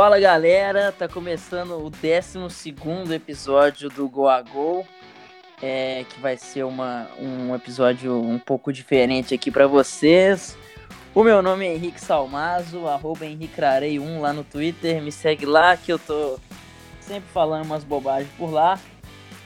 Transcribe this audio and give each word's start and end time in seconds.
Fala 0.00 0.18
galera, 0.18 0.90
tá 0.90 1.06
começando 1.06 1.72
o 1.72 1.90
12 1.90 3.14
episódio 3.14 3.90
do 3.90 4.08
Go 4.08 4.28
a 4.28 4.40
Go, 4.40 4.86
é, 5.62 6.06
que 6.08 6.18
vai 6.18 6.38
ser 6.38 6.64
uma, 6.64 7.06
um 7.20 7.54
episódio 7.54 8.18
um 8.18 8.38
pouco 8.38 8.72
diferente 8.72 9.34
aqui 9.34 9.50
para 9.50 9.66
vocês. 9.66 10.56
O 11.14 11.22
meu 11.22 11.42
nome 11.42 11.66
é 11.66 11.74
Henrique 11.74 12.00
Salmazo, 12.00 12.86
arroba 12.86 13.26
HenriqueRarei1 13.26 14.20
lá 14.20 14.32
no 14.32 14.42
Twitter, 14.42 15.02
me 15.02 15.12
segue 15.12 15.44
lá 15.44 15.76
que 15.76 15.92
eu 15.92 15.98
tô 15.98 16.40
sempre 16.98 17.28
falando 17.28 17.66
umas 17.66 17.84
bobagens 17.84 18.32
por 18.38 18.50
lá. 18.50 18.80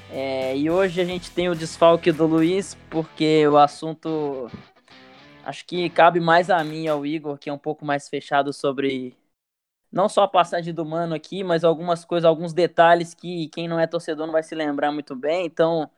É, 0.08 0.56
e 0.56 0.70
hoje 0.70 1.00
a 1.00 1.04
gente 1.04 1.32
tem 1.32 1.48
o 1.48 1.56
desfalque 1.56 2.12
do 2.12 2.26
Luiz, 2.26 2.78
porque 2.88 3.44
o 3.48 3.58
assunto 3.58 4.48
acho 5.44 5.66
que 5.66 5.90
cabe 5.90 6.20
mais 6.20 6.48
a 6.48 6.62
mim 6.62 6.84
e 6.84 6.88
ao 6.88 7.04
Igor, 7.04 7.38
que 7.38 7.50
é 7.50 7.52
um 7.52 7.58
pouco 7.58 7.84
mais 7.84 8.08
fechado 8.08 8.52
sobre 8.52 9.16
não 9.94 10.08
só 10.08 10.24
a 10.24 10.28
passagem 10.28 10.74
do 10.74 10.84
Mano 10.84 11.14
aqui, 11.14 11.44
mas 11.44 11.62
algumas 11.64 12.04
coisas, 12.04 12.24
alguns 12.24 12.52
detalhes 12.52 13.14
que 13.14 13.48
quem 13.50 13.68
não 13.68 13.78
é 13.78 13.86
torcedor 13.86 14.26
não 14.26 14.32
vai 14.32 14.42
se 14.42 14.54
lembrar 14.54 14.90
muito 14.92 15.14
bem. 15.14 15.46
Então, 15.46 15.88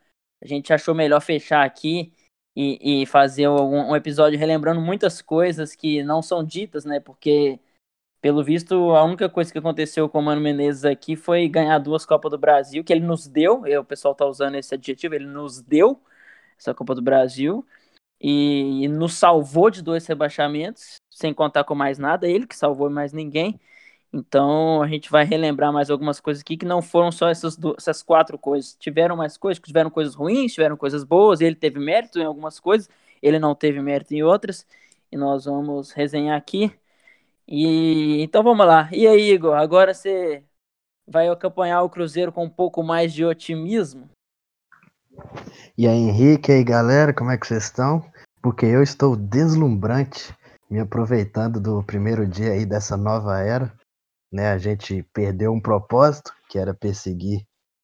a 0.43 0.47
gente 0.47 0.73
achou 0.73 0.95
melhor 0.95 1.21
fechar 1.21 1.65
aqui 1.65 2.13
e, 2.55 3.03
e 3.03 3.07
fazer 3.07 3.49
um, 3.49 3.91
um, 3.93 3.97
episódio 3.97 4.39
relembrando 4.39 4.81
muitas 4.83 5.23
coisas 5.23 5.75
que 5.75 6.03
não 6.03 6.21
são 6.23 6.45
ditas, 6.45 6.85
né? 6.85 7.01
Porque, 7.01 7.59
pelo 8.21 8.45
visto, 8.45 8.75
a 8.95 9.05
única 9.05 9.29
coisa 9.31 9.53
que 9.53 9.59
aconteceu 9.59 10.09
com 10.09 10.21
o 10.21 10.23
Mano 10.23 10.43
Menezes 10.43 10.85
aqui 10.85 11.17
foi 11.17 11.49
ganhar 11.49 11.79
duas 11.79 12.07
Copas 12.07 12.31
do 12.31 12.39
Brasil, 12.39 12.85
que 12.85 12.93
ele 12.93 13.05
nos 13.07 13.27
deu, 13.27 13.63
o 13.81 13.85
pessoal 13.85 14.15
tá 14.15 14.27
usando 14.27 14.57
esse 14.57 14.75
adjetivo, 14.75 15.15
ele 15.15 15.27
nos 15.27 15.63
deu 15.63 16.03
essa 16.59 16.75
Copa 16.75 16.95
do 16.95 17.03
Brasil. 17.03 17.67
E, 18.21 18.85
e 18.85 18.89
nos 18.89 19.15
salvou 19.15 19.71
de 19.71 19.83
dois 19.83 20.07
rebaixamentos, 20.07 20.97
sem 21.11 21.35
contar 21.35 21.65
com 21.65 21.75
mais 21.75 21.99
nada, 21.99 22.29
ele 22.29 22.47
que 22.47 22.57
salvou 22.57 22.91
mais 22.91 23.13
ninguém. 23.13 23.61
Então 24.17 24.83
a 24.83 24.89
gente 24.89 25.11
vai 25.11 25.27
relembrar 25.27 25.71
mais 25.71 25.91
algumas 25.91 26.19
coisas 26.21 26.41
aqui 26.41 26.57
que 26.57 26.65
não 26.65 26.81
foram 26.81 27.13
só 27.13 27.29
essas, 27.29 27.59
essas 27.77 28.03
quatro 28.03 28.39
coisas. 28.39 28.75
Tiveram 28.81 29.15
mais 29.15 29.37
coisas, 29.37 29.63
tiveram 29.63 29.91
coisas 29.91 30.15
ruins, 30.15 30.55
tiveram 30.55 30.75
coisas 30.75 31.05
boas. 31.05 31.43
Ele 31.43 31.55
teve 31.55 31.79
mérito 31.79 32.19
em 32.19 32.25
algumas 32.25 32.59
coisas, 32.59 32.89
ele 33.23 33.39
não 33.39 33.55
teve 33.55 33.79
mérito 33.83 34.15
em 34.15 34.23
outras. 34.23 34.67
E 35.13 35.19
nós 35.19 35.45
vamos 35.45 35.93
resenhar 35.93 36.37
aqui. 36.37 36.73
E 37.47 38.23
então 38.23 38.43
vamos 38.43 38.67
lá. 38.67 38.89
E 38.91 39.07
aí, 39.07 39.33
Igor, 39.33 39.55
agora 39.55 39.93
você 39.93 40.43
vai 41.07 41.29
acompanhar 41.29 41.83
o 41.83 41.91
Cruzeiro 41.91 42.33
com 42.33 42.45
um 42.45 42.51
pouco 42.51 42.83
mais 42.83 43.13
de 43.13 43.23
otimismo? 43.23 44.09
E 45.77 45.87
aí, 45.87 45.95
Henrique, 45.95 46.51
e 46.51 46.55
aí, 46.55 46.65
galera, 46.65 47.13
como 47.13 47.31
é 47.31 47.37
que 47.37 47.47
vocês 47.47 47.65
estão? 47.65 48.03
Porque 48.41 48.65
eu 48.65 48.83
estou 48.83 49.15
deslumbrante, 49.15 50.35
me 50.71 50.81
aproveitando 50.81 51.61
do 51.61 51.83
primeiro 51.83 52.27
dia 52.27 52.53
aí 52.53 52.65
dessa 52.65 52.97
nova 52.97 53.39
era 53.41 53.73
né? 54.37 54.53
A 54.53 54.59
gente 54.59 55.03
perdeu 55.15 55.51
um 55.51 55.61
propósito, 55.61 56.31
que 56.51 56.59
era 56.59 56.75
perseguir 56.75 57.41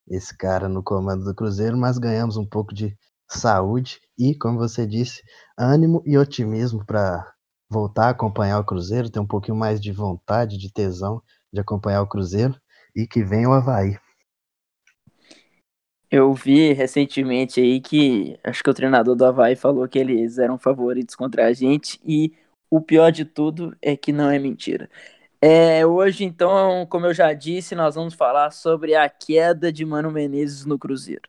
esse 0.06 0.36
cara 0.36 0.69
no 0.69 0.83
comando 0.83 1.25
do 1.25 1.34
Cruzeiro, 1.34 1.78
mas 1.78 1.97
ganhamos 1.97 2.36
um 2.36 2.45
pouco 2.45 2.75
de 2.75 2.95
saúde 3.27 3.98
e, 4.19 4.34
como 4.34 4.58
você 4.58 4.86
disse, 4.86 5.23
ânimo 5.58 6.03
e 6.05 6.19
otimismo 6.19 6.84
para 6.84 7.27
voltar 7.70 8.08
a 8.08 8.11
acompanhar 8.11 8.61
o 8.61 8.64
Cruzeiro, 8.64 9.08
ter 9.08 9.19
um 9.19 9.27
pouquinho 9.27 9.56
mais 9.56 9.80
de 9.80 9.91
vontade, 9.91 10.58
de 10.58 10.70
tesão 10.70 11.23
de 11.50 11.61
acompanhar 11.61 12.03
o 12.03 12.06
Cruzeiro 12.06 12.55
e 12.95 13.06
que 13.06 13.25
venha 13.25 13.48
o 13.48 13.53
Havaí. 13.53 13.97
Eu 16.11 16.34
vi 16.34 16.75
recentemente 16.75 17.61
aí 17.61 17.80
que 17.80 18.39
acho 18.45 18.62
que 18.62 18.69
o 18.69 18.75
treinador 18.75 19.17
do 19.17 19.25
Havaí 19.25 19.56
falou 19.56 19.89
que 19.89 19.98
eles 19.98 20.36
eram 20.36 20.58
favoritos 20.58 21.14
contra 21.14 21.46
a 21.46 21.52
gente 21.55 21.98
e 22.05 22.35
o 22.70 22.83
pior 22.83 23.11
de 23.11 23.24
tudo 23.24 23.74
é 23.80 23.96
que 23.96 24.12
não 24.12 24.30
é 24.30 24.39
mentira. 24.39 24.91
É, 25.45 25.85
hoje, 25.85 26.23
então, 26.23 26.86
como 26.86 27.07
eu 27.07 27.13
já 27.13 27.33
disse, 27.33 27.75
nós 27.75 27.97
vamos 27.97 28.14
falar 28.14 28.53
sobre 28.53 28.95
a 28.95 29.08
queda 29.08 29.73
de 29.73 29.85
Mano 29.85 30.08
Menezes 30.08 30.64
no 30.64 30.79
Cruzeiro. 30.79 31.29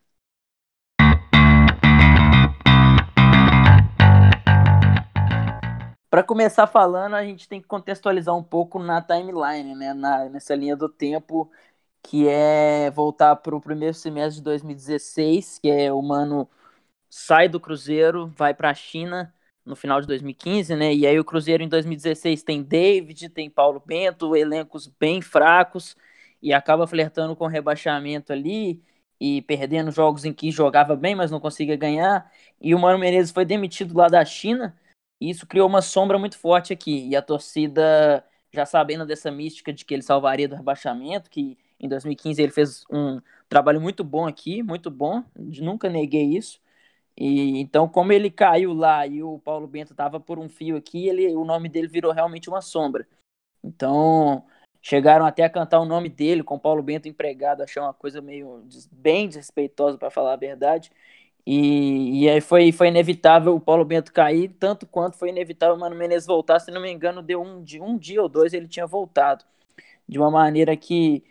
Para 6.11 6.21
começar 6.21 6.67
falando, 6.67 7.15
a 7.15 7.23
gente 7.23 7.49
tem 7.49 7.59
que 7.59 7.67
contextualizar 7.67 8.35
um 8.35 8.43
pouco 8.43 8.77
na 8.77 9.01
timeline, 9.01 9.73
né? 9.73 9.95
Na, 9.95 10.29
nessa 10.29 10.53
linha 10.53 10.75
do 10.75 10.87
tempo, 10.87 11.51
que 12.03 12.27
é 12.27 12.91
voltar 12.91 13.35
para 13.37 13.55
o 13.55 13.61
primeiro 13.61 13.95
semestre 13.95 14.35
de 14.35 14.43
2016, 14.43 15.57
que 15.57 15.71
é 15.71 15.91
o 15.91 15.99
Mano 16.03 16.47
sai 17.09 17.49
do 17.49 17.59
Cruzeiro, 17.59 18.27
vai 18.27 18.53
para 18.53 18.69
a 18.69 18.75
China 18.75 19.33
no 19.65 19.75
final 19.75 20.01
de 20.01 20.07
2015, 20.07 20.75
né? 20.75 20.93
E 20.93 21.07
aí 21.07 21.19
o 21.19 21.25
Cruzeiro 21.25 21.63
em 21.63 21.69
2016 21.69 22.43
tem 22.43 22.63
David, 22.63 23.29
tem 23.29 23.49
Paulo 23.49 23.81
Bento, 23.85 24.35
elencos 24.35 24.87
bem 24.87 25.21
fracos 25.21 25.95
e 26.41 26.53
acaba 26.53 26.85
flertando 26.87 27.35
com 27.35 27.47
rebaixamento 27.47 28.33
ali 28.33 28.83
e 29.19 29.41
perdendo 29.43 29.91
jogos 29.91 30.25
em 30.25 30.33
que 30.33 30.51
jogava 30.51 30.95
bem, 30.95 31.15
mas 31.15 31.31
não 31.31 31.39
conseguia 31.39 31.77
ganhar. 31.77 32.29
E 32.59 32.75
o 32.75 32.79
Mano 32.79 32.99
Menezes 32.99 33.31
foi 33.31 33.45
demitido 33.45 33.95
lá 33.97 34.07
da 34.09 34.23
China 34.25 34.77
e 35.19 35.29
isso 35.29 35.47
criou 35.47 35.67
uma 35.69 35.81
sombra 35.81 36.19
muito 36.19 36.37
forte 36.37 36.73
aqui. 36.73 37.07
E 37.07 37.15
a 37.15 37.21
torcida, 37.21 38.25
já 38.51 38.65
sabendo 38.65 39.05
dessa 39.05 39.31
mística 39.31 39.71
de 39.71 39.85
que 39.85 39.93
ele 39.93 40.03
salvaria 40.03 40.47
do 40.49 40.55
rebaixamento, 40.55 41.29
que 41.29 41.57
em 41.79 41.87
2015 41.87 42.41
ele 42.41 42.51
fez 42.51 42.83
um 42.91 43.21
trabalho 43.47 43.79
muito 43.79 44.03
bom 44.03 44.27
aqui, 44.27 44.61
muito 44.61 44.91
bom, 44.91 45.23
nunca 45.35 45.89
neguei 45.89 46.35
isso. 46.35 46.59
E 47.15 47.59
então, 47.59 47.87
como 47.87 48.11
ele 48.11 48.31
caiu 48.31 48.73
lá 48.73 49.05
e 49.05 49.21
o 49.21 49.39
Paulo 49.39 49.67
Bento 49.67 49.93
estava 49.93 50.19
por 50.19 50.39
um 50.39 50.49
fio 50.49 50.75
aqui, 50.77 51.07
ele, 51.07 51.27
o 51.35 51.45
nome 51.45 51.69
dele 51.69 51.87
virou 51.87 52.11
realmente 52.11 52.49
uma 52.49 52.61
sombra. 52.61 53.07
Então, 53.63 54.43
chegaram 54.81 55.25
até 55.25 55.43
a 55.43 55.49
cantar 55.49 55.79
o 55.79 55.85
nome 55.85 56.09
dele 56.09 56.43
com 56.43 56.55
o 56.55 56.59
Paulo 56.59 56.83
Bento 56.83 57.07
empregado, 57.07 57.61
achei 57.61 57.81
uma 57.81 57.93
coisa 57.93 58.21
meio 58.21 58.63
bem 58.91 59.27
desrespeitosa 59.27 59.97
para 59.97 60.09
falar 60.09 60.33
a 60.33 60.37
verdade. 60.37 60.91
E, 61.45 62.23
e 62.23 62.29
aí 62.29 62.41
foi, 62.41 62.71
foi 62.71 62.87
inevitável 62.87 63.55
o 63.55 63.59
Paulo 63.59 63.83
Bento 63.85 64.13
cair, 64.13 64.49
tanto 64.59 64.87
quanto 64.87 65.17
foi 65.17 65.29
inevitável 65.29 65.75
o 65.75 65.79
Mano 65.79 65.95
Menezes 65.95 66.25
voltar. 66.27 66.59
Se 66.59 66.71
não 66.71 66.81
me 66.81 66.91
engano, 66.91 67.21
deu 67.21 67.41
um, 67.41 67.63
um 67.81 67.97
dia 67.97 68.21
ou 68.21 68.29
dois 68.29 68.53
ele 68.53 68.67
tinha 68.67 68.87
voltado. 68.87 69.43
De 70.07 70.17
uma 70.17 70.31
maneira 70.31 70.75
que 70.75 71.23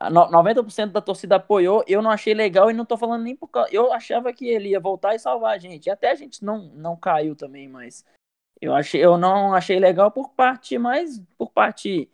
90% 0.00 0.92
da 0.92 1.00
torcida 1.00 1.36
apoiou, 1.36 1.84
eu 1.86 2.00
não 2.00 2.10
achei 2.10 2.32
legal 2.32 2.70
e 2.70 2.74
não 2.74 2.84
tô 2.84 2.96
falando 2.96 3.24
nem 3.24 3.34
por 3.34 3.48
causa. 3.48 3.68
Eu 3.72 3.92
achava 3.92 4.32
que 4.32 4.46
ele 4.48 4.70
ia 4.70 4.80
voltar 4.80 5.14
e 5.14 5.18
salvar 5.18 5.54
a 5.54 5.58
gente. 5.58 5.90
Até 5.90 6.10
a 6.10 6.14
gente 6.14 6.44
não, 6.44 6.68
não 6.74 6.96
caiu 6.96 7.34
também, 7.34 7.68
mas 7.68 8.04
eu 8.60 8.74
achei, 8.74 9.04
eu 9.04 9.18
não 9.18 9.54
achei 9.54 9.78
legal 9.78 10.10
por 10.10 10.30
parte 10.30 10.78
mais 10.78 11.20
por 11.36 11.50
parte 11.50 12.10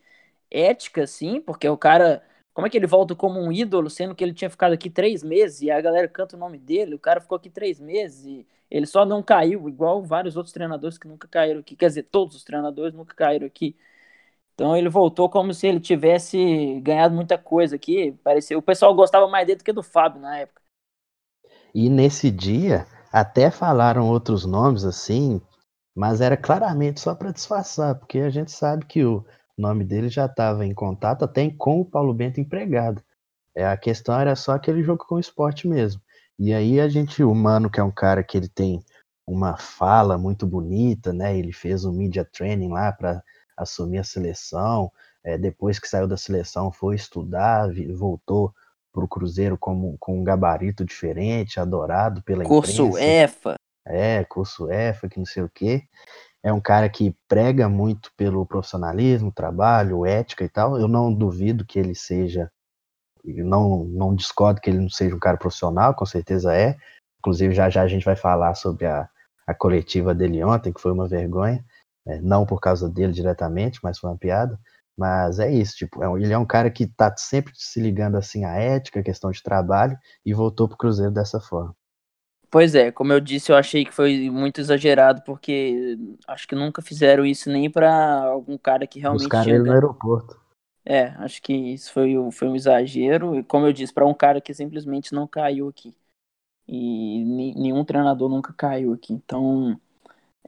ética, 0.50 1.06
sim, 1.06 1.41
porque 1.41 1.69
o 1.69 1.77
cara. 1.77 2.23
Como 2.55 2.67
é 2.69 2.71
que 2.71 2.77
ele 2.77 2.87
volta 2.87 3.17
como 3.17 3.41
um 3.41 3.50
ídolo, 3.50 3.91
sendo 3.91 4.15
que 4.15 4.23
ele 4.23 4.33
tinha 4.33 4.49
ficado 4.49 4.73
aqui 4.73 4.89
três 4.89 5.25
meses 5.25 5.61
e 5.61 5.73
a 5.73 5.81
galera 5.81 6.06
canta 6.06 6.37
o 6.37 6.39
nome 6.39 6.56
dele? 6.56 6.94
O 6.94 7.00
cara 7.00 7.21
ficou 7.21 7.34
aqui 7.37 7.50
três 7.50 7.81
meses 7.81 8.25
e 8.25 8.47
ele 8.71 8.87
só 8.87 9.05
não 9.05 9.25
caiu, 9.25 9.69
igual 9.69 10.03
vários 10.05 10.37
outros 10.37 10.53
treinadores 10.53 10.97
que 10.97 11.09
nunca 11.09 11.27
caíram 11.27 11.61
aqui. 11.61 11.75
Quer 11.75 11.89
dizer, 11.89 12.05
todos 12.05 12.37
os 12.37 12.44
treinadores 12.44 12.94
nunca 12.94 13.12
caíram 13.15 13.47
aqui. 13.47 13.77
Então 14.55 14.77
ele 14.77 14.89
voltou 14.89 15.29
como 15.29 15.53
se 15.53 15.67
ele 15.67 15.81
tivesse 15.81 16.81
ganhado 16.81 17.15
muita 17.15 17.37
coisa 17.37 17.77
aqui. 17.77 18.13
Parecia, 18.23 18.57
o 18.57 18.63
pessoal 18.63 18.95
gostava 18.95 19.27
mais 19.29 19.47
dele 19.47 19.59
do 19.59 19.65
que 19.65 19.73
do 19.73 19.83
Fábio 19.83 20.21
na 20.21 20.39
época. 20.39 20.63
E 21.75 21.91
nesse 21.91 22.31
dia 22.31 22.87
até 23.13 23.51
falaram 23.51 24.09
outros 24.09 24.45
nomes 24.45 24.85
assim, 24.85 25.41
mas 25.95 26.21
era 26.21 26.37
claramente 26.37 27.01
só 27.01 27.15
para 27.15 27.33
disfarçar, 27.33 27.97
porque 27.97 28.19
a 28.21 28.31
gente 28.31 28.51
sabe 28.51 28.85
que 28.87 29.05
o 29.05 29.25
nome 29.59 29.85
dele 29.85 30.09
já 30.09 30.27
estava 30.27 30.65
em 30.65 30.75
contato 30.75 31.25
até 31.25 31.49
com 31.51 31.81
o 31.81 31.85
Paulo 31.85 32.15
Bento 32.15 32.41
empregado. 32.41 33.03
É, 33.57 33.67
a 33.67 33.77
questão 33.77 34.19
era 34.19 34.35
só 34.35 34.53
aquele 34.53 34.83
jogo 34.83 35.05
com 35.07 35.17
o 35.17 35.21
esporte 35.21 35.69
mesmo. 35.69 36.00
E 36.39 36.53
aí 36.53 36.81
a 36.81 36.89
gente, 36.89 37.23
o 37.23 37.33
Mano, 37.35 37.71
que 37.71 37.79
é 37.79 37.85
um 37.85 37.93
cara 37.93 38.25
que 38.25 38.37
ele 38.37 38.49
tem 38.49 38.83
uma 39.27 39.57
fala 39.57 40.19
muito 40.19 40.47
bonita, 40.47 41.12
né? 41.12 41.39
Ele 41.39 41.53
fez 41.53 41.85
um 41.85 41.93
media 41.93 42.25
training 42.25 42.71
lá 42.71 42.93
para 42.93 43.23
assumir 43.56 43.99
a 43.99 44.05
seleção. 44.05 44.91
É, 45.23 45.39
depois 45.39 45.79
que 45.79 45.89
saiu 45.89 46.06
da 46.06 46.17
seleção, 46.17 46.71
foi 46.71 46.97
estudar, 46.97 47.69
voltou 47.97 48.55
para 48.93 49.05
o 49.05 49.09
Cruzeiro 49.09 49.59
como, 49.59 49.97
com 49.99 50.21
um 50.21 50.25
gabarito 50.25 50.85
diferente, 50.85 51.59
adorado 51.59 52.23
pela 52.23 52.45
curso 52.45 52.89
imprensa. 52.89 53.05
EFA. 53.05 53.55
É, 53.87 54.25
curso 54.25 54.71
EFA, 54.71 55.09
que 55.09 55.19
não 55.19 55.27
sei 55.27 55.43
o 55.43 55.51
quê. 55.53 55.83
É 56.43 56.53
um 56.53 56.61
cara 56.61 56.89
que 56.89 57.17
prega 57.27 57.69
muito 57.69 58.12
pelo 58.17 58.47
profissionalismo, 58.47 59.33
trabalho, 59.33 60.07
ética 60.07 60.45
e 60.45 60.49
tal. 60.49 60.79
Eu 60.79 60.87
não 60.87 61.12
duvido 61.12 61.65
que 61.65 61.79
ele 61.79 61.95
seja, 61.95 62.50
não, 63.25 63.85
não 63.85 64.15
discordo 64.15 64.61
que 64.61 64.71
ele 64.71 64.79
não 64.79 64.91
seja 64.91 65.17
um 65.17 65.19
cara 65.19 65.39
profissional, 65.39 65.95
com 65.95 66.07
certeza 66.07 66.55
é. 66.55 66.77
Inclusive, 67.19 67.55
já 67.55 67.71
já 67.71 67.83
a 67.83 67.89
gente 67.89 68.05
vai 68.05 68.15
falar 68.15 68.55
sobre 68.55 68.87
a, 68.87 69.09
a 69.47 69.55
coletiva 69.55 70.15
dele 70.15 70.45
ontem, 70.45 70.73
que 70.73 70.81
foi 70.81 70.93
uma 70.93 71.09
vergonha. 71.09 71.65
É, 72.06 72.21
não 72.21 72.45
por 72.45 72.61
causa 72.61 72.89
dele 72.89 73.12
diretamente, 73.12 73.81
mas 73.83 73.99
foi 73.99 74.11
uma 74.11 74.19
piada. 74.19 74.59
Mas 74.97 75.39
é 75.39 75.51
isso, 75.51 75.75
tipo, 75.77 76.03
é, 76.05 76.23
ele 76.23 76.33
é 76.33 76.39
um 76.39 76.47
cara 76.47 76.71
que 76.71 76.87
tá 76.87 77.12
sempre 77.17 77.53
se 77.56 77.81
ligando 77.81 78.17
assim 78.17 78.45
à 78.45 78.56
ética, 78.56 79.03
questão 79.03 79.31
de 79.31 79.43
trabalho, 79.43 79.99
e 80.25 80.33
voltou 80.33 80.69
pro 80.69 80.77
Cruzeiro 80.77 81.12
dessa 81.12 81.41
forma. 81.41 81.75
Pois 82.51 82.77
é, 82.77 82.93
como 82.93 83.12
eu 83.12 83.19
disse, 83.19 83.51
eu 83.51 83.56
achei 83.56 83.85
que 83.85 83.93
foi 83.93 84.31
muito 84.31 84.61
exagerado, 84.61 85.23
porque 85.23 85.99
acho 86.29 86.47
que 86.47 86.55
nunca 86.55 86.81
fizeram 86.81 87.27
isso 87.27 87.51
nem 87.51 87.69
para 87.69 88.23
algum 88.23 88.57
cara 88.57 88.87
que 88.87 89.00
realmente. 89.00 89.23
Buscaram 89.23 89.50
ele 89.50 89.65
no 89.65 89.73
aeroporto. 89.73 90.41
É, 90.85 91.07
acho 91.19 91.43
que 91.43 91.53
isso 91.53 91.93
foi, 91.93 92.15
foi 92.31 92.47
um 92.47 92.55
exagero. 92.55 93.35
E 93.35 93.43
como 93.43 93.67
eu 93.67 93.73
disse, 93.73 93.93
para 93.93 94.07
um 94.07 94.15
cara 94.15 94.41
que 94.41 94.55
simplesmente 94.55 95.12
não 95.12 95.27
caiu 95.27 95.69
aqui. 95.69 95.97
E 96.69 97.25
nenhum 97.57 97.85
treinador 97.85 98.29
nunca 98.29 98.53
caiu 98.53 98.93
aqui. 98.93 99.12
Então, 99.12 99.81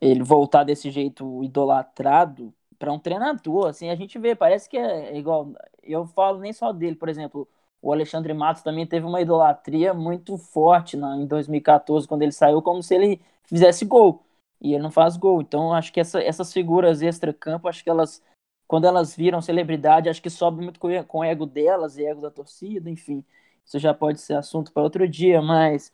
ele 0.00 0.22
voltar 0.22 0.64
desse 0.64 0.90
jeito 0.90 1.42
idolatrado 1.42 2.52
para 2.78 2.92
um 2.92 2.98
treinador, 2.98 3.68
assim, 3.68 3.88
a 3.88 3.94
gente 3.94 4.18
vê, 4.18 4.34
parece 4.34 4.68
que 4.68 4.76
é 4.76 5.16
igual. 5.16 5.52
Eu 5.82 6.06
falo 6.06 6.38
nem 6.40 6.52
só 6.52 6.72
dele, 6.72 6.96
por 6.96 7.08
exemplo, 7.08 7.48
o 7.80 7.92
Alexandre 7.92 8.34
Matos 8.34 8.62
também 8.62 8.86
teve 8.86 9.06
uma 9.06 9.20
idolatria 9.20 9.94
muito 9.94 10.36
forte 10.36 10.96
na, 10.96 11.16
em 11.16 11.26
2014, 11.26 12.06
quando 12.06 12.22
ele 12.22 12.32
saiu, 12.32 12.60
como 12.60 12.82
se 12.82 12.94
ele 12.94 13.20
fizesse 13.44 13.84
gol. 13.84 14.24
E 14.60 14.74
ele 14.74 14.82
não 14.82 14.90
faz 14.90 15.16
gol. 15.16 15.40
Então, 15.40 15.72
acho 15.72 15.92
que 15.92 16.00
essa, 16.00 16.20
essas 16.22 16.52
figuras 16.52 17.02
extra-campo, 17.02 17.68
acho 17.68 17.84
que 17.84 17.90
elas, 17.90 18.22
quando 18.66 18.86
elas 18.86 19.14
viram 19.14 19.40
celebridade, 19.40 20.08
acho 20.08 20.22
que 20.22 20.30
sobe 20.30 20.62
muito 20.62 20.80
com, 20.80 20.88
com 21.04 21.18
o 21.20 21.24
ego 21.24 21.46
delas 21.46 21.96
e 21.96 22.04
ego 22.04 22.20
da 22.20 22.30
torcida, 22.30 22.90
enfim. 22.90 23.24
Isso 23.64 23.78
já 23.78 23.94
pode 23.94 24.20
ser 24.20 24.34
assunto 24.34 24.72
para 24.72 24.82
outro 24.82 25.08
dia, 25.08 25.40
mas 25.42 25.92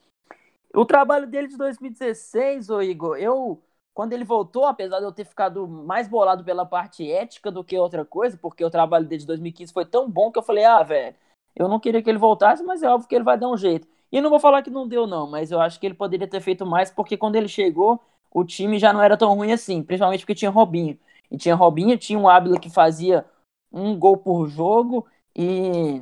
o 0.74 0.84
trabalho 0.84 1.26
dele 1.26 1.48
de 1.48 1.56
2016, 1.56 2.70
ô 2.70 2.82
Igor, 2.82 3.16
eu 3.18 3.62
quando 3.94 4.12
ele 4.12 4.24
voltou, 4.24 4.64
apesar 4.66 4.98
de 4.98 5.04
eu 5.04 5.12
ter 5.12 5.24
ficado 5.24 5.66
mais 5.68 6.08
bolado 6.08 6.44
pela 6.44 6.64
parte 6.64 7.10
ética 7.10 7.50
do 7.50 7.62
que 7.64 7.76
outra 7.78 8.04
coisa, 8.04 8.38
porque 8.38 8.64
o 8.64 8.70
trabalho 8.70 9.06
dele 9.06 9.20
de 9.20 9.26
2015 9.26 9.72
foi 9.72 9.84
tão 9.84 10.10
bom 10.10 10.30
que 10.32 10.38
eu 10.38 10.42
falei, 10.42 10.64
ah, 10.64 10.82
velho, 10.82 11.14
eu 11.54 11.68
não 11.68 11.78
queria 11.78 12.02
que 12.02 12.08
ele 12.08 12.18
voltasse, 12.18 12.62
mas 12.62 12.82
é 12.82 12.88
óbvio 12.88 13.08
que 13.08 13.14
ele 13.14 13.24
vai 13.24 13.38
dar 13.38 13.48
um 13.48 13.56
jeito. 13.56 13.86
E 14.10 14.20
não 14.20 14.30
vou 14.30 14.40
falar 14.40 14.62
que 14.62 14.70
não 14.70 14.88
deu, 14.88 15.06
não, 15.06 15.26
mas 15.28 15.50
eu 15.50 15.60
acho 15.60 15.78
que 15.78 15.86
ele 15.86 15.94
poderia 15.94 16.26
ter 16.26 16.40
feito 16.40 16.64
mais, 16.66 16.90
porque 16.90 17.16
quando 17.16 17.36
ele 17.36 17.48
chegou, 17.48 18.00
o 18.30 18.44
time 18.44 18.78
já 18.78 18.92
não 18.92 19.02
era 19.02 19.16
tão 19.16 19.34
ruim 19.34 19.52
assim, 19.52 19.82
principalmente 19.82 20.20
porque 20.20 20.34
tinha 20.34 20.50
Robinho. 20.50 20.98
E 21.30 21.36
tinha 21.36 21.54
Robinho, 21.54 21.96
tinha 21.98 22.18
um 22.18 22.28
Ábila 22.28 22.58
que 22.58 22.70
fazia 22.70 23.24
um 23.72 23.98
gol 23.98 24.16
por 24.18 24.46
jogo, 24.48 25.06
e 25.36 26.00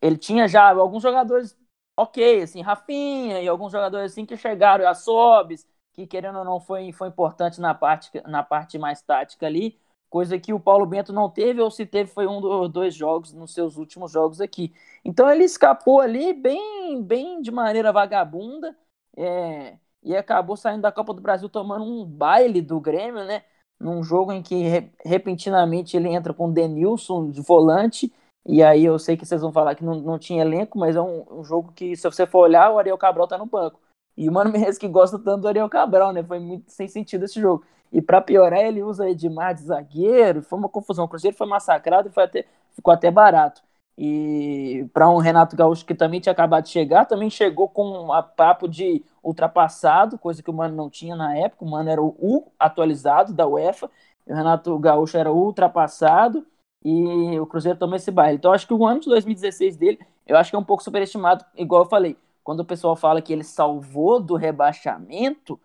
ele 0.00 0.16
tinha 0.16 0.48
já 0.48 0.70
alguns 0.70 1.02
jogadores 1.02 1.56
ok, 1.96 2.42
assim, 2.42 2.62
Rafinha 2.62 3.40
e 3.42 3.48
alguns 3.48 3.72
jogadores 3.72 4.12
assim 4.12 4.26
que 4.26 4.36
chegaram, 4.36 4.88
a 4.88 4.94
Sobis, 4.94 5.66
que 5.92 6.06
querendo 6.06 6.38
ou 6.38 6.44
não 6.44 6.60
foi, 6.60 6.92
foi 6.92 7.08
importante 7.08 7.60
na 7.60 7.74
parte, 7.74 8.10
na 8.26 8.42
parte 8.42 8.78
mais 8.78 9.02
tática 9.02 9.46
ali, 9.46 9.78
coisa 10.12 10.38
que 10.38 10.52
o 10.52 10.60
Paulo 10.60 10.84
Bento 10.84 11.12
não 11.12 11.30
teve, 11.30 11.60
ou 11.60 11.70
se 11.70 11.86
teve 11.86 12.10
foi 12.10 12.26
um 12.26 12.40
dos 12.40 12.68
dois 12.68 12.94
jogos 12.94 13.32
nos 13.32 13.54
seus 13.54 13.78
últimos 13.78 14.12
jogos 14.12 14.40
aqui. 14.40 14.74
Então 15.04 15.30
ele 15.30 15.44
escapou 15.44 16.00
ali 16.00 16.34
bem, 16.34 17.02
bem 17.02 17.40
de 17.40 17.50
maneira 17.50 17.92
vagabunda 17.92 18.76
é, 19.16 19.78
e 20.02 20.14
acabou 20.14 20.56
saindo 20.56 20.82
da 20.82 20.92
Copa 20.92 21.14
do 21.14 21.22
Brasil 21.22 21.48
tomando 21.48 21.84
um 21.84 22.04
baile 22.04 22.60
do 22.60 22.78
Grêmio, 22.80 23.24
né? 23.24 23.42
Num 23.80 24.02
jogo 24.02 24.32
em 24.32 24.42
que 24.42 24.62
repentinamente 25.04 25.96
ele 25.96 26.08
entra 26.08 26.34
com 26.34 26.48
o 26.48 26.52
Denilson 26.52 27.30
de 27.30 27.40
volante. 27.40 28.12
E 28.44 28.62
aí 28.62 28.84
eu 28.84 28.98
sei 28.98 29.16
que 29.16 29.24
vocês 29.24 29.40
vão 29.40 29.52
falar 29.52 29.74
que 29.74 29.84
não, 29.84 29.94
não 29.94 30.18
tinha 30.18 30.42
elenco, 30.42 30.78
mas 30.78 30.94
é 30.94 31.00
um, 31.00 31.40
um 31.40 31.44
jogo 31.44 31.72
que, 31.72 31.96
se 31.96 32.02
você 32.02 32.26
for 32.26 32.40
olhar, 32.40 32.70
o 32.70 32.78
Ariel 32.78 32.98
Cabral 32.98 33.26
tá 33.26 33.38
no 33.38 33.46
banco. 33.46 33.80
E 34.16 34.28
o 34.28 34.32
Mano 34.32 34.50
Menezes 34.52 34.78
que 34.78 34.88
gosta 34.88 35.18
tanto 35.18 35.42
do 35.42 35.48
Ariel 35.48 35.68
Cabral, 35.68 36.12
né? 36.12 36.22
Foi 36.22 36.38
muito 36.38 36.70
sem 36.70 36.88
sentido 36.88 37.24
esse 37.24 37.40
jogo. 37.40 37.64
E 37.92 38.00
para 38.00 38.20
piorar, 38.20 38.60
ele 38.60 38.82
usa 38.82 39.08
Edmar 39.08 39.54
de 39.54 39.62
zagueiro. 39.62 40.42
Foi 40.42 40.58
uma 40.58 40.68
confusão. 40.68 41.04
O 41.04 41.08
Cruzeiro 41.08 41.36
foi 41.36 41.46
massacrado 41.46 42.08
e 42.08 42.12
foi 42.12 42.24
até, 42.24 42.46
ficou 42.74 42.92
até 42.92 43.10
barato. 43.10 43.62
E 43.96 44.88
para 44.94 45.08
um 45.10 45.18
Renato 45.18 45.54
Gaúcho 45.54 45.84
que 45.84 45.94
também 45.94 46.18
tinha 46.20 46.32
acabado 46.32 46.64
de 46.64 46.70
chegar, 46.70 47.04
também 47.04 47.28
chegou 47.28 47.68
com 47.68 48.06
um 48.06 48.22
papo 48.36 48.66
de 48.66 49.04
ultrapassado, 49.22 50.18
coisa 50.18 50.42
que 50.42 50.50
o 50.50 50.54
Mano 50.54 50.74
não 50.74 50.88
tinha 50.88 51.14
na 51.14 51.36
época. 51.36 51.64
O 51.64 51.70
Mano 51.70 51.90
era 51.90 52.02
o 52.02 52.16
U 52.18 52.50
atualizado 52.58 53.32
da 53.34 53.46
UEFA. 53.46 53.90
o 54.26 54.34
Renato 54.34 54.78
Gaúcho 54.78 55.16
era 55.18 55.30
ultrapassado. 55.32 56.46
E 56.84 57.38
o 57.38 57.46
Cruzeiro 57.46 57.78
tomou 57.78 57.96
esse 57.96 58.10
baile. 58.10 58.38
Então, 58.38 58.52
acho 58.52 58.66
que 58.66 58.74
o 58.74 58.84
ano 58.84 59.00
de 59.00 59.08
2016 59.08 59.76
dele, 59.76 60.00
eu 60.26 60.36
acho 60.36 60.50
que 60.50 60.56
é 60.56 60.58
um 60.58 60.64
pouco 60.64 60.82
superestimado, 60.82 61.44
igual 61.56 61.82
eu 61.82 61.88
falei 61.88 62.16
quando 62.42 62.60
o 62.60 62.64
pessoal 62.64 62.96
fala 62.96 63.22
que 63.22 63.32
ele 63.32 63.44
salvou 63.44 64.20
do 64.20 64.36
rebaixamento, 64.36 65.60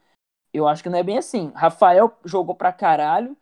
eu 0.53 0.67
acho 0.67 0.83
que 0.83 0.89
não 0.89 0.97
é 0.97 1.03
bem 1.03 1.17
assim. 1.17 1.51
Rafael 1.55 2.11
jogou 2.23 2.55
pra 2.55 2.71
caralho, 2.71 3.35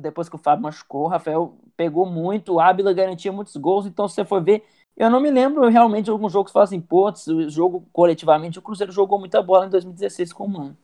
depois 0.00 0.28
que 0.28 0.36
o 0.36 0.38
Fábio 0.38 0.62
machucou, 0.62 1.04
o 1.04 1.08
Rafael 1.08 1.56
pegou 1.76 2.06
muito, 2.06 2.54
o 2.54 2.60
Ábila 2.60 2.92
garantia 2.92 3.32
muitos 3.32 3.56
gols, 3.56 3.86
então 3.86 4.06
se 4.06 4.14
você 4.14 4.24
for 4.24 4.42
ver, 4.42 4.64
eu 4.96 5.10
não 5.10 5.20
me 5.20 5.30
lembro 5.30 5.68
realmente 5.68 6.04
de 6.04 6.10
alguns 6.10 6.32
jogos 6.32 6.50
que 6.50 6.52
falam 6.52 6.64
assim, 6.64 6.80
pô, 6.80 7.10
o 7.10 7.50
jogo 7.50 7.86
coletivamente, 7.92 8.58
o 8.58 8.62
Cruzeiro 8.62 8.92
jogou 8.92 9.18
muita 9.18 9.42
bola 9.42 9.66
em 9.66 9.70
2016 9.70 10.32
com 10.32 10.44
o 10.44 10.48
Mano. 10.48 10.76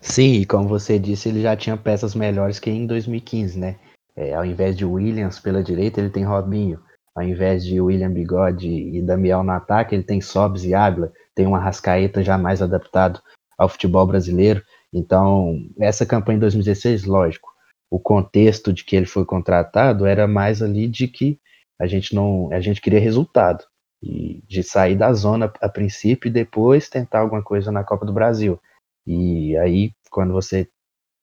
Sim, 0.00 0.34
e 0.34 0.46
como 0.46 0.68
você 0.68 0.98
disse, 0.98 1.28
ele 1.28 1.40
já 1.40 1.56
tinha 1.56 1.76
peças 1.76 2.14
melhores 2.14 2.58
que 2.58 2.70
em 2.70 2.86
2015, 2.86 3.58
né? 3.58 3.78
É, 4.14 4.34
ao 4.34 4.44
invés 4.44 4.76
de 4.76 4.84
Williams 4.84 5.38
pela 5.38 5.62
direita, 5.62 6.00
ele 6.00 6.10
tem 6.10 6.24
Robinho. 6.24 6.82
Ao 7.14 7.22
invés 7.22 7.64
de 7.64 7.80
William 7.80 8.10
Bigode 8.10 8.68
e 8.68 9.02
Damiel 9.02 9.42
no 9.42 9.52
ataque, 9.52 9.94
ele 9.94 10.02
tem 10.02 10.20
Sobs 10.20 10.64
e 10.64 10.74
Águila, 10.74 11.12
tem 11.34 11.46
uma 11.46 11.58
Rascaeta 11.58 12.22
já 12.22 12.38
mais 12.38 12.62
adaptado 12.62 13.20
ao 13.58 13.68
futebol 13.68 14.06
brasileiro. 14.06 14.62
Então, 14.92 15.68
essa 15.78 16.06
campanha 16.06 16.36
em 16.36 16.40
2016, 16.40 17.04
lógico, 17.04 17.50
o 17.90 18.00
contexto 18.00 18.72
de 18.72 18.84
que 18.84 18.96
ele 18.96 19.06
foi 19.06 19.26
contratado 19.26 20.06
era 20.06 20.26
mais 20.26 20.62
ali 20.62 20.88
de 20.88 21.06
que 21.06 21.38
a 21.78 21.86
gente 21.86 22.14
não, 22.14 22.50
a 22.50 22.60
gente 22.60 22.80
queria 22.80 23.00
resultado 23.00 23.64
e 24.02 24.42
de 24.48 24.62
sair 24.62 24.96
da 24.96 25.12
zona 25.12 25.52
a 25.60 25.68
princípio 25.68 26.28
e 26.28 26.32
depois 26.32 26.88
tentar 26.88 27.20
alguma 27.20 27.42
coisa 27.42 27.70
na 27.70 27.84
Copa 27.84 28.06
do 28.06 28.12
Brasil. 28.12 28.58
E 29.06 29.56
aí, 29.58 29.92
quando 30.10 30.32
você 30.32 30.66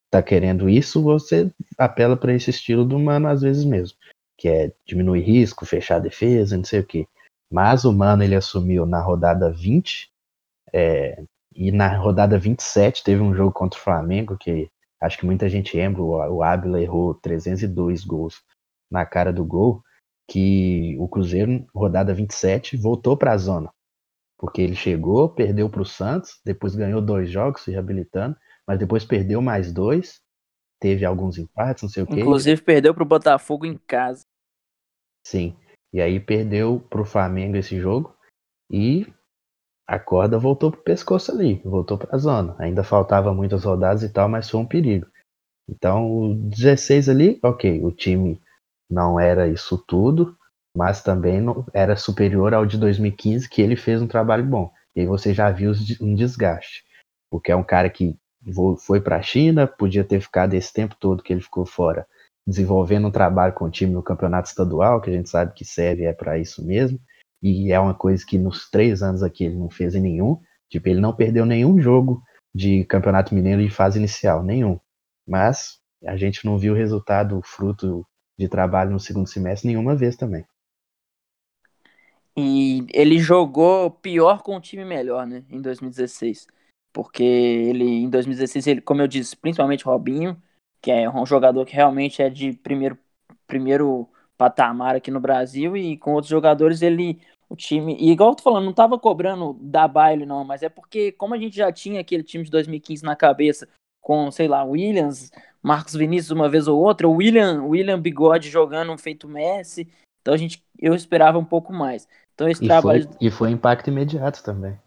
está 0.06 0.22
querendo 0.22 0.70
isso, 0.70 1.02
você 1.02 1.52
apela 1.78 2.16
para 2.16 2.34
esse 2.34 2.52
estilo 2.52 2.86
do 2.86 3.00
mano 3.00 3.28
às 3.28 3.42
vezes 3.42 3.66
mesmo 3.66 3.98
que 4.40 4.48
é 4.48 4.72
diminuir 4.86 5.22
risco, 5.22 5.66
fechar 5.66 5.98
a 5.98 6.00
defesa, 6.00 6.56
não 6.56 6.64
sei 6.64 6.80
o 6.80 6.86
que. 6.86 7.06
Mas 7.52 7.84
o 7.84 7.92
Mano 7.92 8.24
ele 8.24 8.36
assumiu 8.36 8.86
na 8.86 9.02
rodada 9.02 9.52
20 9.52 10.10
é, 10.72 11.22
e 11.54 11.74
na 11.74 11.98
rodada 11.98 12.40
27 12.40 13.04
teve 13.04 13.22
um 13.22 13.36
jogo 13.36 13.52
contra 13.52 13.78
o 13.78 13.84
Flamengo 13.84 14.38
que 14.38 14.70
acho 15.02 15.18
que 15.18 15.26
muita 15.26 15.50
gente 15.50 15.76
lembra, 15.76 16.02
o, 16.02 16.38
o 16.38 16.42
Ábila 16.42 16.82
errou 16.82 17.14
302 17.16 18.06
gols 18.06 18.42
na 18.90 19.06
cara 19.06 19.34
do 19.34 19.44
gol, 19.44 19.84
que 20.30 20.96
o 21.00 21.08
Cruzeiro, 21.08 21.66
rodada 21.76 22.14
27, 22.14 22.78
voltou 22.78 23.18
para 23.18 23.34
a 23.34 23.38
zona. 23.38 23.70
Porque 24.38 24.62
ele 24.62 24.76
chegou, 24.76 25.28
perdeu 25.28 25.70
para 25.70 25.82
o 25.82 25.86
Santos, 25.86 26.40
depois 26.46 26.76
ganhou 26.76 27.02
dois 27.02 27.30
jogos 27.30 27.64
se 27.64 27.72
reabilitando, 27.72 28.38
mas 28.66 28.80
depois 28.80 29.04
perdeu 29.04 29.42
mais 29.42 29.74
dois, 29.74 30.22
teve 30.80 31.04
alguns 31.04 31.38
empates, 31.38 31.84
não 31.84 31.90
sei 31.90 32.04
o 32.04 32.08
quê. 32.08 32.22
Inclusive 32.22 32.62
perdeu 32.62 32.94
para 32.94 33.04
o 33.04 33.08
Botafogo 33.08 33.66
em 33.66 33.78
casa. 33.78 34.26
Sim. 35.26 35.56
E 35.94 36.02
aí 36.02 36.20
perdeu 36.20 36.80
pro 36.90 37.06
Flamengo 37.06 37.58
esse 37.58 37.80
jogo 37.80 38.16
e 38.72 39.08
a 39.88 40.00
corda 40.00 40.40
voltou 40.40 40.72
pro 40.72 40.84
pescoço 40.84 41.32
ali, 41.32 41.62
voltou 41.66 41.98
pra 41.98 42.18
zona. 42.18 42.56
Ainda 42.60 42.84
faltava 42.84 43.34
muitas 43.34 43.64
rodadas 43.66 44.04
e 44.04 44.10
tal, 44.10 44.30
mas 44.30 44.50
foi 44.50 44.60
um 44.60 44.66
perigo. 44.66 45.08
Então, 45.70 46.12
o 46.12 46.36
16 46.36 47.10
ali, 47.10 47.40
ok, 47.44 47.84
o 47.84 47.92
time 47.92 48.42
não 48.90 49.20
era 49.20 49.48
isso 49.48 49.78
tudo, 49.88 50.38
mas 50.76 51.04
também 51.04 51.42
não, 51.42 51.66
era 51.74 51.96
superior 51.96 52.54
ao 52.54 52.66
de 52.66 52.78
2015, 52.78 53.50
que 53.50 53.62
ele 53.62 53.76
fez 53.76 54.02
um 54.02 54.08
trabalho 54.08 54.46
bom. 54.46 54.72
E 54.96 55.02
aí 55.02 55.08
você 55.08 55.34
já 55.34 55.52
viu 55.52 55.74
um 56.02 56.16
desgaste, 56.16 56.84
porque 57.32 57.52
é 57.52 57.56
um 57.56 57.64
cara 57.64 57.90
que 57.90 58.16
foi 58.86 59.02
para 59.02 59.18
a 59.18 59.22
China, 59.22 59.68
podia 59.68 60.04
ter 60.04 60.22
ficado 60.22 60.54
esse 60.54 60.74
tempo 60.74 60.96
todo 61.00 61.24
que 61.24 61.34
ele 61.34 61.42
ficou 61.42 61.66
fora 61.66 62.08
desenvolvendo 62.50 63.08
um 63.08 63.12
trabalho 63.12 63.54
com 63.54 63.66
o 63.66 63.70
time 63.70 63.94
no 63.94 64.02
campeonato 64.02 64.50
estadual, 64.50 65.00
que 65.00 65.10
a 65.10 65.14
gente 65.14 65.30
sabe 65.30 65.54
que 65.54 65.64
serve 65.64 66.06
é 66.06 66.14
para 66.14 66.40
isso 66.40 66.66
mesmo, 66.66 67.00
e 67.42 67.72
é 67.72 67.80
uma 67.80 67.94
coisa 67.94 68.26
que 68.26 68.38
nos 68.38 68.70
três 68.70 69.04
anos 69.04 69.22
aqui 69.22 69.46
ele 69.46 69.56
não 69.56 69.70
fez 69.70 69.94
em 69.94 70.02
nenhum, 70.02 70.40
tipo, 70.70 70.90
ele 70.90 71.00
não 71.00 71.16
perdeu 71.16 71.46
nenhum 71.46 71.80
jogo 71.80 72.22
de 72.54 72.84
campeonato 72.86 73.36
mineiro 73.36 73.62
de 73.62 73.70
fase 73.70 74.00
inicial, 74.00 74.44
nenhum, 74.44 74.80
mas 75.28 75.80
a 76.06 76.18
gente 76.18 76.44
não 76.44 76.58
viu 76.58 76.74
o 76.74 76.76
resultado, 76.76 77.40
fruto 77.44 78.06
de 78.38 78.48
trabalho 78.48 78.92
no 78.92 79.00
segundo 79.00 79.28
semestre 79.28 79.68
nenhuma 79.68 79.96
vez 79.96 80.16
também. 80.16 80.44
E 82.36 82.88
ele 82.94 83.20
jogou 83.20 83.92
pior 83.92 84.42
com 84.42 84.56
um 84.56 84.62
time 84.62 84.86
melhor, 84.86 85.28
né, 85.28 85.44
em 85.50 85.62
2016. 85.62 86.48
Porque 86.92 87.24
ele, 87.24 87.84
em 87.84 88.10
2016, 88.10 88.68
ele, 88.68 88.82
como 88.82 89.02
eu 89.02 89.08
disse, 89.08 89.36
principalmente 89.36 89.84
Robinho, 89.84 90.42
que 90.82 90.92
é 90.92 91.10
um 91.10 91.26
jogador 91.26 91.66
que 91.66 91.76
realmente 91.76 92.22
é 92.22 92.30
de 92.30 92.54
primeiro, 92.54 92.98
primeiro 93.48 94.08
patamar 94.38 94.96
aqui 94.96 95.12
no 95.12 95.20
Brasil, 95.20 95.76
e 95.76 95.98
com 95.98 96.14
outros 96.14 96.30
jogadores 96.30 96.82
ele. 96.82 97.22
O 97.52 97.56
time. 97.56 97.98
E 98.00 98.12
igual 98.12 98.30
eu 98.30 98.36
tô 98.36 98.44
falando, 98.44 98.66
não 98.66 98.74
tava 98.74 99.00
cobrando 99.00 99.58
da 99.60 99.88
baile, 99.88 100.24
não, 100.24 100.44
mas 100.44 100.62
é 100.62 100.70
porque, 100.70 101.12
como 101.12 101.34
a 101.34 101.38
gente 101.38 101.58
já 101.58 101.72
tinha 101.72 102.00
aquele 102.00 102.22
time 102.22 102.44
de 102.44 102.52
2015 102.52 103.04
na 103.04 103.16
cabeça, 103.16 103.68
com, 104.00 104.30
sei 104.30 104.48
lá, 104.48 104.64
Williams, 104.64 105.32
Marcos 105.60 105.96
Vinícius 105.96 106.30
uma 106.30 106.48
vez 106.48 106.68
ou 106.68 106.80
outra, 106.80 107.08
o 107.08 107.14
William, 107.14 107.64
William 107.64 108.00
Bigode 108.00 108.52
jogando 108.52 108.92
um 108.92 109.00
feito 109.00 109.28
Messi, 109.28 109.88
então 110.22 110.34
a 110.34 110.38
gente, 110.38 110.64
eu 110.78 110.94
esperava 110.94 111.40
um 111.40 111.46
pouco 111.46 111.74
mais. 111.74 112.08
Então 112.36 112.48
esse 112.48 112.64
e 112.64 112.68
trabalho. 112.68 113.04
Foi, 113.04 113.18
e 113.20 113.32
foi 113.32 113.52
impacto 113.52 113.90
imediato 113.90 114.44
também. 114.44 114.78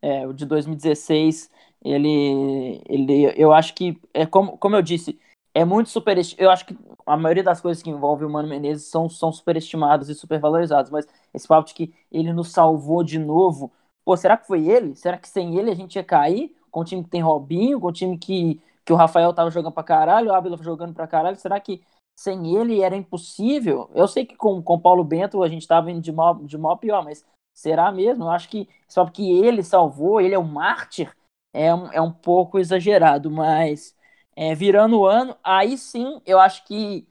É, 0.00 0.26
o 0.26 0.32
de 0.32 0.46
2016 0.46 1.50
ele, 1.84 2.82
ele, 2.88 3.32
eu 3.36 3.52
acho 3.52 3.74
que, 3.74 4.00
é 4.12 4.26
como, 4.26 4.58
como 4.58 4.76
eu 4.76 4.82
disse, 4.82 5.18
é 5.54 5.64
muito 5.64 5.90
superestimado. 5.90 6.44
Eu 6.44 6.50
acho 6.50 6.66
que 6.66 6.76
a 7.06 7.16
maioria 7.16 7.42
das 7.42 7.60
coisas 7.60 7.82
que 7.82 7.90
envolvem 7.90 8.26
o 8.26 8.30
Mano 8.30 8.48
Menezes 8.48 8.86
são, 8.86 9.08
são 9.08 9.32
superestimadas 9.32 10.08
e 10.08 10.14
supervalorizadas, 10.14 10.90
mas 10.90 11.06
esse 11.32 11.46
papo 11.46 11.68
de 11.68 11.74
que 11.74 11.94
ele 12.12 12.32
nos 12.32 12.52
salvou 12.52 13.02
de 13.02 13.18
novo, 13.18 13.72
pô, 14.04 14.16
será 14.16 14.36
que 14.36 14.46
foi 14.46 14.68
ele? 14.68 14.94
Será 14.94 15.16
que 15.16 15.28
sem 15.28 15.58
ele 15.58 15.70
a 15.70 15.74
gente 15.74 15.96
ia 15.96 16.04
cair? 16.04 16.54
Com 16.70 16.80
o 16.80 16.84
time 16.84 17.02
que 17.02 17.10
tem 17.10 17.22
Robinho, 17.22 17.80
com 17.80 17.88
o 17.88 17.92
time 17.92 18.18
que, 18.18 18.60
que 18.84 18.92
o 18.92 18.96
Rafael 18.96 19.32
tava 19.32 19.50
jogando 19.50 19.72
pra 19.72 19.82
caralho, 19.82 20.30
o 20.30 20.34
Ábila 20.34 20.56
jogando 20.62 20.94
pra 20.94 21.06
caralho, 21.06 21.36
será 21.36 21.58
que 21.58 21.82
sem 22.16 22.56
ele 22.56 22.82
era 22.82 22.96
impossível? 22.96 23.90
Eu 23.94 24.06
sei 24.06 24.26
que 24.26 24.36
com 24.36 24.62
o 24.64 24.80
Paulo 24.80 25.04
Bento 25.04 25.42
a 25.42 25.48
gente 25.48 25.66
tava 25.66 25.90
indo 25.90 26.00
de 26.00 26.12
mal, 26.12 26.34
de 26.34 26.58
mal 26.58 26.72
a 26.72 26.76
pior, 26.76 27.02
mas 27.04 27.24
será 27.54 27.90
mesmo? 27.90 28.24
Eu 28.24 28.30
acho 28.30 28.48
que 28.48 28.68
só 28.86 29.04
porque 29.04 29.22
ele 29.22 29.62
salvou, 29.62 30.20
ele 30.20 30.34
é 30.34 30.38
o 30.38 30.44
mártir, 30.44 31.12
é 31.58 31.74
um, 31.74 31.92
é 31.92 32.00
um 32.00 32.12
pouco 32.12 32.58
exagerado, 32.58 33.30
mas 33.30 33.96
é, 34.36 34.54
virando 34.54 35.00
o 35.00 35.06
ano, 35.06 35.36
aí 35.42 35.76
sim 35.76 36.20
eu 36.24 36.38
acho 36.38 36.64
que 36.64 37.08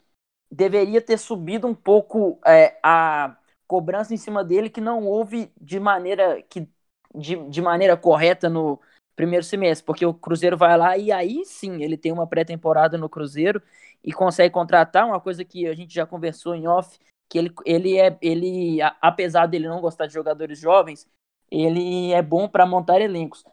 deveria 0.52 1.02
ter 1.02 1.18
subido 1.18 1.68
um 1.68 1.76
pouco 1.76 2.40
é, 2.46 2.80
a 2.84 3.38
cobrança 3.68 4.14
em 4.14 4.18
cima 4.18 4.44
dele 4.46 4.70
que 4.70 4.80
não 4.82 5.06
houve 5.06 5.52
de 5.60 5.80
maneira 5.80 6.42
que 6.44 6.68
de, 7.14 7.36
de 7.50 7.62
maneira 7.62 7.98
correta 7.98 8.50
no 8.50 8.80
primeiro 9.16 9.44
semestre, 9.44 9.86
porque 9.86 10.06
o 10.06 10.14
Cruzeiro 10.14 10.56
vai 10.58 10.78
lá 10.78 10.98
e 10.98 11.12
aí 11.12 11.44
sim 11.46 11.84
ele 11.84 11.98
tem 11.98 12.12
uma 12.14 12.28
pré-temporada 12.28 12.98
no 12.98 13.10
Cruzeiro 13.10 13.62
e 14.04 14.14
consegue 14.14 14.54
contratar 14.54 15.06
uma 15.06 15.20
coisa 15.20 15.44
que 15.44 15.68
a 15.68 15.74
gente 15.74 15.94
já 15.94 16.06
conversou 16.06 16.56
em 16.56 16.68
off, 16.68 16.98
que 17.28 17.38
ele, 17.38 17.54
ele 17.66 17.98
é 18.00 18.18
ele 18.22 18.80
apesar 19.02 19.48
dele 19.48 19.68
não 19.68 19.82
gostar 19.82 20.08
de 20.08 20.14
jogadores 20.14 20.60
jovens, 20.60 21.06
ele 21.52 22.14
é 22.14 22.22
bom 22.22 22.48
para 22.48 22.66
montar 22.66 23.02
elencos 23.02 23.44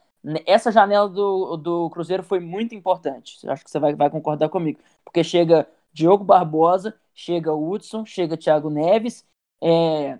essa 0.47 0.73
janela 0.73 1.09
do, 1.09 1.57
do 1.57 1.91
Cruzeiro 1.91 2.23
foi 2.23 2.41
muito 2.41 2.75
importante. 2.75 3.47
Acho 3.49 3.65
que 3.65 3.71
você 3.71 3.79
vai, 3.79 3.95
vai 3.95 4.11
concordar 4.11 4.49
comigo. 4.49 4.81
Porque 5.05 5.23
chega 5.25 5.69
Diogo 5.93 6.25
Barbosa, 6.25 6.95
chega 7.15 7.53
Hudson, 7.55 8.05
chega 8.05 8.37
Thiago 8.37 8.71
Neves, 8.71 9.27
é, 9.63 10.19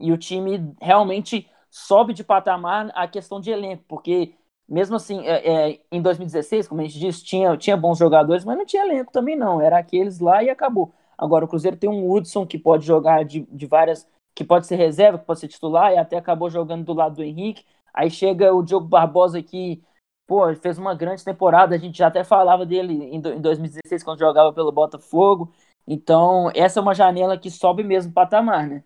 e 0.00 0.12
o 0.12 0.18
time 0.18 0.74
realmente 0.80 1.48
sobe 1.70 2.12
de 2.14 2.22
patamar 2.24 2.90
a 2.94 3.08
questão 3.08 3.40
de 3.40 3.50
elenco, 3.50 3.84
porque 3.88 4.34
mesmo 4.68 4.96
assim, 4.96 5.26
é, 5.26 5.72
é, 5.72 5.80
em 5.92 6.00
2016, 6.00 6.68
como 6.68 6.80
a 6.80 6.84
gente 6.84 6.98
disse, 6.98 7.24
tinha, 7.24 7.56
tinha 7.56 7.76
bons 7.76 7.98
jogadores, 7.98 8.44
mas 8.44 8.56
não 8.56 8.64
tinha 8.64 8.84
elenco 8.84 9.12
também 9.12 9.36
não, 9.36 9.60
era 9.60 9.78
aqueles 9.78 10.20
lá 10.20 10.42
e 10.42 10.48
acabou. 10.50 10.94
Agora 11.18 11.44
o 11.44 11.48
Cruzeiro 11.48 11.76
tem 11.76 11.88
um 11.90 12.10
Hudson 12.10 12.46
que 12.46 12.58
pode 12.58 12.86
jogar 12.86 13.24
de, 13.24 13.40
de 13.50 13.66
várias, 13.66 14.08
que 14.34 14.42
pode 14.44 14.66
ser 14.66 14.76
reserva, 14.76 15.18
que 15.18 15.26
pode 15.26 15.40
ser 15.40 15.48
titular, 15.48 15.92
e 15.92 15.98
até 15.98 16.16
acabou 16.16 16.48
jogando 16.50 16.84
do 16.84 16.92
lado 16.94 17.16
do 17.16 17.22
Henrique. 17.22 17.64
Aí 17.94 18.10
chega 18.10 18.52
o 18.52 18.62
Diogo 18.62 18.88
Barbosa 18.88 19.40
que, 19.42 19.82
pô, 20.26 20.52
fez 20.56 20.76
uma 20.78 20.94
grande 20.94 21.24
temporada, 21.24 21.74
a 21.74 21.78
gente 21.78 21.98
já 21.98 22.08
até 22.08 22.24
falava 22.24 22.66
dele 22.66 22.94
em 22.94 23.20
2016 23.20 24.02
quando 24.02 24.18
jogava 24.18 24.52
pelo 24.52 24.72
Botafogo. 24.72 25.52
Então, 25.86 26.50
essa 26.54 26.80
é 26.80 26.82
uma 26.82 26.94
janela 26.94 27.38
que 27.38 27.50
sobe 27.50 27.84
mesmo 27.84 28.10
o 28.10 28.14
patamar, 28.14 28.66
né? 28.66 28.82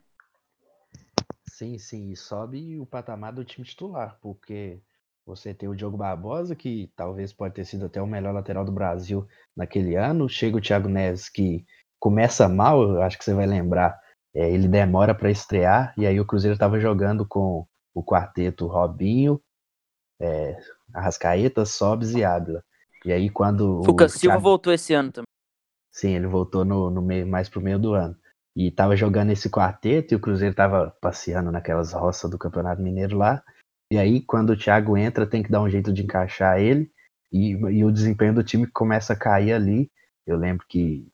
Sim, 1.47 1.79
sim, 1.79 2.15
sobe 2.15 2.79
o 2.79 2.87
patamar 2.87 3.33
do 3.33 3.45
time 3.45 3.67
titular, 3.67 4.19
porque 4.21 4.81
você 5.27 5.53
tem 5.53 5.69
o 5.69 5.75
Diogo 5.75 5.97
Barbosa, 5.97 6.55
que 6.55 6.91
talvez 6.95 7.33
pode 7.33 7.55
ter 7.55 7.65
sido 7.65 7.87
até 7.87 8.01
o 8.01 8.07
melhor 8.07 8.33
lateral 8.33 8.65
do 8.65 8.73
Brasil 8.73 9.27
naquele 9.57 9.97
ano. 9.97 10.29
Chega 10.29 10.57
o 10.57 10.61
Thiago 10.61 10.89
Neves, 10.89 11.29
que 11.29 11.65
começa 11.99 12.49
mal, 12.49 13.03
acho 13.03 13.19
que 13.19 13.25
você 13.25 13.35
vai 13.35 13.47
lembrar. 13.47 13.99
É, 14.35 14.51
ele 14.51 14.69
demora 14.69 15.15
para 15.15 15.31
estrear, 15.31 15.93
e 15.97 16.07
aí 16.07 16.21
o 16.21 16.25
Cruzeiro 16.25 16.55
estava 16.55 16.79
jogando 16.79 17.27
com 17.27 17.67
o 17.95 18.03
quarteto 18.03 18.67
Robinho, 18.67 19.41
é, 20.21 20.59
Arrascaeta, 20.93 21.65
Sobes 21.65 22.13
e 22.15 22.25
Ábila. 22.25 22.63
E 23.05 23.13
aí 23.13 23.31
quando. 23.31 23.83
Lucas 23.87 24.13
Silva 24.13 24.35
Thiago... 24.35 24.43
voltou 24.43 24.73
esse 24.73 24.93
ano 24.95 25.13
também. 25.13 25.29
Sim, 25.93 26.15
ele 26.15 26.27
voltou 26.27 26.65
no, 26.65 26.91
no 26.91 27.03
meio, 27.03 27.27
mais 27.27 27.49
pro 27.49 27.61
meio 27.61 27.79
do 27.79 27.95
ano. 27.95 28.17
E 28.57 28.71
tava 28.71 28.97
jogando 28.97 29.31
esse 29.31 29.49
quarteto 29.49 30.13
e 30.13 30.17
o 30.17 30.21
Cruzeiro 30.21 30.55
tava 30.55 30.97
passeando 31.01 31.51
naquelas 31.51 31.93
roças 31.93 32.31
do 32.31 32.39
Campeonato 32.39 32.83
Mineiro 32.83 33.17
lá. 33.17 33.43
E 33.91 33.99
aí, 33.99 34.21
quando 34.21 34.51
o 34.51 34.57
Thiago 34.57 34.97
entra, 34.97 35.27
tem 35.27 35.43
que 35.43 35.51
dar 35.51 35.63
um 35.63 35.69
jeito 35.69 35.93
de 35.93 36.03
encaixar 36.03 36.61
ele. 36.61 36.91
E, 37.33 37.51
e 37.51 37.85
o 37.85 37.93
desempenho 37.93 38.35
do 38.35 38.43
time 38.43 38.67
começa 38.67 39.13
a 39.13 39.17
cair 39.17 39.53
ali. 39.53 39.91
Eu 40.27 40.37
lembro 40.37 40.67
que 40.69 41.07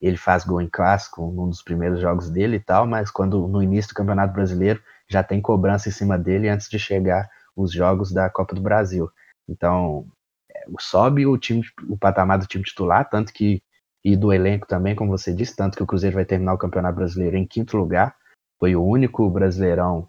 ele 0.00 0.16
faz 0.16 0.44
gol 0.44 0.60
em 0.60 0.68
clássico, 0.68 1.30
num 1.30 1.48
dos 1.48 1.62
primeiros 1.62 2.00
jogos 2.00 2.30
dele 2.30 2.56
e 2.56 2.60
tal, 2.60 2.86
mas 2.86 3.10
quando 3.10 3.48
no 3.48 3.62
início 3.62 3.90
do 3.90 3.96
Campeonato 3.96 4.34
Brasileiro 4.34 4.82
já 5.08 5.22
tem 5.22 5.40
cobrança 5.40 5.88
em 5.88 5.92
cima 5.92 6.18
dele 6.18 6.48
antes 6.48 6.68
de 6.68 6.78
chegar 6.78 7.28
os 7.56 7.72
jogos 7.72 8.12
da 8.12 8.28
Copa 8.30 8.54
do 8.54 8.60
Brasil. 8.60 9.10
Então, 9.48 10.06
é, 10.50 10.64
sobe 10.80 11.26
o 11.26 11.36
time, 11.38 11.62
o 11.88 11.96
patamar 11.96 12.38
do 12.38 12.46
time 12.46 12.64
titular, 12.64 13.08
tanto 13.08 13.32
que 13.32 13.62
e 14.04 14.16
do 14.16 14.32
elenco 14.32 14.66
também, 14.66 14.94
como 14.94 15.10
você 15.10 15.32
disse, 15.32 15.56
tanto 15.56 15.76
que 15.76 15.82
o 15.82 15.86
Cruzeiro 15.86 16.16
vai 16.16 16.26
terminar 16.26 16.52
o 16.52 16.58
Campeonato 16.58 16.96
Brasileiro 16.96 17.38
em 17.38 17.46
quinto 17.46 17.76
lugar. 17.76 18.14
Foi 18.60 18.76
o 18.76 18.84
único 18.84 19.28
brasileirão 19.30 20.08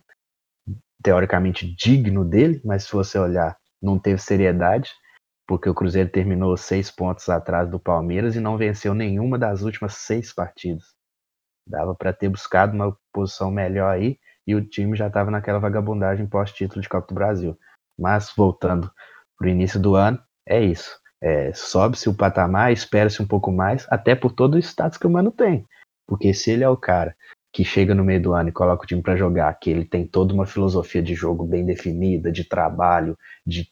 teoricamente 1.02 1.74
digno 1.76 2.26
dele, 2.26 2.62
mas 2.66 2.84
se 2.84 2.92
você 2.92 3.18
olhar, 3.18 3.58
não 3.82 3.98
teve 3.98 4.20
seriedade, 4.22 4.92
porque 5.48 5.70
o 5.70 5.74
Cruzeiro 5.74 6.10
terminou 6.10 6.58
seis 6.58 6.92
pontos 6.92 7.30
atrás 7.30 7.70
do 7.70 7.80
Palmeiras 7.80 8.36
e 8.36 8.42
não 8.42 8.58
venceu 8.58 8.94
nenhuma 8.94 9.40
das 9.40 9.62
últimas 9.62 9.94
seis 9.94 10.34
partidas. 10.34 10.94
Dava 11.66 11.96
para 11.96 12.12
ter 12.12 12.28
buscado 12.28 12.74
uma 12.74 12.98
posição 13.14 13.50
melhor 13.50 13.94
aí 13.94 14.20
e 14.46 14.56
o 14.56 14.66
time 14.66 14.96
já 14.96 15.08
estava 15.08 15.32
naquela 15.32 15.60
vagabundagem 15.60 16.28
pós-título 16.28 16.82
de 16.82 16.90
Copa 16.90 17.08
do 17.08 17.16
Brasil. 17.16 17.58
Mas 17.98 18.32
voltando 18.36 18.92
para 19.38 19.48
o 19.48 19.50
início 19.50 19.80
do 19.80 19.96
ano, 19.96 20.20
é 20.48 20.64
isso. 20.64 21.00
É, 21.22 21.52
Sobe-se 21.54 22.10
o 22.10 22.14
patamar, 22.14 22.72
espera-se 22.72 23.22
um 23.22 23.28
pouco 23.28 23.52
mais, 23.52 23.88
até 23.90 24.14
por 24.16 24.32
todo 24.32 24.56
o 24.56 24.60
status 24.60 24.98
que 24.98 25.08
o 25.08 25.10
Mano 25.10 25.32
tem. 25.32 25.66
Porque 26.08 26.34
se 26.34 26.52
ele 26.52 26.64
é 26.64 26.70
o 26.70 26.78
cara 26.78 27.16
que 27.52 27.64
chega 27.64 27.96
no 27.96 28.04
meio 28.04 28.22
do 28.22 28.34
ano 28.34 28.50
e 28.50 28.52
coloca 28.52 28.84
o 28.84 28.86
time 28.86 29.02
para 29.02 29.16
jogar, 29.16 29.54
que 29.60 29.70
ele 29.70 29.86
tem 29.86 30.06
toda 30.06 30.34
uma 30.34 30.46
filosofia 30.46 31.02
de 31.02 31.16
jogo 31.16 31.46
bem 31.46 31.66
definida, 31.66 32.32
de 32.32 32.44
trabalho, 32.44 33.18
de 33.46 33.68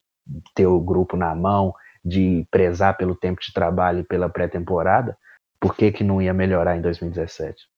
ter 0.55 0.65
o 0.65 0.79
grupo 0.79 1.17
na 1.17 1.35
mão, 1.35 1.73
de 2.03 2.47
prezar 2.49 2.95
pelo 2.95 3.15
tempo 3.15 3.41
de 3.41 3.51
trabalho 3.53 3.99
e 3.99 4.03
pela 4.03 4.29
pré-temporada, 4.29 5.17
por 5.59 5.75
que, 5.75 5.91
que 5.91 6.03
não 6.03 6.21
ia 6.21 6.33
melhorar 6.33 6.77
em 6.77 6.81
2017? 6.81 7.72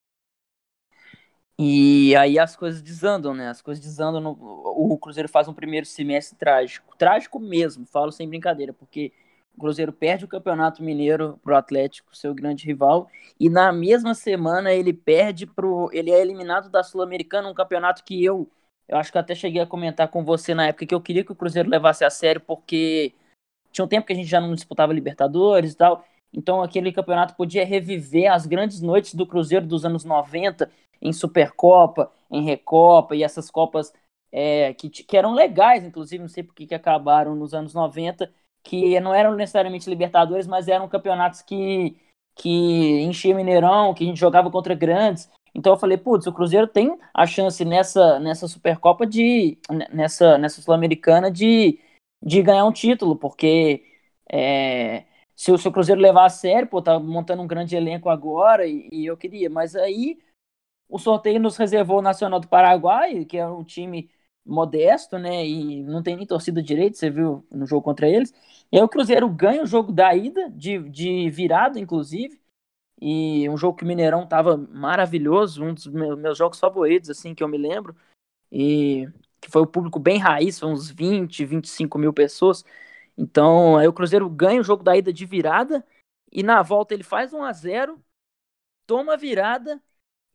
E 1.58 2.16
aí 2.18 2.38
as 2.38 2.56
coisas 2.56 2.82
desandam, 2.82 3.34
né? 3.34 3.48
As 3.48 3.62
coisas 3.62 3.84
desandam. 3.84 4.20
No... 4.20 4.32
O 4.32 4.98
Cruzeiro 4.98 5.30
faz 5.30 5.48
um 5.48 5.54
primeiro 5.54 5.86
semestre 5.86 6.38
trágico. 6.38 6.96
Trágico 6.98 7.40
mesmo, 7.40 7.86
falo 7.86 8.12
sem 8.12 8.28
brincadeira, 8.28 8.74
porque 8.74 9.14
o 9.56 9.62
Cruzeiro 9.62 9.94
perde 9.94 10.26
o 10.26 10.28
Campeonato 10.28 10.84
Mineiro 10.84 11.40
pro 11.42 11.56
Atlético, 11.56 12.16
seu 12.16 12.34
grande 12.36 12.66
rival, 12.66 13.08
e 13.40 13.50
na 13.50 13.72
mesma 13.72 14.14
semana 14.14 14.74
ele 14.74 14.92
perde 14.92 15.48
pro. 15.48 15.90
Ele 15.94 16.12
é 16.12 16.22
eliminado 16.22 16.70
da 16.70 16.84
Sul-Americana, 16.84 17.50
um 17.50 17.54
campeonato 17.54 18.04
que 18.04 18.24
eu. 18.24 18.50
Eu 18.88 18.98
acho 18.98 19.12
que 19.12 19.18
até 19.18 19.34
cheguei 19.34 19.62
a 19.62 19.66
comentar 19.66 20.10
com 20.10 20.24
você 20.24 20.54
na 20.54 20.68
época 20.68 20.86
que 20.86 20.94
eu 20.94 21.02
queria 21.02 21.24
que 21.24 21.32
o 21.32 21.36
Cruzeiro 21.36 21.70
levasse 21.70 22.04
a 22.06 22.10
sério, 22.10 22.42
porque 22.42 23.14
tinha 23.72 23.86
um 23.86 23.88
tempo 23.88 24.06
que 24.06 24.14
a 24.14 24.16
gente 24.16 24.28
já 24.28 24.40
não 24.40 24.54
disputava 24.54 24.94
Libertadores 24.94 25.74
e 25.74 25.78
tal. 25.78 26.06
Então 26.34 26.62
aquele 26.62 26.92
campeonato 26.92 27.36
podia 27.36 27.66
reviver 27.66 28.32
as 28.32 28.46
grandes 28.46 28.82
noites 28.82 29.16
do 29.16 29.26
Cruzeiro 29.26 29.66
dos 29.66 29.86
anos 29.86 30.04
90 30.04 30.70
em 31.02 31.14
Supercopa, 31.14 32.12
em 32.32 32.44
Recopa 32.44 33.16
e 33.16 33.24
essas 33.24 33.50
Copas 33.50 33.94
é, 34.32 34.74
que, 34.74 34.90
que 34.90 35.18
eram 35.18 35.34
legais, 35.34 35.84
inclusive, 35.84 36.22
não 36.22 36.28
sei 36.30 36.44
por 36.44 36.54
que 36.54 36.74
acabaram 36.76 37.36
nos 37.36 37.54
anos 37.54 37.74
90, 37.74 38.30
que 38.64 39.00
não 39.00 39.14
eram 39.14 39.36
necessariamente 39.36 39.90
Libertadores, 39.90 40.48
mas 40.48 40.68
eram 40.68 40.90
campeonatos 40.90 41.42
que, 41.42 41.96
que 42.36 43.02
enchia 43.04 43.36
Mineirão, 43.36 43.94
que 43.94 44.04
a 44.04 44.08
gente 44.08 44.20
jogava 44.20 44.52
contra 44.52 44.76
grandes. 44.76 45.30
Então 45.54 45.74
eu 45.74 45.78
falei, 45.80 45.98
putz, 45.98 46.28
o 46.28 46.34
Cruzeiro 46.34 46.68
tem 46.68 46.98
a 47.14 47.26
chance 47.26 47.64
nessa, 47.64 48.20
nessa 48.20 48.48
Supercopa 48.48 49.06
de. 49.06 49.58
nessa, 49.94 50.38
nessa 50.38 50.62
Sul-Americana 50.62 51.32
de, 51.32 51.80
de 52.22 52.42
ganhar 52.42 52.66
um 52.66 52.74
título, 52.74 53.16
porque 53.16 53.86
é, 54.30 55.06
se, 55.36 55.52
o, 55.52 55.58
se 55.58 55.68
o 55.68 55.72
Cruzeiro 55.72 56.02
levar 56.02 56.26
a 56.26 56.30
sério, 56.30 56.68
pô, 56.68 56.82
tá 56.82 57.00
montando 57.00 57.42
um 57.42 57.48
grande 57.48 57.76
elenco 57.76 58.10
agora 58.10 58.68
e, 58.68 58.90
e 58.92 59.06
eu 59.06 59.16
queria, 59.16 59.50
mas 59.50 59.76
aí 59.76 60.18
o 60.96 61.00
sorteio 61.00 61.40
nos 61.42 61.58
reservou 61.58 62.00
o 62.00 62.02
Nacional 62.02 62.40
do 62.40 62.48
Paraguai, 62.48 63.26
que 63.26 63.38
é 63.38 63.46
um 63.46 63.66
time 63.66 64.10
modesto, 64.46 65.18
né? 65.20 65.46
E 65.46 65.84
não 65.84 66.02
tem 66.02 66.16
nem 66.16 66.26
torcida 66.26 66.64
direito, 66.64 66.98
você 66.98 67.10
viu 67.10 67.46
no 67.52 67.66
jogo 67.66 67.84
contra 67.84 68.08
eles. 68.08 68.34
E 68.72 68.78
aí 68.78 68.84
o 68.84 68.88
Cruzeiro 68.88 69.30
ganha 69.30 69.64
o 69.64 69.66
jogo 69.66 69.92
da 69.92 70.16
ida, 70.16 70.50
de, 70.52 70.80
de 70.90 71.30
virada, 71.30 71.80
inclusive. 71.80 72.40
E 73.02 73.50
um 73.50 73.58
jogo 73.58 73.78
que 73.78 73.84
o 73.84 73.88
Mineirão 73.88 74.26
tava 74.28 74.58
maravilhoso, 74.58 75.64
um 75.66 75.74
dos 75.74 75.88
meus 75.88 76.38
jogos 76.38 76.60
favoritos, 76.60 77.10
assim, 77.10 77.36
que 77.36 77.44
eu 77.44 77.48
me 77.50 77.58
lembro. 77.58 77.96
E 78.52 79.10
que 79.42 79.52
foi 79.52 79.62
o 79.64 79.68
público 79.68 80.00
bem 80.00 80.18
raiz, 80.18 80.60
foi 80.60 80.70
uns 80.70 80.90
20, 80.90 81.46
25 81.46 81.98
mil 82.00 82.14
pessoas. 82.14 82.64
Então, 83.18 83.78
aí 83.78 83.88
o 83.88 83.94
Cruzeiro 83.94 84.30
ganha 84.30 84.62
o 84.62 84.64
jogo 84.64 84.84
da 84.84 84.96
ida 84.98 85.12
de 85.14 85.26
virada. 85.26 85.86
E 86.32 86.44
na 86.44 86.62
volta 86.64 86.94
ele 86.94 87.04
faz 87.04 87.34
1 87.34 87.44
a 87.44 87.54
0 87.54 88.02
toma 88.88 89.18
virada 89.18 89.82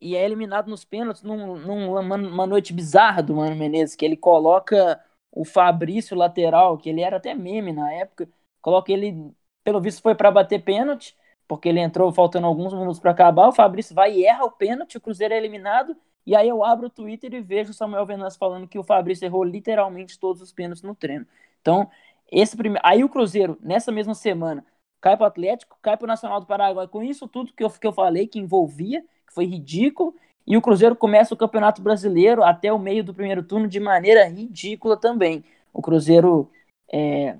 e 0.00 0.16
é 0.16 0.24
eliminado 0.24 0.68
nos 0.68 0.84
pênaltis 0.84 1.22
num, 1.22 1.58
numa 1.58 2.46
noite 2.46 2.72
bizarra 2.72 3.22
do 3.22 3.34
Mano 3.36 3.56
Menezes, 3.56 3.94
que 3.96 4.04
ele 4.04 4.16
coloca 4.16 5.00
o 5.30 5.44
Fabrício 5.44 6.16
lateral, 6.16 6.78
que 6.78 6.88
ele 6.88 7.00
era 7.02 7.16
até 7.18 7.34
meme 7.34 7.72
na 7.72 7.92
época, 7.92 8.28
coloca 8.60 8.92
ele, 8.92 9.32
pelo 9.62 9.80
visto 9.80 10.02
foi 10.02 10.14
para 10.14 10.30
bater 10.30 10.62
pênalti, 10.62 11.16
porque 11.46 11.68
ele 11.68 11.80
entrou 11.80 12.12
faltando 12.12 12.46
alguns 12.46 12.72
minutos 12.72 13.00
para 13.00 13.10
acabar, 13.10 13.48
o 13.48 13.52
Fabrício 13.52 13.94
vai 13.94 14.12
e 14.14 14.24
erra 14.24 14.44
o 14.44 14.52
pênalti, 14.52 14.96
o 14.96 15.00
Cruzeiro 15.00 15.34
é 15.34 15.36
eliminado, 15.36 15.96
e 16.26 16.34
aí 16.36 16.48
eu 16.48 16.64
abro 16.64 16.86
o 16.86 16.90
Twitter 16.90 17.34
e 17.34 17.40
vejo 17.40 17.70
o 17.70 17.74
Samuel 17.74 18.06
Venâncio 18.06 18.38
falando 18.38 18.68
que 18.68 18.78
o 18.78 18.84
Fabrício 18.84 19.24
errou 19.24 19.42
literalmente 19.44 20.18
todos 20.18 20.42
os 20.42 20.52
pênaltis 20.52 20.82
no 20.82 20.94
treino. 20.94 21.26
Então, 21.60 21.90
esse 22.30 22.56
primeiro. 22.56 22.86
Aí 22.86 23.02
o 23.02 23.08
Cruzeiro, 23.08 23.58
nessa 23.60 23.90
mesma 23.90 24.14
semana, 24.14 24.64
cai 25.00 25.16
para 25.16 25.24
o 25.24 25.26
Atlético, 25.26 25.78
cai 25.82 25.96
para 25.96 26.04
o 26.04 26.08
Nacional 26.08 26.40
do 26.40 26.46
Paraguai. 26.46 26.86
Com 26.88 27.02
isso 27.02 27.26
tudo 27.26 27.52
que 27.52 27.64
eu, 27.64 27.70
que 27.70 27.86
eu 27.86 27.92
falei, 27.92 28.26
que 28.26 28.38
envolvia, 28.38 29.04
que 29.30 29.34
foi 29.34 29.46
ridículo. 29.46 30.14
E 30.46 30.56
o 30.56 30.62
Cruzeiro 30.62 30.96
começa 30.96 31.32
o 31.32 31.36
Campeonato 31.36 31.80
Brasileiro 31.80 32.42
até 32.42 32.72
o 32.72 32.78
meio 32.78 33.04
do 33.04 33.14
primeiro 33.14 33.42
turno 33.42 33.68
de 33.68 33.78
maneira 33.78 34.28
ridícula 34.28 34.96
também. 34.96 35.44
O 35.72 35.80
Cruzeiro 35.80 36.50
é, 36.92 37.38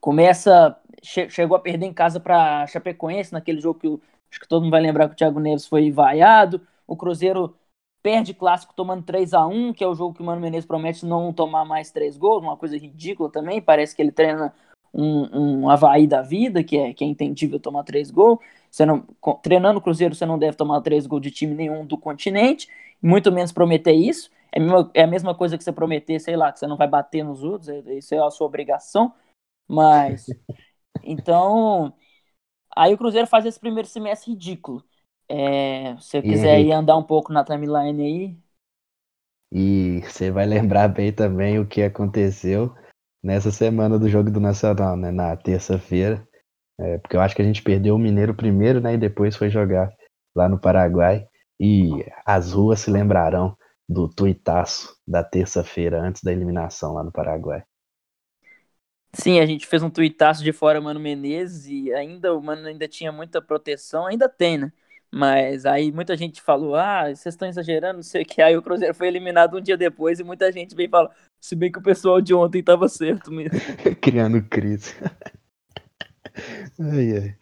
começa. 0.00 0.76
Che 1.02 1.30
chegou 1.30 1.56
a 1.56 1.60
perder 1.60 1.86
em 1.86 1.94
casa 1.94 2.20
para 2.20 2.66
Chapecoense, 2.66 3.32
naquele 3.32 3.60
jogo 3.60 3.78
que 3.78 3.86
acho 4.30 4.40
que 4.40 4.48
todo 4.48 4.62
mundo 4.62 4.72
vai 4.72 4.82
lembrar 4.82 5.08
que 5.08 5.14
o 5.14 5.16
Thiago 5.16 5.40
Neves 5.40 5.66
foi 5.66 5.90
vaiado. 5.90 6.60
O 6.86 6.96
Cruzeiro 6.96 7.56
perde 8.02 8.34
clássico 8.34 8.74
tomando 8.74 9.04
3 9.04 9.32
a 9.32 9.46
1 9.46 9.72
que 9.72 9.84
é 9.84 9.86
o 9.86 9.94
jogo 9.94 10.14
que 10.14 10.22
o 10.22 10.24
Mano 10.24 10.40
Menezes 10.40 10.66
promete 10.66 11.06
não 11.06 11.32
tomar 11.32 11.64
mais 11.64 11.90
três 11.90 12.16
gols, 12.16 12.42
uma 12.42 12.56
coisa 12.56 12.76
ridícula 12.76 13.30
também. 13.30 13.62
Parece 13.62 13.94
que 13.94 14.02
ele 14.02 14.12
treina 14.12 14.52
um, 14.92 15.62
um 15.62 15.70
Havaí 15.70 16.06
da 16.06 16.22
vida, 16.22 16.62
que 16.64 16.76
é, 16.76 16.92
que 16.92 17.04
é 17.04 17.06
entendível 17.06 17.60
tomar 17.60 17.84
três 17.84 18.10
gols. 18.10 18.38
Você 18.70 18.86
não, 18.86 19.04
treinando 19.42 19.78
o 19.78 19.82
Cruzeiro, 19.82 20.14
você 20.14 20.24
não 20.24 20.38
deve 20.38 20.56
tomar 20.56 20.80
três 20.80 21.06
gols 21.06 21.22
de 21.22 21.30
time 21.30 21.54
nenhum 21.54 21.84
do 21.84 21.98
continente, 21.98 22.68
muito 23.02 23.32
menos 23.32 23.52
prometer 23.52 23.92
isso. 23.92 24.30
É 24.52 24.58
a, 24.58 24.62
mesma, 24.62 24.90
é 24.94 25.02
a 25.02 25.06
mesma 25.06 25.34
coisa 25.34 25.58
que 25.58 25.64
você 25.64 25.72
prometer, 25.72 26.20
sei 26.20 26.36
lá, 26.36 26.52
que 26.52 26.58
você 26.58 26.66
não 26.66 26.76
vai 26.76 26.88
bater 26.88 27.24
nos 27.24 27.42
outros, 27.42 27.68
é, 27.68 27.80
isso 27.94 28.14
é 28.14 28.18
a 28.18 28.30
sua 28.30 28.46
obrigação. 28.46 29.12
Mas, 29.68 30.26
então, 31.02 31.92
aí 32.76 32.94
o 32.94 32.98
Cruzeiro 32.98 33.26
faz 33.26 33.46
esse 33.46 33.58
primeiro 33.58 33.88
semestre 33.88 34.32
ridículo. 34.32 34.84
É, 35.28 35.96
se 35.98 36.10
você 36.10 36.22
quiser 36.22 36.60
ir 36.60 36.72
andar 36.72 36.96
um 36.96 37.04
pouco 37.04 37.32
na 37.32 37.44
timeline 37.44 38.02
aí. 38.02 38.36
E 39.52 40.00
você 40.02 40.30
vai 40.30 40.46
lembrar 40.46 40.88
bem 40.88 41.12
também 41.12 41.58
o 41.58 41.66
que 41.66 41.82
aconteceu 41.82 42.74
nessa 43.22 43.50
semana 43.50 43.98
do 43.98 44.08
jogo 44.08 44.30
do 44.30 44.40
Nacional, 44.40 44.96
né? 44.96 45.10
Na 45.10 45.36
terça-feira. 45.36 46.26
É, 46.80 46.96
porque 46.98 47.14
eu 47.14 47.20
acho 47.20 47.36
que 47.36 47.42
a 47.42 47.44
gente 47.44 47.62
perdeu 47.62 47.94
o 47.94 47.98
Mineiro 47.98 48.34
primeiro, 48.34 48.80
né? 48.80 48.94
E 48.94 48.98
depois 48.98 49.36
foi 49.36 49.50
jogar 49.50 49.92
lá 50.34 50.48
no 50.48 50.58
Paraguai. 50.58 51.26
E 51.60 51.90
as 52.24 52.52
ruas 52.52 52.80
se 52.80 52.90
lembrarão 52.90 53.54
do 53.86 54.08
tuitaço 54.08 54.96
da 55.06 55.22
terça-feira, 55.22 56.00
antes 56.00 56.22
da 56.22 56.32
eliminação 56.32 56.94
lá 56.94 57.04
no 57.04 57.12
Paraguai. 57.12 57.62
Sim, 59.12 59.40
a 59.40 59.46
gente 59.46 59.66
fez 59.66 59.82
um 59.82 59.90
tuitaço 59.90 60.42
de 60.42 60.52
fora 60.52 60.80
Mano 60.80 61.00
Menezes 61.00 61.66
e 61.66 61.92
ainda 61.92 62.34
o 62.34 62.40
Mano 62.40 62.66
ainda 62.66 62.86
tinha 62.86 63.10
muita 63.10 63.42
proteção, 63.42 64.06
ainda 64.06 64.28
tem, 64.28 64.56
né? 64.56 64.72
Mas 65.12 65.66
aí 65.66 65.90
muita 65.90 66.16
gente 66.16 66.40
falou, 66.40 66.76
ah, 66.76 67.06
vocês 67.06 67.34
estão 67.34 67.48
exagerando, 67.48 67.96
não 67.96 68.02
sei 68.02 68.22
o 68.22 68.24
que. 68.24 68.40
Aí 68.40 68.56
o 68.56 68.62
Cruzeiro 68.62 68.94
foi 68.94 69.08
eliminado 69.08 69.58
um 69.58 69.60
dia 69.60 69.76
depois 69.76 70.20
e 70.20 70.24
muita 70.24 70.52
gente 70.52 70.74
veio 70.76 70.88
falar, 70.88 71.10
se 71.40 71.56
bem 71.56 71.72
que 71.72 71.80
o 71.80 71.82
pessoal 71.82 72.20
de 72.20 72.32
ontem 72.32 72.62
tava 72.62 72.88
certo 72.88 73.32
mesmo. 73.32 73.58
Criando 74.00 74.40
crise. 74.44 74.94
Ai, 76.78 77.18
ai. 77.18 77.36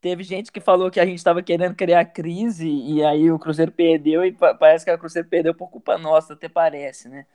Teve 0.00 0.22
gente 0.22 0.50
que 0.50 0.60
falou 0.60 0.90
que 0.90 0.98
a 0.98 1.04
gente 1.04 1.22
tava 1.22 1.42
querendo 1.42 1.74
criar 1.74 2.06
crise 2.06 2.68
e 2.68 3.04
aí 3.04 3.30
o 3.30 3.38
Cruzeiro 3.38 3.70
perdeu 3.70 4.24
e 4.24 4.32
parece 4.32 4.84
que 4.84 4.90
o 4.90 4.98
Cruzeiro 4.98 5.28
perdeu 5.28 5.54
por 5.54 5.68
culpa 5.68 5.98
nossa, 5.98 6.32
até 6.32 6.48
parece, 6.48 7.08
né? 7.08 7.26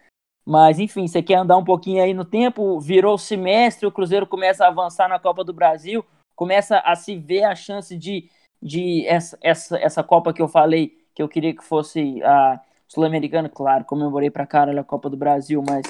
Mas 0.44 0.80
enfim, 0.80 1.08
você 1.08 1.22
quer 1.22 1.36
andar 1.36 1.58
um 1.58 1.64
pouquinho 1.64 2.04
aí 2.04 2.14
no 2.14 2.25
tempo, 2.25 2.80
virou 2.80 3.15
o 3.15 3.19
semestre, 3.19 3.86
o 3.86 3.91
Cruzeiro 3.91 4.26
começa 4.26 4.65
a 4.65 4.69
avançar 4.69 5.08
na 5.08 5.19
Copa 5.19 5.43
do 5.43 5.54
Brasil, 5.54 6.04
começa 6.36 6.80
a 6.80 6.96
se 6.96 7.15
ver 7.15 7.43
a 7.43 7.56
chance 7.56 7.96
de 7.96 8.30
de 8.62 9.06
essa, 9.06 9.38
essa, 9.41 9.78
essa 9.78 10.04
Copa 10.04 10.34
que 10.34 10.41
eu 10.41 10.48
falei, 10.48 10.98
que 11.13 11.22
eu 11.22 11.30
queria 11.30 11.56
que 11.56 11.63
fosse 11.63 12.22
a 12.24 12.60
Sul-Americana, 12.88 13.48
claro, 13.48 13.86
comemorei 13.86 14.32
pra 14.32 14.48
caralho 14.48 14.80
a 14.80 14.84
Copa 14.84 15.08
do 15.08 15.15
Brasil, 15.15 15.63
mas 15.67 15.86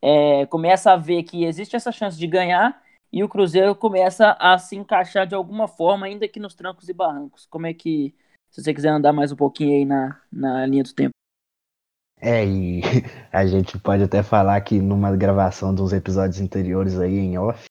é, 0.00 0.46
começa 0.46 0.92
a 0.92 0.96
ver 0.96 1.22
que 1.24 1.44
existe 1.44 1.76
essa 1.76 1.92
chance 1.92 2.18
de 2.18 2.26
ganhar 2.26 2.82
e 3.14 3.22
o 3.22 3.28
Cruzeiro 3.28 3.76
começa 3.76 4.36
a 4.40 4.58
se 4.58 4.74
encaixar 4.74 5.24
de 5.24 5.36
alguma 5.36 5.68
forma, 5.68 6.04
ainda 6.04 6.26
que 6.26 6.40
nos 6.40 6.52
trancos 6.52 6.88
e 6.88 6.92
barrancos. 6.92 7.46
Como 7.46 7.64
é 7.64 7.72
que, 7.72 8.12
se 8.50 8.60
você 8.60 8.74
quiser 8.74 8.88
andar 8.88 9.12
mais 9.12 9.30
um 9.30 9.36
pouquinho 9.36 9.72
aí 9.72 9.84
na, 9.84 10.20
na 10.32 10.66
linha 10.66 10.82
do 10.82 10.92
tempo? 10.92 11.12
É, 12.20 12.44
e 12.44 12.80
a 13.30 13.46
gente 13.46 13.78
pode 13.78 14.02
até 14.02 14.20
falar 14.20 14.60
que 14.62 14.80
numa 14.80 15.16
gravação 15.16 15.72
dos 15.72 15.92
episódios 15.92 16.40
anteriores 16.40 16.98
aí 16.98 17.16
em 17.16 17.38
off, 17.38 17.66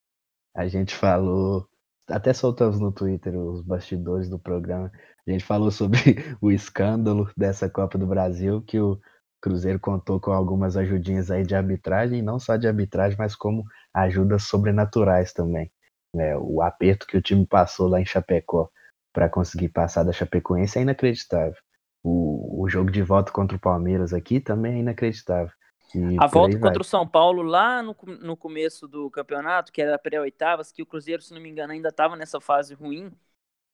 a 0.55 0.65
gente 0.69 0.95
falou 0.95 1.67
até 2.07 2.31
soltamos 2.31 2.79
no 2.79 2.93
Twitter 2.93 3.35
os 3.35 3.61
bastidores 3.61 4.29
do 4.29 4.39
programa. 4.39 4.89
A 5.27 5.31
gente 5.31 5.43
falou 5.43 5.71
sobre 5.71 5.99
o 6.39 6.51
escândalo 6.53 7.29
dessa 7.35 7.69
Copa 7.69 7.97
do 7.97 8.07
Brasil, 8.07 8.61
que 8.61 8.79
o 8.79 8.97
Cruzeiro 9.43 9.77
contou 9.77 10.21
com 10.21 10.31
algumas 10.31 10.77
ajudinhas 10.77 11.29
aí 11.29 11.43
de 11.43 11.53
arbitragem, 11.53 12.21
não 12.21 12.39
só 12.39 12.55
de 12.55 12.65
arbitragem, 12.65 13.17
mas 13.17 13.35
como 13.35 13.65
ajudas 13.93 14.43
sobrenaturais 14.43 15.33
também. 15.33 15.69
É, 16.15 16.37
o 16.37 16.61
aperto 16.61 17.05
que 17.05 17.17
o 17.17 17.21
time 17.21 17.45
passou 17.45 17.89
lá 17.89 17.99
em 17.99 18.05
Chapecó 18.05 18.69
para 19.11 19.27
conseguir 19.27 19.67
passar 19.67 20.03
da 20.03 20.13
Chapecoense 20.13 20.79
é 20.79 20.83
inacreditável. 20.83 21.61
O, 22.01 22.63
o 22.63 22.69
jogo 22.69 22.89
de 22.89 23.01
volta 23.01 23.33
contra 23.33 23.57
o 23.57 23.59
Palmeiras 23.59 24.13
aqui 24.13 24.39
também 24.39 24.75
é 24.75 24.79
inacreditável. 24.79 25.51
E 25.93 26.17
a 26.17 26.25
volta 26.25 26.57
contra 26.57 26.81
o 26.81 26.85
São 26.85 27.05
Paulo 27.05 27.41
lá 27.41 27.83
no, 27.83 27.93
no 28.21 28.37
começo 28.37 28.87
do 28.87 29.11
campeonato, 29.11 29.73
que 29.73 29.81
era 29.81 29.99
pré-oitavas, 29.99 30.71
que 30.71 30.81
o 30.81 30.85
Cruzeiro, 30.85 31.21
se 31.21 31.33
não 31.33 31.41
me 31.41 31.49
engano, 31.49 31.73
ainda 31.73 31.89
estava 31.89 32.15
nessa 32.15 32.39
fase 32.39 32.73
ruim. 32.73 33.11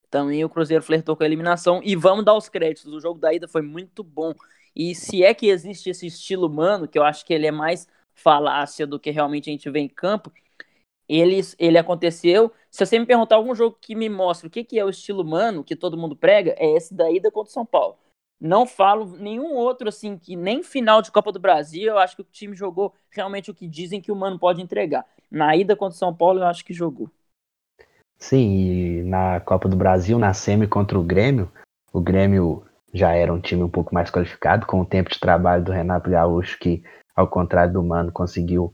Também 0.10 0.43
o 0.43 0.49
Cruzeiro 0.49 0.84
flertou 0.84 1.15
com 1.15 1.21
a 1.21 1.27
eliminação. 1.27 1.79
E 1.84 1.95
vamos 1.95 2.25
dar 2.25 2.34
os 2.34 2.49
créditos. 2.49 2.91
O 2.91 2.99
jogo 2.99 3.19
da 3.19 3.32
ida 3.32 3.47
foi 3.47 3.62
muito 3.62 4.03
bom. 4.03 4.34
E 4.75 4.95
se 4.95 5.23
é 5.23 5.34
que 5.34 5.47
existe 5.47 5.89
esse 5.89 6.08
estilo 6.08 6.47
humano, 6.47 6.88
que 6.88 6.97
eu 6.97 7.03
acho 7.03 7.25
que 7.25 7.34
ele 7.34 7.47
é 7.47 7.51
mais 7.51 7.88
falácia 8.13 8.86
do 8.86 8.99
que 8.99 9.12
realmente 9.12 9.49
a 9.49 9.53
gente 9.53 9.69
vê 9.69 9.79
em 9.79 9.88
campo, 9.88 10.32
ele, 11.08 11.41
ele 11.58 11.77
aconteceu. 11.77 12.51
Se 12.69 12.86
você 12.86 12.99
me 12.99 13.05
perguntar 13.05 13.36
algum 13.36 13.55
jogo 13.55 13.77
que 13.82 13.95
me 13.95 14.08
mostre 14.08 14.47
o 14.47 14.49
que, 14.49 14.63
que 14.63 14.77
é 14.79 14.86
o 14.86 14.89
estilo 14.89 15.23
humano 15.23 15.63
que 15.63 15.75
todo 15.75 15.97
mundo 15.97 16.15
prega, 16.15 16.55
é 16.58 16.75
esse 16.75 16.93
da 16.93 17.10
ida 17.10 17.32
contra 17.32 17.49
o 17.49 17.53
São 17.53 17.65
Paulo. 17.65 17.97
Não 18.39 18.65
falo 18.65 19.17
nenhum 19.17 19.53
outro, 19.55 19.89
assim, 19.89 20.17
que 20.17 20.36
nem 20.36 20.63
final 20.63 21.01
de 21.01 21.12
Copa 21.12 21.32
do 21.32 21.39
Brasil, 21.39 21.88
eu 21.88 21.97
acho 21.97 22.15
que 22.15 22.21
o 22.21 22.27
time 22.32 22.55
jogou 22.55 22.93
realmente 23.10 23.51
o 23.51 23.53
que 23.53 23.67
dizem 23.67 23.99
que 23.99 24.12
o 24.12 24.15
Mano 24.15 24.39
pode 24.39 24.62
entregar. 24.62 25.05
Na 25.29 25.55
ida 25.58 25.75
contra 25.75 25.95
o 25.95 25.99
São 25.99 26.15
Paulo, 26.15 26.39
eu 26.39 26.45
acho 26.45 26.63
que 26.63 26.73
jogou. 26.73 27.10
Sim, 28.17 28.99
e 28.99 29.03
na 29.03 29.39
Copa 29.41 29.67
do 29.67 29.75
Brasil, 29.75 30.17
na 30.17 30.34
semi 30.34 30.67
contra 30.67 30.97
o 30.97 31.03
Grêmio, 31.03 31.51
o 31.91 31.99
Grêmio 31.99 32.65
já 32.93 33.12
era 33.12 33.34
um 33.34 33.39
time 33.39 33.63
um 33.63 33.69
pouco 33.69 33.93
mais 33.93 34.10
qualificado, 34.10 34.65
com 34.65 34.82
o 34.82 34.86
tempo 34.86 35.10
de 35.10 35.19
trabalho 35.19 35.63
do 35.63 35.71
Renato 35.71 36.10
Gaúcho, 36.10 36.58
que, 36.60 36.84
ao 37.15 37.28
contrário 37.28 37.73
do 37.73 37.84
Mano, 37.84 38.12
conseguiu 38.12 38.73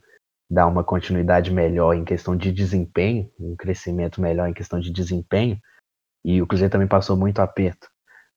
dar 0.49 0.67
uma 0.67 0.83
continuidade 0.83 1.51
melhor 1.51 1.93
em 1.93 2.05
questão 2.05 2.35
de 2.35 2.51
desempenho, 2.51 3.29
um 3.39 3.55
crescimento 3.55 4.21
melhor 4.21 4.47
em 4.47 4.53
questão 4.53 4.79
de 4.79 4.91
desempenho, 4.91 5.57
e 6.23 6.41
o 6.41 6.47
Cruzeiro 6.47 6.71
também 6.71 6.87
passou 6.87 7.17
muito 7.17 7.39
aperto 7.39 7.87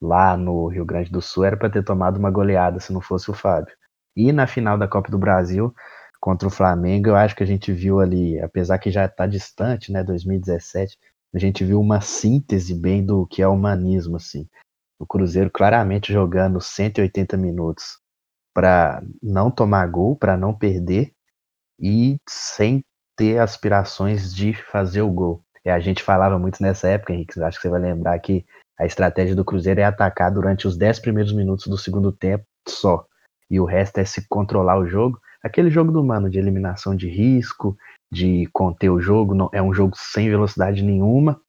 lá 0.01 0.37
no 0.37 0.69
Rio 0.69 0.85
Grande 0.85 1.11
do 1.11 1.21
Sul 1.21 1.45
era 1.45 1.57
para 1.57 1.71
ter 1.71 1.85
tomado 1.85 2.19
uma 2.19 2.31
goleada 2.31 2.81
se 2.81 2.93
não 2.93 3.01
fosse 3.01 3.31
o 3.31 3.35
Fábio. 3.35 3.75
E 4.17 4.33
na 4.33 4.47
final 4.47 4.79
da 4.79 4.89
Copa 4.89 5.11
do 5.11 5.19
Brasil 5.19 5.75
contra 6.21 6.49
o 6.49 6.51
Flamengo, 6.51 7.09
eu 7.09 7.17
acho 7.17 7.37
que 7.37 7.43
a 7.43 7.47
gente 7.47 7.73
viu 7.73 8.01
ali, 8.01 8.41
apesar 8.41 8.79
que 8.79 8.91
já 8.91 9.05
está 9.05 9.27
distante, 9.27 9.93
né, 9.93 10.03
2017, 10.03 10.97
a 11.33 11.39
gente 11.39 11.65
viu 11.65 11.81
uma 11.81 12.01
síntese 12.01 12.75
bem 12.75 13.05
do 13.05 13.27
que 13.27 13.43
é 13.43 13.47
humanismo, 13.47 14.17
assim. 14.17 14.49
O 14.99 15.07
Cruzeiro 15.07 15.51
claramente 15.51 16.13
jogando 16.13 16.61
180 16.61 17.37
minutos 17.37 17.99
para 18.55 19.03
não 19.23 19.51
tomar 19.51 19.87
gol, 19.87 20.17
para 20.17 20.37
não 20.37 20.53
perder 20.53 21.13
e 21.81 22.17
sem 22.29 22.83
ter 23.17 23.39
aspirações 23.39 24.35
de 24.35 24.53
fazer 24.53 25.03
o 25.03 25.11
gol. 25.11 25.43
E 25.65 25.71
a 25.71 25.79
gente 25.79 26.03
falava 26.03 26.39
muito 26.39 26.63
nessa 26.63 26.89
época, 26.89 27.13
Henrique, 27.13 27.41
acho 27.43 27.59
que 27.59 27.63
você 27.63 27.69
vai 27.69 27.81
lembrar 27.81 28.19
que 28.19 28.45
a 28.79 28.87
estratégia 28.87 29.35
do 29.35 29.45
Cruzeiro 29.45 29.81
é 29.81 29.85
atacar 29.85 30.33
durante 30.33 30.67
os 30.67 30.77
10 30.77 31.01
primeiros 31.01 31.33
minutos 31.33 31.67
do 31.67 31.77
segundo 31.77 32.13
tempo 32.13 32.45
só. 32.67 33.05
E 33.51 33.59
o 33.59 33.65
resto 33.65 33.99
é 33.99 34.05
se 34.05 34.27
controlar 34.29 34.79
o 34.79 34.87
jogo. 34.87 35.21
Aquele 35.43 35.71
jogo 35.71 35.91
do 35.91 36.05
mano 36.05 36.31
de 36.31 36.39
eliminação 36.39 36.95
de 36.95 37.09
risco, 37.09 37.77
de 38.11 38.49
conter 38.53 38.91
o 38.91 39.01
jogo, 39.01 39.35
não, 39.35 39.49
é 39.53 39.63
um 39.63 39.73
jogo 39.73 39.95
sem 39.97 40.29
velocidade 40.29 40.83
nenhuma. 40.83 41.41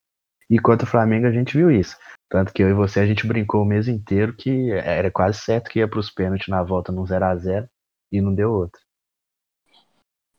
E 0.49 0.59
contra 0.59 0.88
o 0.88 0.89
Flamengo 0.89 1.27
a 1.27 1.31
gente 1.31 1.55
viu 1.55 1.69
isso. 1.69 1.95
Tanto 2.29 2.53
que 2.53 2.62
eu 2.62 2.69
e 2.69 2.73
você 2.73 2.99
a 2.99 3.05
gente 3.05 3.27
brincou 3.27 3.62
o 3.62 3.65
mês 3.65 3.88
inteiro 3.88 4.35
que 4.35 4.71
era 4.71 5.12
quase 5.12 5.39
certo 5.39 5.69
que 5.69 5.79
ia 5.79 5.88
para 5.88 5.99
os 5.99 6.12
pênaltis 6.12 6.47
na 6.47 6.63
volta 6.63 6.91
no 6.91 7.05
0 7.05 7.25
a 7.25 7.35
0 7.35 7.67
e 8.12 8.21
não 8.21 8.33
deu 8.33 8.51
outra. 8.51 8.81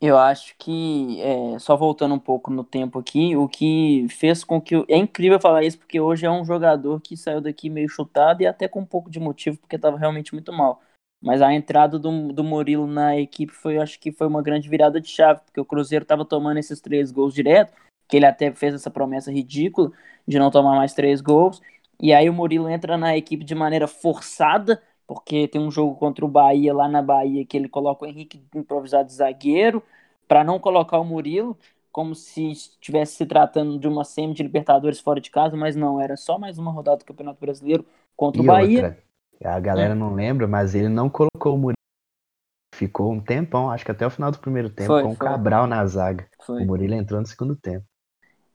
Eu 0.00 0.16
acho 0.16 0.54
que, 0.58 1.20
é, 1.20 1.58
só 1.58 1.76
voltando 1.76 2.14
um 2.14 2.18
pouco 2.18 2.50
no 2.50 2.64
tempo 2.64 2.98
aqui, 2.98 3.36
o 3.36 3.46
que 3.46 4.06
fez 4.08 4.42
com 4.42 4.58
que. 4.58 4.74
É 4.88 4.96
incrível 4.96 5.38
falar 5.38 5.62
isso, 5.62 5.78
porque 5.78 6.00
hoje 6.00 6.24
é 6.24 6.30
um 6.30 6.42
jogador 6.42 7.02
que 7.02 7.18
saiu 7.18 7.38
daqui 7.38 7.68
meio 7.68 7.86
chutado 7.86 8.42
e 8.42 8.46
até 8.46 8.66
com 8.66 8.80
um 8.80 8.86
pouco 8.86 9.10
de 9.10 9.20
motivo, 9.20 9.58
porque 9.58 9.76
estava 9.76 9.98
realmente 9.98 10.32
muito 10.32 10.50
mal. 10.54 10.80
Mas 11.22 11.42
a 11.42 11.52
entrada 11.52 11.98
do, 11.98 12.32
do 12.32 12.42
Murilo 12.42 12.86
na 12.86 13.18
equipe 13.18 13.52
foi, 13.52 13.76
acho 13.76 14.00
que 14.00 14.10
foi 14.10 14.26
uma 14.26 14.42
grande 14.42 14.70
virada 14.70 14.98
de 14.98 15.08
chave, 15.08 15.42
porque 15.44 15.60
o 15.60 15.66
Cruzeiro 15.66 16.02
estava 16.02 16.24
tomando 16.24 16.56
esses 16.56 16.80
três 16.80 17.12
gols 17.12 17.34
direto, 17.34 17.70
que 18.10 18.16
ele 18.16 18.26
até 18.26 18.52
fez 18.52 18.74
essa 18.74 18.90
promessa 18.90 19.30
ridícula 19.32 19.92
de 20.26 20.38
não 20.38 20.50
tomar 20.50 20.76
mais 20.76 20.92
três 20.92 21.20
gols. 21.20 21.60
E 22.00 22.12
aí 22.12 22.28
o 22.28 22.32
Murilo 22.32 22.68
entra 22.68 22.96
na 22.96 23.16
equipe 23.16 23.44
de 23.44 23.54
maneira 23.54 23.86
forçada, 23.86 24.82
porque 25.06 25.46
tem 25.48 25.60
um 25.60 25.70
jogo 25.70 25.94
contra 25.96 26.24
o 26.24 26.28
Bahia 26.28 26.74
lá 26.74 26.88
na 26.88 27.02
Bahia 27.02 27.44
que 27.44 27.56
ele 27.56 27.68
coloca 27.68 28.04
o 28.04 28.08
Henrique 28.08 28.42
improvisado 28.54 29.06
de 29.06 29.14
zagueiro 29.14 29.82
para 30.26 30.44
não 30.44 30.58
colocar 30.58 30.98
o 30.98 31.04
Murilo, 31.04 31.58
como 31.90 32.14
se 32.14 32.52
estivesse 32.52 33.16
se 33.16 33.26
tratando 33.26 33.78
de 33.78 33.88
uma 33.88 34.04
semi 34.04 34.32
de 34.32 34.42
Libertadores 34.42 35.00
fora 35.00 35.20
de 35.20 35.30
casa, 35.30 35.56
mas 35.56 35.74
não, 35.74 36.00
era 36.00 36.16
só 36.16 36.38
mais 36.38 36.56
uma 36.56 36.70
rodada 36.70 36.98
do 36.98 37.04
Campeonato 37.04 37.40
Brasileiro 37.40 37.84
contra 38.16 38.40
e 38.40 38.44
o 38.44 38.46
Bahia. 38.46 38.84
Outra, 38.84 39.02
a 39.44 39.60
galera 39.60 39.94
não 39.94 40.14
lembra, 40.14 40.46
mas 40.46 40.74
ele 40.74 40.88
não 40.88 41.10
colocou 41.10 41.54
o 41.54 41.58
Murilo. 41.58 41.74
Ficou 42.74 43.12
um 43.12 43.20
tempão, 43.20 43.70
acho 43.70 43.84
que 43.84 43.90
até 43.90 44.06
o 44.06 44.10
final 44.10 44.30
do 44.30 44.38
primeiro 44.38 44.70
tempo, 44.70 44.86
foi, 44.86 45.02
com 45.02 45.10
o 45.10 45.16
Cabral 45.16 45.66
na 45.66 45.84
zaga. 45.84 46.26
Foi. 46.46 46.62
O 46.62 46.66
Murilo 46.66 46.94
entrou 46.94 47.20
no 47.20 47.26
segundo 47.26 47.56
tempo. 47.56 47.84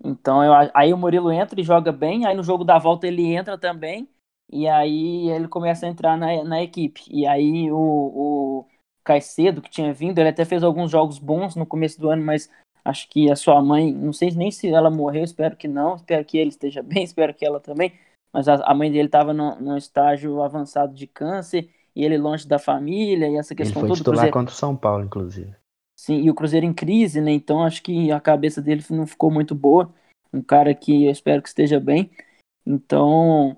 Então, 0.06 0.44
eu, 0.44 0.54
aí 0.76 0.94
o 0.94 0.98
Murilo 0.98 1.32
entra 1.32 1.60
e 1.60 1.64
joga 1.64 1.92
bem, 1.92 2.28
aí 2.28 2.36
no 2.36 2.44
jogo 2.44 2.64
da 2.64 2.78
volta 2.78 3.08
ele 3.08 3.34
entra 3.34 3.58
também, 3.58 4.08
e 4.52 4.68
aí 4.68 5.30
ele 5.32 5.48
começa 5.48 5.88
a 5.88 5.90
entrar 5.90 6.16
na, 6.16 6.44
na 6.44 6.62
equipe. 6.62 7.02
E 7.10 7.26
aí 7.26 7.72
o, 7.72 7.78
o 7.78 8.66
Caicedo, 9.04 9.64
que 9.64 9.70
tinha 9.70 9.92
vindo, 9.92 10.20
ele 10.20 10.30
até 10.30 10.46
fez 10.46 10.64
alguns 10.64 10.92
jogos 10.92 11.18
bons 11.18 11.56
no 11.56 11.66
começo 11.66 12.00
do 12.00 12.12
ano, 12.12 12.24
mas 12.24 12.48
acho 12.84 13.10
que 13.10 13.32
a 13.32 13.36
sua 13.36 13.60
mãe, 13.64 13.92
não 13.92 14.14
sei 14.14 14.30
nem 14.30 14.52
se 14.52 14.70
ela 14.70 14.92
morreu, 14.92 15.24
espero 15.24 15.56
que 15.56 15.68
não, 15.68 15.96
espero 15.96 16.24
que 16.24 16.38
ele 16.38 16.50
esteja 16.50 16.84
bem, 16.84 17.02
espero 17.04 17.34
que 17.34 17.44
ela 17.44 17.60
também, 17.60 17.92
mas 18.32 18.48
a, 18.48 18.56
a 18.64 18.76
mãe 18.76 18.92
dele 18.92 19.08
estava 19.08 19.34
num 19.34 19.76
estágio 19.76 20.40
avançado 20.44 20.94
de 20.94 21.08
câncer, 21.08 21.68
e 21.96 22.06
ele 22.06 22.18
longe 22.18 22.48
da 22.48 22.60
família, 22.60 23.28
e 23.28 23.38
essa 23.38 23.56
questão 23.56 23.82
ele 23.82 23.88
foi 23.88 23.98
titular 23.98 24.18
Cruzeiro... 24.18 24.34
contra 24.34 24.54
o 24.54 24.58
São 24.58 24.76
Paulo, 24.76 25.04
inclusive. 25.04 25.56
Sim, 25.96 26.22
e 26.22 26.30
o 26.30 26.36
Cruzeiro 26.36 26.66
em 26.66 26.74
crise, 26.74 27.22
né? 27.22 27.32
Então 27.32 27.64
acho 27.64 27.82
que 27.82 28.12
a 28.12 28.20
cabeça 28.20 28.62
dele 28.62 28.84
não 28.90 29.08
ficou 29.08 29.32
muito 29.32 29.56
boa. 29.56 29.94
Um 30.34 30.42
cara 30.42 30.76
que 30.76 31.06
eu 31.06 31.12
espero 31.12 31.42
que 31.42 31.48
esteja 31.48 31.80
bem. 31.80 32.12
Então, 32.66 33.58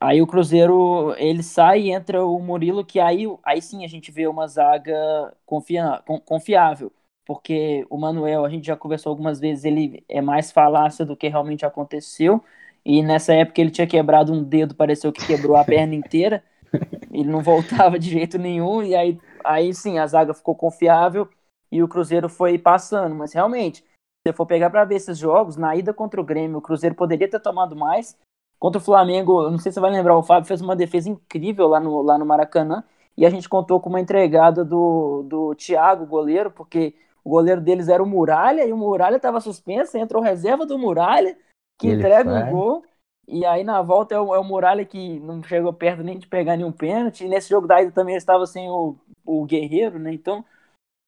aí 0.00 0.22
o 0.22 0.26
Cruzeiro 0.26 1.14
ele 1.18 1.42
sai 1.42 1.82
e 1.82 1.90
entra 1.92 2.24
o 2.24 2.38
Murilo, 2.40 2.84
que 2.84 3.00
aí, 3.00 3.24
aí 3.44 3.60
sim 3.62 3.84
a 3.84 3.88
gente 3.88 4.12
vê 4.12 4.26
uma 4.28 4.46
zaga 4.46 5.34
confia, 5.44 6.02
confiável. 6.24 6.92
Porque 7.26 7.86
o 7.90 7.98
Manuel, 7.98 8.44
a 8.44 8.50
gente 8.50 8.66
já 8.66 8.76
conversou 8.76 9.10
algumas 9.10 9.40
vezes, 9.40 9.64
ele 9.64 10.04
é 10.08 10.20
mais 10.20 10.52
falácia 10.52 11.04
do 11.04 11.16
que 11.16 11.28
realmente 11.28 11.66
aconteceu. 11.66 12.42
E 12.84 13.02
nessa 13.02 13.34
época 13.34 13.60
ele 13.60 13.70
tinha 13.70 13.86
quebrado 13.86 14.32
um 14.32 14.42
dedo, 14.42 14.74
pareceu 14.74 15.12
que 15.12 15.26
quebrou 15.26 15.56
a 15.56 15.64
perna 15.64 15.94
inteira. 15.94 16.42
Ele 17.12 17.28
não 17.28 17.42
voltava 17.42 17.98
de 17.98 18.08
jeito 18.10 18.38
nenhum. 18.38 18.82
E 18.82 18.94
aí, 18.94 19.18
aí 19.44 19.74
sim, 19.74 19.98
a 19.98 20.06
zaga 20.06 20.32
ficou 20.32 20.54
confiável 20.54 21.28
e 21.70 21.82
o 21.82 21.88
Cruzeiro 21.88 22.28
foi 22.28 22.58
passando. 22.58 23.14
Mas 23.14 23.32
realmente, 23.32 23.80
se 23.82 24.28
você 24.28 24.32
for 24.32 24.46
pegar 24.46 24.70
para 24.70 24.84
ver 24.84 24.96
esses 24.96 25.16
jogos, 25.18 25.56
na 25.56 25.74
ida 25.76 25.92
contra 25.94 26.20
o 26.20 26.24
Grêmio, 26.24 26.58
o 26.58 26.62
Cruzeiro 26.62 26.94
poderia 26.94 27.28
ter 27.28 27.40
tomado 27.40 27.76
mais. 27.76 28.16
Contra 28.58 28.78
o 28.78 28.84
Flamengo, 28.84 29.50
não 29.50 29.58
sei 29.58 29.72
se 29.72 29.74
você 29.74 29.80
vai 29.80 29.90
lembrar, 29.90 30.16
o 30.16 30.22
Fábio 30.22 30.46
fez 30.46 30.60
uma 30.60 30.76
defesa 30.76 31.08
incrível 31.08 31.66
lá 31.66 31.80
no, 31.80 32.02
lá 32.02 32.18
no 32.18 32.26
Maracanã. 32.26 32.84
E 33.16 33.24
a 33.24 33.30
gente 33.30 33.48
contou 33.48 33.80
com 33.80 33.88
uma 33.88 34.00
entregada 34.00 34.64
do, 34.64 35.22
do 35.24 35.54
Thiago, 35.54 36.06
goleiro, 36.06 36.50
porque 36.50 36.94
o 37.24 37.30
goleiro 37.30 37.60
deles 37.60 37.88
era 37.88 38.02
o 38.02 38.06
Muralha, 38.06 38.66
e 38.66 38.72
o 38.72 38.76
Muralha 38.76 39.16
estava 39.16 39.40
suspenso, 39.40 39.96
entrou 39.96 40.22
reserva 40.22 40.66
do 40.66 40.78
Muralha, 40.78 41.36
que 41.78 41.88
Ele 41.88 41.96
entrega 41.96 42.30
um 42.30 42.50
gol. 42.50 42.84
E 43.26 43.46
aí 43.46 43.62
na 43.62 43.80
volta 43.80 44.14
é 44.14 44.20
o, 44.20 44.34
é 44.34 44.38
o 44.38 44.44
Muralha 44.44 44.84
que 44.84 45.20
não 45.20 45.42
chegou 45.42 45.72
perto 45.72 46.02
nem 46.02 46.18
de 46.18 46.26
pegar 46.26 46.56
nenhum 46.56 46.72
pênalti. 46.72 47.24
E 47.24 47.28
nesse 47.28 47.48
jogo 47.48 47.66
da 47.66 47.80
ida 47.80 47.92
também 47.92 48.16
estava 48.16 48.44
sem 48.46 48.68
o, 48.68 48.96
o 49.24 49.44
Guerreiro, 49.44 49.98
né? 49.98 50.12
Então 50.12 50.44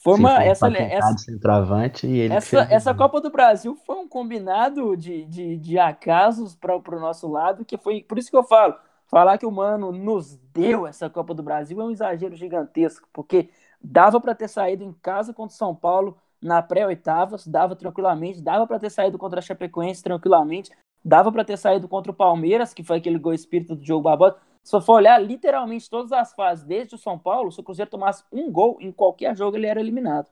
foi 0.03 0.15
uma. 0.15 0.37
Sim, 0.37 0.43
essa, 0.43 0.69
essa, 0.69 1.19
centroavante 1.19 2.07
e 2.07 2.19
ele 2.19 2.35
essa, 2.35 2.67
essa 2.71 2.95
Copa 2.95 3.21
do 3.21 3.31
Brasil 3.31 3.77
foi 3.87 3.97
um 3.97 4.09
combinado 4.09 4.97
de, 4.97 5.25
de, 5.27 5.57
de 5.57 5.79
acasos 5.79 6.57
para 6.57 6.77
o 6.77 7.01
nosso 7.01 7.29
lado, 7.29 7.65
que 7.65 7.79
foi. 7.79 8.03
Por 8.03 8.19
isso 8.19 8.31
que 8.31 8.37
eu 8.37 8.45
falo. 8.45 8.75
Falar 9.07 9.37
que 9.37 9.45
o 9.45 9.51
Mano 9.51 9.93
nos 9.93 10.39
deu 10.55 10.87
essa 10.87 11.09
Copa 11.11 11.35
do 11.35 11.43
Brasil 11.43 11.79
é 11.81 11.85
um 11.85 11.91
exagero 11.91 12.35
gigantesco, 12.35 13.07
porque 13.13 13.51
dava 13.81 14.19
para 14.19 14.35
ter 14.35 14.49
saído 14.49 14.83
em 14.83 14.93
casa 14.93 15.35
contra 15.35 15.55
o 15.55 15.59
São 15.59 15.75
Paulo 15.75 16.17
na 16.41 16.63
pré-oitavas, 16.63 17.47
dava 17.47 17.77
tranquilamente, 17.77 18.41
dava 18.41 18.67
para 18.67 18.79
ter 18.79 18.91
saído 18.91 19.19
contra 19.19 19.39
a 19.39 19.43
Chapecoense 19.43 20.03
tranquilamente, 20.03 20.71
dava 21.05 21.31
para 21.31 21.45
ter 21.45 21.59
saído 21.59 21.87
contra 21.87 22.11
o 22.11 22.15
Palmeiras, 22.15 22.73
que 22.73 22.83
foi 22.83 22.97
aquele 22.97 23.19
gol 23.19 23.35
espírito 23.35 23.77
do 23.77 23.85
jogo 23.85 24.05
Barbosa, 24.05 24.37
se 24.63 24.81
for 24.81 24.95
olhar 24.95 25.19
literalmente 25.19 25.91
todas 25.91 26.13
as 26.13 26.33
fases 26.33 26.65
desde 26.65 26.95
o 26.95 26.99
São 26.99 27.19
Paulo, 27.19 27.51
se 27.51 27.61
o 27.61 27.65
Cruzeiro 27.65 27.91
tomasse 27.91 28.25
um 28.31 28.51
gol 28.51 28.79
em 28.81 28.93
qualquer 28.93 29.37
jogo, 29.37 29.57
ele 29.57 29.67
era 29.67 29.81
eliminado. 29.81 30.29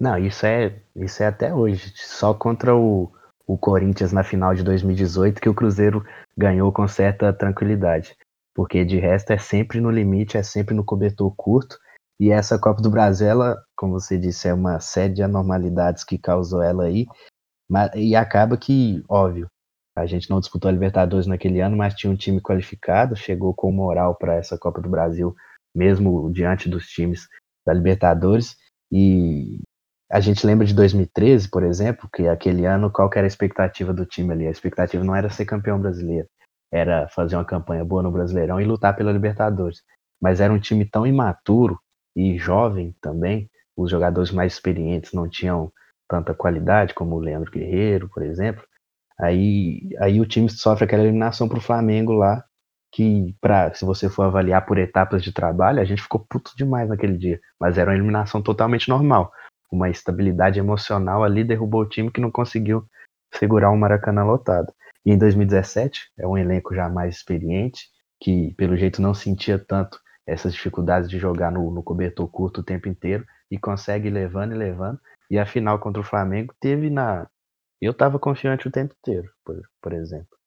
Não, 0.00 0.18
isso 0.18 0.46
é, 0.46 0.82
isso 0.96 1.22
é 1.22 1.26
até 1.26 1.54
hoje. 1.54 1.92
Só 1.94 2.32
contra 2.34 2.74
o, 2.74 3.12
o 3.46 3.58
Corinthians 3.58 4.12
na 4.12 4.24
final 4.24 4.54
de 4.54 4.62
2018 4.62 5.40
que 5.40 5.48
o 5.48 5.54
Cruzeiro 5.54 6.04
ganhou 6.36 6.72
com 6.72 6.88
certa 6.88 7.32
tranquilidade. 7.32 8.16
Porque 8.54 8.84
de 8.84 8.98
resto 8.98 9.32
é 9.32 9.38
sempre 9.38 9.80
no 9.80 9.90
limite, 9.90 10.36
é 10.36 10.42
sempre 10.42 10.74
no 10.74 10.84
cobertor 10.84 11.32
curto. 11.36 11.78
E 12.18 12.30
essa 12.30 12.58
Copa 12.58 12.82
do 12.82 12.90
Brasil, 12.90 13.26
ela, 13.26 13.62
como 13.76 13.98
você 13.98 14.18
disse, 14.18 14.48
é 14.48 14.54
uma 14.54 14.80
série 14.80 15.14
de 15.14 15.22
anormalidades 15.22 16.04
que 16.04 16.18
causou 16.18 16.62
ela 16.62 16.84
aí. 16.84 17.06
Mas, 17.68 17.90
e 17.94 18.14
acaba 18.14 18.56
que, 18.56 19.02
óbvio, 19.08 19.48
a 19.96 20.06
gente 20.06 20.30
não 20.30 20.40
disputou 20.40 20.68
a 20.68 20.72
Libertadores 20.72 21.26
naquele 21.26 21.60
ano, 21.60 21.76
mas 21.76 21.94
tinha 21.94 22.10
um 22.10 22.16
time 22.16 22.40
qualificado, 22.40 23.14
chegou 23.14 23.54
com 23.54 23.70
moral 23.70 24.14
para 24.14 24.34
essa 24.34 24.58
Copa 24.58 24.80
do 24.80 24.88
Brasil, 24.88 25.34
mesmo 25.74 26.30
diante 26.32 26.68
dos 26.68 26.86
times 26.86 27.28
da 27.66 27.72
Libertadores. 27.74 28.56
E 28.90 29.60
a 30.10 30.20
gente 30.20 30.46
lembra 30.46 30.66
de 30.66 30.74
2013, 30.74 31.48
por 31.50 31.62
exemplo, 31.62 32.08
que 32.12 32.26
aquele 32.26 32.64
ano 32.64 32.90
qual 32.90 33.10
era 33.14 33.26
a 33.26 33.28
expectativa 33.28 33.92
do 33.92 34.06
time 34.06 34.32
ali? 34.32 34.46
A 34.46 34.50
expectativa 34.50 35.04
não 35.04 35.14
era 35.14 35.30
ser 35.30 35.44
campeão 35.44 35.80
brasileiro, 35.80 36.28
era 36.72 37.08
fazer 37.08 37.36
uma 37.36 37.44
campanha 37.44 37.84
boa 37.84 38.02
no 38.02 38.10
Brasileirão 38.10 38.60
e 38.60 38.64
lutar 38.64 38.96
pela 38.96 39.12
Libertadores. 39.12 39.82
Mas 40.20 40.40
era 40.40 40.52
um 40.52 40.58
time 40.58 40.84
tão 40.84 41.06
imaturo 41.06 41.78
e 42.16 42.38
jovem 42.38 42.94
também, 43.00 43.48
os 43.76 43.90
jogadores 43.90 44.30
mais 44.30 44.52
experientes 44.52 45.12
não 45.12 45.28
tinham 45.28 45.72
tanta 46.08 46.34
qualidade 46.34 46.94
como 46.94 47.16
o 47.16 47.18
Leandro 47.18 47.50
Guerreiro, 47.50 48.08
por 48.08 48.22
exemplo, 48.22 48.62
Aí, 49.20 49.88
aí 50.00 50.20
o 50.20 50.26
time 50.26 50.48
sofre 50.48 50.84
aquela 50.84 51.02
eliminação 51.02 51.48
pro 51.48 51.60
Flamengo 51.60 52.12
lá, 52.12 52.44
que 52.92 53.34
pra, 53.40 53.72
se 53.74 53.84
você 53.84 54.08
for 54.08 54.24
avaliar 54.24 54.66
por 54.66 54.78
etapas 54.78 55.22
de 55.22 55.32
trabalho, 55.32 55.80
a 55.80 55.84
gente 55.84 56.02
ficou 56.02 56.24
puto 56.28 56.52
demais 56.56 56.88
naquele 56.88 57.16
dia. 57.16 57.40
Mas 57.58 57.78
era 57.78 57.90
uma 57.90 57.96
eliminação 57.96 58.42
totalmente 58.42 58.88
normal. 58.88 59.32
Uma 59.70 59.88
estabilidade 59.88 60.58
emocional 60.58 61.24
ali 61.24 61.42
derrubou 61.42 61.82
o 61.82 61.88
time 61.88 62.10
que 62.10 62.20
não 62.20 62.30
conseguiu 62.30 62.84
segurar 63.34 63.70
um 63.70 63.78
Maracanã 63.78 64.24
lotado. 64.24 64.72
E 65.04 65.12
em 65.12 65.18
2017, 65.18 66.10
é 66.18 66.26
um 66.26 66.36
elenco 66.36 66.74
já 66.74 66.88
mais 66.88 67.16
experiente, 67.16 67.88
que 68.20 68.54
pelo 68.56 68.76
jeito 68.76 69.00
não 69.00 69.14
sentia 69.14 69.58
tanto 69.58 69.98
essas 70.26 70.52
dificuldades 70.52 71.08
de 71.10 71.18
jogar 71.18 71.50
no, 71.50 71.70
no 71.70 71.82
cobertor 71.82 72.28
curto 72.28 72.60
o 72.60 72.64
tempo 72.64 72.88
inteiro 72.88 73.24
e 73.50 73.58
consegue 73.58 74.08
levando 74.10 74.52
e 74.52 74.58
levando. 74.58 75.00
E 75.30 75.38
a 75.38 75.46
final 75.46 75.78
contra 75.78 76.00
o 76.00 76.04
Flamengo 76.04 76.54
teve 76.60 76.90
na, 76.90 77.26
eu 77.82 77.90
estava 77.90 78.18
confiante 78.18 78.68
o 78.68 78.70
tempo 78.70 78.94
inteiro, 79.00 79.28
por, 79.44 79.60
por 79.80 79.92
exemplo. 79.92 80.38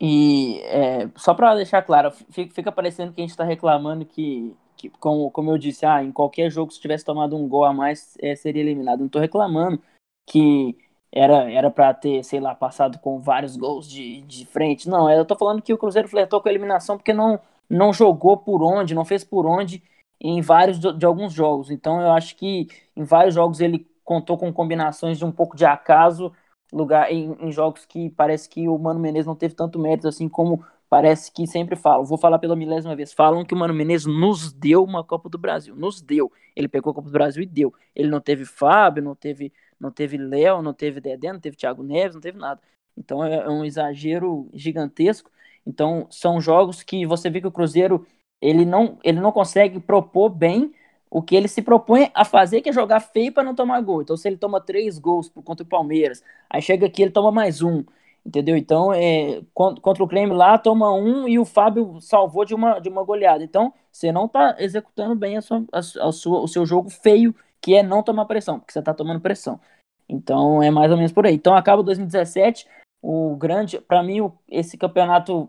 E 0.00 0.60
é, 0.62 1.10
só 1.16 1.34
para 1.34 1.56
deixar 1.56 1.82
claro, 1.82 2.12
fica, 2.30 2.54
fica 2.54 2.72
parecendo 2.72 3.12
que 3.12 3.20
a 3.20 3.24
gente 3.24 3.30
está 3.30 3.44
reclamando 3.44 4.04
que, 4.04 4.56
que 4.76 4.88
como, 4.90 5.30
como 5.30 5.50
eu 5.50 5.58
disse, 5.58 5.84
ah, 5.84 6.02
em 6.04 6.12
qualquer 6.12 6.50
jogo, 6.50 6.72
se 6.72 6.80
tivesse 6.80 7.04
tomado 7.04 7.36
um 7.36 7.48
gol 7.48 7.64
a 7.64 7.72
mais, 7.72 8.16
é, 8.20 8.36
seria 8.36 8.62
eliminado. 8.62 9.00
Não 9.00 9.06
estou 9.06 9.20
reclamando 9.20 9.82
que 10.26 10.76
era 11.12 11.50
era 11.50 11.70
para 11.70 11.92
ter, 11.94 12.24
sei 12.24 12.40
lá, 12.40 12.54
passado 12.54 12.98
com 12.98 13.20
vários 13.20 13.56
gols 13.56 13.88
de, 13.88 14.22
de 14.22 14.46
frente. 14.46 14.88
Não, 14.88 15.10
eu 15.10 15.22
estou 15.22 15.36
falando 15.36 15.62
que 15.62 15.72
o 15.72 15.78
Cruzeiro 15.78 16.08
flertou 16.08 16.40
com 16.40 16.48
a 16.48 16.52
eliminação 16.52 16.96
porque 16.96 17.12
não, 17.12 17.40
não 17.68 17.92
jogou 17.92 18.36
por 18.36 18.62
onde, 18.62 18.94
não 18.94 19.04
fez 19.04 19.24
por 19.24 19.46
onde 19.46 19.82
em 20.20 20.40
vários 20.40 20.78
de 20.78 21.06
alguns 21.06 21.32
jogos. 21.32 21.70
Então 21.70 22.00
eu 22.00 22.12
acho 22.12 22.36
que 22.36 22.68
em 22.96 23.04
vários 23.04 23.34
jogos 23.34 23.60
ele 23.60 23.86
contou 24.04 24.38
com 24.38 24.52
combinações 24.52 25.18
de 25.18 25.24
um 25.24 25.32
pouco 25.32 25.56
de 25.56 25.64
acaso, 25.64 26.32
lugar 26.72 27.10
em, 27.10 27.36
em, 27.40 27.50
jogos 27.52 27.84
que 27.86 28.10
parece 28.10 28.48
que 28.48 28.68
o 28.68 28.78
Mano 28.78 29.00
Menezes 29.00 29.26
não 29.26 29.36
teve 29.36 29.54
tanto 29.54 29.78
mérito 29.78 30.08
assim 30.08 30.28
como 30.28 30.64
parece 30.88 31.32
que 31.32 31.46
sempre 31.46 31.76
falam. 31.76 32.04
Vou 32.04 32.18
falar 32.18 32.38
pela 32.38 32.54
milésima 32.54 32.94
vez. 32.94 33.12
Falam 33.12 33.44
que 33.44 33.54
o 33.54 33.56
Mano 33.56 33.74
Menezes 33.74 34.06
nos 34.06 34.52
deu 34.52 34.84
uma 34.84 35.02
Copa 35.02 35.28
do 35.28 35.38
Brasil, 35.38 35.74
nos 35.74 36.00
deu. 36.00 36.30
Ele 36.54 36.68
pegou 36.68 36.90
a 36.90 36.94
Copa 36.94 37.08
do 37.08 37.12
Brasil 37.12 37.42
e 37.42 37.46
deu. 37.46 37.72
Ele 37.94 38.08
não 38.08 38.20
teve 38.20 38.44
Fábio, 38.44 39.02
não 39.02 39.14
teve, 39.14 39.52
não 39.78 39.90
teve 39.90 40.16
Léo, 40.16 40.62
não 40.62 40.72
teve 40.72 41.00
Dedé, 41.00 41.32
não 41.32 41.40
teve 41.40 41.56
Thiago 41.56 41.82
Neves, 41.82 42.14
não 42.14 42.20
teve 42.20 42.38
nada. 42.38 42.60
Então 42.96 43.24
é, 43.24 43.36
é 43.36 43.48
um 43.48 43.64
exagero 43.64 44.48
gigantesco. 44.52 45.30
Então 45.66 46.06
são 46.10 46.40
jogos 46.40 46.82
que 46.82 47.06
você 47.06 47.30
vê 47.30 47.40
que 47.40 47.46
o 47.46 47.52
Cruzeiro 47.52 48.06
ele 48.40 48.64
não, 48.64 48.98
ele 49.02 49.20
não 49.20 49.32
consegue 49.32 49.80
propor 49.80 50.28
bem 50.28 50.72
o 51.14 51.22
que 51.22 51.36
ele 51.36 51.46
se 51.46 51.62
propõe 51.62 52.10
a 52.12 52.24
fazer, 52.24 52.60
que 52.60 52.68
é 52.68 52.72
jogar 52.72 52.98
feio 52.98 53.32
para 53.32 53.44
não 53.44 53.54
tomar 53.54 53.80
gol. 53.82 54.02
Então, 54.02 54.16
se 54.16 54.26
ele 54.26 54.36
toma 54.36 54.60
três 54.60 54.98
gols 54.98 55.30
contra 55.44 55.62
o 55.62 55.68
Palmeiras, 55.68 56.24
aí 56.50 56.60
chega 56.60 56.86
aqui 56.86 57.02
ele 57.02 57.12
toma 57.12 57.30
mais 57.30 57.62
um, 57.62 57.84
entendeu? 58.26 58.56
Então, 58.56 58.92
é, 58.92 59.40
contra 59.54 60.02
o 60.02 60.08
Grêmio 60.08 60.34
lá, 60.34 60.58
toma 60.58 60.92
um 60.92 61.28
e 61.28 61.38
o 61.38 61.44
Fábio 61.44 62.00
salvou 62.00 62.44
de 62.44 62.52
uma, 62.52 62.80
de 62.80 62.88
uma 62.88 63.04
goleada. 63.04 63.44
Então, 63.44 63.72
você 63.92 64.10
não 64.10 64.24
está 64.24 64.56
executando 64.58 65.14
bem 65.14 65.36
a 65.36 65.40
sua, 65.40 65.64
a, 65.72 65.78
a 65.78 66.12
sua, 66.12 66.40
o 66.40 66.48
seu 66.48 66.66
jogo 66.66 66.90
feio, 66.90 67.32
que 67.60 67.76
é 67.76 67.82
não 67.84 68.02
tomar 68.02 68.24
pressão, 68.24 68.58
porque 68.58 68.72
você 68.72 68.80
está 68.80 68.92
tomando 68.92 69.20
pressão. 69.20 69.60
Então 70.08 70.60
é 70.60 70.68
mais 70.68 70.90
ou 70.90 70.96
menos 70.96 71.12
por 71.12 71.26
aí. 71.26 71.34
Então 71.36 71.54
acaba 71.54 71.80
2017, 71.82 72.66
o 73.00 73.36
grande, 73.36 73.80
para 73.80 74.02
mim 74.02 74.32
esse 74.48 74.76
campeonato, 74.76 75.48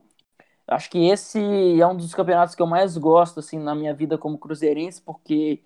acho 0.67 0.89
que 0.89 1.08
esse 1.08 1.39
é 1.80 1.88
um 1.88 1.95
dos 1.95 2.13
campeonatos 2.13 2.56
que 2.56 2.62
eu 2.62 2.67
mais 2.67 2.97
gosto 2.97 3.39
assim 3.39 3.60
na 3.60 3.75
minha 3.75 3.93
vida 3.93 4.17
como 4.17 4.38
cruzeirense, 4.38 5.01
porque 5.01 5.63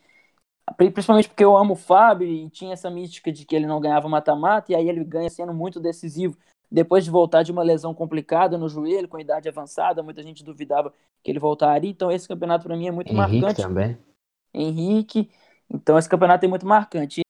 principalmente 0.77 1.29
porque 1.29 1.43
eu 1.43 1.57
amo 1.57 1.73
o 1.73 1.77
Fábio 1.77 2.27
e 2.27 2.49
tinha 2.49 2.73
essa 2.73 2.89
mística 2.89 3.31
de 3.31 3.45
que 3.45 3.55
ele 3.55 3.65
não 3.65 3.79
ganhava 3.79 4.07
mata-mata 4.07 4.71
e 4.71 4.75
aí 4.75 4.87
ele 4.87 5.03
ganha 5.03 5.29
sendo 5.29 5.53
muito 5.53 5.79
decisivo. 5.79 6.37
Depois 6.71 7.03
de 7.03 7.09
voltar 7.09 7.41
de 7.41 7.51
uma 7.51 7.63
lesão 7.63 7.95
complicada 7.95 8.57
no 8.57 8.69
joelho, 8.69 9.07
com 9.07 9.19
idade 9.19 9.49
avançada, 9.49 10.03
muita 10.03 10.21
gente 10.21 10.43
duvidava 10.43 10.93
que 11.23 11.31
ele 11.31 11.39
voltaria. 11.39 11.89
Então 11.89 12.11
esse 12.11 12.27
campeonato 12.27 12.65
para 12.65 12.77
mim 12.77 12.87
é 12.87 12.91
muito 12.91 13.11
Henrique 13.11 13.41
marcante. 13.41 13.61
também. 13.61 13.97
Henrique. 14.53 15.31
Então 15.69 15.97
esse 15.97 16.07
campeonato 16.07 16.45
é 16.45 16.47
muito 16.49 16.67
marcante. 16.67 17.21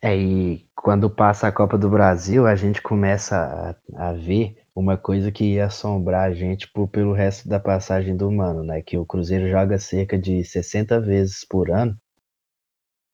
É, 0.00 0.16
e 0.16 0.66
quando 0.74 1.08
passa 1.10 1.46
a 1.46 1.52
Copa 1.52 1.76
do 1.76 1.88
Brasil, 1.88 2.46
a 2.46 2.56
gente 2.56 2.80
começa 2.82 3.76
a, 3.94 4.08
a 4.08 4.12
ver 4.12 4.61
uma 4.74 4.96
coisa 4.96 5.30
que 5.30 5.54
ia 5.54 5.66
assombrar 5.66 6.30
a 6.30 6.34
gente 6.34 6.70
por, 6.72 6.88
pelo 6.88 7.12
resto 7.12 7.48
da 7.48 7.60
passagem 7.60 8.16
do 8.16 8.30
Mano, 8.30 8.62
né? 8.62 8.82
Que 8.82 8.96
o 8.96 9.06
Cruzeiro 9.06 9.48
joga 9.50 9.78
cerca 9.78 10.18
de 10.18 10.42
60 10.44 11.00
vezes 11.00 11.44
por 11.48 11.70
ano. 11.70 11.96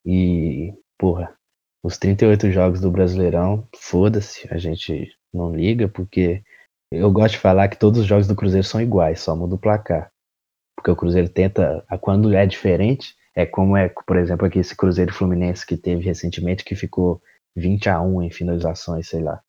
E, 0.05 0.73
porra, 0.97 1.35
os 1.83 1.97
38 1.97 2.51
jogos 2.51 2.79
do 2.81 2.91
Brasileirão, 2.91 3.67
foda-se, 3.75 4.47
a 4.51 4.57
gente 4.57 5.11
não 5.33 5.53
liga, 5.53 5.87
porque 5.87 6.41
eu 6.91 7.11
gosto 7.11 7.33
de 7.33 7.39
falar 7.39 7.67
que 7.67 7.77
todos 7.77 7.99
os 7.99 8.05
jogos 8.05 8.27
do 8.27 8.35
Cruzeiro 8.35 8.65
são 8.65 8.81
iguais, 8.81 9.19
só 9.19 9.35
muda 9.35 9.55
o 9.55 9.59
placar. 9.59 10.11
Porque 10.75 10.91
o 10.91 10.95
Cruzeiro 10.95 11.29
tenta, 11.29 11.85
quando 12.01 12.33
é 12.33 12.45
diferente, 12.45 13.15
é 13.35 13.45
como 13.45 13.75
é, 13.77 13.89
por 13.89 14.17
exemplo, 14.17 14.47
aqui 14.47 14.59
esse 14.59 14.75
Cruzeiro 14.75 15.13
Fluminense 15.13 15.65
que 15.65 15.77
teve 15.77 16.03
recentemente, 16.03 16.63
que 16.63 16.75
ficou 16.75 17.21
20 17.55 17.89
a 17.89 18.01
1 18.01 18.23
em 18.23 18.31
finalizações, 18.31 19.07
sei 19.07 19.21
lá. 19.21 19.41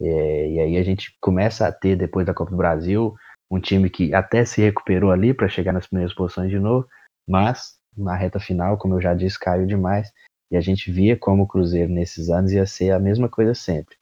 É, 0.00 0.50
e 0.50 0.60
aí 0.60 0.76
a 0.76 0.82
gente 0.82 1.16
começa 1.20 1.66
a 1.66 1.72
ter, 1.72 1.96
depois 1.96 2.26
da 2.26 2.34
Copa 2.34 2.50
do 2.50 2.56
Brasil, 2.56 3.14
um 3.50 3.60
time 3.60 3.88
que 3.88 4.12
até 4.14 4.44
se 4.44 4.60
recuperou 4.60 5.10
ali 5.10 5.32
para 5.32 5.48
chegar 5.48 5.72
nas 5.72 5.86
primeiras 5.86 6.14
posições 6.14 6.50
de 6.50 6.58
novo, 6.58 6.86
mas 7.28 7.76
na 7.96 8.14
reta 8.14 8.38
final, 8.38 8.76
como 8.76 8.94
eu 8.94 9.00
já 9.00 9.14
disse, 9.14 9.38
caiu 9.38 9.66
demais. 9.66 10.12
E 10.50 10.56
a 10.56 10.60
gente 10.60 10.92
via 10.92 11.16
como 11.16 11.44
o 11.44 11.46
Cruzeiro 11.46 11.92
nesses 11.92 12.28
anos 12.28 12.52
ia 12.52 12.66
ser 12.66 12.90
a 12.92 13.00
mesma 13.00 13.28
coisa 13.28 13.54
sempre. 13.54 13.96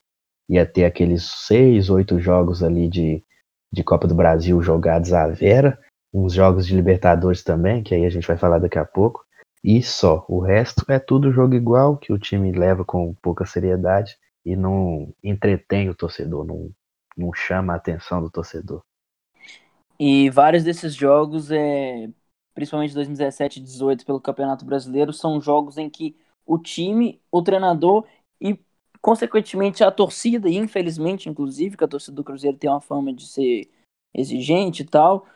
Ia 0.49 0.67
ter 0.67 0.85
aqueles 0.85 1.25
seis, 1.47 1.89
oito 1.89 2.19
jogos 2.19 2.63
ali 2.63 2.89
de, 2.89 3.25
de 3.73 3.83
Copa 3.83 4.07
do 4.07 4.15
Brasil 4.15 4.61
jogados 4.61 5.13
à 5.13 5.27
vera, 5.29 5.79
uns 6.13 6.35
jogos 6.35 6.67
de 6.67 6.75
Libertadores 6.75 7.43
também, 7.43 7.83
que 7.83 7.95
aí 7.95 8.05
a 8.05 8.11
gente 8.11 8.27
vai 8.27 8.37
falar 8.37 8.59
daqui 8.59 8.79
a 8.79 8.85
pouco. 8.85 9.25
E 9.63 9.83
só, 9.83 10.27
o 10.29 10.41
resto 10.41 10.85
é 10.91 10.99
tudo 10.99 11.33
jogo 11.33 11.55
igual, 11.55 11.97
que 11.97 12.13
o 12.13 12.19
time 12.19 12.53
leva 12.53 12.85
com 12.85 13.15
pouca 13.23 13.47
seriedade 13.47 14.17
e 14.45 14.55
não 14.55 15.15
entretém 15.23 15.89
o 15.89 15.95
torcedor, 15.95 16.45
não, 16.45 16.71
não 17.17 17.33
chama 17.33 17.73
a 17.73 17.77
atenção 17.77 18.21
do 18.21 18.31
torcedor. 18.31 18.83
E 19.99 20.29
vários 20.31 20.65
desses 20.65 20.95
jogos, 20.95 21.51
é, 21.51 22.11
principalmente 22.55 22.95
2017 22.95 23.59
e 23.59 23.63
2018 23.63 24.05
pelo 24.05 24.21
Campeonato 24.21 24.65
Brasileiro, 24.65 25.13
são 25.13 25.41
jogos 25.41 25.79
em 25.79 25.89
que 25.89 26.17
o 26.45 26.59
time, 26.59 27.21
o 27.31 27.43
treinador 27.43 28.07
e, 28.41 28.59
consequentemente, 29.01 29.83
a 29.83 29.91
torcida, 29.91 30.49
e 30.49 30.57
infelizmente, 30.57 31.29
inclusive, 31.29 31.77
que 31.77 31.85
a 31.85 31.89
torcida 31.89 32.17
do 32.17 32.25
Cruzeiro 32.25 32.59
tem 32.59 32.69
uma 32.69 32.81
fama 32.81 33.13
de 33.13 33.27
ser 33.27 33.71
exigente 34.13 34.83
e 34.83 34.87
tal, 34.87 35.27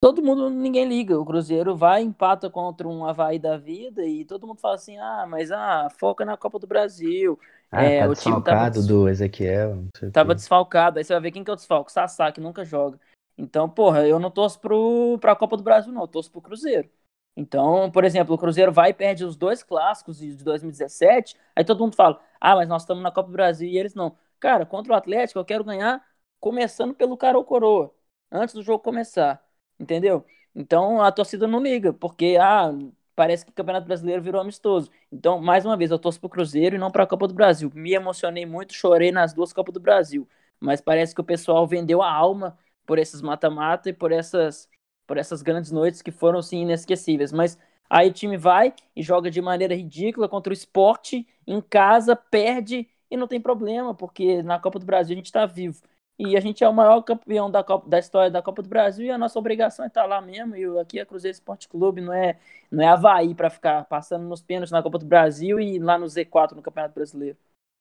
todo 0.00 0.22
mundo, 0.22 0.50
ninguém 0.50 0.86
liga. 0.86 1.18
O 1.18 1.24
Cruzeiro 1.24 1.76
vai, 1.76 2.02
empata 2.02 2.50
contra 2.50 2.86
um 2.86 3.04
Havaí 3.04 3.38
da 3.38 3.56
vida 3.56 4.04
e 4.06 4.24
todo 4.24 4.46
mundo 4.46 4.60
fala 4.60 4.74
assim: 4.74 4.98
ah, 4.98 5.26
mas 5.28 5.50
ah, 5.50 5.88
foca 5.98 6.24
na 6.24 6.36
Copa 6.36 6.58
do 6.58 6.66
Brasil. 6.66 7.38
Ah, 7.70 7.84
é, 7.84 8.00
tá 8.00 8.08
o 8.08 8.14
time 8.14 8.42
tava, 8.42 8.70
do 8.70 9.08
Ezequiel. 9.08 9.84
tava 10.12 10.34
desfalcado. 10.34 10.98
Aí 10.98 11.04
você 11.04 11.12
vai 11.12 11.22
ver 11.22 11.32
quem 11.32 11.42
que 11.42 11.50
é 11.50 11.52
o 11.52 11.56
desfalco. 11.56 11.90
Sassá, 11.90 12.30
que 12.30 12.40
nunca 12.40 12.64
joga. 12.64 13.00
Então, 13.36 13.68
porra, 13.68 14.06
eu 14.06 14.18
não 14.18 14.30
torço 14.30 14.60
pro, 14.60 15.18
pra 15.20 15.34
Copa 15.34 15.56
do 15.56 15.62
Brasil, 15.62 15.92
não. 15.92 16.02
Eu 16.02 16.08
torço 16.08 16.30
pro 16.30 16.40
Cruzeiro. 16.40 16.88
Então, 17.36 17.90
por 17.90 18.04
exemplo, 18.04 18.34
o 18.34 18.38
Cruzeiro 18.38 18.72
vai 18.72 18.90
e 18.90 18.94
perde 18.94 19.24
os 19.24 19.36
dois 19.36 19.62
clássicos 19.62 20.18
de 20.18 20.36
2017. 20.36 21.36
Aí 21.56 21.64
todo 21.64 21.80
mundo 21.80 21.96
fala: 21.96 22.20
ah, 22.40 22.54
mas 22.56 22.68
nós 22.68 22.82
estamos 22.82 23.02
na 23.02 23.10
Copa 23.10 23.28
do 23.28 23.32
Brasil 23.32 23.68
e 23.68 23.76
eles 23.76 23.94
não. 23.94 24.16
Cara, 24.38 24.64
contra 24.64 24.92
o 24.92 24.96
Atlético, 24.96 25.38
eu 25.38 25.44
quero 25.44 25.64
ganhar 25.64 26.04
começando 26.38 26.94
pelo 26.94 27.16
cara 27.16 27.36
ou 27.38 27.44
coroa. 27.44 27.94
Antes 28.30 28.54
do 28.54 28.62
jogo 28.62 28.82
começar. 28.82 29.44
Entendeu? 29.78 30.24
Então 30.54 31.02
a 31.02 31.10
torcida 31.10 31.46
não 31.48 31.60
liga, 31.60 31.92
porque 31.92 32.36
ah, 32.40 32.70
parece 33.14 33.44
que 33.44 33.50
o 33.50 33.54
Campeonato 33.54 33.86
Brasileiro 33.86 34.22
virou 34.22 34.40
amistoso. 34.40 34.90
Então, 35.12 35.40
mais 35.40 35.64
uma 35.64 35.76
vez, 35.76 35.90
eu 35.90 35.98
torço 35.98 36.20
pro 36.20 36.28
Cruzeiro 36.28 36.76
e 36.76 36.78
não 36.78 36.90
pra 36.90 37.06
Copa 37.06 37.28
do 37.28 37.34
Brasil. 37.34 37.70
Me 37.74 37.92
emocionei 37.94 38.46
muito, 38.46 38.74
chorei 38.74 39.12
nas 39.12 39.32
duas 39.32 39.52
Copas 39.52 39.72
do 39.74 39.80
Brasil. 39.80 40.28
Mas 40.60 40.80
parece 40.80 41.14
que 41.14 41.20
o 41.20 41.24
pessoal 41.24 41.66
vendeu 41.66 42.02
a 42.02 42.12
alma 42.12 42.58
por 42.86 42.98
esses 42.98 43.20
mata-mata 43.22 43.88
e 43.90 43.92
por 43.92 44.12
essas, 44.12 44.68
por 45.06 45.16
essas 45.16 45.42
grandes 45.42 45.70
noites 45.70 46.02
que 46.02 46.10
foram, 46.10 46.42
sim, 46.42 46.62
inesquecíveis. 46.62 47.32
Mas 47.32 47.58
aí 47.88 48.08
o 48.08 48.12
time 48.12 48.36
vai 48.36 48.74
e 48.94 49.02
joga 49.02 49.30
de 49.30 49.40
maneira 49.40 49.74
ridícula 49.74 50.28
contra 50.28 50.50
o 50.50 50.54
esporte, 50.54 51.26
em 51.46 51.60
casa, 51.60 52.16
perde 52.16 52.88
e 53.10 53.16
não 53.16 53.28
tem 53.28 53.40
problema, 53.40 53.94
porque 53.94 54.42
na 54.42 54.58
Copa 54.58 54.78
do 54.78 54.86
Brasil 54.86 55.14
a 55.14 55.16
gente 55.16 55.26
está 55.26 55.46
vivo. 55.46 55.80
E 56.18 56.36
a 56.36 56.40
gente 56.40 56.62
é 56.62 56.68
o 56.68 56.72
maior 56.72 57.02
campeão 57.02 57.50
da, 57.50 57.64
Copa, 57.64 57.88
da 57.88 57.98
história 57.98 58.30
da 58.30 58.40
Copa 58.40 58.62
do 58.62 58.68
Brasil 58.68 59.06
e 59.06 59.10
a 59.10 59.18
nossa 59.18 59.38
obrigação 59.38 59.84
é 59.84 59.88
estar 59.88 60.06
lá 60.06 60.20
mesmo. 60.20 60.56
E 60.56 60.78
aqui 60.78 61.00
é 61.00 61.04
Cruzeiro 61.04 61.34
Esporte 61.34 61.68
Clube, 61.68 62.00
não 62.00 62.12
é, 62.12 62.36
não 62.70 62.84
é 62.84 62.88
Havaí 62.88 63.34
para 63.34 63.50
ficar 63.50 63.84
passando 63.86 64.24
nos 64.24 64.40
pênaltis 64.40 64.70
na 64.70 64.82
Copa 64.82 64.98
do 64.98 65.06
Brasil 65.06 65.58
e 65.58 65.78
lá 65.78 65.98
no 65.98 66.06
Z4 66.06 66.52
no 66.52 66.62
Campeonato 66.62 66.94
Brasileiro. 66.94 67.36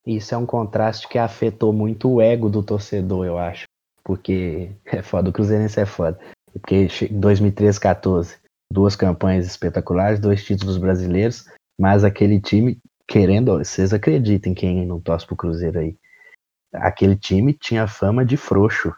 Isso 0.06 0.34
é 0.34 0.38
um 0.38 0.46
contraste 0.46 1.08
que 1.08 1.18
afetou 1.18 1.72
muito 1.72 2.10
o 2.10 2.22
ego 2.22 2.50
do 2.50 2.64
torcedor, 2.64 3.26
eu 3.26 3.38
acho. 3.38 3.66
Porque 4.04 4.72
é 4.86 5.02
foda, 5.02 5.30
o 5.30 5.34
Cruzeirense 5.34 5.80
é 5.80 5.86
foda. 5.86 6.20
Porque 6.52 6.88
em 7.10 7.20
2013, 7.20 7.80
14, 7.80 8.38
duas 8.72 8.96
campanhas 8.96 9.46
espetaculares, 9.46 10.20
dois 10.20 10.44
títulos 10.44 10.78
brasileiros, 10.78 11.46
mas 11.80 12.04
aquele 12.04 12.42
time, 12.42 12.78
querendo, 13.08 13.58
vocês 13.60 13.94
acreditem 13.94 14.54
quem 14.54 14.86
não 14.86 15.00
torce 15.00 15.26
pro 15.26 15.36
Cruzeiro 15.36 15.80
aí 15.80 15.96
aquele 16.74 17.16
time 17.16 17.54
tinha 17.54 17.88
fama 17.88 18.26
de 18.26 18.38
frouxo, 18.38 18.94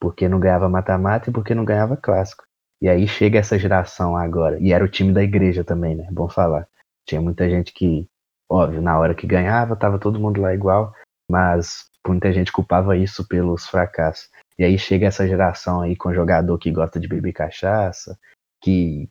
porque 0.00 0.28
não 0.28 0.40
ganhava 0.40 0.68
mata-mata 0.68 1.30
e 1.30 1.32
porque 1.32 1.54
não 1.54 1.64
ganhava 1.64 1.96
clássico. 1.96 2.44
E 2.82 2.88
aí 2.88 3.06
chega 3.06 3.38
essa 3.38 3.58
geração 3.58 4.16
agora, 4.16 4.58
e 4.58 4.72
era 4.72 4.84
o 4.84 4.88
time 4.88 5.12
da 5.12 5.22
igreja 5.22 5.62
também, 5.62 5.94
né? 5.94 6.08
Bom 6.10 6.28
falar. 6.28 6.66
Tinha 7.06 7.20
muita 7.20 7.48
gente 7.48 7.72
que, 7.72 8.08
óbvio, 8.48 8.80
na 8.80 8.98
hora 8.98 9.14
que 9.14 9.26
ganhava, 9.26 9.76
tava 9.76 9.98
todo 9.98 10.18
mundo 10.18 10.40
lá 10.40 10.54
igual, 10.54 10.94
mas 11.30 11.90
muita 12.06 12.32
gente 12.32 12.50
culpava 12.50 12.96
isso 12.96 13.26
pelos 13.28 13.68
fracassos. 13.68 14.30
E 14.58 14.64
aí 14.64 14.78
chega 14.78 15.06
essa 15.06 15.28
geração 15.28 15.82
aí 15.82 15.94
com 15.94 16.14
jogador 16.14 16.56
que 16.58 16.70
gosta 16.70 16.98
de 16.98 17.06
beber 17.06 17.32
cachaça, 17.32 18.18
que 18.62 19.10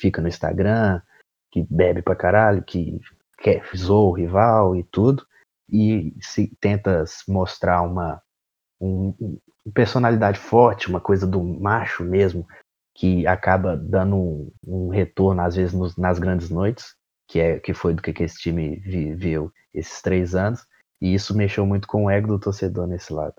fica 0.00 0.20
no 0.20 0.28
Instagram, 0.28 1.00
que 1.52 1.64
bebe 1.70 2.02
pra 2.02 2.16
caralho, 2.16 2.62
que 2.62 3.00
quer 3.38 3.62
zoa 3.76 4.10
o 4.10 4.12
rival 4.12 4.74
e 4.74 4.82
tudo 4.82 5.24
e 5.68 6.14
se 6.20 6.54
tenta 6.60 7.04
mostrar 7.28 7.82
uma 7.82 8.22
um, 8.80 9.14
um, 9.20 9.72
personalidade 9.72 10.38
forte, 10.38 10.88
uma 10.88 11.00
coisa 11.00 11.26
do 11.26 11.42
macho 11.42 12.04
mesmo, 12.04 12.46
que 12.94 13.26
acaba 13.26 13.76
dando 13.76 14.16
um, 14.16 14.52
um 14.66 14.88
retorno 14.88 15.40
às 15.40 15.56
vezes 15.56 15.72
nos, 15.72 15.96
nas 15.96 16.18
grandes 16.18 16.50
noites, 16.50 16.94
que 17.28 17.40
é 17.40 17.58
que 17.58 17.72
foi 17.72 17.94
do 17.94 18.02
que, 18.02 18.12
que 18.12 18.22
esse 18.22 18.36
time 18.36 18.76
viveu 18.76 19.50
esses 19.72 20.00
três 20.02 20.34
anos, 20.34 20.64
e 21.00 21.14
isso 21.14 21.36
mexeu 21.36 21.66
muito 21.66 21.88
com 21.88 22.04
o 22.04 22.10
ego 22.10 22.28
do 22.28 22.38
torcedor 22.38 22.86
nesse 22.86 23.12
lado. 23.12 23.34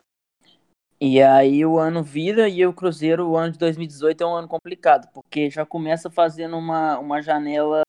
E 1.00 1.22
aí 1.22 1.66
o 1.66 1.78
ano 1.78 2.02
vira 2.02 2.48
e 2.48 2.66
o 2.66 2.74
Cruzeiro, 2.74 3.28
o 3.28 3.38
ano 3.38 3.52
de 3.52 3.60
2018 3.60 4.24
é 4.24 4.28
um 4.28 4.36
ano 4.36 4.48
complicado, 4.48 5.10
porque 5.14 5.50
já 5.50 5.66
começa 5.66 6.10
fazendo 6.10 6.58
uma, 6.58 6.98
uma 7.00 7.22
janela 7.22 7.84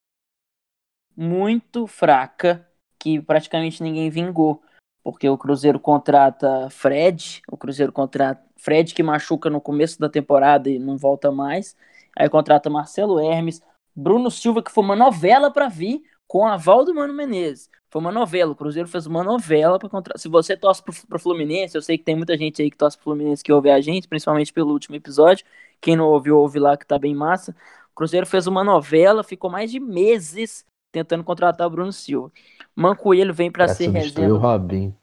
muito 1.15 1.87
fraca 1.87 2.67
que 2.99 3.21
praticamente 3.21 3.81
ninguém 3.81 4.09
vingou, 4.09 4.61
porque 5.03 5.27
o 5.29 5.37
Cruzeiro 5.37 5.79
contrata 5.79 6.69
Fred, 6.69 7.41
o 7.49 7.57
Cruzeiro 7.57 7.91
contrata 7.91 8.43
Fred 8.57 8.93
que 8.93 9.03
machuca 9.03 9.49
no 9.49 9.61
começo 9.61 9.99
da 9.99 10.09
temporada 10.09 10.69
e 10.69 10.79
não 10.79 10.97
volta 10.97 11.31
mais, 11.31 11.75
aí 12.17 12.29
contrata 12.29 12.69
Marcelo 12.69 13.19
Hermes, 13.19 13.61
Bruno 13.95 14.29
Silva 14.29 14.61
que 14.61 14.71
foi 14.71 14.83
uma 14.83 14.95
novela 14.95 15.51
para 15.51 15.67
vir 15.69 16.03
com 16.27 16.45
a 16.45 16.53
aval 16.53 16.83
do 16.83 16.93
Mano 16.93 17.13
Menezes. 17.13 17.69
Foi 17.89 18.01
uma 18.01 18.11
novela, 18.11 18.51
o 18.51 18.55
Cruzeiro 18.55 18.87
fez 18.87 19.05
uma 19.05 19.23
novela 19.23 19.79
para 19.79 19.87
contratar. 19.87 20.19
Se 20.19 20.27
você 20.27 20.57
torce 20.57 20.83
pro, 20.83 20.93
pro 21.07 21.19
Fluminense, 21.19 21.75
eu 21.75 21.81
sei 21.81 21.97
que 21.97 22.03
tem 22.03 22.15
muita 22.15 22.37
gente 22.37 22.61
aí 22.61 22.69
que 22.69 22.77
torce 22.77 22.97
pro 22.97 23.05
Fluminense 23.05 23.43
que 23.43 23.51
ouve 23.51 23.69
a 23.69 23.79
gente, 23.79 24.07
principalmente 24.07 24.51
pelo 24.51 24.73
último 24.73 24.95
episódio. 24.95 25.45
Quem 25.79 25.95
não 25.95 26.05
ouviu, 26.05 26.37
ouve 26.37 26.59
lá 26.59 26.75
que 26.75 26.85
tá 26.85 26.99
bem 26.99 27.15
massa. 27.15 27.55
O 27.91 27.95
Cruzeiro 27.95 28.25
fez 28.25 28.45
uma 28.45 28.63
novela, 28.63 29.23
ficou 29.23 29.49
mais 29.49 29.71
de 29.71 29.79
meses 29.79 30.65
tentando 30.91 31.23
contratar 31.23 31.67
o 31.67 31.69
Bruno 31.69 31.91
Silva. 31.91 32.31
Mancoelho 32.75 33.33
vem 33.33 33.51
para 33.51 33.67
ser 33.67 33.89
reserva. 33.89 34.33
O 34.33 34.37
Robin. 34.37 34.95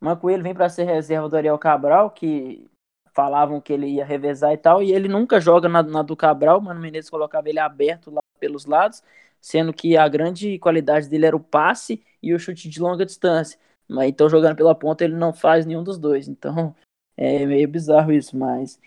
Mancoelho 0.00 0.42
vem 0.42 0.54
para 0.54 0.68
ser 0.68 0.84
reserva 0.84 1.28
do 1.28 1.36
Ariel 1.36 1.58
Cabral, 1.58 2.10
que 2.10 2.66
falavam 3.12 3.60
que 3.60 3.72
ele 3.72 3.86
ia 3.86 4.04
revezar 4.04 4.52
e 4.52 4.56
tal, 4.56 4.82
e 4.82 4.92
ele 4.92 5.08
nunca 5.08 5.40
joga 5.40 5.68
na, 5.68 5.82
na 5.82 6.02
do 6.02 6.16
Cabral, 6.16 6.58
o 6.58 6.62
Mano 6.62 6.80
Menezes 6.80 7.10
colocava 7.10 7.48
ele 7.48 7.58
aberto 7.58 8.10
lá 8.10 8.20
pelos 8.38 8.64
lados, 8.64 9.02
sendo 9.40 9.72
que 9.72 9.96
a 9.96 10.08
grande 10.08 10.58
qualidade 10.58 11.08
dele 11.08 11.26
era 11.26 11.36
o 11.36 11.40
passe 11.40 12.02
e 12.22 12.32
o 12.32 12.38
chute 12.38 12.68
de 12.68 12.80
longa 12.80 13.04
distância. 13.04 13.58
mas 13.88 14.08
então 14.08 14.28
jogando 14.28 14.56
pela 14.56 14.74
ponta 14.74 15.04
ele 15.04 15.14
não 15.14 15.32
faz 15.32 15.66
nenhum 15.66 15.82
dos 15.82 15.98
dois. 15.98 16.28
Então 16.28 16.74
é 17.16 17.44
meio 17.44 17.68
bizarro 17.68 18.12
isso, 18.12 18.36
mas 18.36 18.80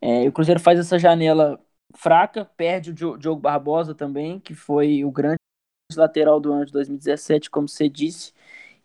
é, 0.00 0.26
o 0.26 0.32
Cruzeiro 0.32 0.60
faz 0.60 0.78
essa 0.78 0.98
janela 0.98 1.60
fraca, 1.94 2.44
perde 2.56 2.90
o 2.90 3.18
Diogo 3.18 3.40
Barbosa 3.40 3.94
também, 3.94 4.40
que 4.40 4.54
foi 4.54 5.04
o 5.04 5.10
grande 5.10 5.39
lateral 5.96 6.40
do 6.40 6.52
ano 6.52 6.66
de 6.66 6.72
2017, 6.72 7.50
como 7.50 7.68
você 7.68 7.88
disse. 7.88 8.32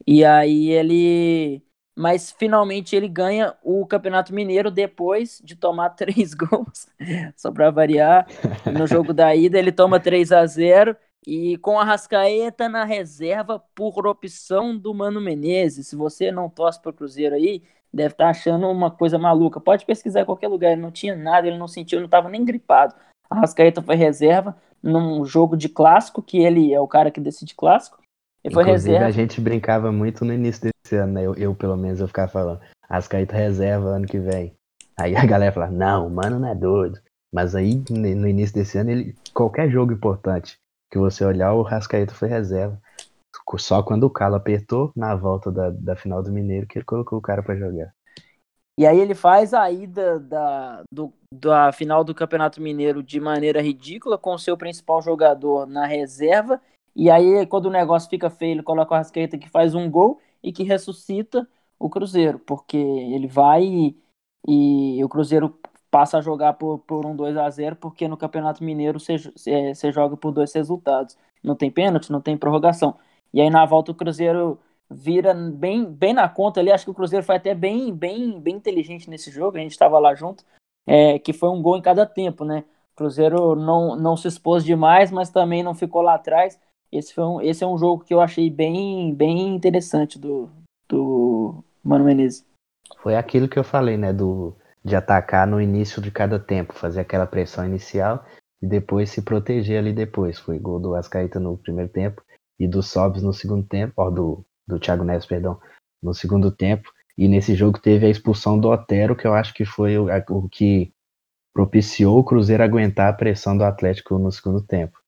E 0.05 0.23
aí 0.25 0.69
ele. 0.71 1.61
Mas 1.97 2.29
finalmente 2.31 2.93
ele 2.95 3.07
ganha 3.07 3.55
o 3.63 3.85
Campeonato 3.85 4.33
Mineiro 4.33 4.69
depois 4.69 5.41
de 5.43 5.55
tomar 5.55 5.91
três 5.95 6.33
gols, 6.33 6.87
só 7.37 7.51
para 7.51 7.71
variar. 7.71 8.27
No 8.71 8.85
jogo 8.85 9.13
da 9.13 9.33
ida 9.35 9.57
ele 9.57 9.71
toma 9.71 9.99
3 9.99 10.31
a 10.33 10.45
0 10.45 10.95
e 11.25 11.57
com 11.57 11.79
a 11.79 11.83
Rascaeta 11.85 12.67
na 12.69 12.83
reserva 12.83 13.63
por 13.73 14.05
opção 14.07 14.77
do 14.77 14.93
Mano 14.93 15.21
Menezes. 15.21 15.87
Se 15.87 15.95
você 15.95 16.31
não 16.31 16.49
torce 16.49 16.81
para 16.81 16.91
o 16.91 16.93
Cruzeiro 16.93 17.35
aí, 17.35 17.63
deve 17.93 18.13
estar 18.13 18.25
tá 18.25 18.29
achando 18.29 18.69
uma 18.69 18.91
coisa 18.91 19.17
maluca. 19.17 19.59
Pode 19.59 19.85
pesquisar 19.85 20.21
em 20.21 20.25
qualquer 20.25 20.49
lugar, 20.49 20.73
ele 20.73 20.81
não 20.81 20.91
tinha 20.91 21.15
nada, 21.15 21.47
ele 21.47 21.57
não 21.57 21.67
sentiu, 21.67 21.99
não 21.99 22.05
estava 22.05 22.29
nem 22.29 22.43
gripado. 22.43 22.93
A 23.29 23.39
Rascaeta 23.39 23.81
foi 23.81 23.95
reserva 23.95 24.55
num 24.85 25.25
jogo 25.25 25.57
de 25.57 25.67
clássico, 25.67 26.21
que 26.21 26.37
ele 26.37 26.71
é 26.71 26.79
o 26.79 26.87
cara 26.87 27.09
que 27.09 27.19
decide 27.19 27.55
clássico. 27.55 27.97
Ele 28.43 28.53
foi 28.53 28.63
reserva. 28.63 29.07
a 29.07 29.11
gente 29.11 29.41
brincava 29.41 29.91
muito 29.91 30.23
no 30.23 30.31
início 30.31 30.69
desse 30.69 30.95
ano, 30.95 31.13
né? 31.13 31.23
Eu, 31.23 31.33
eu 31.33 31.55
pelo 31.55 31.75
menos, 31.75 31.99
eu 31.99 32.07
ficava 32.07 32.31
falando, 32.31 32.61
Rascaeta 32.87 33.35
reserva 33.35 33.87
ano 33.87 34.05
que 34.05 34.19
vem. 34.19 34.53
Aí 34.95 35.15
a 35.15 35.25
galera 35.25 35.51
fala, 35.51 35.71
não, 35.71 36.07
mano 36.11 36.39
não 36.39 36.47
é 36.47 36.53
doido. 36.53 36.99
Mas 37.33 37.55
aí, 37.55 37.83
no 37.89 38.27
início 38.27 38.55
desse 38.55 38.77
ano, 38.77 38.91
ele 38.91 39.15
qualquer 39.33 39.69
jogo 39.69 39.91
importante 39.91 40.57
que 40.91 40.99
você 40.99 41.25
olhar, 41.25 41.53
o 41.53 41.63
Rascaeta 41.63 42.13
foi 42.13 42.29
reserva. 42.29 42.79
Só 43.57 43.81
quando 43.83 44.03
o 44.03 44.09
Calo 44.09 44.35
apertou 44.35 44.91
na 44.95 45.15
volta 45.15 45.51
da, 45.51 45.69
da 45.69 45.95
final 45.95 46.21
do 46.21 46.31
Mineiro 46.31 46.67
que 46.67 46.77
ele 46.77 46.85
colocou 46.85 47.19
o 47.19 47.21
cara 47.21 47.43
para 47.43 47.55
jogar. 47.55 47.93
E 48.77 48.85
aí 48.85 48.99
ele 48.99 49.15
faz 49.15 49.53
a 49.53 49.71
ida 49.71 50.19
da, 50.19 50.83
do, 50.91 51.13
da 51.33 51.71
final 51.71 52.03
do 52.03 52.13
Campeonato 52.13 52.61
Mineiro 52.61 53.01
de 53.01 53.19
maneira 53.19 53.61
ridícula, 53.61 54.17
com 54.17 54.33
o 54.33 54.39
seu 54.39 54.57
principal 54.57 55.01
jogador 55.01 55.65
na 55.65 55.85
reserva. 55.85 56.61
E 56.95 57.09
aí, 57.09 57.45
quando 57.47 57.67
o 57.67 57.71
negócio 57.71 58.09
fica 58.09 58.29
feio, 58.29 58.53
ele 58.53 58.63
coloca 58.63 58.93
o 58.93 58.97
Rascaeta 58.97 59.37
que 59.37 59.49
faz 59.49 59.73
um 59.75 59.89
gol 59.89 60.19
e 60.43 60.51
que 60.51 60.63
ressuscita 60.63 61.47
o 61.79 61.89
Cruzeiro, 61.89 62.39
porque 62.39 62.77
ele 62.77 63.27
vai 63.27 63.63
e, 63.63 63.97
e 64.47 65.03
o 65.03 65.09
Cruzeiro 65.09 65.57
passa 65.89 66.17
a 66.17 66.21
jogar 66.21 66.53
por, 66.53 66.79
por 66.79 67.05
um 67.05 67.15
2 67.15 67.37
a 67.37 67.49
0 67.49 67.77
porque 67.77 68.07
no 68.07 68.17
Campeonato 68.17 68.63
Mineiro 68.63 68.99
você 68.99 69.91
joga 69.93 70.17
por 70.17 70.31
dois 70.31 70.53
resultados. 70.53 71.17
Não 71.43 71.55
tem 71.55 71.71
pênalti, 71.71 72.11
não 72.11 72.19
tem 72.21 72.37
prorrogação. 72.37 72.97
E 73.33 73.39
aí 73.39 73.49
na 73.49 73.65
volta 73.65 73.91
o 73.91 73.95
Cruzeiro 73.95 74.59
vira 74.89 75.33
bem, 75.33 75.85
bem 75.85 76.13
na 76.13 76.27
conta 76.29 76.59
ali. 76.59 76.71
Acho 76.71 76.85
que 76.85 76.91
o 76.91 76.95
Cruzeiro 76.95 77.25
foi 77.25 77.35
até 77.35 77.53
bem, 77.53 77.93
bem, 77.93 78.39
bem 78.39 78.55
inteligente 78.55 79.09
nesse 79.09 79.31
jogo. 79.31 79.57
A 79.57 79.59
gente 79.59 79.71
estava 79.71 79.99
lá 79.99 80.13
junto, 80.15 80.43
é, 80.87 81.19
que 81.19 81.33
foi 81.33 81.49
um 81.49 81.61
gol 81.61 81.77
em 81.77 81.81
cada 81.81 82.05
tempo, 82.05 82.45
né? 82.45 82.63
O 82.93 82.97
Cruzeiro 82.97 83.55
não, 83.55 83.95
não 83.95 84.15
se 84.15 84.27
expôs 84.27 84.63
demais, 84.63 85.11
mas 85.11 85.29
também 85.29 85.63
não 85.63 85.75
ficou 85.75 86.01
lá 86.01 86.15
atrás. 86.15 86.59
Esse, 86.91 87.13
foi 87.13 87.23
um, 87.23 87.41
esse 87.41 87.63
é 87.63 87.67
um 87.67 87.77
jogo 87.77 88.03
que 88.03 88.13
eu 88.13 88.21
achei 88.21 88.49
bem, 88.49 89.13
bem 89.13 89.53
interessante 89.53 90.17
do, 90.17 90.49
do 90.87 91.63
Mano 91.83 92.05
Menezes. 92.05 92.45
Foi 92.97 93.15
aquilo 93.15 93.49
que 93.49 93.59
eu 93.59 93.63
falei, 93.63 93.97
né? 93.97 94.13
Do, 94.13 94.55
de 94.83 94.95
atacar 94.95 95.47
no 95.47 95.59
início 95.59 96.01
de 96.01 96.11
cada 96.11 96.39
tempo, 96.39 96.73
fazer 96.73 97.01
aquela 97.01 97.25
pressão 97.25 97.65
inicial 97.65 98.23
e 98.61 98.67
depois 98.67 99.09
se 99.09 99.21
proteger 99.21 99.79
ali 99.79 99.91
depois. 99.91 100.39
Foi 100.39 100.59
gol 100.59 100.79
do 100.79 100.95
Ascaíta 100.95 101.39
no 101.39 101.57
primeiro 101.57 101.91
tempo 101.91 102.21
e 102.59 102.67
do 102.67 102.81
Sobs 102.81 103.21
no 103.21 103.33
segundo 103.33 103.65
tempo, 103.65 103.93
ó, 103.97 104.09
do, 104.09 104.45
do 104.67 104.79
Thiago 104.79 105.03
Neves, 105.03 105.25
perdão, 105.25 105.59
no 106.01 106.13
segundo 106.13 106.51
tempo. 106.51 106.91
E 107.17 107.27
nesse 107.27 107.55
jogo 107.55 107.79
teve 107.79 108.05
a 108.05 108.09
expulsão 108.09 108.59
do 108.59 108.69
Otero, 108.69 109.15
que 109.15 109.25
eu 109.25 109.33
acho 109.33 109.53
que 109.53 109.65
foi 109.65 109.97
o, 109.97 110.07
o 110.29 110.49
que 110.49 110.93
propiciou 111.53 112.19
o 112.19 112.23
Cruzeiro 112.23 112.63
aguentar 112.63 113.09
a 113.09 113.13
pressão 113.13 113.57
do 113.57 113.63
Atlético 113.63 114.17
no 114.17 114.31
segundo 114.31 114.61
tempo. 114.61 114.99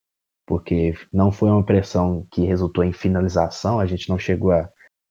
Porque 0.45 0.93
não 1.11 1.29
foi 1.29 1.49
uma 1.49 1.65
pressão 1.65 2.25
que 2.31 2.45
resultou 2.45 2.83
em 2.83 2.93
finalização, 2.93 3.79
a 3.79 3.85
gente 3.85 4.07
não 4.07 4.17
chegou 4.17 4.51
a, 4.51 4.69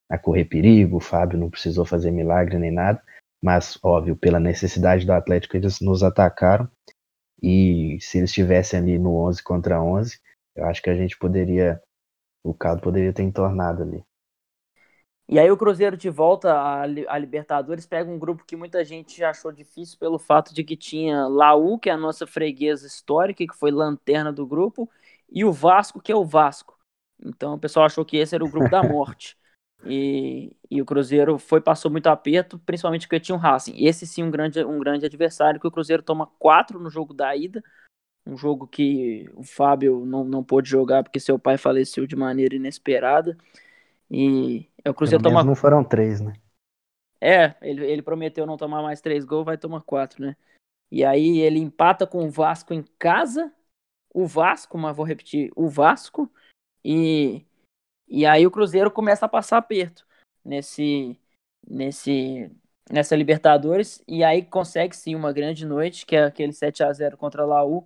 a 0.09 0.17
correr 0.17 0.45
perigo, 0.45 0.97
o 0.97 1.01
Fábio 1.01 1.37
não 1.37 1.49
precisou 1.49 1.85
fazer 1.85 2.09
milagre 2.09 2.57
nem 2.57 2.71
nada, 2.71 3.03
mas, 3.41 3.77
óbvio, 3.83 4.15
pela 4.15 4.39
necessidade 4.39 5.05
do 5.05 5.13
Atlético, 5.13 5.55
eles 5.55 5.79
nos 5.79 6.01
atacaram. 6.01 6.67
E 7.41 7.99
se 8.01 8.17
eles 8.17 8.31
estivessem 8.31 8.79
ali 8.79 8.97
no 8.97 9.15
11 9.27 9.43
contra 9.43 9.81
11, 9.81 10.19
eu 10.55 10.65
acho 10.65 10.81
que 10.81 10.89
a 10.89 10.95
gente 10.95 11.15
poderia, 11.19 11.79
o 12.43 12.51
caldo 12.51 12.81
poderia 12.81 13.13
ter 13.13 13.21
entornado 13.21 13.83
ali. 13.83 14.03
E 15.29 15.37
aí 15.37 15.51
o 15.51 15.57
Cruzeiro 15.57 15.97
de 15.97 16.09
volta 16.09 16.53
a, 16.53 17.17
Libertadores 17.17 17.85
pega 17.85 18.09
um 18.09 18.17
grupo 18.17 18.45
que 18.45 18.55
muita 18.55 18.85
gente 18.85 19.21
achou 19.23 19.51
difícil 19.51 19.97
pelo 19.99 20.17
fato 20.17 20.53
de 20.53 20.63
que 20.63 20.77
tinha 20.77 21.27
Laú, 21.27 21.77
que 21.77 21.89
é 21.89 21.93
a 21.93 21.97
nossa 21.97 22.25
freguesa 22.25 22.87
histórica, 22.87 23.45
que 23.45 23.55
foi 23.55 23.69
lanterna 23.69 24.31
do 24.31 24.47
grupo, 24.47 24.89
e 25.29 25.43
o 25.43 25.51
Vasco, 25.51 26.01
que 26.01 26.11
é 26.11 26.15
o 26.15 26.23
Vasco. 26.23 26.77
Então 27.19 27.55
o 27.55 27.59
pessoal 27.59 27.85
achou 27.85 28.05
que 28.05 28.15
esse 28.15 28.35
era 28.35 28.43
o 28.45 28.49
grupo 28.49 28.69
da 28.69 28.83
morte. 28.83 29.37
E, 29.85 30.55
e 30.71 30.81
o 30.81 30.85
Cruzeiro 30.85 31.37
foi 31.37 31.61
passou 31.61 31.91
muito 31.91 32.07
aperto, 32.07 32.57
principalmente 32.65 33.07
porque 33.07 33.19
tinha 33.19 33.35
o 33.35 33.39
Racing. 33.39 33.75
Esse 33.77 34.07
sim 34.07 34.23
um 34.23 34.31
grande, 34.31 34.65
um 34.65 34.79
grande 34.79 35.05
adversário 35.05 35.59
que 35.59 35.67
o 35.67 35.71
Cruzeiro 35.71 36.01
toma 36.01 36.25
quatro 36.39 36.79
no 36.79 36.89
jogo 36.89 37.13
da 37.13 37.35
ida, 37.35 37.63
um 38.25 38.35
jogo 38.35 38.67
que 38.67 39.29
o 39.35 39.43
Fábio 39.43 40.03
não, 40.03 40.23
não 40.23 40.43
pôde 40.43 40.67
jogar 40.67 41.03
porque 41.03 41.19
seu 41.19 41.37
pai 41.37 41.57
faleceu 41.57 42.07
de 42.07 42.15
maneira 42.15 42.55
inesperada. 42.55 43.37
E 44.09 44.69
é 44.83 44.89
o 44.89 44.93
Cruzeiro 44.93 45.23
toma 45.23 45.43
não 45.43 45.55
foram 45.55 45.83
três, 45.83 46.21
né? 46.21 46.33
É, 47.19 47.55
ele, 47.61 47.85
ele 47.85 48.01
prometeu 48.01 48.45
não 48.45 48.57
tomar 48.57 48.81
mais 48.81 49.01
três 49.01 49.25
gols, 49.25 49.45
vai 49.45 49.57
tomar 49.57 49.81
quatro, 49.81 50.23
né? 50.23 50.35
E 50.91 51.03
aí 51.03 51.39
ele 51.39 51.59
empata 51.59 52.07
com 52.07 52.25
o 52.25 52.29
Vasco 52.29 52.73
em 52.73 52.83
casa, 52.97 53.51
o 54.13 54.25
Vasco, 54.25 54.77
mas 54.77 54.95
vou 54.95 55.05
repetir, 55.05 55.51
o 55.55 55.67
Vasco, 55.67 56.31
e 56.85 57.45
e 58.07 58.25
aí 58.25 58.47
o 58.47 58.51
Cruzeiro 58.51 58.89
começa 58.89 59.25
a 59.25 59.29
passar 59.29 59.57
aperto 59.57 60.05
nesse, 60.43 61.19
nesse, 61.67 62.49
nessa 62.89 63.15
Libertadores. 63.15 64.01
E 64.07 64.23
aí 64.23 64.43
consegue 64.43 64.95
sim 64.95 65.13
uma 65.13 65.33
grande 65.33 65.65
noite, 65.65 66.05
que 66.05 66.15
é 66.15 66.23
aquele 66.23 66.53
7 66.53 66.83
a 66.83 66.93
0 66.93 67.17
contra 67.17 67.43
a 67.43 67.45
Laú. 67.45 67.85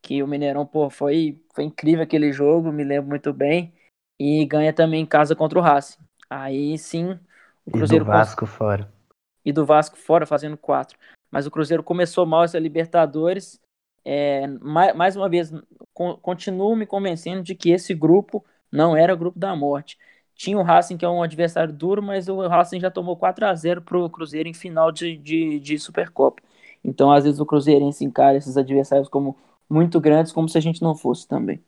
Que 0.00 0.22
o 0.22 0.28
Mineirão, 0.28 0.64
pô, 0.64 0.88
foi, 0.88 1.42
foi 1.52 1.64
incrível 1.64 2.04
aquele 2.04 2.32
jogo, 2.32 2.70
me 2.70 2.84
lembro 2.84 3.10
muito 3.10 3.32
bem. 3.32 3.74
E 4.18 4.44
ganha 4.46 4.72
também 4.72 5.02
em 5.02 5.06
casa 5.06 5.36
contra 5.36 5.58
o 5.58 5.62
Racing. 5.62 5.98
Aí 6.28 6.78
sim, 6.78 7.18
o 7.64 7.70
Cruzeiro. 7.70 8.04
E 8.04 8.06
do 8.06 8.12
Vasco 8.12 8.40
cons... 8.40 8.50
fora. 8.50 8.92
E 9.44 9.52
do 9.52 9.66
Vasco 9.66 9.96
fora, 9.96 10.26
fazendo 10.26 10.56
quatro. 10.56 10.98
Mas 11.30 11.46
o 11.46 11.50
Cruzeiro 11.50 11.82
começou 11.82 12.24
mal 12.26 12.44
essa 12.44 12.58
Libertadores. 12.58 13.60
É, 14.04 14.46
mais, 14.46 14.94
mais 14.96 15.16
uma 15.16 15.28
vez, 15.28 15.52
con 15.92 16.16
continuo 16.16 16.76
me 16.76 16.86
convencendo 16.86 17.42
de 17.42 17.54
que 17.54 17.70
esse 17.70 17.92
grupo 17.92 18.44
não 18.70 18.96
era 18.96 19.12
o 19.12 19.16
grupo 19.16 19.38
da 19.38 19.54
morte. 19.54 19.98
Tinha 20.34 20.58
o 20.58 20.62
Racing, 20.62 20.96
que 20.96 21.04
é 21.04 21.08
um 21.08 21.22
adversário 21.22 21.72
duro, 21.72 22.02
mas 22.02 22.28
o 22.28 22.46
Racing 22.46 22.78
já 22.78 22.90
tomou 22.90 23.16
4 23.16 23.46
a 23.46 23.54
0 23.54 23.82
para 23.82 23.98
o 23.98 24.10
Cruzeiro 24.10 24.48
em 24.48 24.54
final 24.54 24.92
de, 24.92 25.16
de, 25.16 25.58
de 25.58 25.78
Supercopa. 25.78 26.42
Então, 26.84 27.10
às 27.10 27.24
vezes, 27.24 27.40
o 27.40 27.46
Cruzeirense 27.46 28.04
encara 28.04 28.36
esses 28.36 28.56
adversários 28.56 29.08
como 29.08 29.36
muito 29.68 29.98
grandes, 30.00 30.32
como 30.32 30.48
se 30.48 30.58
a 30.58 30.60
gente 30.60 30.82
não 30.82 30.94
fosse 30.94 31.26
também. 31.26 31.60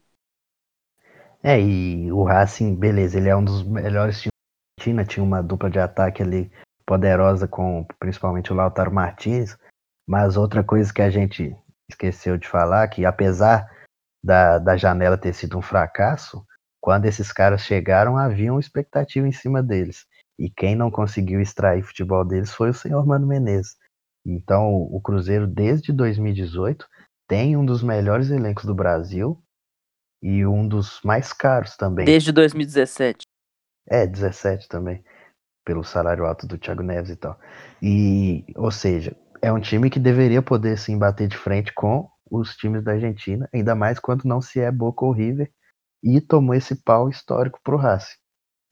É, 1.42 1.61
e 1.61 2.11
o 2.11 2.24
Racing, 2.24 2.74
beleza, 2.74 3.16
ele 3.16 3.29
é 3.29 3.37
um 3.37 3.44
dos 3.44 3.62
melhores 3.62 4.20
times 4.20 4.33
da 4.33 4.83
Argentina, 4.83 5.05
tinha 5.05 5.24
uma 5.24 5.42
dupla 5.42 5.70
de 5.70 5.79
ataque 5.79 6.22
ali 6.22 6.51
poderosa 6.85 7.46
com 7.46 7.86
principalmente 7.99 8.53
o 8.53 8.57
Lautaro 8.57 8.93
Martins, 8.93 9.57
mas 10.07 10.36
outra 10.36 10.64
coisa 10.64 10.93
que 10.93 11.03
a 11.03 11.11
gente 11.11 11.55
esqueceu 11.89 12.36
de 12.36 12.49
falar, 12.49 12.89
que 12.89 13.05
apesar 13.05 13.70
da, 14.24 14.59
da 14.59 14.76
janela 14.76 15.16
ter 15.16 15.32
sido 15.32 15.57
um 15.57 15.62
fracasso, 15.62 16.45
quando 16.80 17.07
esses 17.07 17.32
caras 17.32 17.62
chegaram, 17.62 18.16
havia 18.16 18.53
uma 18.53 18.61
expectativa 18.61 19.26
em 19.26 19.32
cima 19.32 19.62
deles. 19.62 20.07
E 20.39 20.51
quem 20.51 20.74
não 20.74 20.91
conseguiu 20.91 21.41
extrair 21.41 21.82
futebol 21.82 22.24
deles 22.24 22.53
foi 22.53 22.70
o 22.70 22.74
senhor 22.74 23.05
Mano 23.07 23.26
Menezes. 23.26 23.76
Então, 24.26 24.72
o 24.72 25.01
Cruzeiro, 25.01 25.47
desde 25.47 25.93
2018, 25.93 26.86
tem 27.28 27.57
um 27.57 27.64
dos 27.64 27.82
melhores 27.82 28.30
elencos 28.30 28.64
do 28.64 28.74
Brasil 28.74 29.41
e 30.23 30.45
um 30.47 30.66
dos 30.66 31.01
mais 31.03 31.33
caros 31.33 31.77
também. 31.77 32.05
Desde 32.05 32.33
2017. 32.33 33.27
É, 33.89 34.07
17 34.07 34.69
também, 34.69 35.03
pelo 35.64 35.83
salário 35.83 36.27
alto 36.27 36.47
do 36.47 36.59
Thiago 36.59 36.83
Neves 36.83 37.11
e 37.11 37.16
tal. 37.16 37.39
E, 37.83 38.45
ou 38.55 38.71
seja, 38.71 39.16
é 39.41 39.53
um 39.53 39.61
time 39.61 39.89
que 39.89 39.99
deveria 39.99 40.43
poder 40.43 40.79
sim 40.79 40.99
bater 40.99 41.29
de 41.29 41.37
frente 41.37 41.73
com 41.73 42.09
os 42.31 42.57
times 42.57 42.85
da 42.85 42.93
Argentina, 42.93 43.49
ainda 43.53 43.75
mais 43.75 43.99
quando 43.99 44.25
não 44.25 44.41
se 44.41 44.61
é 44.61 44.71
Boca 44.71 45.05
ou 45.05 45.12
River, 45.12 45.51
e 46.03 46.21
tomou 46.21 46.55
esse 46.55 46.77
pau 46.83 47.09
histórico 47.09 47.61
pro 47.62 47.77
Racing. 47.77 48.16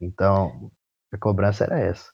Então, 0.01 0.71
a 1.11 1.19
cobrança 1.19 1.65
era 1.65 1.79
essa. 1.79 2.11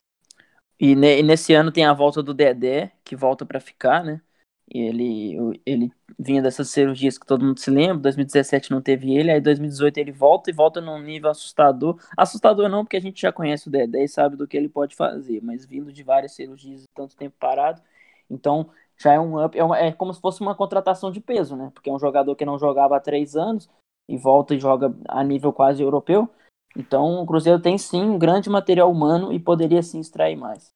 E, 0.78 0.94
ne, 0.94 1.22
nesse 1.22 1.54
ano 1.54 1.72
tem 1.72 1.84
a 1.84 1.92
volta 1.92 2.22
do 2.22 2.32
Dedé, 2.32 2.92
que 3.04 3.16
volta 3.16 3.44
para 3.44 3.60
ficar, 3.60 4.04
né? 4.04 4.20
Ele, 4.68 5.60
ele 5.66 5.92
vinha 6.18 6.40
dessas 6.40 6.70
cirurgias 6.70 7.18
que 7.18 7.26
todo 7.26 7.44
mundo 7.44 7.58
se 7.58 7.70
lembra. 7.70 7.98
2017 7.98 8.70
não 8.70 8.80
teve 8.80 9.14
ele, 9.14 9.30
aí 9.30 9.40
2018 9.40 9.98
ele 9.98 10.12
volta 10.12 10.50
e 10.50 10.52
volta 10.52 10.80
num 10.80 10.98
nível 11.00 11.30
assustador. 11.30 12.00
Assustador 12.16 12.68
não, 12.68 12.84
porque 12.84 12.96
a 12.96 13.00
gente 13.00 13.20
já 13.20 13.32
conhece 13.32 13.68
o 13.68 13.70
Dedé 13.70 14.04
e 14.04 14.08
sabe 14.08 14.36
do 14.36 14.46
que 14.46 14.56
ele 14.56 14.68
pode 14.68 14.94
fazer, 14.96 15.42
mas 15.42 15.66
vindo 15.66 15.92
de 15.92 16.02
várias 16.02 16.32
cirurgias 16.32 16.84
e 16.84 16.88
tanto 16.94 17.16
tempo 17.16 17.36
parado, 17.38 17.82
então 18.30 18.70
já 18.98 19.12
é 19.12 19.20
um 19.20 19.44
up. 19.44 19.58
É, 19.58 19.64
uma, 19.64 19.78
é 19.78 19.92
como 19.92 20.14
se 20.14 20.20
fosse 20.20 20.40
uma 20.40 20.54
contratação 20.54 21.10
de 21.10 21.20
peso, 21.20 21.56
né? 21.56 21.70
Porque 21.74 21.90
é 21.90 21.92
um 21.92 21.98
jogador 21.98 22.34
que 22.36 22.44
não 22.44 22.58
jogava 22.58 22.96
há 22.96 23.00
três 23.00 23.36
anos 23.36 23.68
e 24.08 24.16
volta 24.16 24.54
e 24.54 24.60
joga 24.60 24.94
a 25.08 25.22
nível 25.24 25.52
quase 25.52 25.82
europeu. 25.82 26.28
Então 26.76 27.22
o 27.22 27.26
Cruzeiro 27.26 27.60
tem 27.60 27.76
sim 27.76 28.02
um 28.02 28.18
grande 28.18 28.48
material 28.48 28.90
humano 28.90 29.32
e 29.32 29.38
poderia 29.38 29.82
sim 29.82 30.00
extrair 30.00 30.36
mais. 30.36 30.70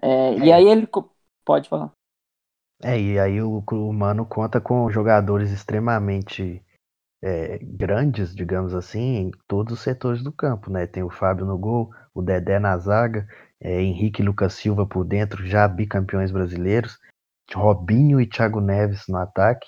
É, 0.00 0.34
é. 0.34 0.38
E 0.38 0.52
aí 0.52 0.66
ele. 0.66 0.88
Pode 1.44 1.68
falar. 1.68 1.92
É, 2.84 3.00
e 3.00 3.18
aí 3.18 3.40
o, 3.40 3.62
o 3.70 3.92
Mano 3.92 4.26
conta 4.26 4.60
com 4.60 4.90
jogadores 4.90 5.50
extremamente 5.52 6.60
é, 7.22 7.58
grandes, 7.62 8.34
digamos 8.34 8.74
assim, 8.74 9.16
em 9.16 9.30
todos 9.46 9.74
os 9.74 9.80
setores 9.80 10.22
do 10.22 10.32
campo, 10.32 10.70
né? 10.70 10.86
Tem 10.86 11.02
o 11.04 11.10
Fábio 11.10 11.46
no 11.46 11.56
gol, 11.56 11.92
o 12.12 12.20
Dedé 12.20 12.58
na 12.58 12.76
zaga, 12.78 13.26
é, 13.60 13.80
Henrique 13.80 14.20
e 14.20 14.24
Lucas 14.24 14.54
Silva 14.54 14.84
por 14.84 15.04
dentro, 15.04 15.46
já 15.46 15.68
bicampeões 15.68 16.32
brasileiros, 16.32 16.98
Robinho 17.54 18.20
e 18.20 18.26
Thiago 18.26 18.60
Neves 18.60 19.04
no 19.08 19.18
ataque. 19.18 19.66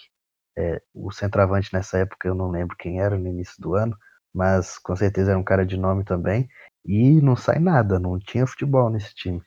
É, 0.57 0.83
o 0.93 1.12
centroavante 1.12 1.73
nessa 1.73 1.99
época 1.99 2.29
eu 2.29 2.35
não 2.35 2.51
lembro 2.51 2.77
quem 2.77 3.01
era 3.01 3.17
no 3.17 3.29
início 3.29 3.55
do 3.61 3.75
ano, 3.75 3.97
mas 4.35 4.79
com 4.79 4.97
certeza 4.97 5.31
era 5.31 5.39
um 5.39 5.45
cara 5.45 5.65
de 5.65 5.77
nome 5.77 6.05
também. 6.05 6.49
E 6.85 7.21
não 7.21 7.37
sai 7.37 7.61
nada, 7.61 7.99
não 8.01 8.19
tinha 8.19 8.47
futebol 8.47 8.91
nesse 8.91 9.15
time. 9.15 9.41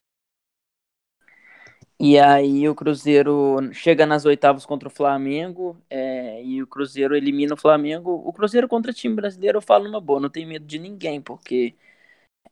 E 1.99 2.19
aí 2.19 2.69
o 2.69 2.75
Cruzeiro 2.75 3.57
chega 3.73 4.05
nas 4.05 4.23
oitavas 4.23 4.65
contra 4.65 4.87
o 4.87 4.91
Flamengo 4.91 5.75
é, 5.89 6.43
e 6.43 6.61
o 6.61 6.67
Cruzeiro 6.67 7.15
elimina 7.15 7.55
o 7.55 7.57
Flamengo. 7.57 8.11
O 8.23 8.31
Cruzeiro 8.31 8.67
contra 8.67 8.93
time 8.93 9.15
brasileiro 9.15 9.57
eu 9.57 9.61
falo 9.61 9.85
numa 9.85 9.99
boa, 9.99 10.19
não 10.19 10.29
tenho 10.29 10.47
medo 10.47 10.65
de 10.65 10.77
ninguém, 10.77 11.19
porque 11.19 11.75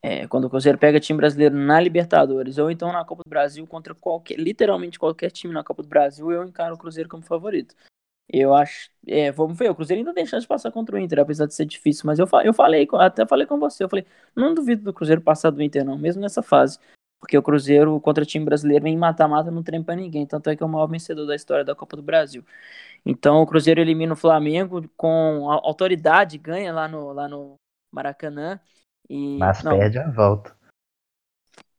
é, 0.02 0.26
quando 0.26 0.46
o 0.46 0.50
Cruzeiro 0.50 0.78
pega 0.78 1.00
time 1.00 1.16
brasileiro 1.16 1.56
na 1.56 1.80
Libertadores 1.80 2.58
ou 2.58 2.70
então 2.70 2.92
na 2.92 3.04
Copa 3.04 3.22
do 3.24 3.30
Brasil 3.30 3.66
contra 3.68 3.94
qualquer, 3.94 4.36
literalmente 4.38 4.98
qualquer 4.98 5.30
time 5.30 5.54
na 5.54 5.64
Copa 5.64 5.82
do 5.82 5.88
Brasil, 5.88 6.30
eu 6.32 6.44
encaro 6.44 6.74
o 6.74 6.78
Cruzeiro 6.78 7.08
como 7.08 7.22
favorito. 7.22 7.74
Eu 8.28 8.52
acho, 8.54 8.90
é, 9.06 9.30
vamos 9.30 9.56
ver, 9.56 9.70
o 9.70 9.74
Cruzeiro 9.76 10.00
ainda 10.00 10.12
tem 10.12 10.26
chance 10.26 10.42
de 10.42 10.48
passar 10.48 10.72
contra 10.72 10.96
o 10.96 10.98
Inter, 10.98 11.20
apesar 11.20 11.46
de 11.46 11.54
ser 11.54 11.64
difícil, 11.64 12.02
mas 12.06 12.18
eu, 12.18 12.28
eu 12.44 12.52
falei, 12.52 12.88
até 12.94 13.24
falei 13.24 13.46
com 13.46 13.58
você, 13.58 13.84
eu 13.84 13.88
falei, 13.88 14.04
não 14.34 14.54
duvido 14.54 14.82
do 14.82 14.92
Cruzeiro 14.92 15.20
passar 15.20 15.50
do 15.50 15.62
Inter 15.62 15.84
não, 15.84 15.96
mesmo 15.96 16.20
nessa 16.20 16.42
fase. 16.42 16.78
Porque 17.20 17.36
o 17.36 17.42
Cruzeiro 17.42 17.98
contra 18.00 18.22
o 18.22 18.26
time 18.26 18.44
brasileiro 18.44 18.84
vem 18.84 18.96
mata-mata, 18.96 19.50
não 19.50 19.62
trem 19.62 19.82
pra 19.82 19.96
ninguém. 19.96 20.26
Tanto 20.26 20.50
é 20.50 20.56
que 20.56 20.62
é 20.62 20.66
o 20.66 20.68
maior 20.68 20.86
vencedor 20.86 21.26
da 21.26 21.34
história 21.34 21.64
da 21.64 21.74
Copa 21.74 21.96
do 21.96 22.02
Brasil. 22.02 22.44
Então 23.04 23.42
o 23.42 23.46
Cruzeiro 23.46 23.80
elimina 23.80 24.12
o 24.12 24.16
Flamengo 24.16 24.88
com 24.96 25.50
autoridade, 25.50 26.38
ganha 26.38 26.72
lá 26.72 26.86
no, 26.86 27.12
lá 27.12 27.28
no 27.28 27.54
Maracanã. 27.92 28.60
E, 29.08 29.38
Mas 29.38 29.62
não, 29.62 29.78
perde 29.78 29.98
a 29.98 30.10
volta. 30.10 30.56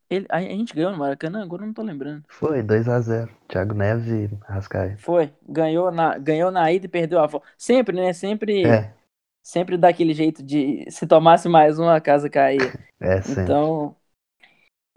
Ele, 0.09 0.25
a, 0.29 0.39
gente 0.39 0.73
ganhou 0.73 0.91
no 0.91 0.97
Maracanã? 0.97 1.43
Agora 1.43 1.63
eu 1.63 1.67
não 1.67 1.73
tô 1.73 1.81
lembrando. 1.81 2.23
Foi, 2.29 2.63
2x0. 2.63 3.29
Thiago 3.47 3.73
Neves 3.73 4.07
e 4.07 4.35
Rascaeta. 4.45 4.97
Foi. 4.99 5.33
Ganhou 5.47 5.91
na, 5.91 6.17
ganhou 6.17 6.49
na 6.49 6.71
ida 6.71 6.85
e 6.85 6.89
perdeu 6.89 7.19
a 7.19 7.27
volta. 7.27 7.45
Sempre, 7.57 7.95
né? 7.95 8.13
Sempre. 8.13 8.65
É. 8.65 8.93
Sempre 9.43 9.77
daquele 9.77 10.13
jeito 10.13 10.43
de 10.43 10.85
se 10.89 11.05
tomasse 11.05 11.47
mais 11.47 11.77
uma, 11.77 11.95
a 11.95 12.01
casa 12.01 12.29
caía. 12.29 12.57
É, 12.99 13.21
sempre. 13.21 13.43
Então, 13.43 13.95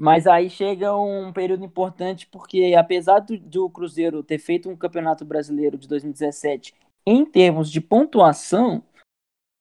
mas 0.00 0.26
aí 0.26 0.48
chega 0.48 0.96
um 0.96 1.30
período 1.30 1.62
importante, 1.62 2.26
porque 2.26 2.74
apesar 2.74 3.18
do, 3.18 3.36
do 3.36 3.68
Cruzeiro 3.68 4.22
ter 4.22 4.38
feito 4.38 4.70
um 4.70 4.74
campeonato 4.74 5.26
brasileiro 5.26 5.76
de 5.76 5.86
2017 5.86 6.74
em 7.04 7.22
termos 7.26 7.70
de 7.70 7.82
pontuação, 7.82 8.82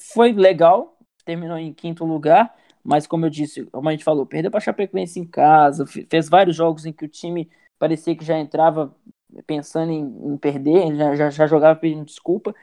foi 0.02 0.32
legal, 0.32 0.98
terminou 1.26 1.58
em 1.58 1.74
quinto 1.74 2.06
lugar, 2.06 2.56
mas 2.82 3.06
como 3.06 3.26
eu 3.26 3.30
disse, 3.30 3.66
como 3.66 3.90
a 3.90 3.92
gente 3.92 4.06
falou, 4.06 4.26
perdeu 4.26 4.50
para 4.50 4.62
Chapecoense 4.62 5.20
em 5.20 5.26
casa, 5.26 5.86
fez 5.86 6.30
vários 6.30 6.56
jogos 6.56 6.86
em 6.86 6.94
que 6.94 7.04
o 7.04 7.10
time 7.10 7.50
parecia 7.78 8.16
que 8.16 8.24
já 8.24 8.40
entrava 8.40 8.96
pensando 9.46 9.92
em, 9.92 10.34
em 10.34 10.38
perder, 10.38 10.96
já, 10.96 11.16
já, 11.18 11.30
já, 11.30 11.48
jogava 11.48 11.78
pedindo 11.78 12.06
desculpa, 12.06 12.56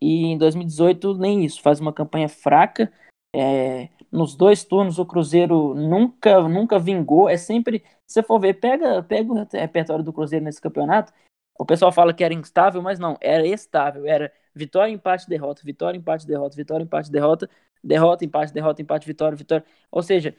e 0.00 0.24
em 0.24 0.38
2018 0.38 1.18
nem 1.18 1.44
isso, 1.44 1.60
faz 1.60 1.78
uma 1.78 1.92
campanha 1.92 2.28
fraca, 2.30 2.90
é, 3.34 3.88
nos 4.10 4.34
dois 4.34 4.64
turnos 4.64 4.98
o 4.98 5.06
Cruzeiro 5.06 5.74
nunca 5.74 6.40
nunca 6.48 6.78
vingou. 6.78 7.28
É 7.28 7.36
sempre, 7.36 7.80
se 8.06 8.14
você 8.14 8.22
for 8.22 8.38
ver, 8.40 8.54
pega, 8.54 9.02
pega 9.02 9.32
o 9.32 9.46
repertório 9.52 10.04
do 10.04 10.12
Cruzeiro 10.12 10.44
nesse 10.44 10.60
campeonato. 10.60 11.12
O 11.58 11.66
pessoal 11.66 11.92
fala 11.92 12.14
que 12.14 12.24
era 12.24 12.32
instável, 12.34 12.80
mas 12.80 12.98
não, 12.98 13.16
era 13.20 13.46
estável. 13.46 14.06
Era 14.06 14.32
vitória, 14.54 14.92
empate, 14.92 15.28
derrota, 15.28 15.62
vitória, 15.64 15.98
empate, 15.98 16.26
derrota, 16.26 16.56
vitória, 16.56 16.84
empate, 16.84 17.10
derrota, 17.10 17.50
derrota, 17.82 18.24
empate, 18.24 18.52
derrota, 18.52 18.82
empate, 18.82 19.06
vitória, 19.06 19.36
vitória. 19.36 19.64
Ou 19.90 20.02
seja, 20.02 20.34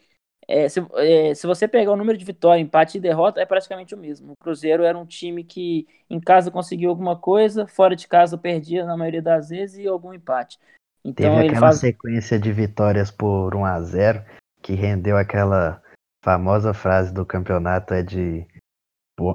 é, 0.48 0.68
se, 0.68 0.80
é, 0.96 1.36
se 1.36 1.46
você 1.46 1.68
pegar 1.68 1.92
o 1.92 1.98
número 1.98 2.18
de 2.18 2.26
vitória, 2.26 2.62
empate 2.62 2.98
e 2.98 3.02
derrota, 3.02 3.40
é 3.42 3.46
praticamente 3.46 3.94
o 3.94 3.98
mesmo. 3.98 4.34
O 4.34 4.38
Cruzeiro 4.38 4.84
era 4.84 4.98
um 4.98 5.06
time 5.06 5.44
que 5.44 5.88
em 6.10 6.20
casa 6.20 6.50
conseguiu 6.50 6.90
alguma 6.90 7.16
coisa, 7.16 7.68
fora 7.68 7.96
de 7.96 8.08
casa 8.08 8.38
perdia 8.38 8.86
na 8.86 8.98
maioria 8.98 9.22
das 9.22 9.50
vezes 9.50 9.78
e 9.78 9.88
algum 9.88 10.14
empate. 10.14 10.58
Então 11.04 11.36
Teve 11.36 11.48
aquela 11.48 11.68
faz... 11.68 11.78
sequência 11.78 12.40
de 12.40 12.52
vitórias 12.52 13.10
por 13.10 13.56
1 13.56 13.66
a 13.66 13.82
0 13.82 14.24
que 14.62 14.74
rendeu 14.74 15.18
aquela 15.18 15.82
famosa 16.22 16.74
frase 16.74 17.14
do 17.14 17.26
campeonato 17.26 17.94
é 17.94 18.04
de, 18.04 18.46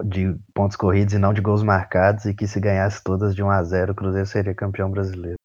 de 0.04 0.36
pontos 0.52 0.76
corridos 0.76 1.14
e 1.14 1.18
não 1.18 1.32
de 1.32 1.40
gols 1.40 1.62
marcados 1.62 2.26
e 2.26 2.34
que 2.34 2.46
se 2.46 2.60
ganhasse 2.60 3.02
todas 3.02 3.34
de 3.34 3.42
1 3.42 3.50
a 3.50 3.62
0 3.62 3.92
o 3.92 3.94
Cruzeiro 3.94 4.26
seria 4.26 4.54
campeão 4.54 4.90
brasileiro. 4.90 5.36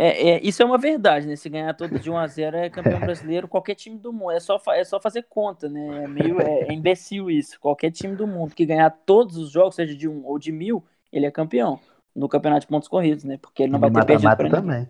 É, 0.00 0.30
é, 0.30 0.40
isso 0.46 0.62
é 0.62 0.64
uma 0.64 0.78
verdade, 0.78 1.26
né? 1.26 1.34
Se 1.34 1.48
ganhar 1.48 1.74
todas 1.74 2.00
de 2.00 2.08
1 2.08 2.16
a 2.16 2.26
0 2.28 2.56
é 2.56 2.70
campeão 2.70 3.00
brasileiro, 3.00 3.48
qualquer 3.48 3.74
time 3.74 3.98
do 3.98 4.12
mundo. 4.12 4.30
É 4.30 4.38
só, 4.38 4.60
é 4.68 4.84
só 4.84 5.00
fazer 5.00 5.26
conta, 5.28 5.68
né? 5.68 6.04
É 6.04 6.06
meio 6.06 6.40
é, 6.40 6.68
é 6.68 6.72
imbecil 6.72 7.28
isso. 7.28 7.58
Qualquer 7.58 7.90
time 7.90 8.14
do 8.14 8.24
mundo 8.24 8.54
que 8.54 8.64
ganhar 8.64 8.90
todos 8.90 9.36
os 9.36 9.50
jogos, 9.50 9.74
seja 9.74 9.96
de 9.96 10.08
um 10.08 10.24
ou 10.24 10.38
de 10.38 10.52
mil, 10.52 10.84
ele 11.12 11.26
é 11.26 11.32
campeão 11.32 11.80
no 12.14 12.28
campeonato 12.28 12.60
de 12.60 12.68
pontos 12.68 12.88
corridos, 12.88 13.24
né? 13.24 13.38
Porque 13.38 13.64
ele 13.64 13.72
não 13.72 13.80
vai 13.80 13.90
ter 13.90 14.04
perdido 14.04 14.36
pra 14.36 14.48
também. 14.48 14.88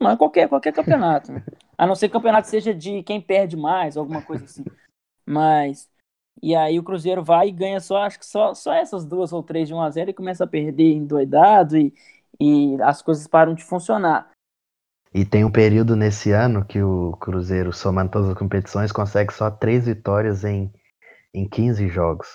Mas 0.00 0.18
qualquer, 0.18 0.48
qualquer 0.48 0.72
campeonato. 0.72 1.32
Né? 1.32 1.44
A 1.76 1.86
não 1.86 1.94
ser 1.94 2.08
que 2.08 2.16
o 2.16 2.18
campeonato 2.18 2.48
seja 2.48 2.74
de 2.74 3.02
quem 3.02 3.20
perde 3.20 3.56
mais, 3.56 3.96
alguma 3.96 4.22
coisa 4.22 4.44
assim. 4.44 4.64
Mas. 5.26 5.90
E 6.42 6.56
aí 6.56 6.78
o 6.78 6.82
Cruzeiro 6.82 7.22
vai 7.22 7.48
e 7.48 7.52
ganha 7.52 7.78
só, 7.78 7.98
acho 7.98 8.18
que 8.18 8.26
só, 8.26 8.54
só 8.54 8.72
essas 8.72 9.04
duas 9.04 9.32
ou 9.32 9.42
três 9.42 9.68
de 9.68 9.74
1x0 9.74 10.08
e 10.08 10.14
começa 10.14 10.44
a 10.44 10.46
perder 10.46 10.92
endoidado 10.94 11.76
e, 11.76 11.92
e 12.40 12.76
as 12.82 13.02
coisas 13.02 13.26
param 13.28 13.54
de 13.54 13.62
funcionar. 13.62 14.30
E 15.14 15.26
tem 15.26 15.44
um 15.44 15.52
período 15.52 15.94
nesse 15.94 16.32
ano 16.32 16.64
que 16.64 16.82
o 16.82 17.12
Cruzeiro, 17.20 17.72
somando 17.72 18.10
todas 18.10 18.30
as 18.30 18.38
competições, 18.38 18.90
consegue 18.90 19.32
só 19.32 19.50
três 19.50 19.84
vitórias 19.84 20.42
em, 20.42 20.72
em 21.34 21.46
15 21.46 21.86
jogos. 21.88 22.28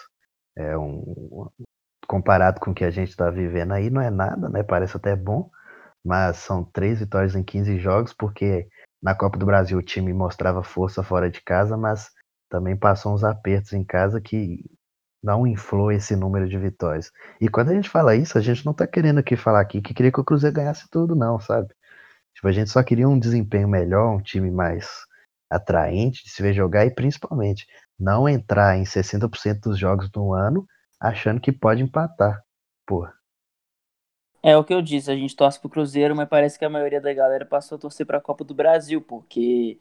É 0.55 0.78
um, 0.78 1.49
comparado 2.08 2.60
com 2.60 2.72
o 2.72 2.74
que 2.74 2.86
a 2.86 2.91
gente 2.91 3.10
está 3.10 3.30
vivendo 3.30 3.74
aí, 3.74 3.89
não 3.89 4.01
é 4.01 4.10
nada, 4.10 4.47
né? 4.47 4.64
Parece 4.64 4.95
até 4.95 5.16
bom, 5.16 5.49
mas 6.08 6.38
são 6.38 6.64
três 6.64 6.99
vitórias 6.99 7.36
em 7.36 7.43
15 7.43 7.78
jogos, 7.80 8.14
porque 8.14 8.66
na 9.03 9.14
Copa 9.14 9.38
do 9.38 9.45
Brasil 9.45 9.78
o 9.78 9.84
time 9.84 10.14
mostrava 10.14 10.64
força 10.64 11.03
fora 11.03 11.30
de 11.30 11.41
casa, 11.41 11.76
mas 11.76 12.10
também 12.49 12.78
passou 12.78 13.14
uns 13.14 13.26
apertos 13.26 13.74
em 13.74 13.84
casa 13.84 14.22
que 14.22 14.64
não 15.22 15.45
inflou 15.45 15.91
esse 15.91 16.16
número 16.16 16.47
de 16.47 16.58
vitórias. 16.58 17.12
E 17.41 17.49
quando 17.49 17.72
a 17.72 17.74
gente 17.74 17.89
fala 17.89 18.16
isso, 18.16 18.38
a 18.38 18.41
gente 18.41 18.66
não 18.66 18.74
tá 18.74 18.88
querendo 18.88 19.20
aqui 19.20 19.36
falar 19.36 19.60
aqui 19.60 19.82
que 19.82 19.93
queria 19.93 20.10
que 20.10 20.22
o 20.22 20.24
Cruzeiro 20.24 20.55
ganhasse 20.55 20.88
tudo, 20.89 21.14
não, 21.14 21.41
sabe? 21.41 21.68
Tipo, 22.34 22.47
a 22.47 22.51
gente 22.53 22.70
só 22.70 22.82
queria 22.82 23.10
um 23.10 23.20
desempenho 23.20 23.68
melhor, 23.68 24.16
um 24.16 24.22
time 24.22 24.49
mais 24.49 24.88
atraente 25.49 26.24
de 26.24 26.30
se 26.30 26.41
ver 26.41 26.53
jogar 26.53 26.86
e 26.86 26.95
principalmente 26.95 27.66
não 27.99 28.30
entrar 28.30 28.78
em 28.78 28.86
60% 28.86 29.60
dos 29.62 29.78
jogos 29.78 30.10
do 30.10 30.34
ano 30.34 30.66
achando 31.01 31.41
que 31.41 31.51
pode 31.51 31.84
empatar. 31.84 32.41
Porra. 32.86 33.14
É 34.44 34.56
o 34.56 34.64
que 34.64 34.74
eu 34.74 34.82
disse, 34.82 35.12
a 35.12 35.16
gente 35.16 35.36
torce 35.36 35.60
pro 35.60 35.70
Cruzeiro, 35.70 36.16
mas 36.16 36.30
parece 36.30 36.58
que 36.58 36.66
a 36.66 36.70
maioria 36.70 37.02
da 37.02 37.14
galera 37.14 37.46
passou 37.46 37.76
a 37.76 37.80
torcer 37.80 38.06
pra 38.06 38.22
Copa 38.22 38.44
do 38.44 38.54
Brasil, 38.54 39.02
porque 39.02 39.80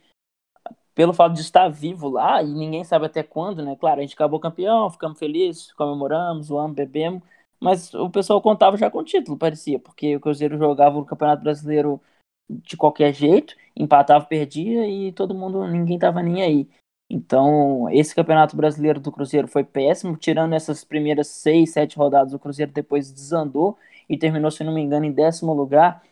pelo 0.94 1.12
fato 1.12 1.34
de 1.34 1.42
estar 1.42 1.68
vivo 1.68 2.08
lá, 2.08 2.42
e 2.42 2.46
ninguém 2.46 2.82
sabe 2.82 3.04
até 3.04 3.22
quando, 3.22 3.62
né? 3.62 3.76
Claro, 3.76 4.00
a 4.00 4.02
gente 4.02 4.14
acabou 4.14 4.40
campeão, 4.40 4.90
ficamos 4.90 5.18
felizes, 5.18 5.72
comemoramos, 5.74 6.46
zoamos, 6.46 6.74
bebemos, 6.74 7.22
mas 7.60 7.92
o 7.94 8.08
pessoal 8.10 8.40
contava 8.40 8.76
já 8.78 8.90
com 8.90 8.98
o 8.98 9.04
título, 9.04 9.36
parecia, 9.36 9.78
porque 9.78 10.16
o 10.16 10.20
Cruzeiro 10.20 10.56
jogava 10.56 10.98
o 10.98 11.04
Campeonato 11.04 11.42
Brasileiro 11.42 12.00
de 12.48 12.76
qualquer 12.76 13.12
jeito, 13.12 13.54
empatava, 13.76 14.24
perdia 14.24 14.88
e 14.88 15.12
todo 15.12 15.34
mundo, 15.34 15.66
ninguém 15.66 15.98
tava 15.98 16.22
nem 16.22 16.42
aí. 16.42 16.68
Então, 17.10 17.88
esse 17.90 18.14
Campeonato 18.14 18.56
Brasileiro 18.56 18.98
do 18.98 19.12
Cruzeiro 19.12 19.46
foi 19.46 19.64
péssimo, 19.64 20.16
tirando 20.16 20.54
essas 20.54 20.82
primeiras 20.82 21.28
seis, 21.28 21.72
sete 21.72 21.96
rodadas, 21.96 22.32
o 22.32 22.38
Cruzeiro 22.38 22.72
depois 22.72 23.12
desandou 23.12 23.76
e 24.08 24.16
terminou, 24.18 24.50
se 24.50 24.64
não 24.64 24.74
me 24.74 24.80
engano, 24.80 25.04
em 25.06 25.12
décimo 25.12 25.52
lugar. 25.52 26.02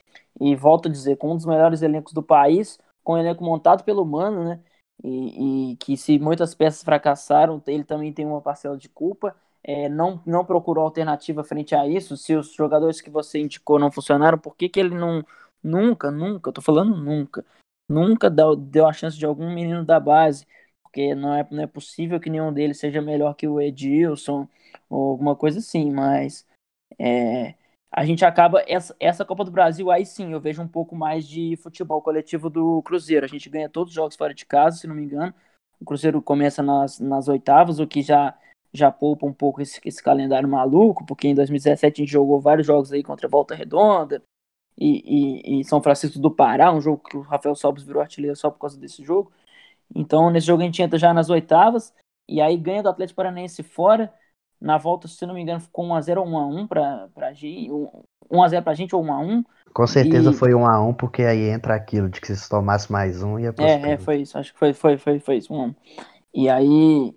E 0.41 0.55
volto 0.57 0.89
a 0.89 0.93
dizer, 0.93 1.17
com 1.17 1.33
um 1.33 1.37
dos 1.37 1.47
melhores 1.47 1.83
elencos 1.83 2.13
do 2.13 2.23
país, 2.23 2.79
com 3.03 3.15
um 3.15 3.19
elenco 3.19 3.45
montado 3.45 3.85
pelo 3.85 4.05
Mano, 4.05 4.45
né? 4.45 4.61
E, 5.03 5.73
e, 5.73 5.77
que 5.77 5.97
se 5.97 6.19
muitas 6.19 6.55
peças 6.55 6.83
fracassaram, 6.83 7.63
ele 7.67 7.85
também 7.85 8.13
tem 8.13 8.25
uma 8.27 8.41
parcela 8.41 8.77
de 8.77 8.89
culpa. 8.89 9.37
é, 9.63 9.89
não, 9.89 10.23
não 10.27 10.45
procurou 10.45 10.85
alternativa 10.85 11.43
frente 11.45 11.75
a 11.75 11.87
isso? 11.87 12.17
Se 12.17 12.35
os 12.35 12.53
jogadores 12.53 13.01
que 13.01 13.11
você 13.11 13.39
indicou 13.41 13.79
não 13.79 13.91
funcionaram, 13.91 14.39
por 14.39 14.57
que, 14.57 14.69
que 14.69 14.81
ele 14.81 14.95
não 14.95 15.25
nunca, 15.63 16.11
nunca, 16.11 16.51
eu 16.51 16.53
tô 16.53 16.61
falando 16.63 16.97
nunca, 16.97 17.45
nunca 17.89 18.31
deu, 18.31 18.55
deu 18.57 18.87
a 18.87 18.93
chance 18.93 19.17
de 19.17 19.27
algum 19.27 19.53
menino 19.53 19.85
da 19.85 19.99
base? 20.01 20.47
Porque 20.83 21.15
não 21.15 21.35
é, 21.35 21.47
não 21.51 21.63
é 21.63 21.67
possível 21.67 22.21
que 22.21 22.31
nenhum 22.31 22.53
deles 22.53 22.79
seja 22.79 23.01
melhor 23.03 23.35
que 23.35 23.49
o 23.49 23.61
Edilson 23.61 24.49
ou 24.89 25.11
alguma 25.11 25.35
coisa 25.37 25.59
assim, 25.59 25.91
mas 25.91 26.47
é, 26.99 27.55
a 27.97 28.05
gente 28.05 28.25
acaba. 28.25 28.63
Essa, 28.67 28.95
essa 28.99 29.25
Copa 29.25 29.45
do 29.45 29.53
Brasil, 29.53 29.91
aí 29.91 30.05
sim, 30.05 30.33
eu 30.33 30.41
vejo 30.41 30.61
um 30.61 30.67
pouco 30.67 30.97
mais 30.97 31.27
de 31.27 31.57
futebol 31.57 32.03
coletivo 32.03 32.51
do 32.51 32.83
Cruzeiro. 32.83 33.25
A 33.25 33.29
gente 33.29 33.49
ganha 33.49 33.69
todos 33.69 33.91
os 33.91 33.95
jogos 33.95 34.17
fora 34.17 34.35
de 34.35 34.45
casa, 34.45 34.79
se 34.79 34.87
não 34.89 34.97
me 34.97 35.05
engano. 35.05 35.33
O 35.81 35.85
Cruzeiro 35.85 36.21
começa 36.21 36.63
nas, 36.63 36.99
nas 36.99 37.29
oitavas, 37.29 37.79
o 37.79 37.87
que 37.87 38.03
já, 38.03 38.37
já 38.73 38.91
poupa 38.91 39.27
um 39.27 39.33
pouco 39.33 39.63
esse, 39.63 39.81
esse 39.85 40.03
calendário 40.03 40.49
maluco, 40.49 41.07
porque 41.07 41.29
em 41.29 41.35
2017 41.35 42.03
a 42.03 42.05
gente 42.05 42.13
jogou 42.13 42.41
vários 42.41 42.67
jogos 42.67 42.93
aí 42.93 43.03
contra 43.03 43.29
Volta 43.29 43.55
Redonda 43.55 44.21
e, 44.77 45.59
e, 45.59 45.61
e 45.61 45.65
São 45.65 45.81
Francisco 45.81 46.19
do 46.19 46.31
Pará, 46.31 46.73
um 46.73 46.81
jogo 46.81 47.03
que 47.09 47.17
o 47.17 47.21
Rafael 47.21 47.55
Sobis 47.55 47.85
virou 47.85 48.03
artilheiro 48.03 48.37
só 48.37 48.51
por 48.51 48.59
causa 48.59 48.79
desse 48.79 49.05
jogo. 49.05 49.33
Então, 49.95 50.31
nesse 50.31 50.49
jogo 50.49 50.63
a 50.63 50.65
gente 50.65 50.83
entra 50.83 50.99
já 50.99 51.15
nas 51.15 51.31
oitavas, 51.31 51.95
e 52.29 52.41
aí 52.41 52.57
ganha 52.57 52.83
do 52.83 52.89
Atlético 52.89 53.17
Paranaense 53.17 53.63
fora 53.63 54.13
na 54.65 54.79
volta, 54.79 55.07
se 55.07 55.27
não 55.27 55.35
me 55.35 55.43
engano, 55.43 55.61
ficou 55.61 55.85
1x0 55.85 56.17
ou 56.17 56.27
1x1 56.27 56.67
pra, 56.67 57.09
pra 57.15 57.33
gente. 57.35 57.71
1x0 58.33 58.63
pra 58.63 58.73
gente 58.73 58.97
ou 58.97 59.05
1x1. 59.05 59.45
Com 59.75 59.87
certeza 59.87 60.31
e... 60.31 60.35
foi 60.35 60.53
1x1, 60.53 60.97
porque 60.97 61.23
aí 61.23 61.51
entra 61.51 61.75
aquilo 61.75 62.09
de 62.09 62.19
que 62.19 62.35
se 62.35 62.49
tomasse 62.49 62.91
mais 62.91 63.23
um 63.23 63.39
ia 63.39 63.53
pro 63.53 63.63
É, 63.63 63.93
é, 63.93 63.99
foi 63.99 64.23
isso. 64.23 64.39
Acho 64.39 64.55
que 64.55 64.59
foi, 64.59 64.73
foi, 64.73 64.97
foi, 64.97 65.19
foi 65.21 65.37
isso. 65.37 65.53
1 65.53 65.75
E 66.33 66.49
aí, 66.49 67.15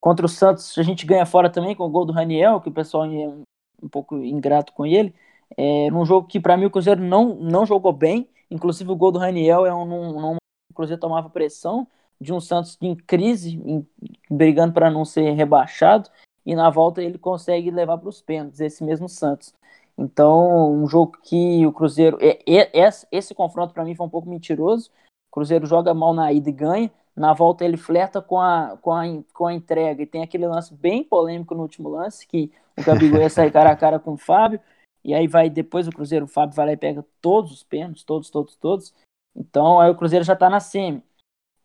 contra 0.00 0.24
o 0.24 0.28
Santos, 0.28 0.78
a 0.78 0.82
gente 0.84 1.04
ganha 1.04 1.26
fora 1.26 1.50
também 1.50 1.74
com 1.74 1.82
o 1.82 1.90
gol 1.90 2.04
do 2.04 2.12
Raniel, 2.12 2.60
que 2.60 2.68
o 2.68 2.72
pessoal 2.72 3.04
é 3.04 3.08
um, 3.08 3.42
um 3.82 3.88
pouco 3.88 4.16
ingrato 4.18 4.72
com 4.72 4.86
ele. 4.86 5.12
É, 5.56 5.90
num 5.90 6.06
jogo 6.06 6.28
que, 6.28 6.38
para 6.38 6.56
mim, 6.56 6.66
o 6.66 6.70
Cruzeiro 6.70 7.02
não, 7.02 7.34
não 7.34 7.66
jogou 7.66 7.92
bem. 7.92 8.28
Inclusive, 8.48 8.92
o 8.92 8.96
gol 8.96 9.10
do 9.10 9.18
Raniel 9.18 9.66
é 9.66 9.74
um, 9.74 9.92
um, 9.92 10.34
um 10.34 10.36
o 10.70 10.74
Cruzeiro 10.74 11.00
tomava 11.00 11.28
pressão 11.30 11.88
de 12.20 12.32
um 12.32 12.40
Santos 12.40 12.78
em 12.80 12.94
crise, 12.94 13.60
em, 13.66 13.84
brigando 14.30 14.72
para 14.72 14.88
não 14.88 15.04
ser 15.04 15.32
rebaixado 15.32 16.08
e 16.46 16.54
na 16.54 16.70
volta 16.70 17.02
ele 17.02 17.18
consegue 17.18 17.72
levar 17.72 17.98
para 17.98 18.08
os 18.08 18.22
pênaltis, 18.22 18.60
esse 18.60 18.84
mesmo 18.84 19.08
Santos. 19.08 19.52
Então, 19.98 20.72
um 20.72 20.86
jogo 20.86 21.18
que 21.22 21.66
o 21.66 21.72
Cruzeiro. 21.72 22.18
É, 22.20 22.38
é, 22.46 22.70
esse, 23.10 23.34
confronto 23.34 23.74
para 23.74 23.84
mim 23.84 23.94
foi 23.94 24.06
um 24.06 24.10
pouco 24.10 24.28
mentiroso. 24.28 24.90
O 25.30 25.34
Cruzeiro 25.34 25.66
joga 25.66 25.92
mal 25.92 26.14
na 26.14 26.32
ida 26.32 26.48
e 26.48 26.52
ganha. 26.52 26.90
Na 27.16 27.32
volta 27.32 27.64
ele 27.64 27.78
flerta 27.78 28.20
com 28.20 28.38
a, 28.38 28.76
com 28.80 28.92
a, 28.92 29.04
com 29.32 29.46
a 29.46 29.54
entrega. 29.54 30.02
E 30.02 30.06
tem 30.06 30.22
aquele 30.22 30.46
lance 30.46 30.72
bem 30.74 31.02
polêmico 31.02 31.54
no 31.54 31.62
último 31.62 31.88
lance, 31.88 32.26
que 32.26 32.52
o 32.78 32.84
Gabigol 32.84 33.20
ia 33.20 33.30
sair 33.30 33.50
cara 33.50 33.70
a 33.70 33.76
cara 33.76 33.98
com 33.98 34.12
o 34.12 34.18
Fábio. 34.18 34.60
E 35.02 35.14
aí 35.14 35.26
vai 35.26 35.48
depois 35.48 35.88
o 35.88 35.92
Cruzeiro, 35.92 36.26
o 36.26 36.28
Fábio 36.28 36.54
vai 36.54 36.66
lá 36.66 36.72
e 36.72 36.76
pega 36.76 37.04
todos 37.20 37.52
os 37.52 37.62
pênaltis, 37.62 38.04
todos, 38.04 38.28
todos, 38.28 38.54
todos. 38.56 38.94
Então 39.34 39.80
aí 39.80 39.90
o 39.90 39.94
Cruzeiro 39.94 40.24
já 40.24 40.34
está 40.34 40.50
na 40.50 40.60
semi. 40.60 41.02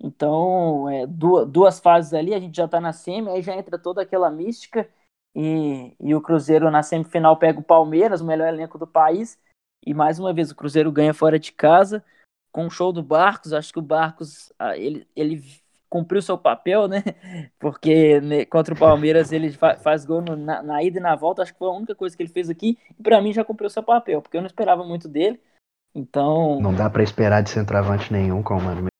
Então, 0.04 0.90
é, 0.90 1.06
duas, 1.06 1.48
duas 1.48 1.80
fases 1.80 2.14
ali, 2.14 2.34
a 2.34 2.40
gente 2.40 2.58
já 2.58 2.66
está 2.66 2.82
na 2.82 2.92
semi, 2.92 3.30
aí 3.30 3.42
já 3.44 3.56
entra 3.56 3.78
toda 3.78 4.02
aquela 4.02 4.32
mística. 4.32 4.90
E, 5.36 5.96
e 6.00 6.16
o 6.16 6.22
Cruzeiro 6.22 6.70
na 6.72 6.82
semifinal 6.82 7.38
pega 7.38 7.60
o 7.60 7.64
Palmeiras, 7.64 8.20
o 8.20 8.26
melhor 8.26 8.48
elenco 8.48 8.80
do 8.80 8.88
país. 8.88 9.40
E 9.86 9.94
mais 9.94 10.20
uma 10.20 10.34
vez 10.34 10.52
o 10.52 10.56
Cruzeiro 10.56 10.92
ganha 10.92 11.14
fora 11.14 11.40
de 11.40 11.52
casa 11.52 12.04
com 12.52 12.66
o 12.66 12.70
show 12.70 12.92
do 12.92 13.04
Barcos. 13.04 13.54
Acho 13.54 13.72
que 13.72 13.80
o 13.80 13.84
Barcos 13.84 14.52
ah, 14.58 14.76
ele, 14.76 15.08
ele 15.16 15.44
cumpriu 15.88 16.22
seu 16.22 16.38
papel, 16.38 16.88
né? 16.88 17.04
Porque 17.60 18.20
né, 18.22 18.46
contra 18.46 18.74
o 18.74 18.78
Palmeiras 18.78 19.32
ele 19.32 19.52
fa 19.52 19.78
faz 19.78 20.04
gol 20.04 20.22
no, 20.22 20.36
na, 20.36 20.64
na, 20.64 20.84
ida 20.84 20.98
e 20.98 21.02
na 21.02 21.16
volta. 21.16 21.44
Acho 21.44 21.54
que 21.54 21.60
foi 21.60 21.68
a 21.68 21.74
única 21.74 21.96
coisa 21.96 22.18
que 22.18 22.24
ele 22.24 22.34
fez 22.34 22.50
aqui. 22.50 22.78
E 23.00 23.04
para 23.04 23.22
mim 23.22 23.34
já 23.34 23.44
cumpriu 23.46 23.70
seu 23.70 23.84
papel, 23.84 24.22
porque 24.22 24.36
eu 24.36 24.42
não 24.42 24.48
esperava 24.48 24.84
muito 24.84 25.08
dele. 25.08 25.40
Então. 25.94 26.60
Não 26.60 26.74
dá 26.74 26.90
para 26.90 27.04
esperar 27.04 27.42
de 27.42 27.52
centroavante 27.52 28.12
nenhum 28.12 28.42
com 28.42 28.58
o 28.58 28.62
Mano 28.62 28.91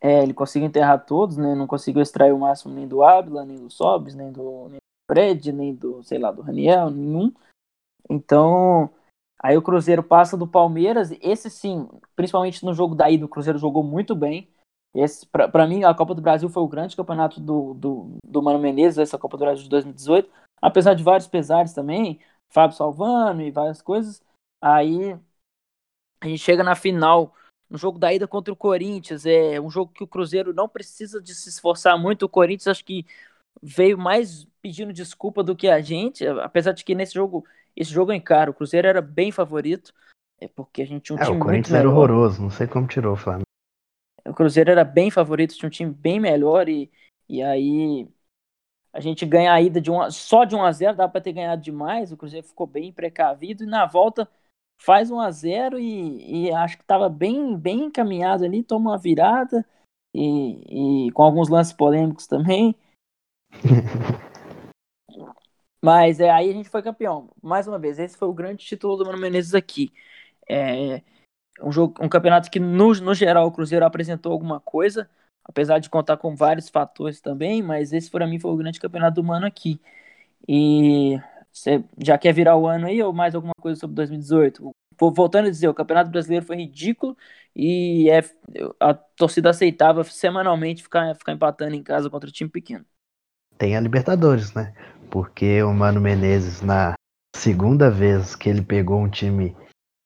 é, 0.00 0.22
ele 0.22 0.32
conseguiu 0.32 0.66
enterrar 0.66 1.04
todos, 1.04 1.36
né? 1.36 1.54
Não 1.54 1.66
conseguiu 1.66 2.00
extrair 2.00 2.32
o 2.32 2.38
máximo 2.38 2.74
nem 2.74 2.88
do 2.88 3.02
Ábila, 3.02 3.44
nem 3.44 3.56
do 3.56 3.70
Sobis, 3.70 4.14
nem 4.14 4.32
do, 4.32 4.68
nem 4.68 4.76
do 4.76 5.10
Fred, 5.10 5.52
nem 5.52 5.74
do, 5.74 6.02
sei 6.02 6.18
lá, 6.18 6.32
do 6.32 6.40
Raniel, 6.40 6.90
nenhum. 6.90 7.32
Então, 8.08 8.90
aí 9.42 9.56
o 9.56 9.62
Cruzeiro 9.62 10.02
passa 10.02 10.36
do 10.36 10.46
Palmeiras. 10.46 11.12
Esse 11.20 11.50
sim, 11.50 11.86
principalmente 12.16 12.64
no 12.64 12.72
jogo 12.72 12.94
daí, 12.94 13.18
do 13.18 13.28
Cruzeiro 13.28 13.58
jogou 13.58 13.82
muito 13.82 14.14
bem. 14.14 14.48
Esse, 14.94 15.26
para 15.26 15.66
mim, 15.66 15.84
a 15.84 15.94
Copa 15.94 16.14
do 16.14 16.22
Brasil 16.22 16.48
foi 16.48 16.62
o 16.62 16.68
grande 16.68 16.96
campeonato 16.96 17.40
do, 17.40 17.74
do, 17.74 18.16
do 18.24 18.42
Mano 18.42 18.58
Menezes, 18.58 18.98
essa 18.98 19.18
Copa 19.18 19.36
do 19.36 19.44
Brasil 19.44 19.64
de 19.64 19.70
2018. 19.70 20.30
Apesar 20.62 20.94
de 20.94 21.04
vários 21.04 21.28
pesares 21.28 21.72
também, 21.72 22.20
Fábio 22.48 22.76
salvando 22.76 23.42
e 23.42 23.50
várias 23.50 23.80
coisas. 23.80 24.22
Aí 24.60 25.16
a 26.20 26.26
gente 26.26 26.38
chega 26.38 26.64
na 26.64 26.74
final 26.74 27.34
no 27.70 27.78
jogo 27.78 27.98
da 27.98 28.12
ida 28.12 28.26
contra 28.26 28.52
o 28.52 28.56
Corinthians, 28.56 29.24
é 29.24 29.60
um 29.60 29.70
jogo 29.70 29.92
que 29.92 30.02
o 30.02 30.06
Cruzeiro 30.06 30.52
não 30.52 30.68
precisa 30.68 31.22
de 31.22 31.32
se 31.32 31.48
esforçar 31.48 31.96
muito. 31.96 32.24
O 32.24 32.28
Corinthians 32.28 32.66
acho 32.66 32.84
que 32.84 33.06
veio 33.62 33.96
mais 33.96 34.44
pedindo 34.60 34.92
desculpa 34.92 35.42
do 35.44 35.54
que 35.54 35.68
a 35.68 35.80
gente, 35.80 36.26
apesar 36.26 36.72
de 36.72 36.84
que 36.84 36.94
nesse 36.94 37.14
jogo, 37.14 37.44
esse 37.76 37.92
jogo 37.92 38.10
é 38.10 38.16
encaro, 38.16 38.50
o 38.50 38.54
Cruzeiro 38.54 38.88
era 38.88 39.00
bem 39.00 39.30
favorito, 39.30 39.94
é 40.40 40.48
porque 40.48 40.82
a 40.82 40.86
gente 40.86 41.04
tinha 41.04 41.16
um 41.16 41.20
é, 41.20 41.24
time 41.24 41.36
o 41.36 41.40
Corinthians 41.40 41.74
era 41.74 41.88
horroroso, 41.88 42.42
não 42.42 42.50
sei 42.50 42.66
como 42.66 42.88
tirou 42.88 43.12
o 43.12 43.16
Flamengo. 43.16 43.44
O 44.26 44.34
Cruzeiro 44.34 44.70
era 44.70 44.84
bem 44.84 45.10
favorito, 45.10 45.54
tinha 45.54 45.68
um 45.68 45.70
time 45.70 45.92
bem 45.92 46.18
melhor 46.18 46.68
e, 46.68 46.90
e 47.28 47.40
aí 47.42 48.08
a 48.92 49.00
gente 49.00 49.24
ganha 49.24 49.52
a 49.52 49.60
ida 49.62 49.80
de 49.80 49.90
uma, 49.90 50.10
só 50.10 50.44
de 50.44 50.56
1 50.56 50.64
a 50.64 50.72
0 50.72 50.96
dá 50.96 51.08
para 51.08 51.20
ter 51.20 51.32
ganhado 51.32 51.62
demais, 51.62 52.10
o 52.10 52.16
Cruzeiro 52.16 52.46
ficou 52.46 52.66
bem 52.66 52.92
precavido 52.92 53.62
e 53.62 53.66
na 53.66 53.86
volta 53.86 54.28
faz 54.80 55.10
1 55.10 55.20
a 55.20 55.30
0 55.30 55.78
e, 55.78 56.46
e 56.46 56.52
acho 56.52 56.76
que 56.78 56.82
estava 56.82 57.08
bem, 57.08 57.56
bem 57.56 57.84
encaminhado 57.84 58.44
ali, 58.44 58.62
toma 58.62 58.90
uma 58.90 58.98
virada 58.98 59.64
e, 60.14 61.06
e 61.06 61.12
com 61.12 61.22
alguns 61.22 61.48
lances 61.48 61.72
polêmicos 61.72 62.26
também. 62.26 62.74
Mas 65.82 66.20
é, 66.20 66.30
aí 66.30 66.50
a 66.50 66.52
gente 66.52 66.68
foi 66.68 66.82
campeão. 66.82 67.30
Mais 67.42 67.66
uma 67.68 67.78
vez, 67.78 67.98
esse 67.98 68.16
foi 68.16 68.28
o 68.28 68.34
grande 68.34 68.64
título 68.64 68.96
do 68.96 69.04
Mano 69.04 69.18
Menezes 69.18 69.54
aqui. 69.54 69.92
É 70.48 71.02
um, 71.62 71.70
jogo, 71.72 72.02
um 72.02 72.08
campeonato 72.08 72.50
que, 72.50 72.60
no, 72.60 72.92
no 72.94 73.14
geral, 73.14 73.46
o 73.46 73.52
Cruzeiro 73.52 73.84
apresentou 73.84 74.32
alguma 74.32 74.60
coisa, 74.60 75.08
apesar 75.44 75.78
de 75.78 75.90
contar 75.90 76.16
com 76.16 76.34
vários 76.34 76.68
fatores 76.68 77.20
também, 77.20 77.62
mas 77.62 77.92
esse 77.92 78.10
para 78.10 78.26
mim 78.26 78.38
foi 78.38 78.50
o 78.50 78.56
grande 78.56 78.80
campeonato 78.80 79.16
do 79.16 79.24
Mano 79.24 79.46
aqui. 79.46 79.80
E 80.48 81.18
você 81.52 81.82
já 81.98 82.16
quer 82.16 82.32
virar 82.32 82.56
o 82.56 82.66
ano 82.66 82.86
aí 82.86 83.02
ou 83.02 83.12
mais 83.12 83.34
alguma 83.34 83.54
coisa 83.60 83.78
sobre 83.78 83.96
2018? 83.96 84.70
Voltando 84.98 85.46
a 85.46 85.50
dizer, 85.50 85.68
o 85.68 85.74
Campeonato 85.74 86.10
Brasileiro 86.10 86.44
foi 86.44 86.56
ridículo 86.56 87.16
e 87.56 88.10
é, 88.10 88.22
a 88.78 88.94
torcida 88.94 89.50
aceitava 89.50 90.04
semanalmente 90.04 90.82
ficar, 90.82 91.14
ficar 91.14 91.32
empatando 91.32 91.74
em 91.74 91.82
casa 91.82 92.10
contra 92.10 92.28
o 92.28 92.32
time 92.32 92.50
pequeno. 92.50 92.84
Tem 93.56 93.76
a 93.76 93.80
Libertadores, 93.80 94.52
né? 94.54 94.74
Porque 95.10 95.62
o 95.62 95.72
Mano 95.72 96.00
Menezes, 96.00 96.60
na 96.62 96.94
segunda 97.34 97.90
vez 97.90 98.36
que 98.36 98.48
ele 98.48 98.62
pegou 98.62 99.00
um 99.00 99.08
time 99.08 99.56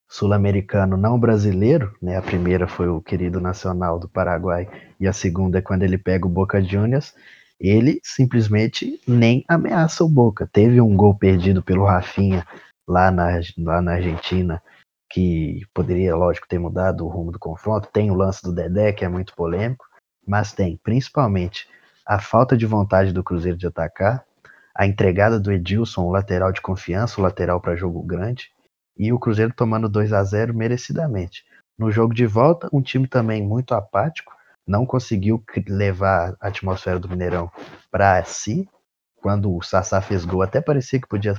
sul-americano 0.09 0.95
não 0.95 1.19
brasileiro, 1.19 1.93
né? 2.01 2.17
A 2.17 2.21
primeira 2.21 2.67
foi 2.67 2.87
o 2.87 3.01
querido 3.01 3.41
Nacional 3.41 3.99
do 3.99 4.07
Paraguai 4.07 4.69
e 4.99 5.07
a 5.07 5.13
segunda 5.13 5.59
é 5.59 5.61
quando 5.61 5.83
ele 5.83 5.97
pega 5.97 6.25
o 6.25 6.29
Boca 6.29 6.61
Juniors 6.61 7.13
ele 7.59 7.99
simplesmente 8.03 8.99
nem 9.07 9.43
ameaça 9.47 10.03
o 10.03 10.09
Boca. 10.09 10.47
Teve 10.51 10.81
um 10.81 10.95
gol 10.95 11.15
perdido 11.15 11.63
pelo 11.63 11.85
Rafinha 11.85 12.45
lá 12.87 13.09
na, 13.11 13.39
lá 13.57 13.81
na 13.81 13.93
Argentina, 13.93 14.61
que 15.09 15.61
poderia, 15.73 16.15
lógico, 16.15 16.47
ter 16.47 16.59
mudado 16.59 17.05
o 17.05 17.09
rumo 17.09 17.31
do 17.31 17.39
confronto. 17.39 17.89
Tem 17.91 18.11
o 18.11 18.15
lance 18.15 18.43
do 18.43 18.53
Dedé, 18.53 18.91
que 18.91 19.05
é 19.05 19.09
muito 19.09 19.33
polêmico, 19.35 19.85
mas 20.27 20.51
tem 20.51 20.77
principalmente 20.83 21.67
a 22.05 22.19
falta 22.19 22.55
de 22.55 22.65
vontade 22.65 23.11
do 23.11 23.23
Cruzeiro 23.23 23.57
de 23.57 23.65
atacar, 23.65 24.23
a 24.75 24.85
entregada 24.85 25.39
do 25.39 25.51
Edilson, 25.51 26.03
o 26.03 26.11
lateral 26.11 26.51
de 26.51 26.61
confiança, 26.61 27.19
o 27.19 27.23
lateral 27.23 27.61
para 27.61 27.75
jogo 27.75 28.03
grande, 28.03 28.51
e 28.97 29.11
o 29.11 29.19
Cruzeiro 29.19 29.53
tomando 29.55 29.89
2 29.89 30.13
a 30.13 30.23
0 30.23 30.53
merecidamente. 30.53 31.45
No 31.77 31.91
jogo 31.91 32.13
de 32.13 32.25
volta, 32.25 32.69
um 32.71 32.81
time 32.81 33.07
também 33.07 33.41
muito 33.41 33.73
apático, 33.73 34.34
não 34.67 34.85
conseguiu 34.85 35.43
levar 35.67 36.35
a 36.39 36.47
atmosfera 36.47 36.99
do 36.99 37.09
Mineirão 37.09 37.51
para 37.91 38.23
si. 38.23 38.67
Quando 39.17 39.55
o 39.55 39.61
Sassá 39.61 40.01
fez 40.01 40.23
gol, 40.23 40.41
até 40.41 40.61
parecia 40.61 40.99
que 40.99 41.07
podia 41.07 41.33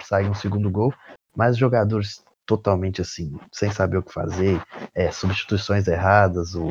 sair 0.00 0.28
um 0.28 0.34
segundo 0.34 0.70
gol, 0.70 0.94
mas 1.36 1.56
jogadores 1.56 2.22
totalmente 2.46 3.00
assim, 3.00 3.36
sem 3.52 3.70
saber 3.70 3.98
o 3.98 4.02
que 4.02 4.12
fazer, 4.12 4.60
é, 4.94 5.10
substituições 5.10 5.86
erradas, 5.88 6.54
o, 6.54 6.68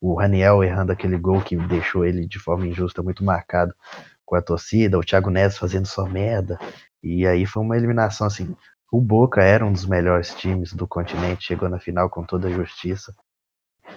o 0.00 0.14
Raniel 0.14 0.64
errando 0.64 0.92
aquele 0.92 1.16
gol 1.16 1.40
que 1.40 1.56
deixou 1.56 2.04
ele 2.04 2.26
de 2.26 2.38
forma 2.38 2.66
injusta 2.66 3.02
muito 3.02 3.24
marcado 3.24 3.74
com 4.24 4.34
a 4.34 4.42
torcida, 4.42 4.98
o 4.98 5.04
Thiago 5.04 5.30
Neves 5.30 5.58
fazendo 5.58 5.86
só 5.86 6.06
merda, 6.06 6.58
e 7.02 7.26
aí 7.26 7.46
foi 7.46 7.62
uma 7.62 7.76
eliminação 7.76 8.26
assim. 8.26 8.56
O 8.90 9.00
Boca 9.00 9.42
era 9.42 9.64
um 9.64 9.72
dos 9.72 9.86
melhores 9.86 10.34
times 10.34 10.72
do 10.72 10.86
continente, 10.86 11.46
chegou 11.46 11.68
na 11.68 11.78
final 11.78 12.10
com 12.10 12.24
toda 12.24 12.48
a 12.48 12.52
justiça, 12.52 13.14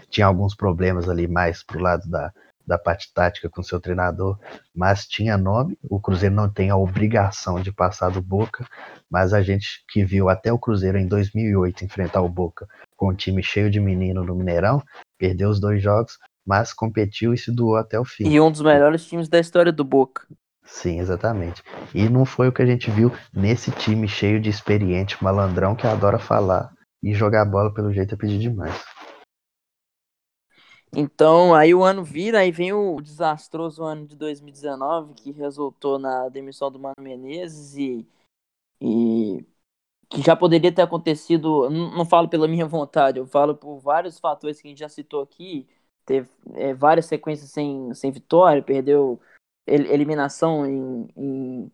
tinha 0.10 0.28
alguns 0.28 0.56
problemas 0.56 1.10
ali 1.10 1.28
mais 1.28 1.64
pro 1.64 1.80
lado 1.80 2.10
da, 2.10 2.32
da 2.66 2.78
parte 2.78 3.14
tática 3.14 3.50
com 3.50 3.62
seu 3.62 3.80
treinador, 3.80 4.38
mas 4.74 5.06
tinha 5.06 5.38
nome. 5.38 5.78
O 5.84 6.00
Cruzeiro 6.00 6.34
não 6.34 6.50
tem 6.50 6.70
a 6.70 6.78
obrigação 6.78 7.60
de 7.60 7.72
passar 7.72 8.10
do 8.10 8.22
Boca, 8.22 8.66
mas 9.10 9.34
a 9.34 9.42
gente 9.42 9.84
que 9.90 10.04
viu 10.04 10.30
até 10.30 10.52
o 10.52 10.60
Cruzeiro 10.60 10.98
em 10.98 11.08
2008 11.08 11.86
enfrentar 11.86 12.22
o 12.22 12.30
Boca 12.30 12.68
com 12.96 13.10
um 13.10 13.16
time 13.16 13.44
cheio 13.44 13.70
de 13.70 13.80
menino 13.80 14.24
no 14.24 14.36
Mineirão, 14.36 14.82
perdeu 15.18 15.50
os 15.50 15.60
dois 15.60 15.82
jogos, 15.82 16.18
mas 16.46 16.74
competiu 16.74 17.34
e 17.34 17.38
se 17.38 17.52
doou 17.52 17.76
até 17.76 18.00
o 18.00 18.06
fim. 18.06 18.28
E 18.28 18.40
um 18.40 18.52
dos 18.52 18.62
melhores 18.62 19.06
times 19.06 19.28
da 19.28 19.40
história 19.40 19.72
do 19.72 19.84
Boca. 19.84 20.26
Sim, 20.64 21.00
exatamente. 21.00 21.62
E 21.94 22.10
não 22.10 22.26
foi 22.26 22.48
o 22.48 22.52
que 22.52 22.62
a 22.62 22.66
gente 22.66 22.90
viu 22.90 23.12
nesse 23.32 23.72
time 23.72 24.08
cheio 24.08 24.40
de 24.40 24.50
experiente, 24.50 25.24
malandrão 25.24 25.76
que 25.76 25.86
adora 25.86 26.18
falar 26.18 26.72
e 27.04 27.14
jogar 27.14 27.46
bola 27.46 27.72
pelo 27.72 27.94
jeito 27.94 28.16
é 28.16 28.18
pedir 28.18 28.40
demais. 28.40 28.84
Então, 30.98 31.54
aí 31.54 31.76
o 31.76 31.84
ano 31.84 32.04
vira, 32.06 32.40
aí 32.40 32.52
vem 32.52 32.72
o 32.72 33.02
desastroso 33.02 33.84
ano 33.84 34.08
de 34.08 34.16
2019, 34.16 35.14
que 35.14 35.32
resultou 35.32 36.00
na 36.00 36.30
demissão 36.30 36.72
do 36.72 36.80
Mano 36.80 36.96
Menezes 37.02 37.76
e, 37.76 38.08
e 38.82 39.46
que 40.10 40.22
já 40.22 40.36
poderia 40.36 40.72
ter 40.74 40.84
acontecido, 40.84 41.70
não, 41.70 41.92
não, 41.98 42.06
falo 42.06 42.30
pela 42.30 42.48
minha 42.48 42.66
vontade, 42.66 43.20
eu 43.20 43.28
falo 43.28 43.56
por 43.56 43.80
vários 43.80 44.20
fatores 44.20 44.62
que 44.62 44.68
a 44.68 44.72
gente 44.72 44.80
já 44.80 44.90
citou 44.90 45.22
aqui, 45.22 45.68
teve 46.06 46.30
é, 46.54 46.74
várias 46.74 47.08
sequências 47.08 47.52
sem, 47.52 47.94
sem 47.94 48.12
vitória, 48.12 48.64
perdeu 48.64 49.20
eliminação 49.68 50.66
em, 50.66 51.10
em, 51.18 51.72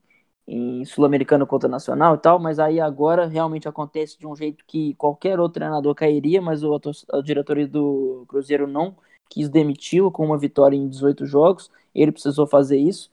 em 0.48 0.86
Sul-Americano 0.86 1.46
contra 1.46 1.70
Nacional 1.70 2.16
e 2.16 2.20
tal, 2.20 2.40
mas 2.40 2.60
aí 2.60 2.80
agora 2.80 3.28
realmente 3.28 3.68
acontece 3.68 4.18
de 4.18 4.26
um 4.26 4.36
jeito 4.36 4.66
que 4.66 4.96
qualquer 4.96 5.40
outro 5.40 5.56
treinador 5.56 5.94
cairia, 5.96 6.42
mas 6.42 6.64
o, 6.64 6.74
a 7.14 7.22
diretoria 7.22 7.68
do 7.68 8.26
Cruzeiro 8.28 8.68
não 8.68 8.96
quis 9.32 9.48
demiti-lo 9.50 10.12
com 10.12 10.26
uma 10.26 10.38
vitória 10.38 10.76
em 10.76 10.90
18 10.90 11.26
jogos, 11.26 11.72
ele 11.96 12.12
precisou 12.12 12.46
fazer 12.46 12.78
isso. 12.78 13.10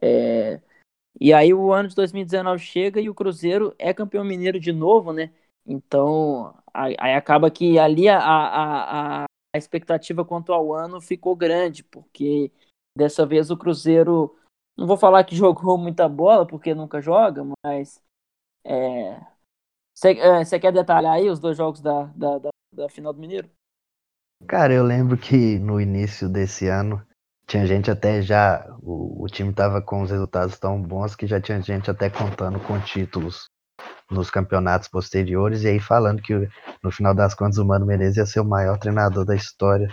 É... 0.00 0.60
E 1.20 1.32
aí 1.32 1.54
o 1.54 1.72
ano 1.72 1.88
de 1.88 1.94
2019 1.94 2.58
chega 2.58 3.00
e 3.00 3.08
o 3.08 3.14
Cruzeiro 3.14 3.74
é 3.78 3.94
campeão 3.94 4.24
mineiro 4.24 4.58
de 4.58 4.72
novo, 4.72 5.12
né? 5.12 5.32
Então, 5.64 6.52
aí 6.74 7.14
acaba 7.14 7.50
que 7.50 7.78
ali 7.78 8.08
a, 8.08 8.18
a, 8.18 9.22
a, 9.22 9.26
expectativa 9.54 10.24
quanto 10.24 10.52
ao 10.52 10.74
ano 10.74 11.00
ficou 11.00 11.36
grande, 11.36 11.84
porque 11.84 12.50
dessa 12.96 13.24
vez 13.24 13.50
o 13.50 13.56
Cruzeiro, 13.56 14.36
não 14.76 14.86
vou 14.86 14.96
falar 14.96 15.22
que 15.22 15.36
jogou 15.36 15.78
muita 15.78 16.08
bola, 16.08 16.44
porque 16.46 16.74
nunca 16.74 17.00
joga, 17.00 17.44
mas 17.64 18.02
você 19.94 20.08
é, 20.08 20.56
é, 20.56 20.58
quer 20.58 20.72
detalhar 20.72 21.14
aí 21.14 21.28
os 21.28 21.38
dois 21.38 21.56
jogos 21.56 21.80
da, 21.80 22.04
da, 22.06 22.38
da, 22.38 22.50
da 22.72 22.88
final 22.88 23.12
do 23.12 23.20
Mineiro? 23.20 23.48
Cara, 24.46 24.72
eu 24.72 24.84
lembro 24.84 25.16
que 25.16 25.58
no 25.58 25.80
início 25.80 26.28
desse 26.28 26.68
ano 26.68 27.02
tinha 27.46 27.66
gente 27.66 27.90
até 27.90 28.20
já. 28.22 28.66
O, 28.82 29.24
o 29.24 29.26
time 29.26 29.52
tava 29.52 29.80
com 29.80 30.02
os 30.02 30.10
resultados 30.10 30.58
tão 30.58 30.80
bons 30.80 31.14
que 31.14 31.26
já 31.26 31.40
tinha 31.40 31.60
gente 31.60 31.90
até 31.90 32.10
contando 32.10 32.58
com 32.60 32.78
títulos 32.80 33.48
nos 34.10 34.30
campeonatos 34.30 34.88
posteriores 34.88 35.62
e 35.62 35.68
aí 35.68 35.80
falando 35.80 36.20
que 36.20 36.34
no 36.82 36.90
final 36.90 37.14
das 37.14 37.34
contas 37.34 37.58
o 37.58 37.64
Mano 37.64 37.86
Menezes 37.86 38.18
ia 38.18 38.26
ser 38.26 38.40
o 38.40 38.44
maior 38.44 38.78
treinador 38.78 39.24
da 39.24 39.34
história 39.34 39.88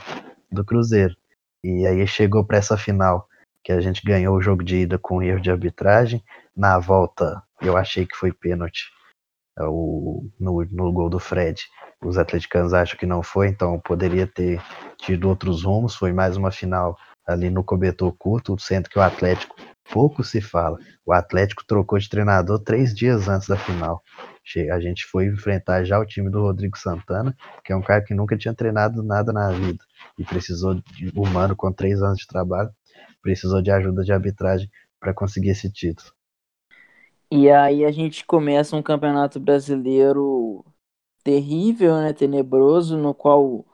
do 0.51 0.65
Cruzeiro. 0.65 1.15
E 1.63 1.85
aí 1.85 2.05
chegou 2.07 2.45
para 2.45 2.57
essa 2.57 2.77
final 2.77 3.27
que 3.63 3.71
a 3.71 3.79
gente 3.79 4.01
ganhou 4.03 4.35
o 4.35 4.41
jogo 4.41 4.63
de 4.63 4.77
ida 4.77 4.97
com 4.97 5.21
erro 5.21 5.41
de 5.41 5.51
arbitragem. 5.51 6.23
Na 6.55 6.79
volta 6.79 7.41
eu 7.61 7.77
achei 7.77 8.05
que 8.05 8.15
foi 8.15 8.31
pênalti 8.33 8.89
é, 9.57 9.63
o, 9.63 10.29
no, 10.39 10.65
no 10.65 10.91
gol 10.91 11.09
do 11.09 11.19
Fred 11.19 11.61
os 12.03 12.17
atleticanos 12.17 12.73
acham 12.73 12.97
que 12.97 13.05
não 13.05 13.21
foi, 13.21 13.47
então 13.47 13.79
poderia 13.79 14.25
ter 14.25 14.61
tido 14.97 15.27
outros 15.27 15.63
rumos. 15.63 15.95
Foi 15.95 16.13
mais 16.13 16.37
uma 16.37 16.51
final 16.51 16.97
ali 17.27 17.49
no 17.49 17.63
cobertor 17.63 18.13
curto, 18.17 18.57
sendo 18.59 18.89
que 18.89 18.97
o 18.97 19.01
Atlético 19.01 19.55
pouco 19.91 20.23
se 20.23 20.39
fala. 20.39 20.77
O 21.05 21.11
Atlético 21.11 21.63
trocou 21.65 21.99
de 21.99 22.09
treinador 22.09 22.59
três 22.59 22.95
dias 22.95 23.27
antes 23.27 23.47
da 23.47 23.57
final. 23.57 24.01
A 24.71 24.79
gente 24.79 25.05
foi 25.05 25.27
enfrentar 25.27 25.83
já 25.83 25.99
o 25.99 26.05
time 26.05 26.29
do 26.29 26.41
Rodrigo 26.41 26.77
Santana, 26.77 27.35
que 27.63 27.71
é 27.71 27.75
um 27.75 27.81
cara 27.81 28.03
que 28.03 28.13
nunca 28.13 28.37
tinha 28.37 28.53
treinado 28.53 29.03
nada 29.03 29.31
na 29.31 29.51
vida 29.51 29.83
e 30.17 30.23
precisou 30.23 30.75
de 30.75 31.11
humano 31.15 31.55
com 31.55 31.71
três 31.71 32.01
anos 32.01 32.19
de 32.19 32.27
trabalho, 32.27 32.71
precisou 33.21 33.61
de 33.61 33.69
ajuda 33.69 34.03
de 34.03 34.11
arbitragem 34.11 34.69
para 34.99 35.13
conseguir 35.13 35.49
esse 35.49 35.71
título. 35.71 36.11
E 37.31 37.49
aí 37.49 37.85
a 37.85 37.91
gente 37.91 38.25
começa 38.25 38.75
um 38.75 38.81
campeonato 38.81 39.39
brasileiro 39.39 40.65
terrível, 41.23 41.95
né, 41.97 42.13
tenebroso, 42.13 42.97
no 42.97 43.13
qual 43.13 43.65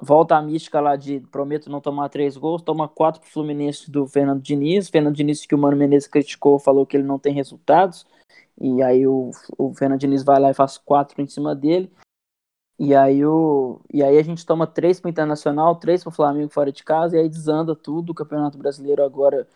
volta 0.00 0.36
a 0.36 0.42
mística 0.42 0.80
lá 0.80 0.96
de 0.96 1.20
prometo 1.20 1.70
não 1.70 1.80
tomar 1.80 2.08
três 2.08 2.36
gols, 2.36 2.62
toma 2.62 2.88
quatro 2.88 3.20
pro 3.20 3.30
Fluminense 3.30 3.90
do 3.90 4.06
Fernando 4.06 4.42
Diniz, 4.42 4.88
Fernando 4.88 5.14
Diniz 5.14 5.46
que 5.46 5.54
o 5.54 5.58
Mano 5.58 5.76
Menezes 5.76 6.08
criticou, 6.08 6.58
falou 6.58 6.84
que 6.84 6.96
ele 6.96 7.04
não 7.04 7.18
tem 7.18 7.32
resultados, 7.32 8.06
e 8.60 8.82
aí 8.82 9.06
o, 9.06 9.30
o 9.56 9.74
Fernando 9.74 10.00
Diniz 10.00 10.24
vai 10.24 10.40
lá 10.40 10.50
e 10.50 10.54
faz 10.54 10.78
quatro 10.78 11.20
em 11.22 11.26
cima 11.26 11.54
dele, 11.54 11.90
e 12.78 12.94
aí, 12.94 13.24
o, 13.24 13.80
e 13.92 14.02
aí 14.02 14.18
a 14.18 14.22
gente 14.22 14.44
toma 14.44 14.66
três 14.66 14.98
pro 14.98 15.08
Internacional, 15.08 15.76
três 15.76 16.02
pro 16.02 16.10
Flamengo 16.10 16.52
fora 16.52 16.72
de 16.72 16.82
casa, 16.82 17.16
e 17.16 17.20
aí 17.20 17.28
desanda 17.28 17.74
tudo, 17.76 18.10
o 18.10 18.14
Campeonato 18.14 18.58
Brasileiro 18.58 19.04
agora, 19.04 19.46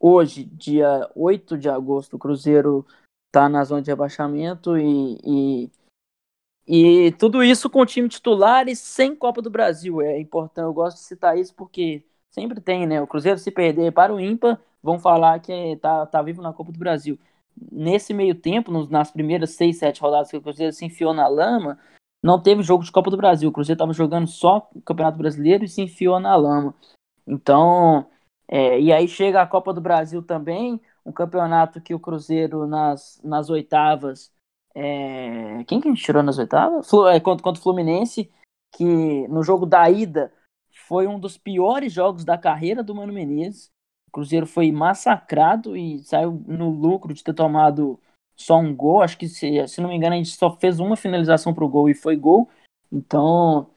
hoje, 0.00 0.44
dia 0.44 1.10
8 1.14 1.58
de 1.58 1.68
agosto, 1.68 2.16
o 2.16 2.18
Cruzeiro 2.18 2.86
tá 3.30 3.48
na 3.48 3.62
zona 3.64 3.82
de 3.82 3.90
rebaixamento 3.90 4.76
e, 4.78 5.18
e 5.24 5.70
e 6.66 7.12
tudo 7.18 7.42
isso 7.42 7.68
com 7.68 7.80
o 7.80 7.86
time 7.86 8.08
titular 8.08 8.68
e 8.68 8.76
sem 8.76 9.14
Copa 9.16 9.42
do 9.42 9.50
Brasil. 9.50 10.00
É 10.00 10.18
importante, 10.20 10.64
eu 10.66 10.72
gosto 10.72 10.96
de 10.98 11.04
citar 11.04 11.36
isso 11.36 11.54
porque 11.54 12.04
sempre 12.30 12.60
tem, 12.60 12.86
né? 12.86 13.00
O 13.00 13.06
Cruzeiro 13.06 13.38
se 13.38 13.50
perder 13.50 13.92
para 13.92 14.14
o 14.14 14.20
ímpar, 14.20 14.60
vão 14.82 14.98
falar 14.98 15.40
que 15.40 15.76
tá, 15.76 16.06
tá 16.06 16.22
vivo 16.22 16.40
na 16.42 16.52
Copa 16.52 16.72
do 16.72 16.78
Brasil. 16.78 17.18
Nesse 17.70 18.14
meio 18.14 18.34
tempo, 18.34 18.70
nos, 18.70 18.88
nas 18.88 19.10
primeiras 19.10 19.50
seis, 19.50 19.78
sete 19.78 20.00
rodadas 20.00 20.30
que 20.30 20.36
o 20.36 20.42
Cruzeiro 20.42 20.72
se 20.72 20.84
enfiou 20.84 21.12
na 21.12 21.28
lama, 21.28 21.78
não 22.22 22.40
teve 22.40 22.62
jogo 22.62 22.84
de 22.84 22.92
Copa 22.92 23.10
do 23.10 23.16
Brasil. 23.16 23.48
O 23.48 23.52
Cruzeiro 23.52 23.76
estava 23.76 23.92
jogando 23.92 24.28
só 24.28 24.70
Campeonato 24.84 25.18
Brasileiro 25.18 25.64
e 25.64 25.68
se 25.68 25.82
enfiou 25.82 26.20
na 26.20 26.34
lama. 26.36 26.74
Então, 27.26 28.06
é, 28.48 28.80
e 28.80 28.92
aí 28.92 29.08
chega 29.08 29.42
a 29.42 29.46
Copa 29.46 29.72
do 29.72 29.80
Brasil 29.80 30.22
também, 30.22 30.80
um 31.04 31.12
campeonato 31.12 31.80
que 31.80 31.94
o 31.94 32.00
Cruzeiro 32.00 32.66
nas, 32.66 33.20
nas 33.24 33.50
oitavas 33.50 34.30
é... 34.74 35.64
Quem 35.64 35.80
que 35.80 35.88
a 35.88 35.90
gente 35.90 36.02
tirou 36.02 36.22
nas 36.22 36.38
oitavas? 36.38 36.88
Flu... 36.88 37.06
É, 37.08 37.20
contra, 37.20 37.42
contra 37.42 37.60
o 37.60 37.62
Fluminense, 37.62 38.30
que 38.74 39.28
no 39.28 39.42
jogo 39.42 39.66
da 39.66 39.88
ida 39.90 40.32
foi 40.86 41.06
um 41.06 41.18
dos 41.18 41.36
piores 41.36 41.92
jogos 41.92 42.24
da 42.24 42.38
carreira 42.38 42.82
do 42.82 42.94
Mano 42.94 43.12
Menezes. 43.12 43.70
O 44.08 44.12
Cruzeiro 44.12 44.46
foi 44.46 44.70
massacrado 44.72 45.76
e 45.76 46.00
saiu 46.00 46.42
no 46.46 46.70
lucro 46.70 47.14
de 47.14 47.22
ter 47.22 47.34
tomado 47.34 47.98
só 48.36 48.58
um 48.58 48.74
gol. 48.74 49.02
Acho 49.02 49.16
que, 49.16 49.28
se, 49.28 49.66
se 49.68 49.80
não 49.80 49.88
me 49.88 49.96
engano, 49.96 50.14
a 50.14 50.18
gente 50.18 50.30
só 50.30 50.50
fez 50.56 50.80
uma 50.80 50.96
finalização 50.96 51.54
para 51.54 51.64
o 51.64 51.68
gol 51.68 51.88
e 51.88 51.94
foi 51.94 52.16
gol. 52.16 52.48
Então, 52.90 53.70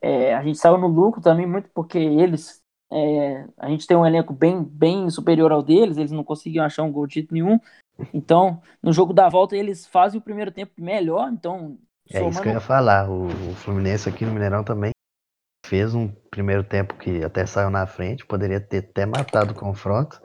é, 0.00 0.34
a 0.34 0.42
gente 0.42 0.58
saiu 0.58 0.78
no 0.78 0.86
lucro 0.86 1.20
também 1.20 1.46
muito 1.46 1.68
porque 1.74 1.98
eles. 1.98 2.60
É, 2.92 3.46
a 3.56 3.68
gente 3.68 3.86
tem 3.86 3.96
um 3.96 4.06
elenco 4.06 4.32
bem, 4.32 4.64
bem 4.64 5.08
superior 5.10 5.52
ao 5.52 5.62
deles, 5.62 5.96
eles 5.96 6.10
não 6.10 6.24
conseguiam 6.24 6.64
achar 6.64 6.82
um 6.82 6.90
gol 6.90 7.06
de 7.06 7.14
jeito 7.14 7.32
nenhum. 7.32 7.58
Então, 8.14 8.62
no 8.82 8.92
jogo 8.92 9.12
da 9.12 9.28
volta, 9.28 9.56
eles 9.56 9.86
fazem 9.86 10.18
o 10.18 10.22
primeiro 10.22 10.50
tempo 10.50 10.72
melhor. 10.78 11.30
Então, 11.32 11.78
é 12.08 12.18
somando... 12.18 12.30
isso 12.30 12.42
que 12.42 12.48
eu 12.48 12.52
ia 12.52 12.60
falar. 12.60 13.08
O, 13.08 13.26
o, 13.26 13.54
Fluminense 13.54 14.08
aqui 14.08 14.24
no 14.24 14.32
Mineirão 14.32 14.64
também 14.64 14.90
fez 15.66 15.94
um 15.94 16.08
primeiro 16.30 16.64
tempo 16.64 16.94
que 16.94 17.22
até 17.22 17.46
saiu 17.46 17.70
na 17.70 17.86
frente, 17.86 18.26
poderia 18.26 18.60
ter 18.60 18.78
até 18.78 19.06
matado 19.06 19.52
o 19.52 19.56
confronto. 19.56 20.20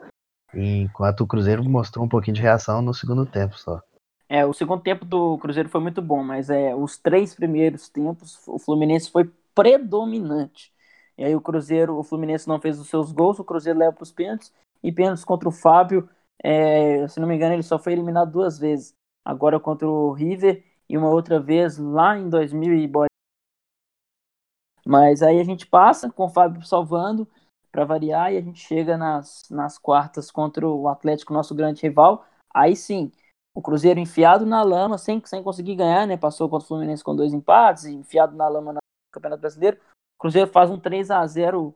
Enquanto 0.54 1.20
o 1.20 1.26
Cruzeiro 1.26 1.62
mostrou 1.64 2.04
um 2.04 2.08
pouquinho 2.08 2.34
de 2.34 2.42
reação 2.42 2.80
no 2.80 2.94
segundo 2.94 3.26
tempo 3.26 3.58
só. 3.58 3.80
É, 4.28 4.44
o 4.44 4.52
segundo 4.52 4.82
tempo 4.82 5.04
do 5.04 5.38
Cruzeiro 5.38 5.68
foi 5.68 5.80
muito 5.80 6.02
bom, 6.02 6.22
mas 6.22 6.50
é, 6.50 6.74
os 6.74 6.98
três 6.98 7.34
primeiros 7.34 7.88
tempos 7.88 8.40
o 8.48 8.58
Fluminense 8.58 9.10
foi 9.10 9.30
predominante. 9.54 10.72
E 11.16 11.24
aí 11.24 11.34
o 11.34 11.40
Cruzeiro, 11.40 11.96
o 11.96 12.02
Fluminense 12.02 12.48
não 12.48 12.60
fez 12.60 12.78
os 12.78 12.88
seus 12.88 13.12
gols, 13.12 13.38
o 13.38 13.44
Cruzeiro 13.44 13.78
leva 13.78 13.92
para 13.92 14.02
os 14.02 14.12
pênaltis 14.12 14.52
e 14.82 14.90
pênaltis 14.90 15.24
contra 15.24 15.48
o 15.48 15.52
Fábio 15.52 16.08
é, 16.42 17.06
se 17.08 17.18
não 17.20 17.28
me 17.28 17.34
engano, 17.34 17.54
ele 17.54 17.62
só 17.62 17.78
foi 17.78 17.92
eliminado 17.92 18.30
duas 18.30 18.58
vezes. 18.58 18.94
Agora 19.24 19.58
contra 19.58 19.88
o 19.88 20.12
River 20.12 20.64
e 20.88 20.96
uma 20.96 21.10
outra 21.10 21.40
vez 21.40 21.78
lá 21.78 22.16
em 22.16 22.28
2000 22.28 22.74
e 22.74 22.90
Mas 24.86 25.22
aí 25.22 25.40
a 25.40 25.44
gente 25.44 25.66
passa 25.66 26.10
com 26.10 26.24
o 26.24 26.28
Fábio 26.28 26.62
salvando 26.62 27.28
para 27.72 27.84
variar 27.84 28.32
e 28.32 28.36
a 28.36 28.40
gente 28.40 28.60
chega 28.60 28.96
nas, 28.96 29.48
nas 29.50 29.78
quartas 29.78 30.30
contra 30.30 30.66
o 30.66 30.88
Atlético, 30.88 31.32
nosso 31.32 31.54
grande 31.54 31.82
rival. 31.82 32.24
Aí 32.54 32.76
sim, 32.76 33.10
o 33.54 33.60
Cruzeiro 33.60 33.98
enfiado 33.98 34.46
na 34.46 34.62
lama, 34.62 34.96
sem, 34.96 35.20
sem 35.24 35.42
conseguir 35.42 35.76
ganhar, 35.76 36.06
né? 36.06 36.16
Passou 36.16 36.48
contra 36.48 36.64
o 36.64 36.68
Fluminense 36.68 37.02
com 37.02 37.16
dois 37.16 37.32
empates, 37.32 37.84
enfiado 37.86 38.36
na 38.36 38.48
lama 38.48 38.74
no 38.74 38.78
Campeonato 39.12 39.40
Brasileiro. 39.40 39.78
O 40.16 40.20
Cruzeiro 40.20 40.50
faz 40.50 40.70
um 40.70 40.78
3 40.78 41.10
a 41.10 41.26
0 41.26 41.74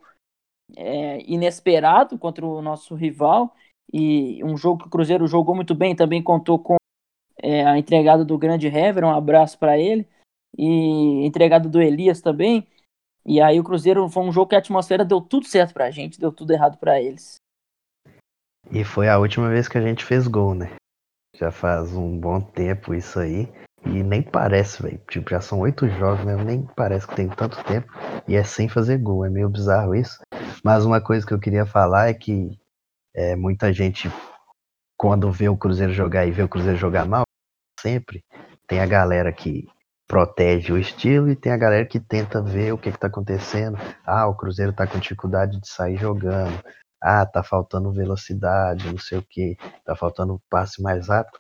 é, 0.77 1.21
inesperado 1.31 2.19
contra 2.19 2.47
o 2.47 2.63
nosso 2.63 2.95
rival 2.95 3.55
e 3.93 4.43
um 4.45 4.57
jogo 4.57 4.83
que 4.83 4.87
o 4.89 4.91
Cruzeiro 4.91 5.27
jogou 5.27 5.55
muito 5.55 5.75
bem, 5.75 5.97
também 5.97 6.23
contou 6.23 6.59
com 6.59 6.77
é, 7.43 7.65
a 7.65 7.79
entregada 7.79 8.25
do 8.25 8.39
grande 8.39 8.69
Hever, 8.69 9.05
um 9.05 9.11
abraço 9.11 9.59
para 9.59 9.79
ele, 9.79 10.07
e 10.57 11.27
entregada 11.27 11.69
do 11.69 11.81
Elias 11.81 12.21
também. 12.21 12.67
E 13.25 13.41
aí 13.41 13.61
o 13.61 13.65
Cruzeiro 13.65 14.09
foi 14.09 14.23
um 14.23 14.33
jogo 14.33 14.49
que 14.49 14.55
a 14.55 14.59
atmosfera 14.59 15.05
deu 15.05 15.21
tudo 15.21 15.47
certo 15.47 15.75
pra 15.75 15.91
gente, 15.91 16.19
deu 16.19 16.33
tudo 16.33 16.53
errado 16.53 16.79
para 16.79 17.01
eles. 17.01 17.35
E 18.71 18.85
foi 18.85 19.09
a 19.09 19.19
última 19.19 19.49
vez 19.49 19.69
que 19.69 19.79
a 19.79 19.81
gente 19.81 20.05
fez 20.05 20.27
gol, 20.27 20.55
né? 20.55 20.73
Já 21.37 21.51
faz 21.51 21.95
um 21.95 22.19
bom 22.19 22.41
tempo 22.41 22.95
isso 22.95 23.19
aí. 23.19 23.49
E 23.85 24.03
nem 24.03 24.23
parece, 24.23 24.83
velho. 24.83 25.01
Tipo, 25.09 25.31
já 25.31 25.41
são 25.41 25.61
oito 25.61 25.89
jogos 25.89 26.25
mesmo, 26.25 26.45
nem 26.45 26.67
parece 26.77 27.07
que 27.07 27.17
tem 27.17 27.29
tanto 27.29 27.63
tempo. 27.65 27.91
E 28.29 28.37
é 28.37 28.45
sem 28.45 28.69
fazer 28.69 28.99
gol, 28.99 29.25
é 29.25 29.31
meio 29.31 29.49
bizarro 29.49 29.95
isso. 29.95 30.21
Mas 30.63 30.85
uma 30.85 31.01
coisa 31.01 31.27
que 31.27 31.33
eu 31.33 31.41
queria 31.41 31.65
falar 31.65 32.09
é 32.09 32.15
que 32.15 32.60
é, 33.15 33.37
muita 33.37 33.73
gente, 33.73 34.11
quando 34.97 35.31
vê 35.31 35.49
o 35.49 35.57
Cruzeiro 35.57 35.93
jogar 35.93 36.27
e 36.27 36.31
vê 36.31 36.43
o 36.43 36.49
Cruzeiro 36.49 36.79
jogar 36.79 37.07
mal, 37.07 37.25
sempre 37.81 38.25
tem 38.67 38.81
a 38.81 38.87
galera 38.87 39.33
que 39.33 39.67
protege 40.07 40.73
o 40.73 40.79
estilo 40.79 41.31
e 41.31 41.37
tem 41.37 41.53
a 41.53 41.57
galera 41.57 41.87
que 41.87 42.01
tenta 42.01 42.43
ver 42.43 42.73
o 42.73 42.79
que 42.79 42.89
está 42.89 43.07
acontecendo. 43.07 43.79
Ah, 44.05 44.27
o 44.27 44.35
Cruzeiro 44.35 44.73
está 44.73 44.87
com 44.87 44.99
dificuldade 44.99 45.61
de 45.61 45.69
sair 45.69 45.97
jogando. 45.97 46.61
Ah, 47.01 47.25
tá 47.25 47.43
faltando 47.43 47.93
velocidade, 47.93 48.91
não 48.91 48.99
sei 48.99 49.19
o 49.19 49.23
que, 49.23 49.57
tá 49.85 49.95
faltando 49.95 50.43
passe 50.51 50.83
mais 50.83 51.09
rápido. 51.09 51.39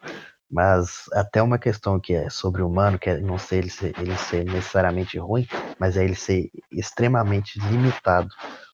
Mas 0.50 1.04
até 1.12 1.42
uma 1.42 1.58
questão 1.58 2.00
que 2.00 2.14
é 2.14 2.30
sobre 2.30 2.62
o 2.62 2.68
humano, 2.68 2.98
que 2.98 3.10
é 3.10 3.20
não 3.20 3.38
ser 3.38 3.56
ele, 3.56 3.70
ser 3.70 3.98
ele 3.98 4.16
ser 4.16 4.44
necessariamente 4.44 5.18
ruim, 5.18 5.46
mas 5.78 5.96
é 5.96 6.04
ele 6.04 6.16
ser 6.16 6.50
extremamente 6.72 7.58
limitado. 7.60 8.28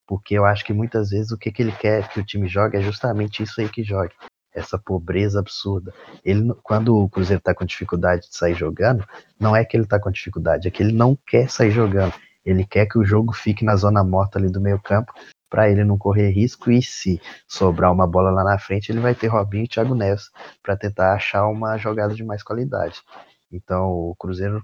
Porque 0.06 0.34
eu 0.34 0.44
acho 0.44 0.64
que 0.64 0.72
muitas 0.72 1.10
vezes 1.10 1.32
o 1.32 1.38
que, 1.38 1.50
que 1.50 1.62
ele 1.62 1.72
quer 1.72 2.08
que 2.08 2.20
o 2.20 2.24
time 2.24 2.48
jogue 2.48 2.76
é 2.76 2.80
justamente 2.80 3.42
isso 3.42 3.60
aí 3.60 3.68
que 3.68 3.82
jogue. 3.82 4.12
Essa 4.54 4.78
pobreza 4.78 5.40
absurda. 5.40 5.92
Ele, 6.24 6.54
quando 6.62 6.96
o 6.96 7.08
Cruzeiro 7.08 7.40
está 7.40 7.54
com 7.54 7.64
dificuldade 7.64 8.28
de 8.28 8.36
sair 8.36 8.54
jogando, 8.54 9.06
não 9.38 9.54
é 9.54 9.64
que 9.64 9.76
ele 9.76 9.84
está 9.84 9.98
com 10.00 10.10
dificuldade, 10.10 10.68
é 10.68 10.70
que 10.70 10.82
ele 10.82 10.92
não 10.92 11.18
quer 11.26 11.50
sair 11.50 11.70
jogando. 11.70 12.14
Ele 12.44 12.64
quer 12.64 12.86
que 12.86 12.98
o 12.98 13.04
jogo 13.04 13.32
fique 13.32 13.64
na 13.64 13.76
zona 13.76 14.04
morta 14.04 14.38
ali 14.38 14.48
do 14.48 14.60
meio 14.60 14.80
campo, 14.80 15.12
para 15.48 15.70
ele 15.70 15.84
não 15.84 15.96
correr 15.96 16.30
risco 16.30 16.70
e 16.70 16.82
se 16.82 17.20
sobrar 17.46 17.92
uma 17.92 18.06
bola 18.06 18.30
lá 18.30 18.44
na 18.44 18.58
frente, 18.58 18.90
ele 18.90 19.00
vai 19.00 19.14
ter 19.14 19.28
Robinho 19.28 19.64
e 19.64 19.68
Thiago 19.68 19.94
Neves 19.94 20.30
para 20.62 20.76
tentar 20.76 21.14
achar 21.14 21.46
uma 21.48 21.76
jogada 21.76 22.14
de 22.14 22.24
mais 22.24 22.42
qualidade. 22.42 23.00
Então, 23.50 23.88
o 23.88 24.14
Cruzeiro 24.16 24.62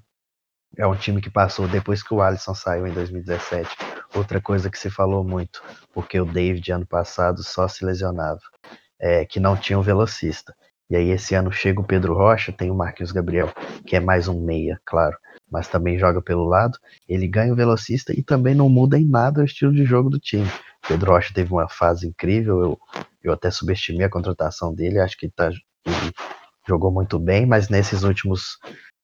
é 0.76 0.86
um 0.86 0.94
time 0.94 1.20
que 1.20 1.30
passou 1.30 1.68
depois 1.68 2.02
que 2.02 2.14
o 2.14 2.22
Alisson 2.22 2.54
saiu 2.54 2.86
em 2.86 2.92
2017. 2.92 3.68
Outra 4.14 4.40
coisa 4.40 4.70
que 4.70 4.78
se 4.78 4.90
falou 4.90 5.22
muito, 5.24 5.62
porque 5.92 6.20
o 6.20 6.24
David 6.24 6.72
ano 6.72 6.86
passado 6.86 7.42
só 7.42 7.68
se 7.68 7.84
lesionava, 7.84 8.40
é 8.98 9.24
que 9.24 9.40
não 9.40 9.56
tinha 9.56 9.78
um 9.78 9.82
velocista. 9.82 10.54
E 10.88 10.96
aí 10.96 11.10
esse 11.10 11.34
ano 11.34 11.50
chega 11.50 11.80
o 11.80 11.84
Pedro 11.84 12.14
Rocha, 12.14 12.52
tem 12.52 12.70
o 12.70 12.74
Marquinhos 12.74 13.12
Gabriel, 13.12 13.50
que 13.86 13.96
é 13.96 14.00
mais 14.00 14.28
um 14.28 14.44
meia, 14.44 14.78
claro, 14.84 15.16
mas 15.50 15.66
também 15.66 15.98
joga 15.98 16.20
pelo 16.20 16.44
lado. 16.44 16.78
Ele 17.08 17.26
ganha 17.26 17.52
o 17.52 17.56
velocista 17.56 18.12
e 18.12 18.22
também 18.22 18.54
não 18.54 18.68
muda 18.68 18.98
em 18.98 19.08
nada 19.08 19.40
o 19.40 19.44
estilo 19.44 19.72
de 19.72 19.84
jogo 19.84 20.10
do 20.10 20.18
time. 20.18 20.46
Pedro 20.86 21.12
Rocha 21.12 21.32
teve 21.32 21.50
uma 21.52 21.68
fase 21.68 22.06
incrível, 22.06 22.60
eu, 22.60 22.80
eu 23.22 23.32
até 23.32 23.50
subestimei 23.50 24.04
a 24.04 24.10
contratação 24.10 24.74
dele, 24.74 24.98
acho 24.98 25.16
que 25.16 25.30
tá, 25.30 25.48
ele 25.86 26.12
jogou 26.68 26.90
muito 26.90 27.18
bem, 27.18 27.46
mas 27.46 27.68
nesses 27.68 28.02
últimos 28.02 28.58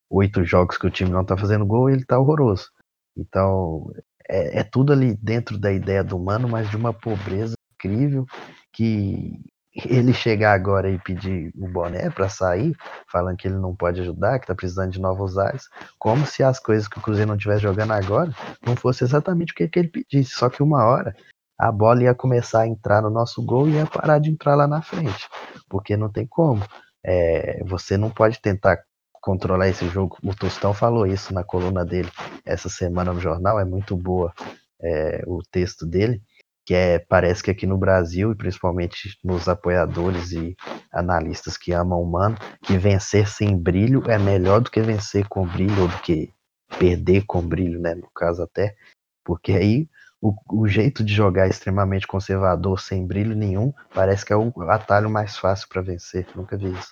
oito 0.09 0.43
jogos 0.43 0.77
que 0.77 0.87
o 0.87 0.91
time 0.91 1.11
não 1.11 1.23
tá 1.23 1.37
fazendo 1.37 1.65
gol, 1.65 1.89
ele 1.89 2.05
tá 2.05 2.19
horroroso. 2.19 2.69
Então, 3.17 3.91
é, 4.29 4.59
é 4.59 4.63
tudo 4.63 4.93
ali 4.93 5.15
dentro 5.15 5.57
da 5.57 5.71
ideia 5.71 6.03
do 6.03 6.17
Mano, 6.17 6.47
mas 6.47 6.69
de 6.69 6.77
uma 6.77 6.93
pobreza 6.93 7.53
incrível 7.73 8.25
que 8.73 9.39
ele 9.85 10.13
chegar 10.13 10.53
agora 10.53 10.89
e 10.89 10.97
pedir 10.99 11.51
o 11.55 11.67
boné 11.67 12.09
para 12.09 12.27
sair, 12.27 12.75
falando 13.09 13.37
que 13.37 13.47
ele 13.47 13.57
não 13.57 13.75
pode 13.75 14.01
ajudar, 14.01 14.39
que 14.39 14.47
tá 14.47 14.55
precisando 14.55 14.91
de 14.91 14.99
novos 14.99 15.37
ares, 15.37 15.69
como 15.97 16.25
se 16.25 16.43
as 16.43 16.59
coisas 16.59 16.87
que 16.87 16.97
o 16.97 17.01
Cruzeiro 17.01 17.29
não 17.29 17.35
estivesse 17.35 17.61
jogando 17.61 17.93
agora 17.93 18.33
não 18.65 18.75
fosse 18.75 19.03
exatamente 19.03 19.53
o 19.53 19.55
que, 19.55 19.67
que 19.67 19.79
ele 19.79 19.87
pedisse. 19.87 20.31
Só 20.31 20.49
que 20.49 20.63
uma 20.63 20.83
hora 20.85 21.15
a 21.57 21.71
bola 21.71 22.03
ia 22.03 22.15
começar 22.15 22.61
a 22.61 22.67
entrar 22.67 23.01
no 23.01 23.09
nosso 23.09 23.43
gol 23.43 23.67
e 23.67 23.73
ia 23.73 23.85
parar 23.85 24.19
de 24.19 24.29
entrar 24.29 24.55
lá 24.55 24.67
na 24.67 24.81
frente, 24.81 25.27
porque 25.69 25.95
não 25.95 26.09
tem 26.09 26.25
como. 26.25 26.63
É, 27.03 27.63
você 27.65 27.97
não 27.97 28.09
pode 28.09 28.41
tentar 28.41 28.83
controlar 29.21 29.67
esse 29.69 29.87
jogo. 29.89 30.17
O 30.23 30.35
Tostão 30.35 30.73
falou 30.73 31.05
isso 31.05 31.33
na 31.33 31.43
coluna 31.43 31.85
dele 31.85 32.09
essa 32.45 32.69
semana 32.69 33.13
no 33.13 33.19
jornal, 33.19 33.59
é 33.59 33.65
muito 33.65 33.95
boa 33.95 34.33
é, 34.81 35.23
o 35.27 35.41
texto 35.51 35.85
dele, 35.85 36.21
que 36.65 36.73
é 36.73 36.99
parece 36.99 37.43
que 37.43 37.51
aqui 37.51 37.65
no 37.65 37.77
Brasil 37.77 38.31
e 38.31 38.35
principalmente 38.35 39.17
nos 39.23 39.47
apoiadores 39.47 40.31
e 40.31 40.55
analistas 40.91 41.57
que 41.57 41.71
amam 41.71 42.01
o 42.01 42.09
Mano, 42.09 42.37
que 42.63 42.77
vencer 42.77 43.27
sem 43.27 43.57
brilho 43.57 44.03
é 44.09 44.17
melhor 44.17 44.61
do 44.61 44.71
que 44.71 44.81
vencer 44.81 45.27
com 45.27 45.45
brilho 45.45 45.83
ou 45.83 45.87
do 45.87 45.97
que 45.99 46.33
perder 46.77 47.23
com 47.25 47.41
brilho, 47.41 47.79
né, 47.79 47.95
no 47.95 48.09
caso 48.13 48.43
até, 48.43 48.75
porque 49.23 49.53
aí 49.53 49.89
o, 50.21 50.33
o, 50.51 50.67
jeito 50.67 51.03
de 51.03 51.13
jogar 51.13 51.47
extremamente 51.47 52.05
conservador, 52.05 52.79
sem 52.79 53.05
brilho 53.05 53.35
nenhum, 53.35 53.73
parece 53.93 54.25
que 54.25 54.33
é 54.33 54.35
o 54.35 54.51
atalho 54.69 55.09
mais 55.09 55.37
fácil 55.37 55.67
para 55.69 55.81
vencer. 55.81 56.27
Nunca 56.35 56.57
vi 56.57 56.71
isso. 56.71 56.91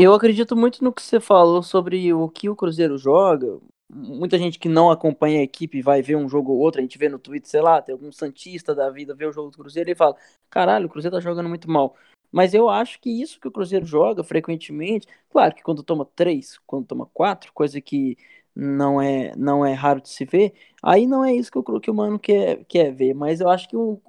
Eu 0.00 0.14
acredito 0.14 0.54
muito 0.54 0.84
no 0.84 0.92
que 0.92 1.02
você 1.02 1.18
falou 1.18 1.60
sobre 1.60 2.14
o 2.14 2.28
que 2.28 2.48
o 2.48 2.54
Cruzeiro 2.54 2.96
joga. 2.96 3.58
Muita 3.90 4.38
gente 4.38 4.56
que 4.56 4.68
não 4.68 4.92
acompanha 4.92 5.40
a 5.40 5.42
equipe 5.42 5.82
vai 5.82 6.00
ver 6.02 6.14
um 6.14 6.28
jogo 6.28 6.52
ou 6.52 6.58
outro, 6.60 6.80
a 6.80 6.82
gente 6.82 6.96
vê 6.96 7.08
no 7.08 7.18
Twitter, 7.18 7.50
sei 7.50 7.60
lá, 7.60 7.82
tem 7.82 7.92
algum 7.92 8.12
Santista 8.12 8.76
da 8.76 8.88
vida, 8.90 9.12
vê 9.12 9.26
o 9.26 9.32
jogo 9.32 9.50
do 9.50 9.58
Cruzeiro 9.58 9.90
e 9.90 9.96
fala: 9.96 10.14
caralho, 10.48 10.86
o 10.86 10.88
Cruzeiro 10.88 11.16
tá 11.16 11.20
jogando 11.20 11.48
muito 11.48 11.68
mal. 11.68 11.96
Mas 12.30 12.54
eu 12.54 12.68
acho 12.68 13.00
que 13.00 13.10
isso 13.10 13.40
que 13.40 13.48
o 13.48 13.50
Cruzeiro 13.50 13.84
joga 13.84 14.22
frequentemente, 14.22 15.08
claro 15.30 15.52
que 15.52 15.64
quando 15.64 15.82
toma 15.82 16.04
três, 16.14 16.60
quando 16.64 16.86
toma 16.86 17.06
quatro, 17.06 17.52
coisa 17.52 17.80
que 17.80 18.16
não 18.54 19.02
é 19.02 19.34
não 19.34 19.66
é 19.66 19.72
raro 19.72 20.00
de 20.00 20.10
se 20.10 20.24
ver, 20.24 20.54
aí 20.80 21.08
não 21.08 21.24
é 21.24 21.34
isso 21.34 21.50
que, 21.50 21.58
eu, 21.58 21.80
que 21.80 21.90
o 21.90 21.94
mano 21.94 22.20
quer, 22.20 22.64
quer 22.66 22.92
ver, 22.92 23.14
mas 23.14 23.40
eu 23.40 23.48
acho 23.50 23.68
que 23.68 23.76
o 23.76 24.00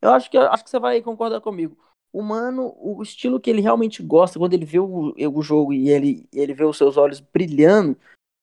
eu 0.00 0.10
acho 0.12 0.30
que 0.30 0.38
acho 0.38 0.64
que 0.64 0.70
você 0.70 0.78
vai 0.78 1.02
concordar 1.02 1.42
comigo. 1.42 1.76
O 2.16 2.22
mano, 2.22 2.74
o 2.78 3.02
estilo 3.02 3.38
que 3.38 3.50
ele 3.50 3.60
realmente 3.60 4.02
gosta, 4.02 4.38
quando 4.38 4.54
ele 4.54 4.64
vê 4.64 4.78
o, 4.78 5.12
o 5.14 5.42
jogo 5.42 5.74
e 5.74 5.90
ele, 5.90 6.26
ele 6.32 6.54
vê 6.54 6.64
os 6.64 6.78
seus 6.78 6.96
olhos 6.96 7.20
brilhando, 7.20 7.94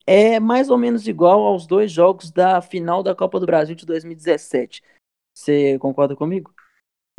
é 0.06 0.40
mais 0.40 0.70
ou 0.70 0.78
menos 0.78 1.08
igual 1.08 1.42
aos 1.42 1.66
dois 1.66 1.92
jogos 1.92 2.30
da 2.30 2.62
final 2.62 3.02
da 3.02 3.16
Copa 3.16 3.40
do 3.40 3.48
Brasil 3.48 3.74
de 3.74 3.84
2017. 3.84 4.84
Você 5.36 5.80
concorda 5.80 6.16
comigo? 6.16 6.54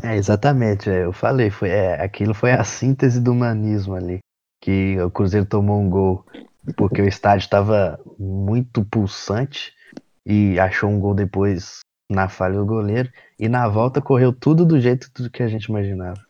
É, 0.01 0.15
exatamente, 0.15 0.89
é, 0.89 1.05
eu 1.05 1.13
falei, 1.13 1.51
foi, 1.51 1.71
é, 1.71 2.01
aquilo 2.01 2.33
foi 2.33 2.53
a 2.53 2.63
síntese 2.63 3.21
do 3.21 3.33
humanismo 3.33 3.97
ali. 3.97 4.21
Que 4.63 4.97
o 5.01 5.11
Cruzeiro 5.11 5.47
tomou 5.47 5.81
um 5.81 5.91
gol 5.91 6.25
porque 6.77 7.03
o 7.03 7.09
estádio 7.09 7.47
estava 7.47 7.99
muito 8.17 8.85
pulsante 8.85 9.75
e 10.25 10.57
achou 10.61 10.89
um 10.89 11.01
gol 11.01 11.15
depois 11.15 11.81
na 12.15 12.29
falha 12.29 12.57
do 12.57 12.67
goleiro 12.67 13.11
e 13.39 13.49
na 13.49 13.69
volta 13.69 14.01
correu 14.01 14.33
tudo 14.33 14.65
do 14.65 14.81
jeito 14.81 15.11
do 15.15 15.31
que 15.31 15.43
a 15.43 15.49
gente 15.49 15.65
imaginava. 15.65 16.21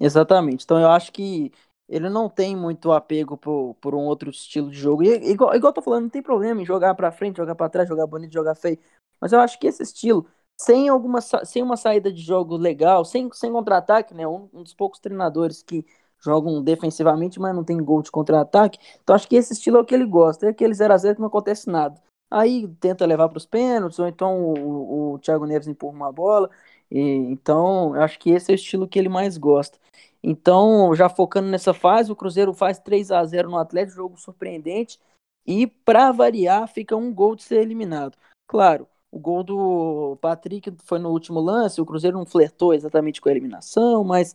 Exatamente. 0.00 0.64
Então 0.64 0.78
eu 0.78 0.88
acho 0.90 1.12
que 1.12 1.52
ele 1.88 2.08
não 2.08 2.28
tem 2.28 2.56
muito 2.56 2.92
apego 2.92 3.36
por, 3.36 3.74
por 3.80 3.94
um 3.94 4.00
outro 4.06 4.30
estilo 4.30 4.70
de 4.70 4.76
jogo. 4.78 5.02
E 5.02 5.30
igual, 5.30 5.54
igual 5.54 5.70
eu 5.70 5.74
tô 5.74 5.82
falando, 5.82 6.04
não 6.04 6.10
tem 6.10 6.22
problema 6.22 6.60
em 6.60 6.64
jogar 6.64 6.94
para 6.94 7.12
frente, 7.12 7.36
jogar 7.36 7.54
para 7.54 7.68
trás, 7.68 7.88
jogar 7.88 8.06
bonito, 8.06 8.32
jogar 8.32 8.54
feio. 8.54 8.78
Mas 9.20 9.32
eu 9.32 9.40
acho 9.40 9.58
que 9.58 9.66
esse 9.66 9.82
estilo, 9.82 10.26
sem 10.56 10.88
alguma 10.88 11.20
sem 11.20 11.62
uma 11.62 11.76
saída 11.76 12.12
de 12.12 12.20
jogo 12.20 12.56
legal, 12.56 13.04
sem, 13.04 13.30
sem 13.32 13.52
contra-ataque, 13.52 14.14
né? 14.14 14.26
Um, 14.26 14.48
um 14.52 14.62
dos 14.62 14.74
poucos 14.74 15.00
treinadores 15.00 15.62
que 15.62 15.84
jogam 16.22 16.62
defensivamente, 16.62 17.38
mas 17.40 17.54
não 17.54 17.64
tem 17.64 17.76
gol 17.78 18.02
de 18.02 18.10
contra-ataque. 18.10 18.78
Então 19.02 19.14
acho 19.14 19.28
que 19.28 19.36
esse 19.36 19.52
estilo 19.52 19.78
é 19.78 19.80
o 19.80 19.84
que 19.84 19.94
ele 19.94 20.06
gosta. 20.06 20.46
É 20.46 20.50
aquele 20.50 20.72
0x0 20.74 21.14
que 21.14 21.20
não 21.20 21.28
acontece 21.28 21.68
nada. 21.70 22.00
Aí 22.30 22.66
tenta 22.80 23.06
levar 23.06 23.28
para 23.28 23.38
os 23.38 23.46
pênaltis, 23.46 23.98
ou 23.98 24.06
então 24.06 24.42
o, 24.42 25.14
o 25.14 25.18
Thiago 25.18 25.46
Neves 25.46 25.68
empurra 25.68 25.94
uma 25.94 26.12
bola. 26.12 26.50
E, 26.90 27.00
então, 27.00 27.94
acho 27.94 28.18
que 28.18 28.30
esse 28.30 28.50
é 28.50 28.54
o 28.54 28.56
estilo 28.56 28.88
que 28.88 28.98
ele 28.98 29.08
mais 29.08 29.38
gosta. 29.38 29.78
Então, 30.22 30.94
já 30.94 31.08
focando 31.08 31.48
nessa 31.48 31.72
fase, 31.72 32.10
o 32.10 32.16
Cruzeiro 32.16 32.52
faz 32.52 32.78
3 32.78 33.12
a 33.12 33.24
0 33.24 33.50
no 33.50 33.58
Atlético, 33.58 33.96
jogo 33.96 34.20
surpreendente. 34.20 34.98
E, 35.46 35.66
para 35.66 36.10
variar, 36.12 36.66
fica 36.68 36.96
um 36.96 37.14
gol 37.14 37.36
de 37.36 37.44
ser 37.44 37.60
eliminado. 37.62 38.18
Claro, 38.48 38.88
o 39.10 39.18
gol 39.18 39.44
do 39.44 40.18
Patrick 40.20 40.72
foi 40.84 40.98
no 40.98 41.10
último 41.10 41.40
lance, 41.40 41.80
o 41.80 41.86
Cruzeiro 41.86 42.18
não 42.18 42.26
flertou 42.26 42.74
exatamente 42.74 43.20
com 43.20 43.28
a 43.28 43.32
eliminação, 43.32 44.02
mas 44.02 44.34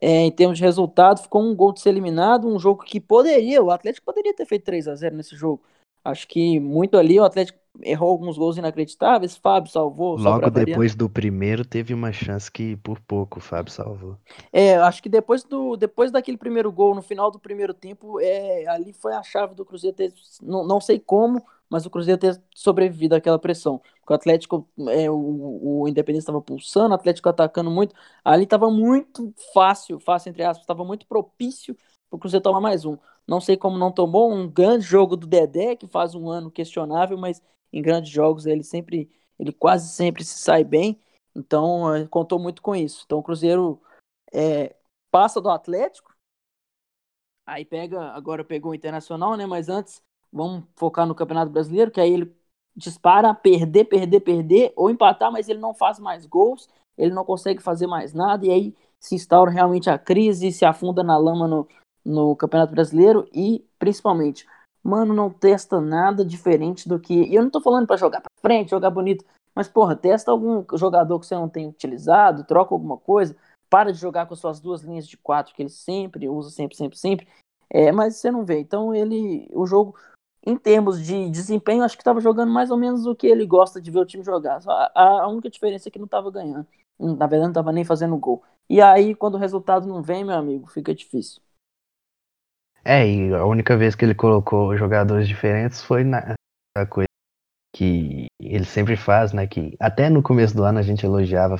é, 0.00 0.22
em 0.22 0.32
termos 0.32 0.58
de 0.58 0.64
resultado, 0.64 1.22
ficou 1.22 1.42
um 1.42 1.54
gol 1.54 1.72
de 1.72 1.80
ser 1.80 1.90
eliminado, 1.90 2.48
um 2.48 2.58
jogo 2.58 2.84
que 2.84 3.00
poderia, 3.00 3.62
o 3.62 3.70
Atlético 3.70 4.06
poderia 4.06 4.34
ter 4.34 4.46
feito 4.46 4.64
3 4.64 4.88
a 4.88 4.94
0 4.94 5.16
nesse 5.16 5.36
jogo. 5.36 5.62
Acho 6.04 6.26
que 6.26 6.58
muito 6.58 6.96
ali 6.96 7.18
o 7.18 7.24
Atlético 7.24 7.58
errou 7.80 8.10
alguns 8.10 8.36
gols 8.36 8.56
inacreditáveis, 8.56 9.36
Fábio 9.36 9.70
salvou. 9.70 10.16
Logo 10.16 10.50
depois 10.50 10.94
do 10.94 11.08
primeiro 11.08 11.64
teve 11.64 11.94
uma 11.94 12.12
chance 12.12 12.50
que 12.50 12.76
por 12.76 13.00
pouco 13.00 13.38
o 13.38 13.42
Fábio 13.42 13.72
salvou. 13.72 14.16
É, 14.52 14.76
acho 14.76 15.02
que 15.02 15.08
depois 15.08 15.42
do 15.44 15.76
depois 15.76 16.10
daquele 16.10 16.36
primeiro 16.36 16.70
gol 16.70 16.94
no 16.94 17.02
final 17.02 17.30
do 17.30 17.38
primeiro 17.38 17.72
tempo, 17.72 18.20
é, 18.20 18.66
ali 18.66 18.92
foi 18.92 19.14
a 19.14 19.22
chave 19.22 19.54
do 19.54 19.64
Cruzeiro 19.64 19.96
ter, 19.96 20.12
não, 20.42 20.66
não 20.66 20.80
sei 20.80 20.98
como, 20.98 21.42
mas 21.70 21.86
o 21.86 21.90
Cruzeiro 21.90 22.20
ter 22.20 22.40
sobrevivido 22.54 23.14
àquela 23.14 23.38
pressão. 23.38 23.80
Porque 24.00 24.12
o 24.12 24.16
Atlético, 24.16 24.68
é, 24.88 25.10
o, 25.10 25.80
o 25.82 25.88
Independente 25.88 26.22
estava 26.22 26.40
pulsando, 26.42 26.90
o 26.90 26.94
Atlético 26.94 27.28
atacando 27.28 27.70
muito. 27.70 27.94
Ali 28.22 28.44
estava 28.44 28.70
muito 28.70 29.32
fácil, 29.54 29.98
fácil 29.98 30.28
entre 30.30 30.42
aspas, 30.42 30.62
estava 30.62 30.84
muito 30.84 31.06
propício 31.06 31.74
para 32.10 32.16
o 32.16 32.18
Cruzeiro 32.18 32.42
tomar 32.42 32.60
mais 32.60 32.84
um. 32.84 32.98
Não 33.26 33.40
sei 33.40 33.56
como 33.56 33.78
não 33.78 33.92
tomou 33.92 34.32
um 34.32 34.48
grande 34.48 34.84
jogo 34.84 35.16
do 35.16 35.26
Dedé, 35.26 35.76
que 35.76 35.86
faz 35.86 36.14
um 36.14 36.28
ano 36.28 36.50
questionável, 36.50 37.16
mas 37.16 37.42
em 37.72 37.80
grandes 37.80 38.10
jogos 38.10 38.46
ele 38.46 38.62
sempre 38.62 39.10
ele 39.38 39.52
quase 39.52 39.88
sempre 39.88 40.24
se 40.24 40.38
sai 40.38 40.62
bem, 40.62 41.00
então 41.34 41.92
é, 41.94 42.06
contou 42.06 42.38
muito 42.38 42.62
com 42.62 42.76
isso. 42.76 43.02
Então 43.04 43.18
o 43.18 43.22
Cruzeiro 43.22 43.80
é, 44.32 44.74
passa 45.10 45.40
do 45.40 45.50
Atlético, 45.50 46.14
aí 47.46 47.64
pega, 47.64 48.10
agora 48.12 48.44
pegou 48.44 48.72
o 48.72 48.74
Internacional, 48.74 49.36
né? 49.36 49.46
Mas 49.46 49.68
antes 49.68 50.02
vamos 50.32 50.64
focar 50.76 51.06
no 51.06 51.14
Campeonato 51.14 51.50
Brasileiro, 51.50 51.90
que 51.90 52.00
aí 52.00 52.12
ele 52.12 52.34
dispara 52.74 53.34
perder, 53.34 53.84
perder, 53.84 54.20
perder, 54.20 54.72
ou 54.76 54.90
empatar, 54.90 55.30
mas 55.30 55.48
ele 55.48 55.58
não 55.58 55.74
faz 55.74 55.98
mais 55.98 56.24
gols, 56.24 56.68
ele 56.96 57.12
não 57.12 57.24
consegue 57.24 57.62
fazer 57.62 57.86
mais 57.86 58.14
nada, 58.14 58.46
e 58.46 58.50
aí 58.50 58.74
se 58.98 59.14
instaura 59.14 59.50
realmente 59.50 59.90
a 59.90 59.98
crise, 59.98 60.52
se 60.52 60.64
afunda 60.64 61.02
na 61.02 61.18
lama 61.18 61.46
no, 61.48 61.68
no 62.04 62.34
Campeonato 62.36 62.72
Brasileiro 62.72 63.28
e 63.32 63.64
principalmente, 63.78 64.46
mano, 64.82 65.14
não 65.14 65.30
testa 65.30 65.80
nada 65.80 66.24
diferente 66.24 66.88
do 66.88 66.98
que. 66.98 67.14
E 67.14 67.34
eu 67.34 67.42
não 67.42 67.50
tô 67.50 67.60
falando 67.60 67.86
para 67.86 67.96
jogar 67.96 68.20
para 68.20 68.30
frente, 68.40 68.70
jogar 68.70 68.90
bonito, 68.90 69.24
mas 69.54 69.68
porra, 69.68 69.94
testa 69.94 70.30
algum 70.30 70.64
jogador 70.76 71.18
que 71.20 71.26
você 71.26 71.34
não 71.34 71.48
tem 71.48 71.68
utilizado, 71.68 72.44
troca 72.44 72.74
alguma 72.74 72.96
coisa, 72.96 73.36
para 73.70 73.92
de 73.92 73.98
jogar 73.98 74.26
com 74.26 74.34
suas 74.34 74.60
duas 74.60 74.82
linhas 74.82 75.06
de 75.06 75.16
quatro 75.16 75.54
que 75.54 75.62
ele 75.62 75.68
sempre 75.70 76.28
usa, 76.28 76.50
sempre, 76.50 76.76
sempre, 76.76 76.98
sempre. 76.98 77.28
É, 77.70 77.90
mas 77.90 78.16
você 78.16 78.30
não 78.30 78.44
vê. 78.44 78.58
Então 78.58 78.94
ele, 78.94 79.48
o 79.52 79.66
jogo, 79.66 79.94
em 80.44 80.56
termos 80.56 81.04
de 81.04 81.30
desempenho, 81.30 81.82
acho 81.82 81.96
que 81.96 82.02
estava 82.02 82.20
jogando 82.20 82.52
mais 82.52 82.70
ou 82.70 82.76
menos 82.76 83.06
o 83.06 83.14
que 83.14 83.26
ele 83.26 83.46
gosta 83.46 83.80
de 83.80 83.90
ver 83.90 84.00
o 84.00 84.06
time 84.06 84.24
jogar. 84.24 84.60
A, 84.66 85.22
a 85.22 85.28
única 85.28 85.48
diferença 85.48 85.88
é 85.88 85.90
que 85.90 85.98
não 85.98 86.06
estava 86.06 86.30
ganhando. 86.30 86.66
Na 86.98 87.26
verdade, 87.26 87.42
não 87.44 87.48
estava 87.50 87.72
nem 87.72 87.84
fazendo 87.84 88.16
gol. 88.16 88.42
E 88.68 88.80
aí, 88.80 89.14
quando 89.14 89.34
o 89.34 89.38
resultado 89.38 89.86
não 89.86 90.02
vem, 90.02 90.24
meu 90.24 90.36
amigo, 90.36 90.66
fica 90.66 90.94
difícil. 90.94 91.40
É, 92.84 93.06
e 93.06 93.32
a 93.34 93.44
única 93.44 93.76
vez 93.76 93.94
que 93.94 94.04
ele 94.04 94.14
colocou 94.14 94.76
jogadores 94.76 95.28
diferentes 95.28 95.82
foi 95.82 96.02
na 96.02 96.34
coisa 96.90 97.06
que 97.74 98.26
ele 98.40 98.64
sempre 98.64 98.96
faz, 98.96 99.32
né? 99.32 99.46
Que 99.46 99.76
até 99.80 100.10
no 100.10 100.22
começo 100.22 100.54
do 100.54 100.64
ano 100.64 100.78
a 100.78 100.82
gente 100.82 101.06
elogiava 101.06 101.56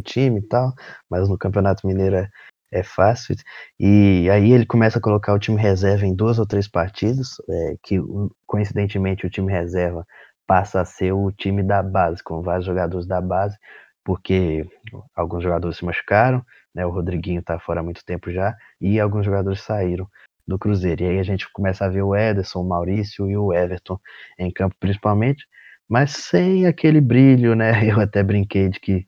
o 0.00 0.02
time 0.04 0.38
e 0.40 0.42
tal, 0.42 0.72
mas 1.10 1.28
no 1.28 1.36
Campeonato 1.36 1.86
Mineiro 1.86 2.16
é, 2.16 2.30
é 2.72 2.82
fácil. 2.82 3.34
E 3.78 4.28
aí 4.30 4.52
ele 4.52 4.66
começa 4.66 4.98
a 4.98 5.02
colocar 5.02 5.34
o 5.34 5.38
time 5.38 5.60
reserva 5.60 6.06
em 6.06 6.14
duas 6.14 6.38
ou 6.38 6.46
três 6.46 6.68
partidas, 6.68 7.36
é, 7.48 7.76
que 7.82 7.98
coincidentemente 8.46 9.26
o 9.26 9.30
time 9.30 9.52
reserva 9.52 10.06
passa 10.46 10.80
a 10.80 10.84
ser 10.84 11.12
o 11.12 11.30
time 11.32 11.62
da 11.62 11.82
base, 11.82 12.22
com 12.22 12.40
vários 12.40 12.64
jogadores 12.64 13.06
da 13.06 13.20
base, 13.20 13.58
porque 14.04 14.66
alguns 15.14 15.42
jogadores 15.42 15.76
se 15.76 15.84
machucaram, 15.84 16.42
né? 16.74 16.86
O 16.86 16.90
Rodriguinho 16.90 17.40
está 17.40 17.58
fora 17.58 17.80
há 17.80 17.82
muito 17.82 18.04
tempo 18.04 18.30
já, 18.30 18.56
e 18.80 19.00
alguns 19.00 19.24
jogadores 19.24 19.60
saíram 19.60 20.08
do 20.46 20.58
Cruzeiro. 20.58 21.02
E 21.02 21.08
aí 21.08 21.18
a 21.18 21.22
gente 21.22 21.50
começa 21.52 21.84
a 21.84 21.88
ver 21.88 22.02
o 22.02 22.16
Ederson, 22.16 22.60
o 22.60 22.68
Maurício 22.68 23.30
e 23.30 23.36
o 23.36 23.52
Everton 23.52 23.98
em 24.38 24.50
campo 24.50 24.74
principalmente, 24.80 25.46
mas 25.88 26.12
sem 26.12 26.66
aquele 26.66 27.00
brilho, 27.00 27.54
né? 27.54 27.72
Eu 27.88 28.00
até 28.00 28.22
brinquei 28.22 28.68
de 28.68 28.80
que 28.80 29.06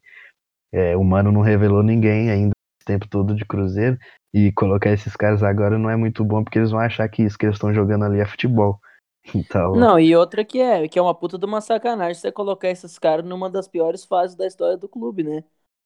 é, 0.71 0.95
o 0.95 1.03
Mano 1.03 1.31
não 1.31 1.41
revelou 1.41 1.83
ninguém 1.83 2.29
ainda 2.31 2.51
o 2.51 2.85
tempo 2.85 3.07
todo 3.07 3.35
de 3.35 3.45
Cruzeiro, 3.45 3.97
e 4.33 4.51
colocar 4.53 4.91
esses 4.91 5.15
caras 5.15 5.43
agora 5.43 5.77
não 5.77 5.89
é 5.89 5.95
muito 5.95 6.23
bom, 6.23 6.43
porque 6.43 6.57
eles 6.57 6.71
vão 6.71 6.79
achar 6.79 7.07
que 7.09 7.21
isso 7.21 7.37
que 7.37 7.45
eles 7.45 7.55
estão 7.55 7.73
jogando 7.73 8.05
ali 8.05 8.19
é 8.19 8.25
futebol. 8.25 8.79
Então... 9.35 9.75
Não, 9.75 9.99
e 9.99 10.15
outra 10.15 10.43
que 10.43 10.59
é, 10.59 10.87
que 10.87 10.97
é 10.97 11.01
uma 11.01 11.13
puta 11.13 11.37
de 11.37 11.45
uma 11.45 11.61
sacanagem 11.61 12.15
você 12.15 12.31
colocar 12.31 12.69
esses 12.69 12.97
caras 12.97 13.23
numa 13.23 13.51
das 13.51 13.67
piores 13.67 14.03
fases 14.03 14.35
da 14.35 14.47
história 14.47 14.75
do 14.75 14.89
clube, 14.89 15.21
né? 15.21 15.43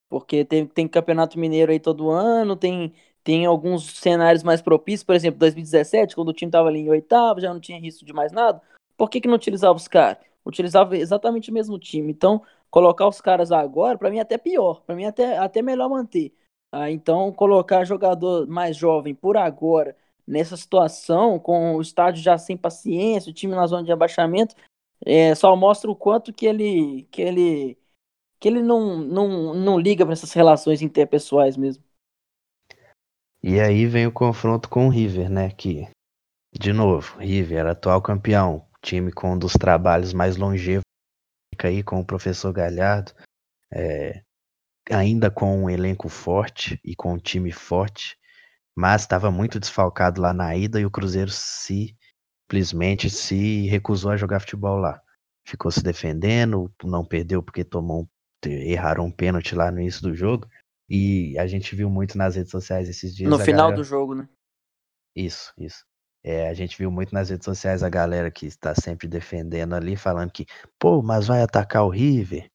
Porque 0.09 0.45
tem, 0.45 0.65
tem 0.65 0.87
campeonato 0.87 1.39
mineiro 1.39 1.71
aí 1.71 1.79
todo 1.79 2.09
ano, 2.09 2.55
tem, 2.55 2.93
tem 3.23 3.45
alguns 3.45 3.97
cenários 3.97 4.43
mais 4.43 4.61
propícios, 4.61 5.03
por 5.03 5.15
exemplo, 5.15 5.39
2017, 5.39 6.15
quando 6.15 6.29
o 6.29 6.33
time 6.33 6.51
tava 6.51 6.69
ali 6.69 6.79
em 6.79 6.89
oitavo, 6.89 7.41
já 7.41 7.53
não 7.53 7.59
tinha 7.59 7.79
risco 7.79 8.05
de 8.05 8.13
mais 8.13 8.31
nada. 8.31 8.61
Por 8.97 9.09
que, 9.09 9.19
que 9.19 9.27
não 9.27 9.35
utilizava 9.35 9.75
os 9.75 9.87
caras? 9.87 10.23
Utilizava 10.45 10.95
exatamente 10.95 11.49
o 11.49 11.53
mesmo 11.53 11.79
time. 11.79 12.11
Então, 12.11 12.41
colocar 12.69 13.07
os 13.07 13.19
caras 13.19 13.51
agora, 13.51 13.97
para 13.97 14.09
mim 14.09 14.17
é 14.17 14.21
até 14.21 14.37
pior, 14.37 14.81
para 14.81 14.95
mim 14.95 15.03
é 15.03 15.07
até, 15.07 15.37
até 15.37 15.61
melhor 15.61 15.89
manter. 15.89 16.33
Ah, 16.71 16.91
então, 16.91 17.31
colocar 17.31 17.85
jogador 17.85 18.47
mais 18.47 18.75
jovem 18.75 19.15
por 19.15 19.37
agora 19.37 19.95
nessa 20.27 20.57
situação, 20.57 21.39
com 21.39 21.75
o 21.75 21.81
estádio 21.81 22.21
já 22.21 22.37
sem 22.37 22.57
paciência, 22.57 23.29
o 23.29 23.33
time 23.33 23.55
na 23.55 23.67
zona 23.67 23.83
de 23.83 23.91
abaixamento, 23.91 24.55
é, 25.05 25.35
só 25.35 25.55
mostra 25.55 25.89
o 25.89 25.95
quanto 25.95 26.33
que 26.33 26.45
ele 26.45 27.07
que 27.11 27.21
ele 27.21 27.77
que 28.39 28.47
ele 28.47 28.61
não, 28.61 28.97
não, 28.97 29.53
não 29.53 29.79
liga 29.79 30.05
para 30.05 30.13
essas 30.13 30.33
relações 30.33 30.81
interpessoais 30.81 31.57
mesmo. 31.57 31.83
E 33.41 33.59
aí 33.59 33.85
vem 33.85 34.07
o 34.07 34.11
confronto 34.11 34.69
com 34.69 34.87
o 34.87 34.89
River, 34.89 35.29
né? 35.29 35.51
Que, 35.51 35.87
de 36.53 36.73
novo, 36.73 37.17
River 37.19 37.59
era 37.59 37.71
atual 37.71 38.01
campeão, 38.01 38.65
time 38.81 39.11
com 39.11 39.33
um 39.33 39.37
dos 39.37 39.53
trabalhos 39.53 40.13
mais 40.13 40.37
longevos 40.37 40.83
aí 41.63 41.81
com 41.81 41.99
o 41.99 42.05
professor 42.05 42.51
Galhardo, 42.51 43.13
é, 43.71 44.21
ainda 44.91 45.31
com 45.31 45.63
um 45.63 45.69
elenco 45.69 46.09
forte 46.09 46.79
e 46.83 46.93
com 46.95 47.13
um 47.13 47.17
time 47.17 47.51
forte 47.51 48.17
mas 48.75 49.03
estava 49.03 49.31
muito 49.31 49.59
desfalcado 49.59 50.21
lá 50.21 50.33
na 50.33 50.55
ida 50.55 50.79
e 50.79 50.85
o 50.85 50.91
Cruzeiro 50.91 51.31
simplesmente 51.31 53.09
se 53.09 53.67
recusou 53.67 54.11
a 54.11 54.17
jogar 54.17 54.41
futebol 54.41 54.77
lá. 54.77 55.01
Ficou 55.47 55.71
se 55.71 55.81
defendendo, 55.81 56.71
não 56.83 57.05
perdeu 57.05 57.41
porque 57.41 57.63
tomou 57.63 58.09
erraram 58.45 59.05
um 59.05 59.11
pênalti 59.11 59.55
lá 59.55 59.71
no 59.71 59.79
início 59.79 60.01
do 60.01 60.13
jogo. 60.13 60.47
E 60.89 61.37
a 61.39 61.47
gente 61.47 61.75
viu 61.75 61.89
muito 61.89 62.17
nas 62.17 62.35
redes 62.35 62.51
sociais 62.51 62.87
esses 62.87 63.15
dias. 63.15 63.29
No 63.29 63.39
final 63.39 63.69
galera... 63.69 63.77
do 63.77 63.83
jogo, 63.83 64.15
né? 64.15 64.29
Isso, 65.15 65.53
isso. 65.57 65.83
É, 66.23 66.49
a 66.49 66.53
gente 66.53 66.77
viu 66.77 66.89
muito 66.89 67.13
nas 67.13 67.29
redes 67.29 67.45
sociais 67.45 67.83
a 67.83 67.89
galera 67.89 68.31
que 68.31 68.47
está 68.47 68.73
sempre 68.73 69.07
defendendo 69.07 69.75
ali, 69.75 69.95
falando 69.95 70.31
que, 70.31 70.45
pô, 70.79 71.01
mas 71.01 71.27
vai 71.27 71.41
atacar 71.41 71.85
o 71.85 71.89
River, 71.89 72.49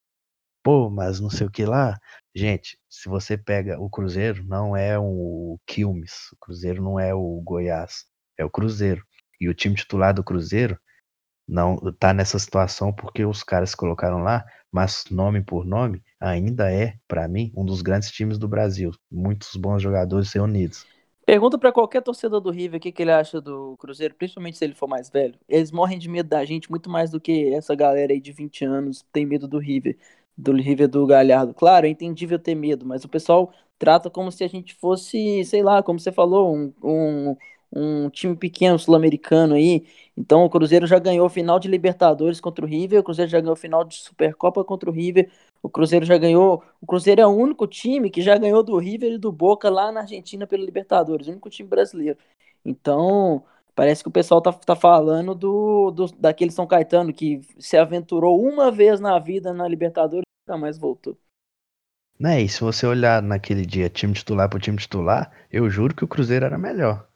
pô, 0.62 0.90
mas 0.90 1.20
não 1.20 1.30
sei 1.30 1.46
o 1.46 1.50
que 1.50 1.64
lá. 1.64 1.96
Gente, 2.34 2.78
se 2.88 3.08
você 3.08 3.38
pega 3.38 3.80
o 3.80 3.88
Cruzeiro, 3.88 4.44
não 4.44 4.76
é 4.76 4.98
o 4.98 5.58
Quilmes, 5.66 6.30
o 6.32 6.36
Cruzeiro 6.40 6.82
não 6.82 6.98
é 6.98 7.14
o 7.14 7.40
Goiás, 7.44 8.06
é 8.36 8.44
o 8.44 8.50
Cruzeiro. 8.50 9.04
E 9.40 9.48
o 9.48 9.54
time 9.54 9.74
titular 9.74 10.12
do 10.12 10.24
Cruzeiro 10.24 10.78
não 11.50 11.76
tá 11.98 12.14
nessa 12.14 12.38
situação 12.38 12.92
porque 12.92 13.24
os 13.24 13.42
caras 13.42 13.74
colocaram 13.74 14.22
lá, 14.22 14.44
mas 14.70 15.04
nome 15.10 15.42
por 15.42 15.66
nome, 15.66 16.00
ainda 16.20 16.72
é, 16.72 16.94
para 17.08 17.26
mim, 17.26 17.52
um 17.56 17.64
dos 17.64 17.82
grandes 17.82 18.10
times 18.10 18.38
do 18.38 18.46
Brasil. 18.46 18.92
Muitos 19.10 19.56
bons 19.56 19.82
jogadores 19.82 20.32
reunidos. 20.32 20.86
Pergunta 21.26 21.58
para 21.58 21.72
qualquer 21.72 22.02
torcedor 22.02 22.40
do 22.40 22.50
River 22.50 22.78
o 22.78 22.80
que, 22.80 22.90
que 22.90 23.02
ele 23.02 23.12
acha 23.12 23.40
do 23.40 23.76
Cruzeiro, 23.78 24.14
principalmente 24.14 24.58
se 24.58 24.64
ele 24.64 24.74
for 24.74 24.88
mais 24.88 25.10
velho. 25.10 25.34
Eles 25.48 25.70
morrem 25.70 25.98
de 25.98 26.08
medo 26.08 26.28
da 26.28 26.44
gente 26.44 26.70
muito 26.70 26.88
mais 26.88 27.10
do 27.10 27.20
que 27.20 27.52
essa 27.52 27.74
galera 27.74 28.12
aí 28.12 28.20
de 28.20 28.32
20 28.32 28.64
anos 28.64 29.04
tem 29.12 29.26
medo 29.26 29.46
do 29.46 29.58
River 29.58 29.96
do 30.40 30.52
River 30.52 30.88
do 30.88 31.06
Galhardo. 31.06 31.54
Claro, 31.54 31.86
é 31.86 31.88
entendível 31.90 32.38
ter 32.38 32.54
medo, 32.54 32.86
mas 32.86 33.04
o 33.04 33.08
pessoal 33.08 33.52
trata 33.78 34.10
como 34.10 34.32
se 34.32 34.44
a 34.44 34.48
gente 34.48 34.74
fosse, 34.74 35.44
sei 35.44 35.62
lá, 35.62 35.82
como 35.82 35.98
você 35.98 36.12
falou, 36.12 36.54
um, 36.54 36.72
um, 36.82 37.36
um 37.72 38.10
time 38.10 38.36
pequeno 38.36 38.78
sul-americano 38.78 39.54
aí. 39.54 39.86
Então 40.16 40.44
o 40.44 40.50
Cruzeiro 40.50 40.86
já 40.86 40.98
ganhou 40.98 41.28
final 41.28 41.58
de 41.58 41.68
Libertadores 41.68 42.40
contra 42.40 42.64
o 42.64 42.68
River, 42.68 43.00
o 43.00 43.04
Cruzeiro 43.04 43.30
já 43.30 43.40
ganhou 43.40 43.56
final 43.56 43.84
de 43.84 43.96
Supercopa 43.96 44.64
contra 44.64 44.90
o 44.90 44.92
River, 44.92 45.30
o 45.62 45.68
Cruzeiro 45.68 46.04
já 46.04 46.18
ganhou. 46.18 46.62
O 46.80 46.86
Cruzeiro 46.86 47.20
é 47.20 47.26
o 47.26 47.30
único 47.30 47.66
time 47.66 48.10
que 48.10 48.22
já 48.22 48.36
ganhou 48.36 48.62
do 48.62 48.76
River 48.78 49.12
e 49.12 49.18
do 49.18 49.32
Boca 49.32 49.70
lá 49.70 49.92
na 49.92 50.00
Argentina 50.00 50.46
pelo 50.46 50.64
Libertadores, 50.64 51.26
o 51.26 51.30
único 51.30 51.50
time 51.50 51.68
brasileiro. 51.68 52.18
Então, 52.64 53.44
Parece 53.74 54.02
que 54.02 54.10
o 54.10 54.12
pessoal 54.12 54.42
tá, 54.42 54.52
tá 54.52 54.76
falando 54.76 55.34
do, 55.34 55.90
do 55.90 56.06
daquele 56.18 56.50
São 56.50 56.66
Caetano 56.66 57.14
que 57.14 57.40
se 57.58 57.78
aventurou 57.78 58.38
uma 58.38 58.70
vez 58.70 59.00
na 59.00 59.18
vida 59.18 59.54
na 59.54 59.66
Libertadores 59.66 60.24
e 60.26 60.50
nunca 60.50 60.60
mais 60.60 60.76
voltou. 60.76 61.16
Né, 62.18 62.42
e 62.42 62.48
se 62.50 62.60
você 62.60 62.86
olhar 62.86 63.22
naquele 63.22 63.64
dia 63.64 63.88
time 63.88 64.12
titular 64.12 64.50
pro 64.50 64.60
time 64.60 64.76
titular, 64.76 65.32
eu 65.50 65.70
juro 65.70 65.94
que 65.94 66.04
o 66.04 66.08
Cruzeiro 66.08 66.44
era 66.44 66.58
melhor. 66.58 67.08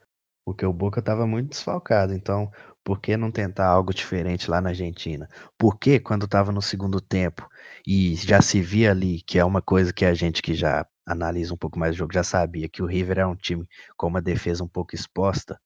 Porque 0.45 0.65
o 0.65 0.71
Boca 0.71 1.01
tava 1.01 1.25
muito 1.27 1.49
desfalcado. 1.49 2.13
Então, 2.13 2.51
por 2.83 2.99
que 3.01 3.17
não 3.17 3.31
tentar 3.31 3.67
algo 3.67 3.93
diferente 3.93 4.49
lá 4.49 4.61
na 4.61 4.69
Argentina? 4.69 5.27
Porque 5.57 5.99
quando 5.99 6.27
tava 6.27 6.51
no 6.51 6.61
segundo 6.61 7.01
tempo 7.01 7.49
e 7.85 8.15
já 8.15 8.41
se 8.41 8.61
via 8.61 8.91
ali, 8.91 9.21
que 9.23 9.39
é 9.39 9.45
uma 9.45 9.61
coisa 9.61 9.91
que 9.91 10.05
a 10.05 10.13
gente 10.13 10.41
que 10.41 10.53
já 10.53 10.85
analisa 11.05 11.53
um 11.53 11.57
pouco 11.57 11.79
mais 11.79 11.95
o 11.95 11.97
jogo 11.97 12.13
já 12.13 12.23
sabia, 12.23 12.69
que 12.69 12.81
o 12.83 12.85
River 12.85 13.19
é 13.19 13.25
um 13.25 13.35
time 13.35 13.67
com 13.97 14.07
uma 14.07 14.21
defesa 14.21 14.63
um 14.63 14.67
pouco 14.67 14.95
exposta, 14.95 15.59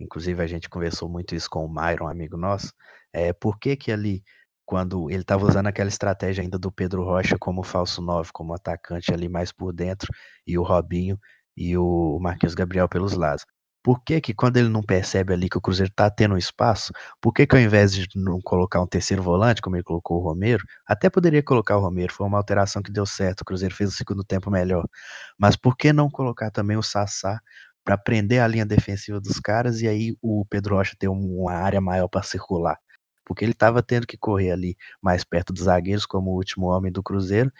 inclusive 0.00 0.42
a 0.42 0.46
gente 0.46 0.68
conversou 0.68 1.08
muito 1.08 1.34
isso 1.34 1.48
com 1.50 1.64
o 1.64 1.68
Myron, 1.72 2.06
um 2.06 2.08
amigo 2.08 2.36
nosso, 2.36 2.72
é, 3.12 3.32
por 3.32 3.58
que 3.58 3.76
que 3.76 3.92
ali, 3.92 4.22
quando 4.66 5.10
ele 5.10 5.22
estava 5.22 5.46
usando 5.46 5.66
aquela 5.68 5.88
estratégia 5.88 6.42
ainda 6.42 6.58
do 6.58 6.72
Pedro 6.72 7.04
Rocha 7.04 7.38
como 7.38 7.62
falso 7.62 8.02
9, 8.02 8.30
como 8.32 8.54
atacante 8.54 9.12
ali 9.12 9.28
mais 9.28 9.52
por 9.52 9.72
dentro, 9.72 10.08
e 10.46 10.58
o 10.58 10.62
Robinho 10.62 11.18
e 11.56 11.76
o 11.76 12.18
Marquinhos 12.20 12.54
Gabriel 12.54 12.88
pelos 12.88 13.14
lados. 13.14 13.44
Por 13.82 14.02
que 14.04 14.20
que 14.20 14.32
quando 14.34 14.56
ele 14.58 14.68
não 14.68 14.82
percebe 14.82 15.32
ali 15.32 15.48
que 15.48 15.58
o 15.58 15.60
Cruzeiro 15.60 15.90
está 15.90 16.08
tendo 16.10 16.34
um 16.34 16.38
espaço, 16.38 16.92
por 17.20 17.32
que 17.32 17.46
que 17.46 17.56
ao 17.56 17.60
invés 17.62 17.92
de 17.92 18.06
não 18.16 18.40
colocar 18.40 18.80
um 18.80 18.86
terceiro 18.86 19.22
volante, 19.22 19.60
como 19.60 19.76
ele 19.76 19.82
colocou 19.82 20.18
o 20.18 20.22
Romero, 20.24 20.64
até 20.86 21.10
poderia 21.10 21.42
colocar 21.42 21.76
o 21.76 21.80
Romero, 21.80 22.12
foi 22.12 22.26
uma 22.26 22.38
alteração 22.38 22.82
que 22.82 22.92
deu 22.92 23.04
certo, 23.06 23.40
o 23.42 23.44
Cruzeiro 23.44 23.74
fez 23.74 23.90
o 23.90 23.96
segundo 23.96 24.22
tempo 24.24 24.50
melhor, 24.50 24.86
mas 25.38 25.56
por 25.56 25.76
que 25.76 25.92
não 25.92 26.08
colocar 26.10 26.50
também 26.50 26.76
o 26.76 26.82
Sassá 26.82 27.40
para 27.84 27.98
prender 27.98 28.40
a 28.40 28.46
linha 28.46 28.64
defensiva 28.66 29.20
dos 29.20 29.40
caras 29.40 29.80
e 29.80 29.88
aí 29.88 30.16
o 30.22 30.44
Pedro 30.48 30.76
Rocha 30.76 30.94
ter 30.98 31.08
uma 31.08 31.52
área 31.52 31.80
maior 31.80 32.08
para 32.08 32.22
circular. 32.22 32.78
porque 33.24 33.44
ele 33.44 33.52
estava 33.52 33.82
tendo 33.82 34.06
que 34.06 34.16
correr 34.18 34.50
ali 34.52 34.76
mais 35.00 35.24
perto 35.24 35.52
dos 35.52 35.64
zagueiros, 35.64 36.06
como 36.06 36.30
o 36.32 36.36
último 36.36 36.66
homem 36.66 36.92
do 36.92 37.02
Cruzeiro, 37.02 37.52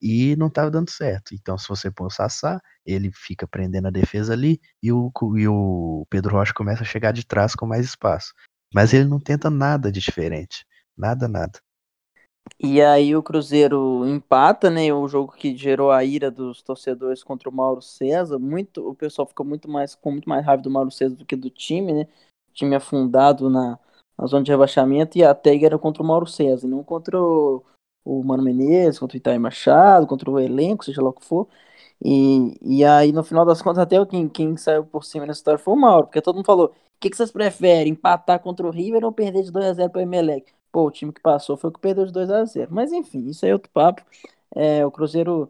e 0.00 0.36
não 0.36 0.48
estava 0.48 0.70
dando 0.70 0.90
certo. 0.90 1.34
Então, 1.34 1.56
se 1.56 1.68
você 1.68 1.90
põe 1.90 2.06
o 2.06 2.10
Sassá, 2.10 2.60
ele 2.84 3.10
fica 3.12 3.46
prendendo 3.46 3.88
a 3.88 3.90
defesa 3.90 4.32
ali 4.32 4.60
e 4.82 4.92
o, 4.92 5.10
e 5.36 5.48
o 5.48 6.06
Pedro 6.10 6.36
Rocha 6.36 6.52
começa 6.54 6.82
a 6.82 6.86
chegar 6.86 7.12
de 7.12 7.26
trás 7.26 7.54
com 7.54 7.66
mais 7.66 7.86
espaço. 7.86 8.32
Mas 8.72 8.92
ele 8.92 9.08
não 9.08 9.20
tenta 9.20 9.48
nada 9.48 9.90
de 9.90 10.00
diferente. 10.00 10.66
Nada, 10.96 11.28
nada. 11.28 11.58
E 12.60 12.82
aí 12.82 13.16
o 13.16 13.22
Cruzeiro 13.22 14.06
empata, 14.06 14.68
né? 14.68 14.92
O 14.92 15.08
jogo 15.08 15.32
que 15.32 15.56
gerou 15.56 15.90
a 15.90 16.04
ira 16.04 16.30
dos 16.30 16.62
torcedores 16.62 17.22
contra 17.22 17.48
o 17.48 17.52
Mauro 17.52 17.80
César. 17.80 18.38
Muito, 18.38 18.86
o 18.86 18.94
pessoal 18.94 19.26
ficou 19.26 19.46
muito 19.46 19.68
mais 19.68 19.94
com 19.94 20.10
muito 20.10 20.28
mais 20.28 20.44
raiva 20.44 20.62
do 20.62 20.70
Mauro 20.70 20.90
César 20.90 21.14
do 21.14 21.24
que 21.24 21.36
do 21.36 21.48
time, 21.48 21.92
né? 21.92 22.06
time 22.54 22.74
afundado 22.74 23.50
na, 23.50 23.78
na 24.16 24.26
zona 24.26 24.44
de 24.44 24.50
rebaixamento 24.50 25.18
e 25.18 25.24
a 25.24 25.34
tag 25.34 25.64
era 25.64 25.78
contra 25.78 26.02
o 26.02 26.06
Mauro 26.06 26.26
César, 26.26 26.68
não 26.68 26.82
contra 26.82 27.20
o, 27.20 27.62
o 28.04 28.22
Mano 28.22 28.42
Menezes, 28.42 28.98
contra 28.98 29.16
o 29.16 29.18
Itaí 29.18 29.38
Machado, 29.38 30.06
contra 30.06 30.30
o 30.30 30.38
elenco, 30.38 30.84
seja 30.84 31.02
lá 31.02 31.10
o 31.10 31.12
que 31.12 31.24
for. 31.24 31.48
E, 32.04 32.56
e 32.62 32.84
aí, 32.84 33.12
no 33.12 33.24
final 33.24 33.44
das 33.44 33.62
contas, 33.62 33.78
até 33.78 34.04
quem, 34.06 34.28
quem 34.28 34.56
saiu 34.56 34.84
por 34.84 35.04
cima 35.04 35.26
nessa 35.26 35.40
história 35.40 35.58
foi 35.58 35.74
o 35.74 35.76
Mauro, 35.76 36.06
porque 36.06 36.20
todo 36.20 36.36
mundo 36.36 36.46
falou: 36.46 36.66
o 36.66 36.72
que, 37.00 37.10
que 37.10 37.16
vocês 37.16 37.30
preferem, 37.30 37.92
empatar 37.92 38.40
contra 38.40 38.66
o 38.66 38.70
River 38.70 39.04
ou 39.04 39.12
perder 39.12 39.42
de 39.42 39.52
2x0 39.52 39.90
para 39.90 39.98
o 40.00 40.02
Emelec? 40.02 40.52
Pô, 40.72 40.86
o 40.86 40.90
time 40.90 41.12
que 41.12 41.20
passou 41.20 41.56
foi 41.56 41.70
o 41.70 41.72
que 41.72 41.80
perdeu 41.80 42.04
de 42.06 42.12
2x0. 42.12 42.68
Mas 42.70 42.92
enfim, 42.92 43.28
isso 43.28 43.44
aí 43.44 43.50
é 43.50 43.54
outro 43.54 43.70
papo. 43.70 44.02
É, 44.54 44.84
o 44.84 44.90
Cruzeiro 44.90 45.48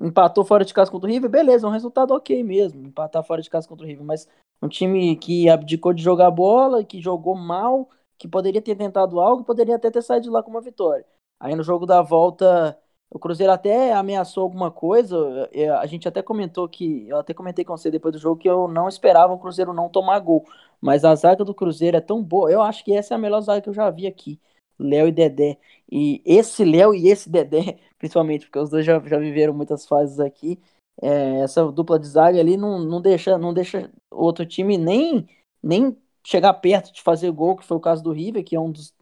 empatou 0.00 0.44
fora 0.44 0.64
de 0.64 0.72
casa 0.72 0.90
contra 0.90 1.08
o 1.08 1.12
River, 1.12 1.30
beleza, 1.30 1.66
um 1.66 1.70
resultado 1.70 2.12
ok 2.14 2.42
mesmo, 2.42 2.86
empatar 2.86 3.22
fora 3.22 3.42
de 3.42 3.50
casa 3.50 3.68
contra 3.68 3.84
o 3.84 3.88
River, 3.88 4.04
mas 4.04 4.26
um 4.62 4.68
time 4.68 5.14
que 5.16 5.48
abdicou 5.48 5.92
de 5.92 6.02
jogar 6.02 6.30
bola, 6.30 6.82
que 6.84 7.00
jogou 7.00 7.34
mal, 7.34 7.88
que 8.18 8.26
poderia 8.28 8.62
ter 8.62 8.76
tentado 8.76 9.20
algo, 9.20 9.44
poderia 9.44 9.76
até 9.76 9.90
ter 9.90 10.02
saído 10.02 10.24
de 10.24 10.30
lá 10.30 10.42
com 10.42 10.50
uma 10.50 10.60
vitória. 10.60 11.04
Aí 11.40 11.56
no 11.56 11.62
jogo 11.64 11.86
da 11.86 12.02
volta, 12.02 12.78
o 13.10 13.18
Cruzeiro 13.18 13.52
até 13.52 13.92
ameaçou 13.94 14.42
alguma 14.44 14.70
coisa. 14.70 15.48
É, 15.52 15.68
a 15.70 15.86
gente 15.86 16.06
até 16.08 16.22
comentou 16.22 16.68
que. 16.68 17.08
Eu 17.08 17.18
até 17.18 17.34
comentei 17.34 17.64
com 17.64 17.76
você 17.76 17.90
depois 17.90 18.12
do 18.12 18.20
jogo 18.20 18.40
que 18.40 18.48
eu 18.48 18.68
não 18.68 18.88
esperava 18.88 19.32
o 19.32 19.38
Cruzeiro 19.38 19.72
não 19.72 19.88
tomar 19.88 20.18
gol. 20.20 20.44
Mas 20.80 21.04
a 21.04 21.14
zaga 21.14 21.44
do 21.44 21.54
Cruzeiro 21.54 21.96
é 21.96 22.00
tão 22.00 22.22
boa. 22.22 22.50
Eu 22.50 22.62
acho 22.62 22.84
que 22.84 22.94
essa 22.94 23.14
é 23.14 23.16
a 23.16 23.18
melhor 23.18 23.40
zaga 23.40 23.62
que 23.62 23.68
eu 23.68 23.74
já 23.74 23.90
vi 23.90 24.06
aqui. 24.06 24.40
Léo 24.78 25.08
e 25.08 25.12
Dedé. 25.12 25.58
E 25.90 26.22
esse 26.24 26.64
Léo 26.64 26.94
e 26.94 27.08
esse 27.08 27.28
Dedé, 27.28 27.78
principalmente, 27.98 28.46
porque 28.46 28.58
os 28.58 28.70
dois 28.70 28.84
já, 28.84 28.98
já 29.00 29.18
viveram 29.18 29.52
muitas 29.54 29.86
fases 29.86 30.20
aqui. 30.20 30.60
É, 31.02 31.40
essa 31.40 31.70
dupla 31.72 31.98
de 31.98 32.06
zaga 32.06 32.38
ali 32.38 32.56
não, 32.56 32.78
não, 32.78 33.00
deixa, 33.00 33.38
não 33.38 33.54
deixa 33.54 33.90
outro 34.10 34.44
time 34.46 34.76
nem, 34.76 35.26
nem 35.62 35.96
chegar 36.24 36.52
perto 36.54 36.92
de 36.92 37.02
fazer 37.02 37.30
gol, 37.32 37.56
que 37.56 37.64
foi 37.64 37.76
o 37.76 37.80
caso 37.80 38.02
do 38.02 38.12
River, 38.12 38.44
que 38.44 38.54
é 38.56 38.60
um 38.60 38.70
dos 38.70 38.92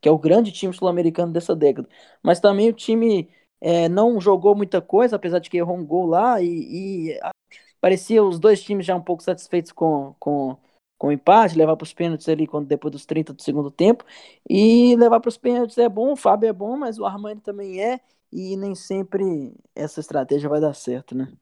que 0.00 0.08
é 0.08 0.12
o 0.12 0.18
grande 0.18 0.52
time 0.52 0.72
sul-americano 0.72 1.32
dessa 1.32 1.54
década. 1.54 1.88
Mas 2.22 2.40
também 2.40 2.68
o 2.68 2.72
time 2.72 3.28
é, 3.60 3.88
não 3.88 4.20
jogou 4.20 4.54
muita 4.56 4.80
coisa, 4.80 5.16
apesar 5.16 5.38
de 5.38 5.50
que 5.50 5.58
errou 5.58 5.76
um 5.76 5.84
gol 5.86 6.06
lá, 6.06 6.40
e, 6.42 7.10
e 7.14 7.20
parecia 7.80 8.22
os 8.22 8.38
dois 8.38 8.62
times 8.62 8.86
já 8.86 8.96
um 8.96 9.02
pouco 9.02 9.22
satisfeitos 9.22 9.72
com, 9.72 10.14
com, 10.18 10.56
com 10.98 11.08
o 11.08 11.12
empate, 11.12 11.56
levar 11.56 11.76
para 11.76 11.84
os 11.84 11.92
pênaltis 11.94 12.28
ali 12.28 12.46
quando, 12.46 12.66
depois 12.66 12.92
dos 12.92 13.06
30 13.06 13.32
do 13.32 13.42
segundo 13.42 13.70
tempo. 13.70 14.04
E 14.48 14.96
levar 14.96 15.20
para 15.20 15.28
os 15.28 15.36
pênaltis 15.36 15.78
é 15.78 15.88
bom, 15.88 16.12
o 16.12 16.16
Fábio 16.16 16.48
é 16.48 16.52
bom, 16.52 16.76
mas 16.76 16.98
o 16.98 17.04
Armani 17.06 17.40
também 17.40 17.82
é, 17.82 18.00
e 18.32 18.56
nem 18.56 18.74
sempre 18.74 19.54
essa 19.74 20.00
estratégia 20.00 20.48
vai 20.48 20.60
dar 20.60 20.74
certo, 20.74 21.14
né? 21.14 21.32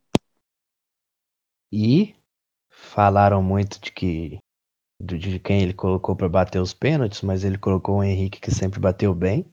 E 1.70 2.14
falaram 2.70 3.42
muito 3.42 3.80
de 3.80 3.92
que 3.92 4.38
de 5.00 5.38
quem 5.38 5.62
ele 5.62 5.72
colocou 5.72 6.16
para 6.16 6.28
bater 6.28 6.60
os 6.60 6.74
pênaltis, 6.74 7.22
mas 7.22 7.44
ele 7.44 7.58
colocou 7.58 7.98
o 7.98 8.04
Henrique 8.04 8.40
que 8.40 8.50
sempre 8.50 8.80
bateu 8.80 9.14
bem, 9.14 9.46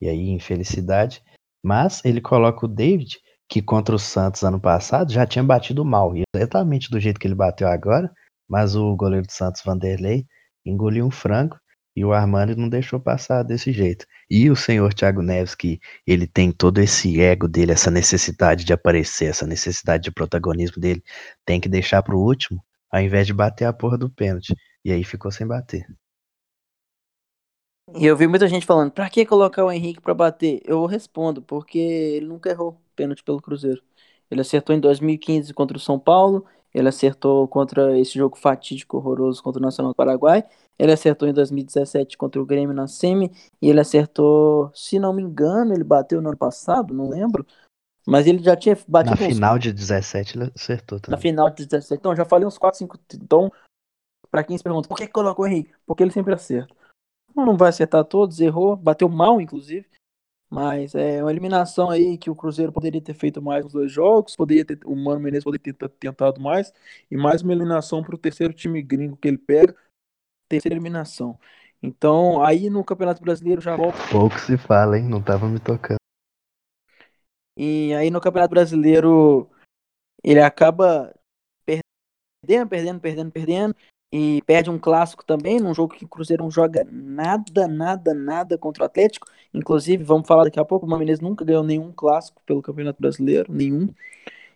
e 0.00 0.08
aí 0.08 0.30
infelicidade. 0.30 1.22
Mas 1.64 2.04
ele 2.04 2.20
coloca 2.20 2.66
o 2.66 2.68
David, 2.68 3.18
que 3.48 3.62
contra 3.62 3.94
o 3.94 3.98
Santos 3.98 4.42
ano 4.42 4.60
passado 4.60 5.12
já 5.12 5.26
tinha 5.26 5.42
batido 5.42 5.84
mal, 5.84 6.12
exatamente 6.34 6.90
do 6.90 6.98
jeito 7.00 7.20
que 7.20 7.26
ele 7.26 7.34
bateu 7.34 7.68
agora, 7.68 8.12
mas 8.48 8.74
o 8.74 8.94
goleiro 8.96 9.26
do 9.26 9.32
Santos, 9.32 9.62
Vanderlei, 9.64 10.26
engoliu 10.64 11.06
um 11.06 11.10
frango 11.10 11.56
e 11.94 12.04
o 12.04 12.12
Armani 12.12 12.54
não 12.54 12.68
deixou 12.68 12.98
passar 12.98 13.42
desse 13.42 13.72
jeito. 13.72 14.06
E 14.30 14.50
o 14.50 14.56
senhor 14.56 14.94
Thiago 14.94 15.22
Neves, 15.22 15.54
que 15.54 15.78
ele 16.06 16.26
tem 16.26 16.50
todo 16.50 16.78
esse 16.78 17.20
ego 17.20 17.46
dele, 17.46 17.72
essa 17.72 17.90
necessidade 17.90 18.64
de 18.64 18.72
aparecer, 18.72 19.26
essa 19.26 19.46
necessidade 19.46 20.04
de 20.04 20.10
protagonismo 20.10 20.80
dele, 20.80 21.02
tem 21.44 21.60
que 21.60 21.68
deixar 21.68 22.02
pro 22.02 22.18
último, 22.18 22.62
ao 22.90 23.00
invés 23.00 23.26
de 23.26 23.34
bater 23.34 23.66
a 23.66 23.72
porra 23.72 23.98
do 23.98 24.10
pênalti. 24.10 24.54
E 24.84 24.90
aí 24.92 25.04
ficou 25.04 25.30
sem 25.30 25.46
bater. 25.46 25.86
E 27.94 28.06
eu 28.06 28.16
vi 28.16 28.26
muita 28.26 28.48
gente 28.48 28.64
falando, 28.64 28.90
pra 28.90 29.10
que 29.10 29.26
colocar 29.26 29.64
o 29.64 29.70
Henrique 29.70 30.00
pra 30.00 30.14
bater? 30.14 30.62
Eu 30.64 30.86
respondo, 30.86 31.42
porque 31.42 31.78
ele 31.78 32.26
nunca 32.26 32.50
errou 32.50 32.80
pênalti 32.96 33.22
pelo 33.22 33.40
Cruzeiro. 33.40 33.82
Ele 34.30 34.40
acertou 34.40 34.74
em 34.74 34.80
2015 34.80 35.52
contra 35.52 35.76
o 35.76 35.80
São 35.80 35.98
Paulo, 35.98 36.46
ele 36.72 36.88
acertou 36.88 37.46
contra 37.48 37.98
esse 37.98 38.14
jogo 38.14 38.38
fatídico 38.38 38.96
horroroso 38.96 39.42
contra 39.42 39.60
o 39.60 39.62
Nacional 39.62 39.92
do 39.92 39.96
Paraguai, 39.96 40.42
ele 40.78 40.90
acertou 40.90 41.28
em 41.28 41.34
2017 41.34 42.16
contra 42.16 42.40
o 42.40 42.46
Grêmio 42.46 42.74
na 42.74 42.86
semi, 42.86 43.30
e 43.60 43.68
ele 43.68 43.80
acertou, 43.80 44.70
se 44.74 44.98
não 44.98 45.12
me 45.12 45.22
engano, 45.22 45.74
ele 45.74 45.84
bateu 45.84 46.22
no 46.22 46.30
ano 46.30 46.38
passado, 46.38 46.94
não 46.94 47.10
lembro, 47.10 47.46
mas 48.06 48.26
ele 48.26 48.42
já 48.42 48.56
tinha 48.56 48.78
batido... 48.88 49.20
Na 49.20 49.28
final 49.28 49.58
de 49.58 49.70
17 49.70 50.38
ele 50.38 50.52
acertou 50.54 50.98
também. 50.98 51.16
Na 51.16 51.20
final 51.20 51.50
de 51.50 51.66
17, 51.66 52.00
então 52.00 52.16
já 52.16 52.24
falei 52.24 52.46
uns 52.46 52.56
4, 52.56 52.78
5... 52.78 52.98
Então, 53.16 53.52
pra 54.32 54.42
quem 54.42 54.56
se 54.56 54.64
pergunta, 54.64 54.88
por 54.88 54.96
que 54.96 55.06
colocou 55.06 55.44
o 55.44 55.48
Henrique? 55.48 55.74
Porque 55.86 56.02
ele 56.02 56.10
sempre 56.10 56.32
acerta. 56.32 56.74
Não 57.36 57.56
vai 57.56 57.68
acertar 57.68 58.04
todos, 58.04 58.40
errou, 58.40 58.74
bateu 58.74 59.08
mal, 59.08 59.40
inclusive, 59.40 59.86
mas 60.50 60.94
é 60.94 61.22
uma 61.22 61.30
eliminação 61.30 61.90
aí 61.90 62.18
que 62.18 62.30
o 62.30 62.34
Cruzeiro 62.34 62.72
poderia 62.72 63.00
ter 63.00 63.14
feito 63.14 63.40
mais 63.40 63.64
nos 63.64 63.72
dois 63.72 63.92
jogos, 63.92 64.34
poderia 64.34 64.64
ter, 64.64 64.80
o 64.84 64.96
Mano 64.96 65.20
Menezes 65.20 65.44
poderia 65.44 65.72
ter 65.72 65.88
tentado 65.90 66.40
mais, 66.40 66.72
e 67.10 67.16
mais 67.16 67.42
uma 67.42 67.52
eliminação 67.52 68.02
para 68.02 68.14
o 68.14 68.18
terceiro 68.18 68.52
time 68.52 68.82
gringo 68.82 69.16
que 69.16 69.28
ele 69.28 69.38
pega, 69.38 69.74
terceira 70.48 70.74
eliminação. 70.74 71.38
Então, 71.82 72.42
aí 72.44 72.70
no 72.70 72.84
Campeonato 72.84 73.22
Brasileiro 73.22 73.60
já 73.60 73.76
volta. 73.76 73.98
Pouco 74.10 74.38
se 74.38 74.56
fala, 74.56 74.98
hein? 74.98 75.08
Não 75.08 75.22
tava 75.22 75.48
me 75.48 75.58
tocando. 75.58 75.96
E 77.56 77.92
aí 77.94 78.10
no 78.10 78.20
Campeonato 78.20 78.50
Brasileiro 78.50 79.50
ele 80.22 80.40
acaba 80.40 81.14
perdendo, 81.64 82.68
perdendo, 82.68 83.00
perdendo, 83.00 83.30
perdendo 83.32 83.76
e 84.12 84.42
perde 84.42 84.68
um 84.70 84.78
clássico 84.78 85.24
também, 85.24 85.58
num 85.58 85.72
jogo 85.72 85.94
que 85.94 86.04
o 86.04 86.08
Cruzeiro 86.08 86.42
não 86.42 86.50
joga 86.50 86.86
nada, 86.90 87.66
nada, 87.66 88.12
nada 88.12 88.58
contra 88.58 88.82
o 88.82 88.86
Atlético. 88.86 89.26
Inclusive, 89.54 90.04
vamos 90.04 90.28
falar 90.28 90.44
daqui 90.44 90.60
a 90.60 90.64
pouco, 90.64 90.84
o 90.84 90.88
Maminês 90.88 91.18
nunca 91.18 91.44
ganhou 91.44 91.64
nenhum 91.64 91.90
clássico 91.90 92.42
pelo 92.44 92.60
Campeonato 92.60 93.00
Brasileiro, 93.00 93.50
nenhum. 93.50 93.88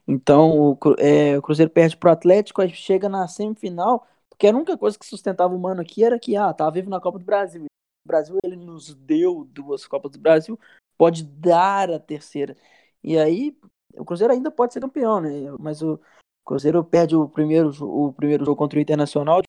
Então, 0.06 0.72
o, 0.72 0.78
é, 0.98 1.38
o 1.38 1.42
Cruzeiro 1.42 1.70
perde 1.70 1.96
pro 1.96 2.10
Atlético, 2.10 2.60
aí 2.62 2.70
chega 2.70 3.08
na 3.08 3.26
semifinal, 3.26 4.06
porque 4.28 4.46
a 4.46 4.50
única 4.50 4.76
coisa 4.76 4.98
que 4.98 5.06
sustentava 5.06 5.54
o 5.54 5.58
Mano 5.58 5.80
aqui 5.80 6.04
era 6.04 6.18
que, 6.18 6.36
ah, 6.36 6.52
tava 6.52 6.72
vivo 6.72 6.90
na 6.90 7.00
Copa 7.00 7.18
do 7.18 7.24
Brasil. 7.24 7.64
O 7.64 8.08
Brasil, 8.08 8.38
ele 8.44 8.56
nos 8.56 8.94
deu 8.94 9.44
duas 9.50 9.86
Copas 9.86 10.12
do 10.12 10.18
Brasil, 10.18 10.58
pode 10.98 11.24
dar 11.24 11.90
a 11.90 11.98
terceira. 11.98 12.56
E 13.02 13.18
aí, 13.18 13.56
o 13.96 14.04
Cruzeiro 14.04 14.32
ainda 14.34 14.50
pode 14.50 14.74
ser 14.74 14.80
campeão, 14.80 15.20
né? 15.20 15.30
Mas 15.58 15.82
o 15.82 15.98
Cruzeiro 16.46 16.84
perde 16.84 17.16
o 17.16 17.28
primeiro, 17.28 17.70
o 17.82 18.12
primeiro 18.12 18.44
jogo 18.44 18.56
contra 18.56 18.78
o 18.78 18.82
Internacional 18.82 19.42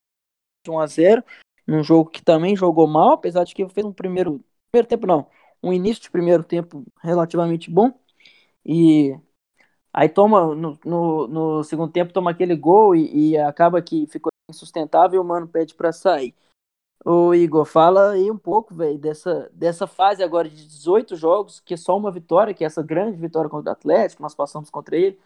1 0.67 0.79
a 0.79 0.87
0 0.87 1.23
num 1.65 1.83
jogo 1.83 2.09
que 2.09 2.23
também 2.23 2.55
jogou 2.55 2.87
mal, 2.87 3.11
apesar 3.11 3.43
de 3.43 3.53
que 3.53 3.67
fez 3.69 3.85
um 3.85 3.93
primeiro, 3.93 4.43
primeiro 4.71 4.87
tempo 4.87 5.05
não, 5.05 5.27
um 5.61 5.73
início 5.73 6.01
de 6.01 6.09
primeiro 6.09 6.43
tempo 6.43 6.83
relativamente 7.01 7.69
bom. 7.69 7.91
E 8.65 9.17
aí 9.93 10.09
toma 10.09 10.55
no, 10.55 10.79
no, 10.83 11.27
no 11.27 11.63
segundo 11.63 11.91
tempo 11.91 12.13
toma 12.13 12.31
aquele 12.31 12.55
gol 12.55 12.95
e, 12.95 13.31
e, 13.31 13.37
acaba 13.37 13.81
que 13.81 14.07
ficou 14.07 14.31
insustentável 14.49 15.17
e 15.17 15.21
o 15.21 15.27
mano 15.27 15.47
pede 15.47 15.75
para 15.75 15.91
sair. 15.91 16.33
Ô 17.05 17.33
Igor, 17.33 17.65
fala 17.65 18.11
aí 18.11 18.31
um 18.31 18.37
pouco, 18.37 18.73
velho, 18.73 18.97
dessa, 18.97 19.49
dessa 19.53 19.87
fase 19.87 20.23
agora 20.23 20.49
de 20.49 20.67
18 20.67 21.15
jogos, 21.15 21.59
que 21.59 21.73
é 21.73 21.77
só 21.77 21.95
uma 21.97 22.11
vitória, 22.11 22.53
que 22.53 22.63
é 22.63 22.67
essa 22.67 22.81
grande 22.81 23.17
vitória 23.17 23.49
contra 23.49 23.71
o 23.71 23.73
Atlético, 23.73 24.23
nós 24.23 24.35
passamos 24.35 24.69
contra 24.69 24.97
ele. 24.97 25.19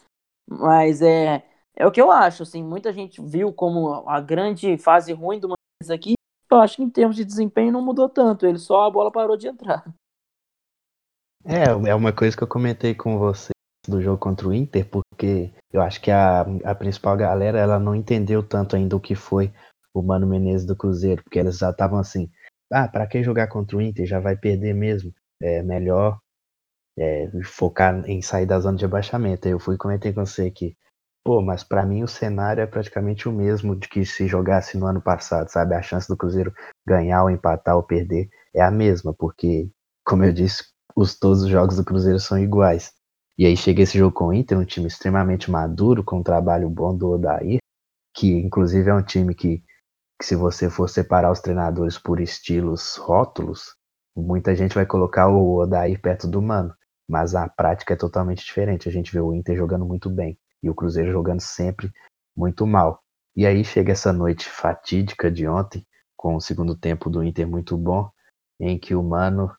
Mas 0.48 1.02
é 1.02 1.44
é 1.76 1.86
o 1.86 1.92
que 1.92 2.02
eu 2.02 2.12
acho, 2.12 2.44
assim, 2.44 2.64
muita 2.64 2.92
gente 2.92 3.22
viu 3.22 3.54
como 3.54 4.08
a 4.08 4.20
grande 4.20 4.78
fase 4.78 5.14
ruim 5.14 5.40
do 5.40 5.50
Manchester 5.50 5.96
aqui. 5.96 6.14
Eu 6.50 6.60
acho 6.60 6.76
que 6.78 6.84
em 6.84 6.90
termos 6.90 7.16
de 7.16 7.24
desempenho 7.24 7.72
não 7.72 7.82
mudou 7.82 8.10
tanto, 8.10 8.46
ele 8.46 8.58
só 8.58 8.86
a 8.86 8.92
bola 8.92 9.12
parou 9.12 9.38
de 9.38 9.48
entrar. 9.48 9.84
É, 11.46 11.90
é 11.90 11.96
uma 11.96 12.14
coisa 12.14 12.36
que 12.36 12.44
eu 12.44 12.48
comentei 12.48 12.94
com 12.94 13.18
você 13.18 13.52
do 13.88 14.02
jogo 14.02 14.18
contra 14.18 14.48
o 14.48 14.54
Inter, 14.54 14.88
porque 14.88 15.52
eu 15.72 15.82
acho 15.82 16.00
que 16.02 16.12
a, 16.12 16.42
a 16.64 16.76
principal 16.76 17.18
galera 17.18 17.58
ela 17.58 17.80
não 17.80 17.96
entendeu 17.96 18.44
tanto 18.44 18.76
ainda 18.76 18.96
o 18.96 19.00
que 19.00 19.16
foi 19.16 19.52
o 19.94 20.02
Mano 20.02 20.28
Menezes 20.28 20.68
do 20.68 20.76
Cruzeiro, 20.76 21.24
porque 21.24 21.40
eles 21.40 21.58
já 21.58 21.72
estavam 21.72 22.00
assim, 22.00 22.30
ah, 22.72 22.88
para 22.88 23.08
que 23.08 23.24
jogar 23.24 23.48
contra 23.48 23.78
o 23.78 23.82
Inter? 23.82 24.06
Já 24.06 24.20
vai 24.20 24.36
perder 24.36 24.74
mesmo. 24.74 25.14
É 25.42 25.62
melhor 25.64 26.20
é, 26.98 27.30
focar 27.44 28.08
em 28.08 28.22
sair 28.22 28.46
da 28.46 28.60
zona 28.60 28.78
de 28.78 28.86
abaixamento. 28.86 29.48
Eu 29.48 29.60
fui 29.60 29.78
comentei 29.78 30.14
com 30.14 30.26
você 30.26 30.52
que 30.52 30.76
Pô, 31.24 31.40
mas 31.40 31.64
para 31.64 31.86
mim 31.86 32.04
o 32.04 32.08
cenário 32.08 32.62
é 32.62 32.66
praticamente 32.66 33.30
o 33.30 33.32
mesmo 33.32 33.76
de 33.76 33.88
que 33.88 34.04
se 34.06 34.28
jogasse 34.28 34.76
no 34.78 34.88
ano 34.88 35.00
passado, 35.02 35.50
sabe? 35.50 35.76
A 35.76 35.82
chance 35.82 36.08
do 36.08 36.18
Cruzeiro 36.18 36.52
ganhar 36.86 37.24
ou 37.24 37.30
empatar 37.30 37.76
ou 37.76 37.84
perder 37.84 38.28
é 38.56 38.62
a 38.62 38.72
mesma, 38.72 39.14
porque, 39.14 39.70
como 40.04 40.24
eu 40.24 40.34
disse, 40.34 40.64
os, 40.96 41.18
todos 41.18 41.44
os 41.44 41.50
jogos 41.50 41.78
do 41.78 41.86
Cruzeiro 41.86 42.20
são 42.20 42.40
iguais. 42.40 42.92
E 43.38 43.46
aí 43.46 43.56
chega 43.56 43.84
esse 43.84 43.98
jogo 43.98 44.14
com 44.16 44.28
o 44.28 44.34
Inter, 44.34 44.58
um 44.58 44.66
time 44.66 44.88
extremamente 44.88 45.52
maduro, 45.52 46.04
com 46.04 46.20
um 46.20 46.24
trabalho 46.24 46.68
bom 46.70 46.96
do 46.96 47.12
Odair, 47.12 47.60
que 48.16 48.32
inclusive 48.40 48.90
é 48.90 48.94
um 48.94 49.04
time 49.04 49.36
que, 49.36 49.64
que 50.20 50.26
se 50.26 50.36
você 50.36 50.72
for 50.72 50.90
separar 50.90 51.32
os 51.32 51.40
treinadores 51.40 52.00
por 52.00 52.20
estilos 52.20 52.98
rótulos, 52.98 53.76
muita 54.18 54.56
gente 54.56 54.74
vai 54.74 54.88
colocar 54.88 55.28
o 55.30 55.60
Odair 55.60 56.02
perto 56.02 56.28
do 56.28 56.42
Mano. 56.42 56.74
Mas 57.08 57.36
a 57.36 57.48
prática 57.48 57.94
é 57.94 57.98
totalmente 57.98 58.44
diferente. 58.44 58.90
A 58.90 58.92
gente 58.92 59.12
vê 59.12 59.20
o 59.20 59.34
Inter 59.34 59.56
jogando 59.56 59.86
muito 59.86 60.10
bem 60.10 60.38
e 60.62 60.70
o 60.70 60.76
Cruzeiro 60.76 61.12
jogando 61.12 61.40
sempre 61.40 61.92
muito 62.36 62.66
mal. 62.66 63.02
E 63.36 63.46
aí 63.46 63.64
chega 63.64 63.92
essa 63.92 64.12
noite 64.12 64.48
fatídica 64.50 65.32
de 65.32 65.48
ontem, 65.48 65.86
com 66.18 66.36
o 66.36 66.42
segundo 66.42 66.76
tempo 66.76 67.10
do 67.10 67.24
Inter 67.24 67.48
muito 67.48 67.78
bom, 67.78 68.10
em 68.60 68.78
que 68.78 68.94
o 68.94 69.04
Mano 69.04 69.52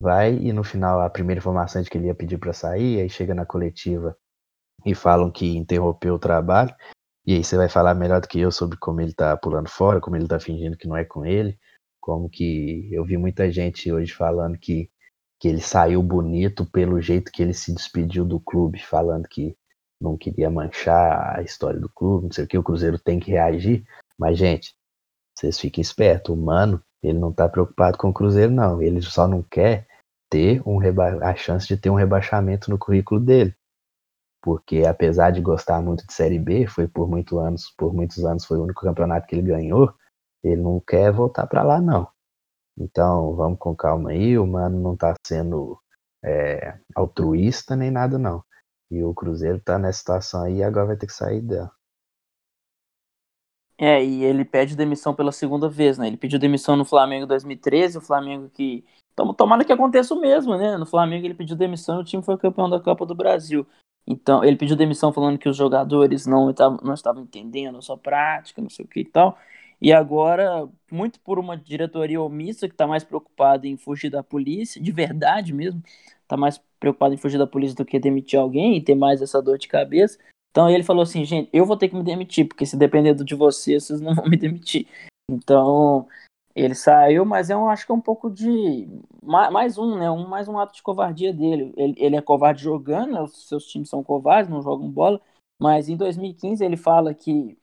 vai 0.00 0.34
e 0.34 0.52
no 0.52 0.64
final 0.64 1.00
a 1.00 1.10
primeira 1.10 1.38
informação 1.38 1.80
é 1.80 1.84
de 1.84 1.90
que 1.90 1.98
ele 1.98 2.06
ia 2.06 2.14
pedir 2.14 2.38
para 2.38 2.52
sair, 2.52 3.00
aí 3.00 3.08
chega 3.08 3.34
na 3.34 3.44
coletiva 3.44 4.16
e 4.84 4.94
falam 4.94 5.30
que 5.30 5.56
interrompeu 5.56 6.14
o 6.14 6.18
trabalho. 6.18 6.74
E 7.26 7.34
aí 7.34 7.44
você 7.44 7.56
vai 7.56 7.68
falar 7.68 7.94
melhor 7.94 8.20
do 8.20 8.28
que 8.28 8.40
eu 8.40 8.50
sobre 8.50 8.78
como 8.78 9.00
ele 9.00 9.12
tá 9.12 9.36
pulando 9.36 9.68
fora, 9.68 10.00
como 10.00 10.16
ele 10.16 10.26
tá 10.26 10.40
fingindo 10.40 10.76
que 10.76 10.88
não 10.88 10.96
é 10.96 11.04
com 11.04 11.26
ele, 11.26 11.58
como 12.00 12.28
que 12.28 12.88
eu 12.92 13.04
vi 13.04 13.16
muita 13.16 13.50
gente 13.50 13.92
hoje 13.92 14.12
falando 14.12 14.58
que 14.58 14.90
que 15.40 15.46
ele 15.46 15.60
saiu 15.60 16.02
bonito 16.02 16.66
pelo 16.66 17.00
jeito 17.00 17.30
que 17.30 17.42
ele 17.42 17.54
se 17.54 17.72
despediu 17.72 18.24
do 18.24 18.40
clube, 18.40 18.82
falando 18.82 19.28
que 19.28 19.56
não 20.00 20.16
queria 20.16 20.50
manchar 20.50 21.38
a 21.38 21.42
história 21.42 21.80
do 21.80 21.88
clube, 21.88 22.26
não 22.26 22.32
sei 22.32 22.44
o 22.44 22.48
que, 22.48 22.58
o 22.58 22.62
Cruzeiro 22.62 22.98
tem 22.98 23.18
que 23.18 23.32
reagir. 23.32 23.84
Mas, 24.18 24.38
gente, 24.38 24.74
vocês 25.36 25.58
fiquem 25.58 25.82
espertos, 25.82 26.34
o 26.34 26.36
Mano, 26.36 26.82
ele 27.02 27.18
não 27.18 27.32
tá 27.32 27.48
preocupado 27.48 27.96
com 27.98 28.08
o 28.08 28.12
Cruzeiro, 28.12 28.52
não. 28.52 28.82
Ele 28.82 29.00
só 29.02 29.26
não 29.26 29.42
quer 29.42 29.86
ter 30.30 30.62
um 30.66 30.78
a 31.22 31.34
chance 31.34 31.66
de 31.66 31.76
ter 31.76 31.90
um 31.90 31.94
rebaixamento 31.94 32.70
no 32.70 32.78
currículo 32.78 33.20
dele. 33.20 33.54
Porque 34.42 34.84
apesar 34.86 35.30
de 35.30 35.40
gostar 35.40 35.80
muito 35.80 36.06
de 36.06 36.12
Série 36.12 36.38
B, 36.38 36.66
foi 36.66 36.86
por 36.86 37.08
muitos 37.08 37.36
anos, 37.38 37.70
por 37.76 37.92
muitos 37.92 38.24
anos 38.24 38.44
foi 38.44 38.58
o 38.58 38.62
único 38.62 38.82
campeonato 38.82 39.26
que 39.26 39.34
ele 39.34 39.48
ganhou, 39.48 39.92
ele 40.42 40.60
não 40.60 40.80
quer 40.80 41.12
voltar 41.12 41.46
para 41.46 41.62
lá 41.62 41.80
não. 41.80 42.08
Então, 42.78 43.34
vamos 43.34 43.58
com 43.58 43.74
calma 43.74 44.10
aí, 44.10 44.38
o 44.38 44.46
Mano 44.46 44.80
não 44.80 44.96
tá 44.96 45.14
sendo 45.26 45.80
é, 46.24 46.78
altruísta 46.94 47.74
nem 47.74 47.90
nada 47.90 48.18
não. 48.18 48.44
E 48.90 49.02
o 49.02 49.14
Cruzeiro 49.14 49.60
tá 49.60 49.78
nessa 49.78 49.98
situação 49.98 50.44
aí 50.44 50.56
e 50.56 50.62
agora 50.62 50.86
vai 50.86 50.96
ter 50.96 51.06
que 51.06 51.12
sair 51.12 51.40
dela. 51.40 51.70
É, 53.80 54.04
e 54.04 54.24
ele 54.24 54.44
pede 54.44 54.74
demissão 54.74 55.14
pela 55.14 55.30
segunda 55.30 55.68
vez, 55.68 55.98
né? 55.98 56.08
Ele 56.08 56.16
pediu 56.16 56.38
demissão 56.38 56.76
no 56.76 56.84
Flamengo 56.84 57.24
em 57.24 57.28
2013, 57.28 57.98
o 57.98 58.00
Flamengo 58.00 58.50
que 58.50 58.84
Tomara 59.36 59.64
que 59.64 59.72
aconteça 59.72 60.14
o 60.14 60.20
mesmo, 60.20 60.56
né? 60.56 60.76
No 60.76 60.86
Flamengo 60.86 61.26
ele 61.26 61.34
pediu 61.34 61.56
demissão 61.56 61.98
e 61.98 62.02
o 62.02 62.04
time 62.04 62.22
foi 62.22 62.38
campeão 62.38 62.70
da 62.70 62.78
Copa 62.78 63.04
do 63.04 63.14
Brasil. 63.14 63.66
Então, 64.06 64.44
ele 64.44 64.56
pediu 64.56 64.76
demissão 64.76 65.12
falando 65.12 65.38
que 65.38 65.48
os 65.48 65.56
jogadores 65.56 66.24
não 66.26 66.50
estavam, 66.50 66.78
não 66.82 66.94
estavam 66.94 67.22
entendendo 67.22 67.78
a 67.78 67.82
sua 67.82 67.98
prática, 67.98 68.62
não 68.62 68.70
sei 68.70 68.84
o 68.84 68.88
que 68.88 69.00
e 69.00 69.04
tal. 69.04 69.36
E 69.80 69.92
agora, 69.92 70.68
muito 70.90 71.20
por 71.20 71.38
uma 71.38 71.56
diretoria 71.56 72.20
omissa 72.20 72.68
que 72.68 72.74
está 72.74 72.86
mais 72.86 73.04
preocupada 73.04 73.66
em 73.66 73.76
fugir 73.76 74.10
da 74.10 74.22
polícia, 74.22 74.80
de 74.80 74.90
verdade 74.92 75.52
mesmo, 75.52 75.82
está 76.28 76.36
mais 76.36 76.60
preocupada 76.78 77.14
em 77.14 77.18
fugir 77.18 77.38
da 77.38 77.46
polícia 77.46 77.74
do 77.74 77.86
que 77.86 77.98
demitir 77.98 78.38
alguém 78.38 78.76
e 78.76 78.82
ter 78.82 78.94
mais 78.94 79.22
essa 79.22 79.40
dor 79.40 79.56
de 79.56 79.66
cabeça. 79.66 80.18
Então 80.50 80.68
ele 80.68 80.84
falou 80.84 81.02
assim, 81.02 81.24
gente, 81.24 81.48
eu 81.52 81.64
vou 81.64 81.76
ter 81.76 81.88
que 81.88 81.96
me 81.96 82.04
demitir, 82.04 82.46
porque 82.46 82.66
se 82.66 82.76
depender 82.76 83.14
de 83.14 83.34
vocês, 83.34 83.84
vocês 83.84 84.00
não 84.00 84.14
vão 84.14 84.28
me 84.28 84.36
demitir. 84.36 84.86
Então, 85.30 86.06
ele 86.54 86.74
saiu, 86.74 87.24
mas 87.24 87.50
eu 87.50 87.68
acho 87.68 87.86
que 87.86 87.92
é 87.92 87.94
um 87.94 88.00
pouco 88.00 88.30
de. 88.30 88.88
Mais 89.22 89.78
um, 89.78 89.96
né? 89.98 90.10
Um, 90.10 90.26
mais 90.26 90.48
um 90.48 90.58
ato 90.58 90.74
de 90.74 90.82
covardia 90.82 91.32
dele. 91.32 91.72
Ele, 91.76 91.94
ele 91.96 92.16
é 92.16 92.22
covarde 92.22 92.62
jogando, 92.62 93.12
né? 93.12 93.22
os 93.22 93.48
seus 93.48 93.66
times 93.66 93.88
são 93.88 94.02
covardes, 94.02 94.50
não 94.50 94.62
jogam 94.62 94.90
bola. 94.90 95.20
Mas 95.60 95.88
em 95.88 95.96
2015 95.96 96.64
ele 96.64 96.76
fala 96.76 97.14
que, 97.14 97.58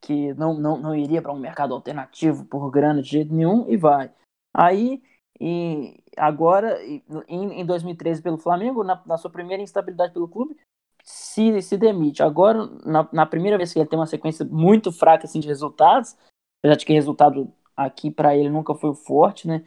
que 0.00 0.34
não, 0.34 0.54
não, 0.54 0.78
não 0.78 0.94
iria 0.94 1.22
para 1.22 1.32
um 1.32 1.38
mercado 1.38 1.74
alternativo 1.74 2.44
por 2.46 2.70
grana 2.70 3.02
de 3.02 3.10
jeito 3.10 3.34
nenhum 3.34 3.68
e 3.68 3.76
vai. 3.76 4.12
Aí, 4.54 5.02
e 5.40 6.01
agora, 6.16 6.78
em, 6.84 7.60
em 7.60 7.66
2013 7.66 8.22
pelo 8.22 8.38
Flamengo, 8.38 8.84
na, 8.84 9.00
na 9.06 9.16
sua 9.16 9.30
primeira 9.30 9.62
instabilidade 9.62 10.12
pelo 10.12 10.28
clube, 10.28 10.56
se, 11.02 11.60
se 11.62 11.76
demite. 11.76 12.22
Agora, 12.22 12.66
na, 12.84 13.08
na 13.12 13.26
primeira 13.26 13.56
vez 13.56 13.72
que 13.72 13.78
ele 13.78 13.88
tem 13.88 13.98
uma 13.98 14.06
sequência 14.06 14.44
muito 14.44 14.92
fraca 14.92 15.26
assim, 15.26 15.40
de 15.40 15.48
resultados, 15.48 16.16
apesar 16.60 16.76
de 16.76 16.86
que 16.86 16.92
resultado 16.92 17.52
aqui 17.76 18.10
para 18.10 18.36
ele 18.36 18.50
nunca 18.50 18.74
foi 18.74 18.94
forte, 18.94 19.46
né? 19.48 19.64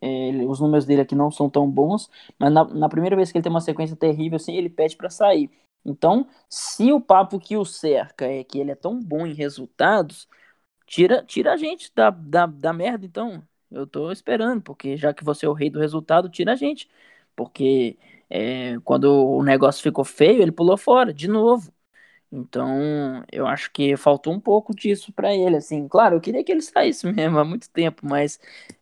Ele, 0.00 0.44
os 0.46 0.60
números 0.60 0.84
dele 0.84 1.02
aqui 1.02 1.14
não 1.14 1.30
são 1.30 1.48
tão 1.48 1.70
bons, 1.70 2.10
mas 2.38 2.52
na, 2.52 2.64
na, 2.64 2.88
primeira 2.88 3.16
vez 3.16 3.30
que 3.30 3.38
ele 3.38 3.42
tem 3.42 3.50
uma 3.50 3.60
sequência 3.60 3.96
terrível, 3.96 4.36
assim, 4.36 4.54
ele 4.54 4.68
pede 4.68 4.96
para 4.96 5.08
sair. 5.08 5.50
Então, 5.84 6.26
se 6.48 6.92
o 6.92 7.00
papo 7.00 7.38
que 7.38 7.56
o 7.56 7.64
cerca 7.64 8.26
é 8.26 8.42
que 8.42 8.58
ele 8.58 8.70
é 8.70 8.74
tão 8.74 9.00
bom 9.00 9.26
em 9.26 9.34
resultados, 9.34 10.28
tira, 10.86 11.24
tira 11.24 11.52
a 11.52 11.56
gente 11.56 11.92
da, 11.94 12.10
da, 12.10 12.46
da 12.46 12.72
merda, 12.72 13.06
então. 13.06 13.42
Eu 13.74 13.86
tô 13.88 14.12
esperando, 14.12 14.62
porque 14.62 14.96
já 14.96 15.12
que 15.12 15.24
você 15.24 15.46
é 15.46 15.48
o 15.48 15.52
rei 15.52 15.68
do 15.68 15.80
resultado, 15.80 16.28
tira 16.28 16.52
a 16.52 16.56
gente. 16.56 16.88
Porque 17.34 17.98
é, 18.30 18.78
quando 18.84 19.06
o 19.06 19.42
negócio 19.42 19.82
ficou 19.82 20.04
feio, 20.04 20.40
ele 20.42 20.52
pulou 20.52 20.76
fora, 20.76 21.12
de 21.12 21.26
novo. 21.28 21.72
Então, 22.30 23.24
eu 23.32 23.46
acho 23.46 23.72
que 23.72 23.96
faltou 23.96 24.32
um 24.32 24.40
pouco 24.40 24.74
disso 24.74 25.12
para 25.12 25.34
ele, 25.34 25.56
assim. 25.56 25.88
Claro, 25.88 26.16
eu 26.16 26.20
queria 26.20 26.44
que 26.44 26.52
ele 26.52 26.62
saísse 26.62 27.04
mesmo 27.12 27.38
há 27.38 27.44
muito 27.44 27.68
tempo, 27.70 28.06
mas 28.06 28.38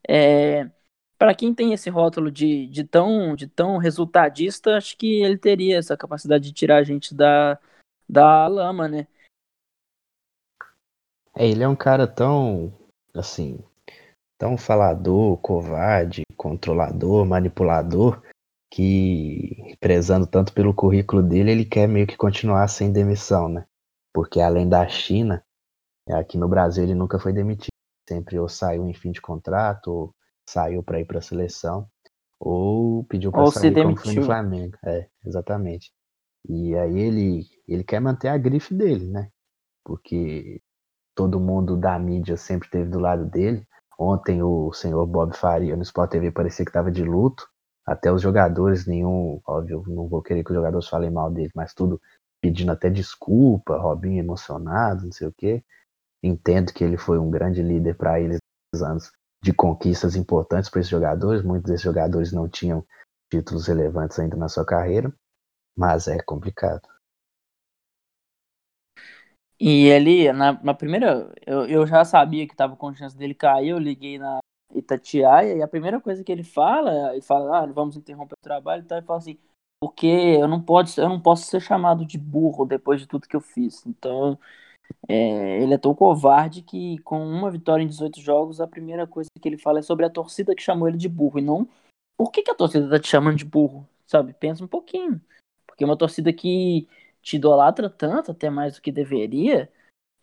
é, 0.06 0.70
para 1.18 1.34
quem 1.34 1.54
tem 1.54 1.72
esse 1.72 1.88
rótulo 1.88 2.30
de, 2.30 2.66
de, 2.66 2.84
tão, 2.84 3.34
de 3.34 3.46
tão 3.46 3.78
resultadista, 3.78 4.76
acho 4.76 4.96
que 4.98 5.22
ele 5.22 5.38
teria 5.38 5.78
essa 5.78 5.96
capacidade 5.96 6.44
de 6.44 6.52
tirar 6.52 6.78
a 6.78 6.82
gente 6.82 7.14
da, 7.14 7.58
da 8.08 8.46
lama, 8.46 8.88
né? 8.88 9.06
É, 11.34 11.48
ele 11.48 11.62
é 11.62 11.68
um 11.68 11.76
cara 11.76 12.06
tão, 12.06 12.72
assim, 13.14 13.58
tão 14.42 14.58
falador, 14.58 15.38
covarde, 15.38 16.24
controlador, 16.36 17.24
manipulador, 17.24 18.20
que, 18.68 19.76
prezando 19.78 20.26
tanto 20.26 20.52
pelo 20.52 20.74
currículo 20.74 21.22
dele, 21.22 21.52
ele 21.52 21.64
quer 21.64 21.86
meio 21.86 22.08
que 22.08 22.16
continuar 22.16 22.66
sem 22.66 22.92
demissão, 22.92 23.48
né? 23.48 23.64
Porque 24.12 24.40
além 24.40 24.68
da 24.68 24.88
China, 24.88 25.44
aqui 26.10 26.36
no 26.36 26.48
Brasil 26.48 26.82
ele 26.82 26.92
nunca 26.92 27.20
foi 27.20 27.32
demitido. 27.32 27.70
Sempre 28.08 28.36
ou 28.36 28.48
saiu 28.48 28.84
em 28.88 28.92
fim 28.92 29.12
de 29.12 29.20
contrato, 29.20 29.86
ou 29.92 30.14
saiu 30.44 30.82
para 30.82 30.98
ir 30.98 31.04
para 31.04 31.20
a 31.20 31.22
seleção, 31.22 31.86
ou 32.40 33.04
pediu 33.04 33.30
para 33.30 33.46
sair 33.46 33.72
como 33.72 33.96
foi 33.96 34.14
no 34.14 34.24
Flamengo. 34.24 34.76
É, 34.84 35.06
exatamente. 35.24 35.92
E 36.48 36.74
aí 36.74 36.98
ele, 36.98 37.44
ele 37.68 37.84
quer 37.84 38.00
manter 38.00 38.26
a 38.26 38.36
grife 38.36 38.74
dele, 38.74 39.06
né? 39.06 39.30
Porque 39.84 40.60
todo 41.14 41.38
mundo 41.38 41.76
da 41.76 41.96
mídia 41.96 42.36
sempre 42.36 42.66
esteve 42.66 42.90
do 42.90 42.98
lado 42.98 43.24
dele. 43.24 43.64
Ontem 43.98 44.42
o 44.42 44.72
senhor 44.72 45.06
Bob 45.06 45.36
Faria 45.36 45.76
no 45.76 45.82
Sport 45.82 46.10
TV 46.10 46.30
parecia 46.30 46.64
que 46.64 46.70
estava 46.70 46.90
de 46.90 47.04
luto 47.04 47.48
até 47.86 48.12
os 48.12 48.22
jogadores, 48.22 48.86
nenhum, 48.86 49.40
óbvio, 49.46 49.82
não 49.88 50.08
vou 50.08 50.22
querer 50.22 50.44
que 50.44 50.50
os 50.50 50.56
jogadores 50.56 50.88
falem 50.88 51.10
mal 51.10 51.30
dele, 51.30 51.50
mas 51.54 51.74
tudo 51.74 52.00
pedindo 52.40 52.72
até 52.72 52.88
desculpa, 52.88 53.76
Robinho 53.76 54.18
emocionado, 54.18 55.04
não 55.04 55.12
sei 55.12 55.28
o 55.28 55.34
quê. 55.36 55.64
Entendo 56.22 56.72
que 56.72 56.84
ele 56.84 56.96
foi 56.96 57.18
um 57.18 57.30
grande 57.30 57.62
líder 57.62 57.96
para 57.96 58.20
eles 58.20 58.38
anos 58.80 59.12
de 59.42 59.52
conquistas 59.52 60.14
importantes 60.16 60.70
para 60.70 60.80
esses 60.80 60.90
jogadores. 60.90 61.42
Muitos 61.42 61.70
desses 61.70 61.84
jogadores 61.84 62.32
não 62.32 62.48
tinham 62.48 62.84
títulos 63.30 63.66
relevantes 63.66 64.18
ainda 64.18 64.36
na 64.36 64.48
sua 64.48 64.64
carreira, 64.64 65.12
mas 65.76 66.06
é 66.06 66.20
complicado. 66.22 66.82
E 69.64 69.86
ele, 69.86 70.32
na, 70.32 70.60
na 70.60 70.74
primeira, 70.74 71.32
eu, 71.46 71.66
eu 71.66 71.86
já 71.86 72.04
sabia 72.04 72.48
que 72.48 72.52
estava 72.52 72.74
com 72.74 72.92
chance 72.92 73.16
dele 73.16 73.32
cair, 73.32 73.68
eu 73.68 73.78
liguei 73.78 74.18
na, 74.18 74.40
Itatiaia, 74.74 75.54
e 75.54 75.62
a 75.62 75.68
primeira 75.68 76.00
coisa 76.00 76.24
que 76.24 76.32
ele 76.32 76.42
fala, 76.42 77.12
ele 77.12 77.22
fala, 77.22 77.58
ah, 77.60 77.66
vamos 77.66 77.96
interromper 77.96 78.34
o 78.34 78.42
trabalho 78.42 78.82
e 78.82 78.86
tal, 78.86 78.98
ele 78.98 79.06
fala 79.06 79.20
assim, 79.20 79.38
porque 79.80 80.06
eu 80.06 80.48
não, 80.48 80.60
pode, 80.60 80.98
eu 80.98 81.08
não 81.08 81.20
posso 81.20 81.44
ser 81.44 81.60
chamado 81.60 82.04
de 82.04 82.18
burro 82.18 82.64
depois 82.64 83.00
de 83.00 83.06
tudo 83.06 83.28
que 83.28 83.36
eu 83.36 83.40
fiz. 83.40 83.86
Então, 83.86 84.36
é, 85.08 85.62
ele 85.62 85.74
é 85.74 85.78
tão 85.78 85.94
covarde 85.94 86.62
que 86.62 86.98
com 86.98 87.24
uma 87.24 87.48
vitória 87.48 87.84
em 87.84 87.88
18 87.88 88.20
jogos, 88.20 88.60
a 88.60 88.66
primeira 88.66 89.06
coisa 89.06 89.30
que 89.40 89.48
ele 89.48 89.58
fala 89.58 89.78
é 89.78 89.82
sobre 89.82 90.04
a 90.04 90.10
torcida 90.10 90.56
que 90.56 90.62
chamou 90.62 90.88
ele 90.88 90.98
de 90.98 91.08
burro, 91.08 91.38
e 91.38 91.42
não 91.42 91.68
por 92.16 92.32
que, 92.32 92.42
que 92.42 92.50
a 92.50 92.54
torcida 92.54 92.90
tá 92.90 92.98
te 92.98 93.08
chamando 93.08 93.36
de 93.36 93.44
burro, 93.44 93.86
sabe? 94.06 94.32
Pensa 94.32 94.64
um 94.64 94.68
pouquinho. 94.68 95.20
Porque 95.66 95.84
uma 95.84 95.96
torcida 95.96 96.32
que 96.32 96.88
te 97.22 97.36
idolatra 97.36 97.88
tanto, 97.88 98.32
até 98.32 98.50
mais 98.50 98.74
do 98.74 98.82
que 98.82 98.92
deveria, 98.92 99.70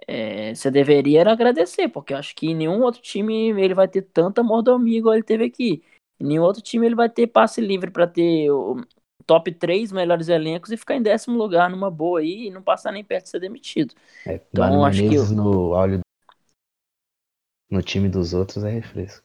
é, 0.07 0.53
você 0.53 0.69
deveria 0.69 1.30
agradecer, 1.30 1.89
porque 1.89 2.13
eu 2.13 2.17
acho 2.17 2.35
que 2.35 2.53
nenhum 2.53 2.81
outro 2.81 3.01
time 3.01 3.49
ele 3.61 3.73
vai 3.73 3.88
ter 3.88 4.01
tanta 4.01 4.43
mordomia 4.43 4.97
igual 4.97 5.15
ele 5.15 5.23
teve 5.23 5.45
aqui. 5.45 5.84
Em 6.19 6.26
nenhum 6.26 6.43
outro 6.43 6.61
time 6.61 6.85
ele 6.85 6.95
vai 6.95 7.09
ter 7.09 7.27
passe 7.27 7.61
livre 7.61 7.89
para 7.89 8.05
ter 8.05 8.49
o 8.51 8.81
top 9.26 9.51
3 9.51 9.91
melhores 9.91 10.27
elencos 10.27 10.71
e 10.71 10.77
ficar 10.77 10.95
em 10.95 11.01
décimo 11.01 11.38
lugar 11.38 11.69
numa 11.69 11.89
boa 11.89 12.19
aí 12.19 12.47
e 12.47 12.49
não 12.51 12.61
passar 12.61 12.91
nem 12.91 13.03
perto 13.03 13.26
de 13.26 13.30
ser 13.30 13.39
demitido. 13.39 13.93
É, 14.26 14.35
então, 14.35 14.84
acho 14.84 15.07
que 15.07 15.15
eu... 15.15 15.26
no, 15.27 15.73
no 17.69 17.81
time 17.81 18.09
dos 18.09 18.34
outros 18.34 18.63
é 18.63 18.69
refresco. 18.71 19.23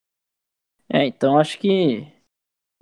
É, 0.93 1.07
então 1.07 1.39
acho 1.39 1.59
que 1.59 2.07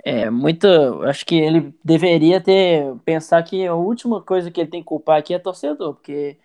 é 0.04 0.30
muito. 0.30 0.66
Acho 1.04 1.24
que 1.26 1.36
ele 1.36 1.74
deveria 1.84 2.40
ter 2.40 2.96
pensar 3.04 3.42
que 3.42 3.66
a 3.66 3.74
última 3.74 4.22
coisa 4.22 4.50
que 4.50 4.60
ele 4.60 4.70
tem 4.70 4.80
que 4.80 4.88
culpar 4.88 5.18
aqui 5.18 5.34
é 5.34 5.38
torcedor, 5.38 5.94
porque 5.94 6.38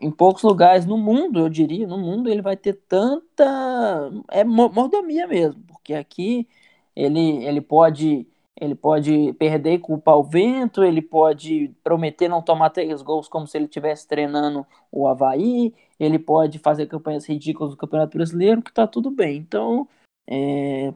em 0.00 0.10
poucos 0.10 0.42
lugares 0.42 0.86
no 0.86 0.98
mundo, 0.98 1.40
eu 1.40 1.48
diria, 1.48 1.86
no 1.86 1.98
mundo 1.98 2.28
ele 2.28 2.42
vai 2.42 2.56
ter 2.56 2.74
tanta 2.88 4.10
é 4.30 4.44
mordomia 4.44 5.26
mesmo, 5.26 5.62
porque 5.68 5.94
aqui 5.94 6.48
ele 6.94 7.44
ele 7.46 7.60
pode 7.60 8.26
ele 8.60 8.74
pode 8.74 9.32
perder 9.34 9.74
e 9.74 9.78
culpar 9.78 10.16
o 10.18 10.22
vento, 10.24 10.82
ele 10.82 11.00
pode 11.00 11.68
prometer 11.84 12.28
não 12.28 12.42
tomar 12.42 12.70
três 12.70 13.02
gols 13.02 13.28
como 13.28 13.46
se 13.46 13.56
ele 13.56 13.66
estivesse 13.66 14.06
treinando 14.08 14.66
o 14.90 15.06
Havaí, 15.06 15.72
ele 15.98 16.18
pode 16.18 16.58
fazer 16.58 16.86
campanhas 16.86 17.24
ridículas 17.26 17.70
no 17.72 17.76
Campeonato 17.76 18.16
Brasileiro, 18.16 18.62
que 18.62 18.72
tá 18.72 18.86
tudo 18.86 19.10
bem. 19.10 19.36
Então, 19.36 19.88
é, 20.28 20.92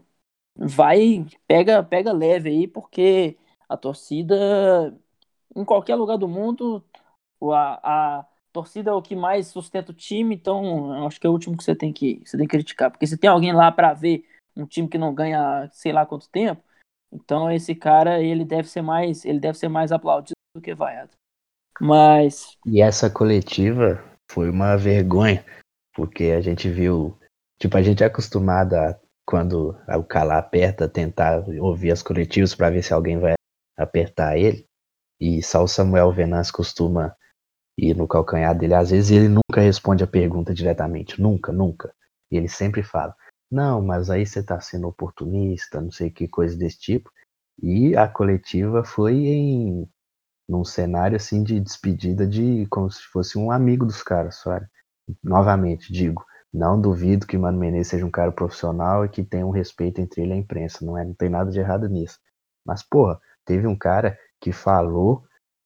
vai, 0.56 1.26
pega, 1.46 1.82
pega 1.82 2.12
leve 2.12 2.50
aí, 2.50 2.66
porque 2.66 3.36
a 3.68 3.76
torcida, 3.76 4.94
em 5.54 5.64
qualquer 5.64 5.96
lugar 5.96 6.18
do 6.18 6.28
mundo, 6.28 6.84
a, 7.42 8.18
a 8.20 8.26
torcida 8.52 8.90
é 8.90 8.94
o 8.94 9.02
que 9.02 9.16
mais 9.16 9.48
sustenta 9.48 9.90
o 9.90 9.94
time, 9.94 10.34
então 10.34 11.06
acho 11.06 11.18
que 11.18 11.26
é 11.26 11.30
o 11.30 11.32
último 11.32 11.56
que 11.56 11.64
você 11.64 11.74
tem 11.74 11.92
que, 11.92 12.22
você 12.24 12.36
tem 12.36 12.46
que 12.46 12.56
criticar. 12.56 12.90
Porque 12.90 13.06
se 13.06 13.16
tem 13.16 13.30
alguém 13.30 13.52
lá 13.52 13.72
para 13.72 13.94
ver 13.94 14.24
um 14.56 14.66
time 14.66 14.88
que 14.88 14.98
não 14.98 15.14
ganha 15.14 15.68
sei 15.72 15.92
lá 15.92 16.04
quanto 16.04 16.28
tempo, 16.28 16.62
então 17.10 17.50
esse 17.50 17.74
cara 17.74 18.22
ele 18.22 18.44
deve 18.44 18.68
ser 18.68 18.82
mais, 18.82 19.24
ele 19.24 19.40
deve 19.40 19.58
ser 19.58 19.68
mais 19.68 19.90
aplaudido 19.90 20.36
do 20.54 20.60
que 20.60 20.74
vaiado. 20.74 21.10
Mas 21.80 22.58
e 22.66 22.80
essa 22.82 23.08
coletiva 23.10 24.02
foi 24.30 24.50
uma 24.50 24.76
vergonha, 24.76 25.44
porque 25.94 26.24
a 26.24 26.40
gente 26.40 26.68
viu, 26.68 27.18
tipo, 27.58 27.76
a 27.76 27.82
gente 27.82 28.02
é 28.02 28.06
acostumado 28.06 28.74
a 28.74 28.98
quando 29.32 29.74
o 29.88 30.04
cara 30.04 30.36
aperta 30.36 30.86
tentar 30.86 31.42
ouvir 31.58 31.90
as 31.90 32.02
coletivas 32.02 32.54
para 32.54 32.68
ver 32.68 32.82
se 32.82 32.92
alguém 32.92 33.18
vai 33.18 33.32
apertar 33.78 34.36
ele. 34.36 34.66
E 35.18 35.42
só 35.42 35.64
o 35.64 35.68
Samuel 35.68 36.12
Venance 36.12 36.52
costuma 36.52 37.16
ir 37.78 37.96
no 37.96 38.06
calcanhar 38.06 38.54
dele. 38.54 38.74
Às 38.74 38.90
vezes 38.90 39.10
ele 39.10 39.28
nunca 39.28 39.62
responde 39.62 40.04
a 40.04 40.06
pergunta 40.06 40.52
diretamente, 40.52 41.18
nunca, 41.18 41.50
nunca. 41.50 41.94
E 42.30 42.36
ele 42.36 42.46
sempre 42.46 42.82
fala: 42.82 43.16
não, 43.50 43.80
mas 43.80 44.10
aí 44.10 44.26
você 44.26 44.40
está 44.40 44.60
sendo 44.60 44.86
oportunista, 44.86 45.80
não 45.80 45.90
sei 45.90 46.10
que 46.10 46.28
coisa 46.28 46.54
desse 46.54 46.78
tipo. 46.78 47.10
E 47.62 47.96
a 47.96 48.06
coletiva 48.06 48.84
foi 48.84 49.14
em 49.14 49.88
num 50.46 50.62
cenário 50.62 51.16
assim 51.16 51.42
de 51.42 51.58
despedida 51.58 52.26
de 52.26 52.66
como 52.68 52.90
se 52.90 53.02
fosse 53.04 53.38
um 53.38 53.50
amigo 53.50 53.86
dos 53.86 54.02
caras, 54.02 54.40
sabe? 54.42 54.66
Novamente, 55.24 55.90
digo, 55.90 56.22
não 56.52 56.80
duvido 56.80 57.26
que 57.26 57.38
Mano 57.38 57.58
Menezes 57.58 57.88
seja 57.88 58.04
um 58.04 58.10
cara 58.10 58.30
profissional 58.30 59.04
e 59.04 59.08
que 59.08 59.24
tenha 59.24 59.46
um 59.46 59.50
respeito 59.50 60.00
entre 60.00 60.20
ele 60.20 60.30
e 60.30 60.34
a 60.34 60.36
imprensa, 60.36 60.84
não 60.84 60.98
é, 60.98 61.04
não 61.04 61.14
tem 61.14 61.28
nada 61.28 61.50
de 61.50 61.58
errado 61.58 61.88
nisso. 61.88 62.18
Mas 62.64 62.82
porra, 62.82 63.18
teve 63.44 63.66
um 63.66 63.76
cara 63.76 64.18
que 64.40 64.52
falou 64.52 65.24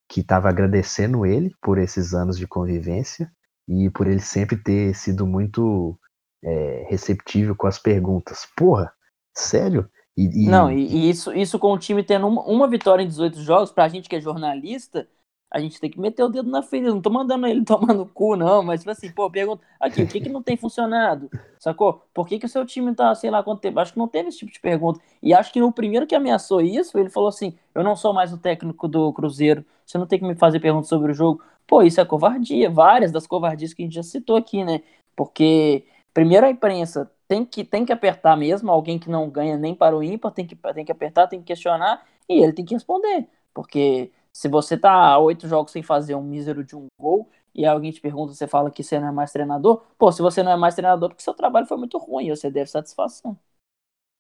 que 0.09 0.21
estava 0.21 0.49
agradecendo 0.49 1.27
ele 1.27 1.53
por 1.61 1.79
esses 1.79 2.15
anos 2.15 2.39
de 2.39 2.47
convivência 2.47 3.31
e 3.69 3.91
por 3.91 4.07
ele 4.07 4.21
sempre 4.21 4.57
ter 4.57 4.95
sido 4.95 5.27
muito 5.27 5.99
é, 6.43 6.87
receptível 6.89 7.57
com 7.57 7.67
as 7.67 7.79
perguntas. 7.79 8.47
Porra, 8.57 8.93
sério? 9.37 9.91
E, 10.17 10.47
e... 10.47 10.49
Não, 10.49 10.71
e, 10.71 10.87
e, 10.87 11.11
isso, 11.11 11.33
isso 11.33 11.59
com 11.59 11.73
o 11.73 11.79
time 11.79 12.03
tendo 12.03 12.29
uma, 12.29 12.43
uma, 12.43 12.69
vitória 12.69 13.03
em 13.03 13.09
18 13.09 13.43
jogos, 13.43 13.73
pra 13.73 13.89
gente 13.89 14.09
que 14.09 14.17
é 14.17 14.21
jornalista, 14.21 15.09
a 15.57 15.61
gente 15.61 15.81
tem 15.81 15.89
que 15.89 15.99
meter 15.99 16.23
o 16.23 16.29
dedo 16.29 16.51
na 16.51 16.63
ferida. 16.63 16.91
Não 16.91 17.01
tô 17.01 17.09
mandando 17.09 17.47
ele 17.47 17.65
tomar 17.65 17.95
no 17.95 18.07
cu, 18.07 18.37
não, 18.37 18.63
mas 18.63 18.81
tipo 18.81 18.91
assim, 18.91 19.11
pô, 19.11 19.31
pergunta 19.31 19.63
aqui, 19.81 20.03
o 20.03 20.07
que 20.07 20.21
que 20.21 20.29
não 20.29 20.43
tem 20.43 20.55
funcionado? 20.55 21.31
Sacou? 21.59 22.03
Por 22.13 22.29
que 22.29 22.39
que 22.39 22.45
o 22.45 22.49
seu 22.49 22.67
time 22.67 22.95
tá, 22.95 23.15
sei 23.15 23.31
lá 23.31 23.43
quanto 23.43 23.61
tempo? 23.61 23.81
Acho 23.81 23.95
que 23.95 23.99
não 23.99 24.07
teve 24.07 24.29
esse 24.29 24.39
tipo 24.39 24.53
de 24.53 24.61
pergunta. 24.61 25.01
E 25.23 25.33
acho 25.33 25.51
que 25.51 25.59
no 25.59 25.73
primeiro 25.73 26.07
que 26.07 26.15
ameaçou 26.15 26.61
isso, 26.61 26.99
ele 26.99 27.09
falou 27.09 27.31
assim: 27.31 27.55
eu 27.75 27.83
não 27.83 27.97
sou 27.97 28.13
mais 28.13 28.33
o 28.35 28.39
técnico 28.39 28.87
do 28.87 29.11
Cruzeiro, 29.15 29.65
você 29.85 29.97
não 29.97 30.07
tem 30.07 30.19
que 30.19 30.27
me 30.27 30.35
fazer 30.35 30.61
perguntas 30.61 30.89
sobre 30.89 31.13
o 31.13 31.15
jogo. 31.15 31.43
Pô, 31.67 31.83
isso 31.83 32.01
é 32.01 32.05
covardia, 32.05 32.71
várias 32.71 33.11
das 33.11 33.27
covardias 33.27 33.73
que 33.73 33.83
a 33.83 33.87
gente 33.87 33.95
já 33.95 34.03
citou 34.03 34.37
aqui, 34.37 34.63
né? 34.63 34.83
Porque 35.17 35.85
primeiro 36.13 36.45
a 36.47 36.51
imprensa 36.51 37.11
tem 37.27 37.45
que, 37.47 37.65
tem 37.65 37.85
que 37.85 37.93
apertar 37.93 38.37
mesmo, 38.37 38.71
alguém 38.71 38.99
que 38.99 39.11
não 39.11 39.29
ganha 39.31 39.57
nem 39.57 39.75
para 39.75 39.97
o 39.97 40.03
ímpar 40.03 40.31
tem 40.33 40.47
que, 40.47 40.55
tem 40.55 40.85
que 40.85 40.93
apertar, 40.93 41.27
tem 41.27 41.41
que 41.41 41.47
questionar, 41.47 42.05
e 42.29 42.43
ele 42.43 42.53
tem 42.53 42.65
que 42.65 42.75
responder. 42.75 43.27
Porque 43.55 44.13
se 44.37 44.49
você 44.49 44.77
tá 44.77 45.19
oito 45.19 45.49
jogos 45.49 45.73
sem 45.73 45.83
fazer 45.83 46.15
um 46.15 46.23
mísero 46.23 46.63
de 46.63 46.77
um 46.77 46.89
gol, 47.01 47.31
e 47.55 47.65
alguém 47.65 47.91
te 47.91 48.03
pergunta, 48.03 48.35
você 48.35 48.47
fala 48.47 48.71
que 48.71 48.85
você 48.85 49.01
não 49.01 49.09
é 49.09 49.11
mais 49.11 49.33
treinador, 49.33 49.83
pô, 49.97 50.13
se 50.13 50.21
você 50.21 50.43
não 50.43 50.53
é 50.53 50.57
mais 50.59 50.75
treinador, 50.75 51.09
porque 51.09 51.23
seu 51.23 51.33
trabalho 51.33 51.67
foi 51.67 51.79
muito 51.79 51.97
ruim, 51.97 52.29
você 52.29 52.51
deve 52.51 52.69
satisfação. 52.69 53.35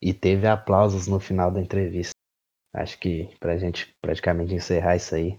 E 0.01 0.15
teve 0.15 0.47
aplausos 0.47 1.07
no 1.07 1.21
final 1.21 1.51
da 1.51 1.61
entrevista. 1.61 2.15
Acho 2.75 2.99
que 2.99 3.29
pra 3.39 3.59
gente 3.59 3.95
praticamente 4.01 4.55
encerrar 4.55 4.97
isso 4.97 5.15
aí, 5.15 5.39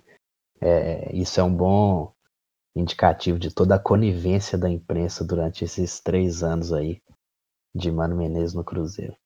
é, 0.61 1.11
isso 1.11 1.39
é 1.39 1.43
um 1.43 1.55
bom 1.55 2.13
indicativo 2.75 3.39
de 3.39 3.51
toda 3.51 3.77
a 3.77 3.79
conivência 3.79 4.59
da 4.59 4.69
imprensa 4.69 5.25
durante 5.25 5.63
esses 5.63 5.99
três 5.99 6.43
anos 6.43 6.71
aí 6.71 7.01
de 7.73 7.91
Mano 7.91 8.15
Menezes 8.15 8.53
no 8.53 8.63
Cruzeiro. 8.63 9.17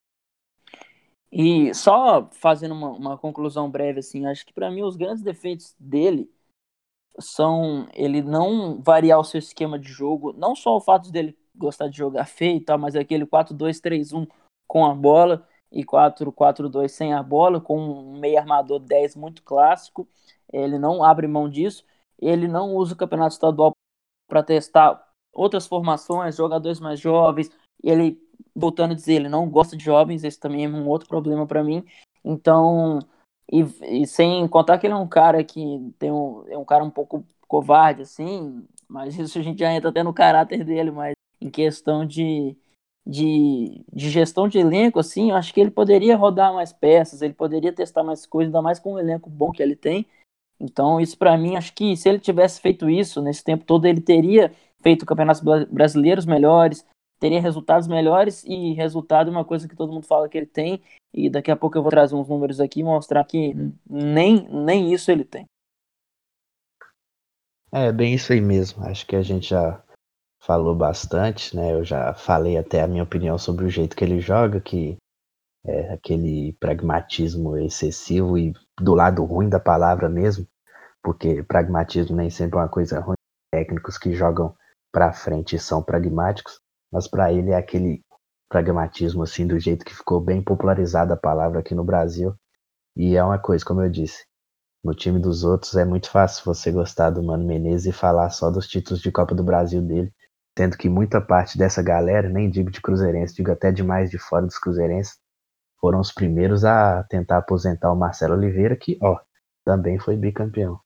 E 1.31 1.73
só 1.73 2.29
fazendo 2.31 2.73
uma, 2.73 2.89
uma 2.89 3.17
conclusão 3.17 3.69
breve, 3.69 3.99
assim, 3.99 4.25
acho 4.25 4.45
que 4.45 4.53
para 4.53 4.69
mim 4.69 4.83
os 4.83 4.95
grandes 4.95 5.23
defeitos 5.23 5.75
dele 5.79 6.29
são 7.19 7.87
ele 7.93 8.21
não 8.21 8.81
variar 8.81 9.19
o 9.19 9.23
seu 9.23 9.39
esquema 9.39 9.77
de 9.79 9.89
jogo, 9.89 10.33
não 10.33 10.55
só 10.55 10.75
o 10.75 10.81
fato 10.81 11.11
dele 11.11 11.37
gostar 11.55 11.87
de 11.87 11.97
jogar 11.97 12.25
feio 12.25 12.57
e 12.57 12.61
tal, 12.61 12.77
mas 12.77 12.95
aquele 12.95 13.25
4-2-3-1 13.25 14.27
com 14.67 14.85
a 14.85 14.93
bola 14.95 15.47
e 15.71 15.83
4-4-2 15.83 16.89
sem 16.89 17.13
a 17.13 17.23
bola, 17.23 17.61
com 17.61 17.79
um 17.79 18.19
meio 18.19 18.37
armador 18.39 18.79
10 18.79 19.15
muito 19.15 19.43
clássico. 19.43 20.07
Ele 20.51 20.77
não 20.77 21.03
abre 21.03 21.27
mão 21.27 21.49
disso 21.49 21.85
ele 22.21 22.47
não 22.47 22.75
usa 22.75 22.93
o 22.93 22.97
campeonato 22.97 23.33
estadual 23.33 23.71
para 24.29 24.43
testar 24.43 25.03
outras 25.33 25.65
formações, 25.65 26.35
jogadores 26.35 26.79
mais 26.79 26.99
jovens. 26.99 27.49
Ele, 27.83 28.21
voltando 28.55 28.91
a 28.91 28.95
dizer, 28.95 29.13
ele 29.15 29.29
não 29.29 29.49
gosta 29.49 29.75
de 29.77 29.83
jovens, 29.83 30.23
esse 30.23 30.39
também 30.39 30.65
é 30.65 30.69
um 30.69 30.87
outro 30.87 31.07
problema 31.07 31.45
para 31.47 31.63
mim. 31.63 31.83
Então, 32.23 32.99
e, 33.51 33.61
e, 34.01 34.07
sem 34.07 34.47
contar 34.47 34.77
que 34.77 34.87
ele 34.87 34.93
é 34.93 34.97
um 34.97 35.07
cara 35.07 35.43
que 35.43 35.93
tem 35.99 36.11
um, 36.11 36.43
é 36.47 36.57
um 36.57 36.65
cara 36.65 36.83
um 36.83 36.89
pouco 36.89 37.25
covarde, 37.47 38.03
assim, 38.03 38.65
mas 38.87 39.17
isso 39.17 39.37
a 39.37 39.41
gente 39.41 39.59
já 39.59 39.73
entra 39.73 39.89
até 39.89 40.03
no 40.03 40.13
caráter 40.13 40.63
dele, 40.63 40.91
mas 40.91 41.13
em 41.39 41.49
questão 41.49 42.05
de, 42.05 42.55
de, 43.05 43.83
de 43.91 44.09
gestão 44.09 44.47
de 44.47 44.57
elenco, 44.59 44.99
assim, 44.99 45.31
eu 45.31 45.35
acho 45.35 45.53
que 45.53 45.59
ele 45.59 45.71
poderia 45.71 46.15
rodar 46.15 46.53
mais 46.53 46.71
peças, 46.71 47.21
ele 47.21 47.33
poderia 47.33 47.73
testar 47.73 48.03
mais 48.03 48.25
coisas, 48.25 48.49
ainda 48.49 48.61
mais 48.61 48.79
com 48.79 48.93
o 48.93 48.99
elenco 48.99 49.29
bom 49.29 49.51
que 49.51 49.61
ele 49.61 49.75
tem. 49.75 50.05
Então, 50.59 50.99
isso 51.01 51.17
para 51.17 51.37
mim, 51.37 51.55
acho 51.55 51.73
que 51.73 51.97
se 51.97 52.07
ele 52.07 52.19
tivesse 52.19 52.61
feito 52.61 52.89
isso 52.89 53.21
nesse 53.21 53.43
tempo 53.43 53.65
todo, 53.65 53.85
ele 53.85 53.99
teria 53.99 54.53
feito 54.81 55.05
campeonatos 55.05 55.41
brasileiros 55.69 56.25
melhores, 56.25 56.85
teria 57.21 57.39
resultados 57.39 57.87
melhores 57.87 58.43
e 58.45 58.73
resultado 58.73 59.29
é 59.29 59.31
uma 59.31 59.45
coisa 59.45 59.67
que 59.67 59.75
todo 59.75 59.93
mundo 59.93 60.07
fala 60.07 60.27
que 60.27 60.35
ele 60.35 60.47
tem. 60.47 60.81
E 61.13 61.29
daqui 61.29 61.51
a 61.51 61.55
pouco 61.55 61.77
eu 61.77 61.83
vou 61.83 61.91
trazer 61.91 62.15
uns 62.15 62.27
números 62.27 62.59
aqui 62.59 62.79
e 62.79 62.83
mostrar 62.83 63.23
que 63.23 63.53
nem, 63.87 64.49
nem 64.49 64.91
isso 64.91 65.11
ele 65.11 65.23
tem. 65.23 65.45
É, 67.71 67.91
bem 67.91 68.15
isso 68.15 68.33
aí 68.33 68.41
mesmo. 68.41 68.83
Acho 68.83 69.05
que 69.05 69.15
a 69.15 69.21
gente 69.21 69.49
já 69.49 69.81
falou 70.41 70.75
bastante, 70.75 71.55
né? 71.55 71.73
Eu 71.73 71.83
já 71.85 72.11
falei 72.15 72.57
até 72.57 72.81
a 72.81 72.87
minha 72.87 73.03
opinião 73.03 73.37
sobre 73.37 73.65
o 73.65 73.69
jeito 73.69 73.95
que 73.95 74.03
ele 74.03 74.19
joga, 74.19 74.59
que 74.59 74.97
é 75.63 75.93
aquele 75.93 76.53
pragmatismo 76.53 77.55
excessivo 77.55 78.35
e 78.35 78.51
do 78.79 78.95
lado 78.95 79.23
ruim 79.23 79.47
da 79.47 79.59
palavra 79.59 80.09
mesmo, 80.09 80.47
porque 81.03 81.43
pragmatismo 81.43 82.17
nem 82.17 82.31
sempre 82.31 82.57
é 82.57 82.63
uma 82.63 82.67
coisa 82.69 82.99
ruim. 82.99 83.13
Técnicos 83.53 83.97
que 83.99 84.11
jogam 84.11 84.55
para 84.91 85.13
frente 85.13 85.59
são 85.59 85.83
pragmáticos, 85.83 86.59
mas 86.91 87.07
para 87.07 87.31
ele 87.31 87.51
é 87.51 87.55
aquele 87.55 88.03
pragmatismo 88.49 89.23
assim 89.23 89.47
do 89.47 89.57
jeito 89.59 89.85
que 89.85 89.95
ficou 89.95 90.19
bem 90.19 90.43
popularizada 90.43 91.13
a 91.13 91.17
palavra 91.17 91.59
aqui 91.61 91.73
no 91.73 91.83
Brasil. 91.83 92.35
E 92.95 93.15
é 93.15 93.23
uma 93.23 93.39
coisa, 93.39 93.63
como 93.63 93.81
eu 93.81 93.89
disse, 93.89 94.25
no 94.83 94.93
time 94.93 95.19
dos 95.19 95.43
outros 95.43 95.75
é 95.75 95.85
muito 95.85 96.09
fácil 96.09 96.43
você 96.43 96.71
gostar 96.71 97.11
do 97.11 97.23
Mano 97.23 97.45
Menezes 97.45 97.85
e 97.85 97.91
falar 97.91 98.29
só 98.31 98.51
dos 98.51 98.67
títulos 98.67 99.01
de 99.01 99.11
Copa 99.11 99.33
do 99.33 99.43
Brasil 99.43 99.81
dele, 99.81 100.11
tendo 100.53 100.77
que 100.77 100.89
muita 100.89 101.21
parte 101.21 101.57
dessa 101.57 101.81
galera, 101.81 102.27
nem 102.27 102.49
digo 102.49 102.69
de 102.69 102.81
cruzeirense, 102.81 103.35
digo 103.35 103.51
até 103.51 103.71
demais 103.71 104.09
de 104.09 104.17
fora 104.17 104.45
dos 104.45 104.57
cruzeirenses, 104.57 105.17
foram 105.79 105.99
os 105.99 106.11
primeiros 106.11 106.65
a 106.65 107.03
tentar 107.05 107.37
aposentar 107.37 107.91
o 107.91 107.95
Marcelo 107.95 108.33
Oliveira, 108.33 108.75
que, 108.75 108.97
ó, 109.01 109.17
também 109.63 109.97
foi 109.97 110.17
bicampeão. 110.17 110.79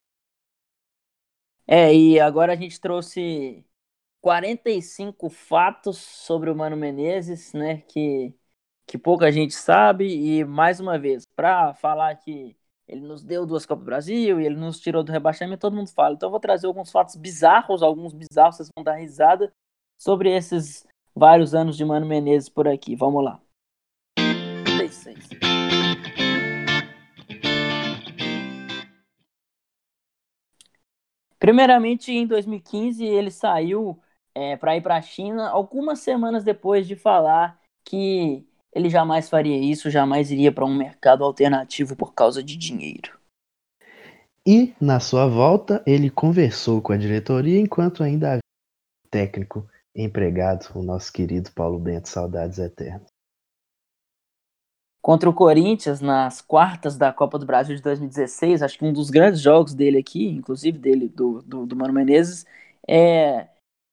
É, 1.68 1.94
e 1.94 2.20
agora 2.20 2.54
a 2.54 2.56
gente 2.56 2.80
trouxe 2.80 3.66
45 4.26 5.30
fatos 5.30 5.98
sobre 5.98 6.50
o 6.50 6.56
Mano 6.56 6.76
Menezes, 6.76 7.54
né? 7.54 7.82
Que, 7.82 8.34
que 8.88 8.98
pouca 8.98 9.32
gente 9.32 9.54
sabe. 9.54 10.08
E 10.08 10.44
mais 10.44 10.80
uma 10.80 10.98
vez, 10.98 11.28
para 11.36 11.76
falar 11.76 12.16
que 12.16 12.58
ele 12.88 13.02
nos 13.02 13.24
deu 13.24 13.46
duas 13.46 13.68
Copas 13.68 13.84
do 13.84 13.86
Brasil 13.86 14.42
e 14.42 14.46
ele 14.48 14.56
nos 14.56 14.80
tirou 14.80 15.04
do 15.04 15.12
rebaixamento, 15.12 15.62
todo 15.62 15.76
mundo 15.76 15.92
fala. 15.92 16.16
Então 16.16 16.26
eu 16.26 16.32
vou 16.32 16.40
trazer 16.40 16.66
alguns 16.66 16.92
fatos 16.92 17.16
bizarros, 17.16 17.84
alguns 17.84 18.14
bizarros, 18.14 18.56
vocês 18.56 18.70
vão 18.76 18.84
dar 18.84 18.96
risada 18.96 19.54
sobre 19.96 20.36
esses 20.36 20.88
vários 21.14 21.54
anos 21.54 21.78
de 21.78 21.86
Mano 21.86 22.08
Menezes 22.08 22.50
por 22.50 22.68
aqui. 22.68 22.96
Vamos 22.96 23.24
lá. 23.24 23.40
Primeiramente, 31.38 32.12
em 32.12 32.26
2015, 32.26 33.06
ele 33.06 33.30
saiu 33.30 34.02
é, 34.36 34.58
para 34.58 34.76
ir 34.76 34.82
para 34.82 34.98
a 34.98 35.02
China 35.02 35.50
algumas 35.50 36.00
semanas 36.00 36.44
depois 36.44 36.86
de 36.86 36.96
falar 36.96 37.58
que 37.84 38.46
ele 38.74 38.90
jamais 38.90 39.30
faria 39.30 39.58
isso, 39.58 39.90
jamais 39.90 40.30
iria 40.30 40.52
para 40.52 40.66
um 40.66 40.76
mercado 40.76 41.24
alternativo 41.24 41.96
por 41.96 42.14
causa 42.14 42.44
de 42.44 42.58
dinheiro. 42.58 43.18
E, 44.46 44.76
na 44.80 45.00
sua 45.00 45.26
volta, 45.28 45.82
ele 45.88 46.10
conversou 46.10 46.82
com 46.82 46.92
a 46.92 46.98
diretoria 46.98 47.60
enquanto 47.60 48.04
ainda 48.04 48.28
havia 48.34 48.42
um 49.06 49.10
técnico 49.10 49.68
empregado, 49.96 50.70
o 50.76 50.84
nosso 50.84 51.12
querido 51.12 51.52
Paulo 51.54 51.80
Bento, 51.80 52.10
saudades 52.10 52.60
eternas. 52.60 53.08
Contra 55.02 55.30
o 55.30 55.34
Corinthians, 55.34 56.02
nas 56.02 56.42
quartas 56.42 56.98
da 56.98 57.14
Copa 57.14 57.40
do 57.40 57.46
Brasil 57.46 57.76
de 57.76 57.82
2016, 57.82 58.62
acho 58.62 58.78
que 58.78 58.86
um 58.86 58.92
dos 58.92 59.10
grandes 59.10 59.40
jogos 59.40 59.74
dele 59.74 60.00
aqui, 60.00 60.28
inclusive 60.28 60.78
dele, 60.78 61.08
do, 61.08 61.42
do, 61.44 61.66
do 61.66 61.76
Mano 61.76 61.94
Menezes, 61.94 62.46
é, 62.88 63.48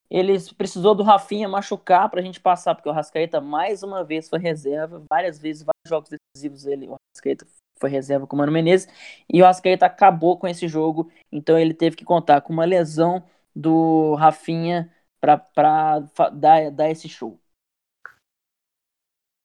ele 0.09 0.37
precisou 0.57 0.93
do 0.93 1.03
Rafinha 1.03 1.49
machucar 1.49 2.09
para 2.09 2.19
a 2.19 2.23
gente 2.23 2.39
passar, 2.39 2.75
porque 2.75 2.89
o 2.89 2.91
Rascaeta 2.91 3.41
mais 3.41 3.83
uma 3.83 4.03
vez 4.03 4.29
foi 4.29 4.39
reserva, 4.39 5.03
várias 5.09 5.39
vezes, 5.39 5.63
vários 5.63 5.89
jogos 5.89 6.09
decisivos 6.09 6.65
ele, 6.65 6.87
o 6.87 6.95
Rascaeta 7.15 7.45
foi 7.79 7.89
reserva 7.89 8.27
com 8.27 8.35
o 8.35 8.39
Mano 8.39 8.51
Menezes, 8.51 8.87
e 9.31 9.41
o 9.41 9.45
Rascaeta 9.45 9.85
acabou 9.85 10.37
com 10.37 10.47
esse 10.47 10.67
jogo, 10.67 11.11
então 11.31 11.57
ele 11.57 11.73
teve 11.73 11.95
que 11.95 12.05
contar 12.05 12.41
com 12.41 12.53
uma 12.53 12.65
lesão 12.65 13.23
do 13.55 14.15
Rafinha 14.15 14.91
para 15.19 15.99
dar, 16.33 16.71
dar 16.71 16.89
esse 16.89 17.07
show. 17.07 17.39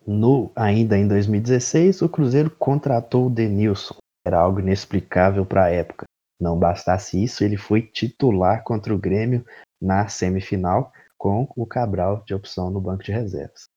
No, 0.06 0.51
ainda 0.56 0.97
em 0.97 1.06
2016, 1.06 2.01
o 2.02 2.09
Cruzeiro 2.09 2.51
contratou 2.51 3.26
o 3.26 3.30
Denilson. 3.30 3.97
Era 4.26 4.40
algo 4.40 4.59
inexplicável 4.59 5.44
para 5.44 5.64
a 5.64 5.70
época. 5.70 6.06
Não 6.40 6.59
bastasse 6.59 7.22
isso, 7.22 7.44
ele 7.44 7.56
foi 7.56 7.82
titular 7.82 8.62
contra 8.64 8.94
o 8.94 8.98
Grêmio 8.98 9.44
na 9.81 10.09
semifinal 10.09 10.93
com 11.17 11.49
o 11.57 11.67
Cabral 11.67 12.23
de 12.25 12.35
opção 12.35 12.71
no 12.71 12.81
banco 12.81 13.03
de 13.03 13.13
reservas. 13.13 13.69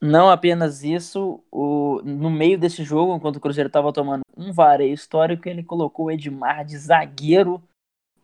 Não 0.00 0.28
apenas 0.28 0.82
isso, 0.82 1.44
o, 1.50 2.02
no 2.02 2.28
meio 2.28 2.58
desse 2.58 2.82
jogo, 2.82 3.14
enquanto 3.14 3.36
o 3.36 3.40
Cruzeiro 3.40 3.68
estava 3.68 3.92
tomando 3.92 4.22
um 4.36 4.52
vareio 4.52 4.92
histórico, 4.92 5.48
ele 5.48 5.62
colocou 5.62 6.06
o 6.06 6.10
Edmar 6.10 6.64
de 6.64 6.76
zagueiro 6.76 7.62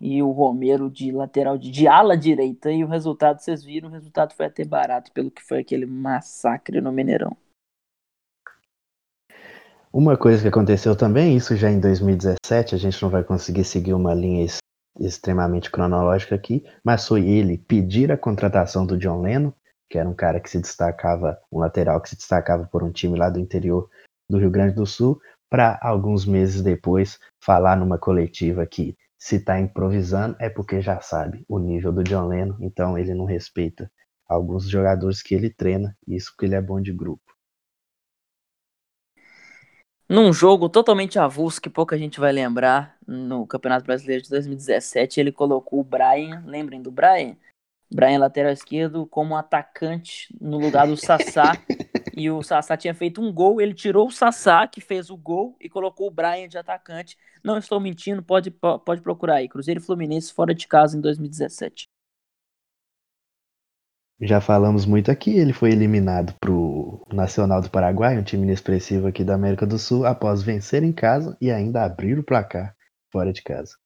e 0.00 0.20
o 0.20 0.30
Romero 0.30 0.90
de 0.90 1.12
lateral 1.12 1.56
de, 1.56 1.70
de 1.70 1.86
ala 1.86 2.16
direita. 2.16 2.70
E 2.72 2.82
o 2.82 2.88
resultado, 2.88 3.38
vocês 3.38 3.62
viram, 3.62 3.88
o 3.88 3.92
resultado 3.92 4.34
foi 4.34 4.46
até 4.46 4.64
barato, 4.64 5.12
pelo 5.12 5.30
que 5.30 5.42
foi 5.42 5.60
aquele 5.60 5.86
massacre 5.86 6.80
no 6.80 6.90
Mineirão. 6.90 7.36
Uma 9.92 10.16
coisa 10.16 10.42
que 10.42 10.48
aconteceu 10.48 10.96
também, 10.96 11.36
isso 11.36 11.56
já 11.56 11.70
em 11.70 11.80
2017, 11.80 12.74
a 12.74 12.78
gente 12.78 13.00
não 13.00 13.08
vai 13.08 13.22
conseguir 13.22 13.64
seguir 13.64 13.94
uma 13.94 14.14
linha 14.14 14.44
extremamente 14.98 15.70
cronológica 15.70 16.34
aqui, 16.34 16.64
mas 16.84 17.06
foi 17.06 17.26
ele 17.26 17.58
pedir 17.58 18.10
a 18.10 18.16
contratação 18.16 18.84
do 18.84 18.96
John 18.96 19.22
Lennon, 19.22 19.52
que 19.88 19.98
era 19.98 20.08
um 20.08 20.14
cara 20.14 20.40
que 20.40 20.50
se 20.50 20.60
destacava, 20.60 21.38
um 21.50 21.58
lateral 21.58 22.00
que 22.00 22.10
se 22.10 22.16
destacava 22.16 22.66
por 22.66 22.82
um 22.82 22.90
time 22.90 23.18
lá 23.18 23.30
do 23.30 23.38
interior 23.38 23.88
do 24.28 24.38
Rio 24.38 24.50
Grande 24.50 24.74
do 24.74 24.86
Sul, 24.86 25.20
para 25.48 25.78
alguns 25.80 26.26
meses 26.26 26.62
depois 26.62 27.18
falar 27.42 27.76
numa 27.76 27.98
coletiva 27.98 28.66
que 28.66 28.96
se 29.18 29.36
está 29.36 29.58
improvisando 29.58 30.36
é 30.38 30.48
porque 30.48 30.80
já 30.80 31.00
sabe 31.00 31.44
o 31.48 31.58
nível 31.58 31.92
do 31.92 32.04
John 32.04 32.28
Lennon, 32.28 32.56
então 32.60 32.98
ele 32.98 33.14
não 33.14 33.24
respeita 33.24 33.90
alguns 34.28 34.68
jogadores 34.68 35.22
que 35.22 35.34
ele 35.34 35.50
treina, 35.50 35.96
isso 36.06 36.32
porque 36.32 36.46
ele 36.46 36.54
é 36.54 36.60
bom 36.60 36.80
de 36.80 36.92
grupo 36.92 37.27
num 40.08 40.32
jogo 40.32 40.68
totalmente 40.68 41.18
avulso 41.18 41.60
que 41.60 41.68
pouca 41.68 41.98
gente 41.98 42.18
vai 42.18 42.32
lembrar, 42.32 42.96
no 43.06 43.46
Campeonato 43.46 43.84
Brasileiro 43.84 44.22
de 44.22 44.30
2017, 44.30 45.20
ele 45.20 45.30
colocou 45.30 45.80
o 45.80 45.84
Brian, 45.84 46.42
lembrem 46.46 46.80
do 46.80 46.90
Brian? 46.90 47.36
Brian 47.90 48.18
lateral 48.18 48.52
esquerdo 48.52 49.06
como 49.06 49.36
atacante 49.36 50.34
no 50.40 50.58
lugar 50.58 50.86
do 50.86 50.96
Sassá. 50.96 51.52
e 52.16 52.30
o 52.30 52.42
Sassá 52.42 52.76
tinha 52.76 52.94
feito 52.94 53.20
um 53.20 53.32
gol, 53.32 53.60
ele 53.60 53.72
tirou 53.74 54.08
o 54.08 54.10
Sassá, 54.10 54.66
que 54.66 54.80
fez 54.80 55.10
o 55.10 55.16
gol, 55.16 55.56
e 55.60 55.68
colocou 55.68 56.08
o 56.08 56.10
Brian 56.10 56.48
de 56.48 56.58
atacante. 56.58 57.16
Não 57.42 57.56
estou 57.56 57.80
mentindo, 57.80 58.22
pode, 58.22 58.50
pode 58.50 59.00
procurar 59.00 59.36
aí. 59.36 59.48
Cruzeiro 59.48 59.80
e 59.80 59.82
Fluminense 59.82 60.32
fora 60.32 60.54
de 60.54 60.66
casa 60.66 60.96
em 60.96 61.00
2017. 61.00 61.86
Já 64.20 64.40
falamos 64.40 64.84
muito 64.84 65.12
aqui, 65.12 65.38
ele 65.38 65.52
foi 65.52 65.70
eliminado 65.70 66.34
para 66.40 66.50
o 66.50 66.67
Nacional 67.12 67.60
do 67.60 67.70
Paraguai, 67.70 68.18
um 68.18 68.22
time 68.22 68.44
inexpressivo 68.44 69.06
aqui 69.06 69.24
da 69.24 69.34
América 69.34 69.66
do 69.66 69.78
Sul, 69.78 70.04
após 70.04 70.42
vencer 70.42 70.82
em 70.82 70.92
casa 70.92 71.36
e 71.40 71.50
ainda 71.50 71.84
abrir 71.84 72.18
o 72.18 72.24
placar 72.24 72.74
fora 73.10 73.32
de 73.32 73.42
casa. 73.42 73.76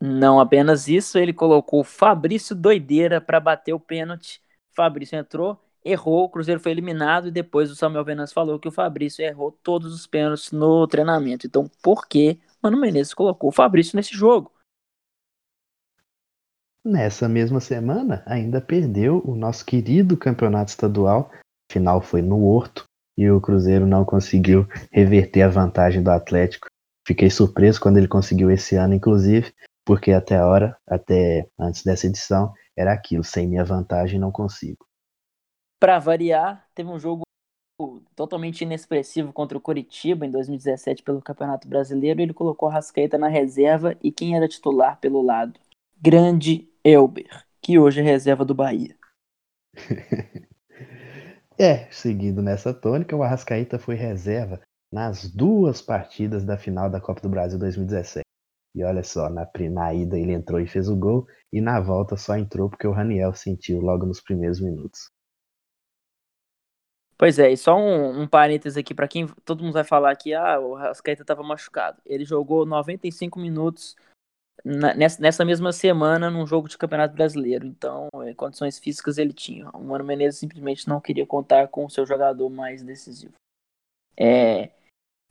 Não 0.00 0.40
apenas 0.40 0.88
isso, 0.88 1.16
ele 1.16 1.32
colocou 1.32 1.84
Fabrício 1.84 2.56
Doideira 2.56 3.20
para 3.20 3.38
bater 3.38 3.72
o 3.72 3.78
pênalti. 3.78 4.40
Fabrício 4.74 5.16
entrou, 5.16 5.56
errou, 5.84 6.24
o 6.24 6.28
Cruzeiro 6.28 6.60
foi 6.60 6.72
eliminado 6.72 7.28
e 7.28 7.30
depois 7.30 7.70
o 7.70 7.76
Samuel 7.76 8.04
Venâncio 8.04 8.34
falou 8.34 8.58
que 8.58 8.66
o 8.66 8.72
Fabrício 8.72 9.24
errou 9.24 9.52
todos 9.62 9.94
os 9.94 10.06
pênaltis 10.06 10.50
no 10.50 10.86
treinamento. 10.88 11.46
Então, 11.46 11.70
por 11.82 12.08
que 12.08 12.40
Mano 12.60 12.80
Menezes 12.80 13.14
colocou 13.14 13.50
o 13.50 13.52
Fabrício 13.52 13.96
nesse 13.96 14.16
jogo? 14.16 14.52
Nessa 16.84 17.28
mesma 17.28 17.60
semana, 17.60 18.24
ainda 18.26 18.60
perdeu 18.60 19.22
o 19.24 19.36
nosso 19.36 19.64
querido 19.64 20.16
campeonato 20.16 20.70
estadual. 20.70 21.30
Final 21.70 22.00
foi 22.00 22.22
no 22.22 22.44
Horto 22.44 22.84
e 23.16 23.30
o 23.30 23.40
Cruzeiro 23.40 23.86
não 23.86 24.04
conseguiu 24.04 24.66
reverter 24.90 25.42
a 25.42 25.48
vantagem 25.48 26.02
do 26.02 26.10
Atlético. 26.10 26.66
Fiquei 27.06 27.30
surpreso 27.30 27.80
quando 27.80 27.98
ele 27.98 28.08
conseguiu 28.08 28.50
esse 28.50 28.74
ano, 28.74 28.94
inclusive, 28.94 29.54
porque 29.84 30.10
até 30.10 30.36
a 30.36 30.46
hora, 30.46 30.76
até 30.84 31.46
antes 31.56 31.84
dessa 31.84 32.08
edição, 32.08 32.52
era 32.76 32.92
aquilo: 32.92 33.22
sem 33.22 33.46
minha 33.46 33.64
vantagem 33.64 34.18
não 34.18 34.32
consigo. 34.32 34.84
Para 35.78 36.00
variar, 36.00 36.66
teve 36.74 36.90
um 36.90 36.98
jogo 36.98 37.22
totalmente 38.16 38.62
inexpressivo 38.62 39.32
contra 39.32 39.56
o 39.56 39.60
Coritiba 39.60 40.26
em 40.26 40.30
2017 40.30 41.04
pelo 41.04 41.22
Campeonato 41.22 41.68
Brasileiro. 41.68 42.20
Ele 42.20 42.34
colocou 42.34 42.68
a 42.68 42.72
Rascaeta 42.72 43.16
na 43.16 43.28
reserva 43.28 43.96
e 44.02 44.10
quem 44.10 44.36
era 44.36 44.48
titular 44.48 44.98
pelo 44.98 45.22
lado? 45.22 45.60
Grande 46.00 46.71
Elber, 46.84 47.44
que 47.60 47.78
hoje 47.78 48.00
é 48.00 48.02
reserva 48.02 48.44
do 48.44 48.54
Bahia. 48.54 48.96
é, 51.58 51.90
seguindo 51.90 52.42
nessa 52.42 52.74
tônica, 52.74 53.16
o 53.16 53.22
Arrascaíta 53.22 53.78
foi 53.78 53.94
reserva 53.94 54.60
nas 54.92 55.30
duas 55.30 55.80
partidas 55.80 56.44
da 56.44 56.58
final 56.58 56.90
da 56.90 57.00
Copa 57.00 57.20
do 57.20 57.28
Brasil 57.28 57.58
2017. 57.58 58.22
E 58.74 58.82
olha 58.84 59.02
só, 59.02 59.28
na, 59.28 59.48
na 59.70 59.94
ida 59.94 60.18
ele 60.18 60.32
entrou 60.32 60.60
e 60.60 60.66
fez 60.66 60.88
o 60.88 60.96
gol, 60.96 61.26
e 61.52 61.60
na 61.60 61.80
volta 61.80 62.16
só 62.16 62.36
entrou 62.36 62.68
porque 62.68 62.86
o 62.86 62.92
Raniel 62.92 63.34
sentiu 63.34 63.80
logo 63.80 64.06
nos 64.06 64.20
primeiros 64.20 64.60
minutos. 64.60 65.10
Pois 67.18 67.38
é, 67.38 67.52
e 67.52 67.56
só 67.56 67.76
um, 67.76 68.22
um 68.22 68.26
parênteses 68.26 68.76
aqui 68.76 68.92
para 68.92 69.06
quem 69.06 69.28
todo 69.44 69.62
mundo 69.62 69.74
vai 69.74 69.84
falar 69.84 70.16
que 70.16 70.34
ah, 70.34 70.58
o 70.58 70.74
Rascaeta 70.74 71.22
estava 71.22 71.42
machucado. 71.42 72.00
Ele 72.04 72.24
jogou 72.24 72.66
95 72.66 73.38
minutos 73.38 73.94
nessa, 74.64 75.20
nessa 75.20 75.44
mesma 75.44 75.72
semana 75.72 76.30
num 76.30 76.46
jogo 76.46 76.68
de 76.68 76.78
Campeonato 76.78 77.14
Brasileiro. 77.14 77.66
Então, 77.66 78.08
é, 78.24 78.34
condições 78.34 78.78
físicas 78.78 79.18
ele 79.18 79.32
tinha. 79.32 79.68
O 79.70 79.82
Mano 79.82 80.04
Menezes 80.04 80.40
simplesmente 80.40 80.88
não 80.88 81.00
queria 81.00 81.26
contar 81.26 81.68
com 81.68 81.84
o 81.84 81.90
seu 81.90 82.06
jogador 82.06 82.48
mais 82.48 82.82
decisivo. 82.82 83.34
É, 84.16 84.70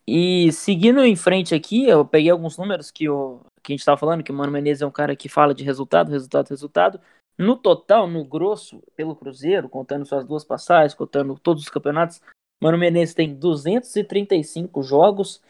e 0.08 0.52
seguindo 0.52 1.04
em 1.04 1.16
frente 1.16 1.56
aqui, 1.56 1.88
eu 1.88 2.06
peguei 2.06 2.32
alguns 2.32 2.58
números 2.58 2.92
que, 2.92 3.08
o, 3.08 3.40
que 3.64 3.72
a 3.72 3.74
gente 3.74 3.80
estava 3.80 3.98
falando, 3.98 4.24
que 4.24 4.32
o 4.32 4.36
Mano 4.36 4.52
Menezes 4.52 4.82
é 4.82 4.86
um 4.86 4.92
cara 4.92 5.16
que 5.16 5.30
fala 5.30 5.54
de 5.54 5.64
resultado, 5.64 6.12
resultado, 6.12 6.50
resultado. 6.50 7.00
No 7.38 7.56
total, 7.56 8.08
no 8.08 8.24
grosso, 8.26 8.84
pelo 8.96 9.16
Cruzeiro, 9.16 9.70
contando 9.70 10.06
suas 10.06 10.26
duas 10.26 10.44
passagens, 10.44 10.94
contando 10.94 11.40
todos 11.40 11.64
os 11.64 11.70
campeonatos, 11.70 12.22
Mano 12.62 12.78
Menezes 12.78 13.16
tem 13.16 13.34
235 13.34 14.84
jogos 14.84 15.42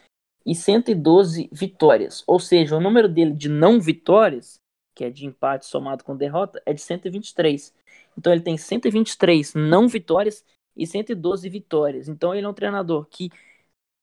e 0.44 0.54
112 0.54 1.48
vitórias. 1.52 2.22
Ou 2.26 2.38
seja, 2.38 2.76
o 2.76 2.80
número 2.80 3.08
dele 3.08 3.32
de 3.32 3.48
não 3.48 3.80
vitórias, 3.80 4.60
que 4.94 5.04
é 5.04 5.10
de 5.10 5.26
empate 5.26 5.66
somado 5.66 6.04
com 6.04 6.16
derrota, 6.16 6.62
é 6.66 6.72
de 6.72 6.80
123. 6.80 7.72
Então 8.16 8.32
ele 8.32 8.42
tem 8.42 8.56
123 8.56 9.54
não 9.54 9.88
vitórias 9.88 10.44
e 10.76 10.86
112 10.86 11.48
vitórias. 11.48 12.08
Então 12.08 12.34
ele 12.34 12.46
é 12.46 12.48
um 12.48 12.54
treinador 12.54 13.06
que 13.06 13.30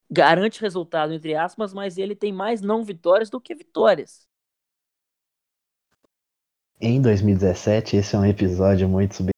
garante 0.10 0.62
resultado, 0.62 1.14
entre 1.14 1.36
aspas, 1.36 1.74
mas 1.74 1.98
ele 1.98 2.16
tem 2.16 2.34
mais 2.34 2.62
não 2.62 2.84
vitórias 2.84 3.30
do 3.30 3.40
que 3.40 3.54
vitórias. 3.54 4.28
Em 6.82 7.02
2017, 7.02 7.98
esse 7.98 8.16
é 8.16 8.20
um 8.20 8.26
episódio 8.26 8.88
muito 8.88 9.16
sobre 9.16 9.32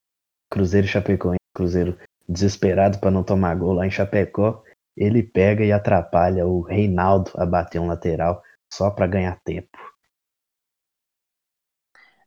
Cruzeiro 0.50 0.86
e 0.86 0.90
Chapecoense. 0.90 1.40
Cruzeiro 1.54 1.98
desesperado 2.30 3.00
para 3.00 3.12
não 3.12 3.24
tomar 3.24 3.56
gol 3.56 3.74
lá 3.74 3.86
em 3.86 3.92
Chapecó 3.92 4.64
ele 4.96 5.24
pega 5.24 5.64
e 5.64 5.72
atrapalha 5.72 6.46
o 6.46 6.62
Reinaldo 6.62 7.32
a 7.36 7.46
bater 7.46 7.80
um 7.80 7.88
lateral 7.88 8.42
só 8.72 8.90
para 8.90 9.08
ganhar 9.08 9.40
tempo. 9.44 9.78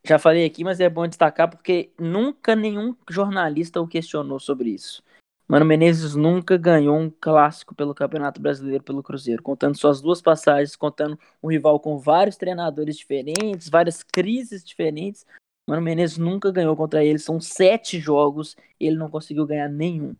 Já 0.06 0.18
falei 0.18 0.44
aqui, 0.44 0.62
mas 0.62 0.80
é 0.80 0.88
bom 0.88 1.08
destacar 1.08 1.48
porque 1.48 1.90
nunca 1.98 2.54
nenhum 2.54 2.94
jornalista 3.08 3.80
o 3.80 3.88
questionou 3.88 4.38
sobre 4.38 4.68
isso. 4.68 5.02
Mano 5.46 5.64
Menezes 5.64 6.14
nunca 6.14 6.56
ganhou 6.56 6.96
um 6.96 7.10
clássico 7.10 7.74
pelo 7.74 7.94
Campeonato 7.94 8.40
Brasileiro 8.40 8.82
pelo 8.82 9.02
Cruzeiro, 9.02 9.42
contando 9.42 9.76
suas 9.76 10.00
duas 10.00 10.22
passagens, 10.22 10.74
contando 10.74 11.18
um 11.42 11.48
rival 11.48 11.78
com 11.80 11.98
vários 11.98 12.36
treinadores 12.36 12.96
diferentes, 12.96 13.68
várias 13.68 14.02
crises 14.02 14.64
diferentes. 14.64 15.26
Mano 15.66 15.82
Menezes 15.82 16.18
nunca 16.18 16.50
ganhou 16.50 16.76
contra 16.76 17.04
ele, 17.04 17.18
são 17.18 17.40
sete 17.40 17.98
jogos, 17.98 18.56
ele 18.78 18.96
não 18.96 19.10
conseguiu 19.10 19.46
ganhar 19.46 19.68
nenhum. 19.68 20.14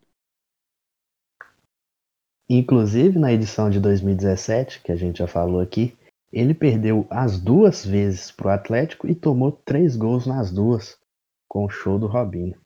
Inclusive 2.49 3.17
na 3.17 3.33
edição 3.33 3.69
de 3.69 3.79
2017, 3.79 4.81
que 4.81 4.91
a 4.91 4.95
gente 4.95 5.19
já 5.19 5.27
falou 5.27 5.59
aqui, 5.59 5.97
ele 6.31 6.53
perdeu 6.53 7.07
as 7.09 7.39
duas 7.39 7.85
vezes 7.85 8.31
pro 8.31 8.49
Atlético 8.49 9.07
e 9.07 9.15
tomou 9.15 9.51
três 9.51 9.95
gols 9.95 10.27
nas 10.27 10.51
duas, 10.51 10.97
com 11.47 11.65
o 11.65 11.69
show 11.69 11.97
do 11.97 12.07
Robinho. 12.07 12.59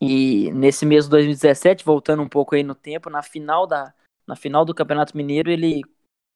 E 0.00 0.50
nesse 0.52 0.84
mês 0.84 1.04
de 1.04 1.10
2017, 1.10 1.84
voltando 1.84 2.22
um 2.22 2.28
pouco 2.28 2.54
aí 2.54 2.62
no 2.62 2.74
tempo, 2.74 3.08
na 3.08 3.22
final 3.22 3.66
da 3.66 3.94
na 4.26 4.34
final 4.34 4.64
do 4.64 4.74
Campeonato 4.74 5.16
Mineiro, 5.16 5.50
ele 5.50 5.82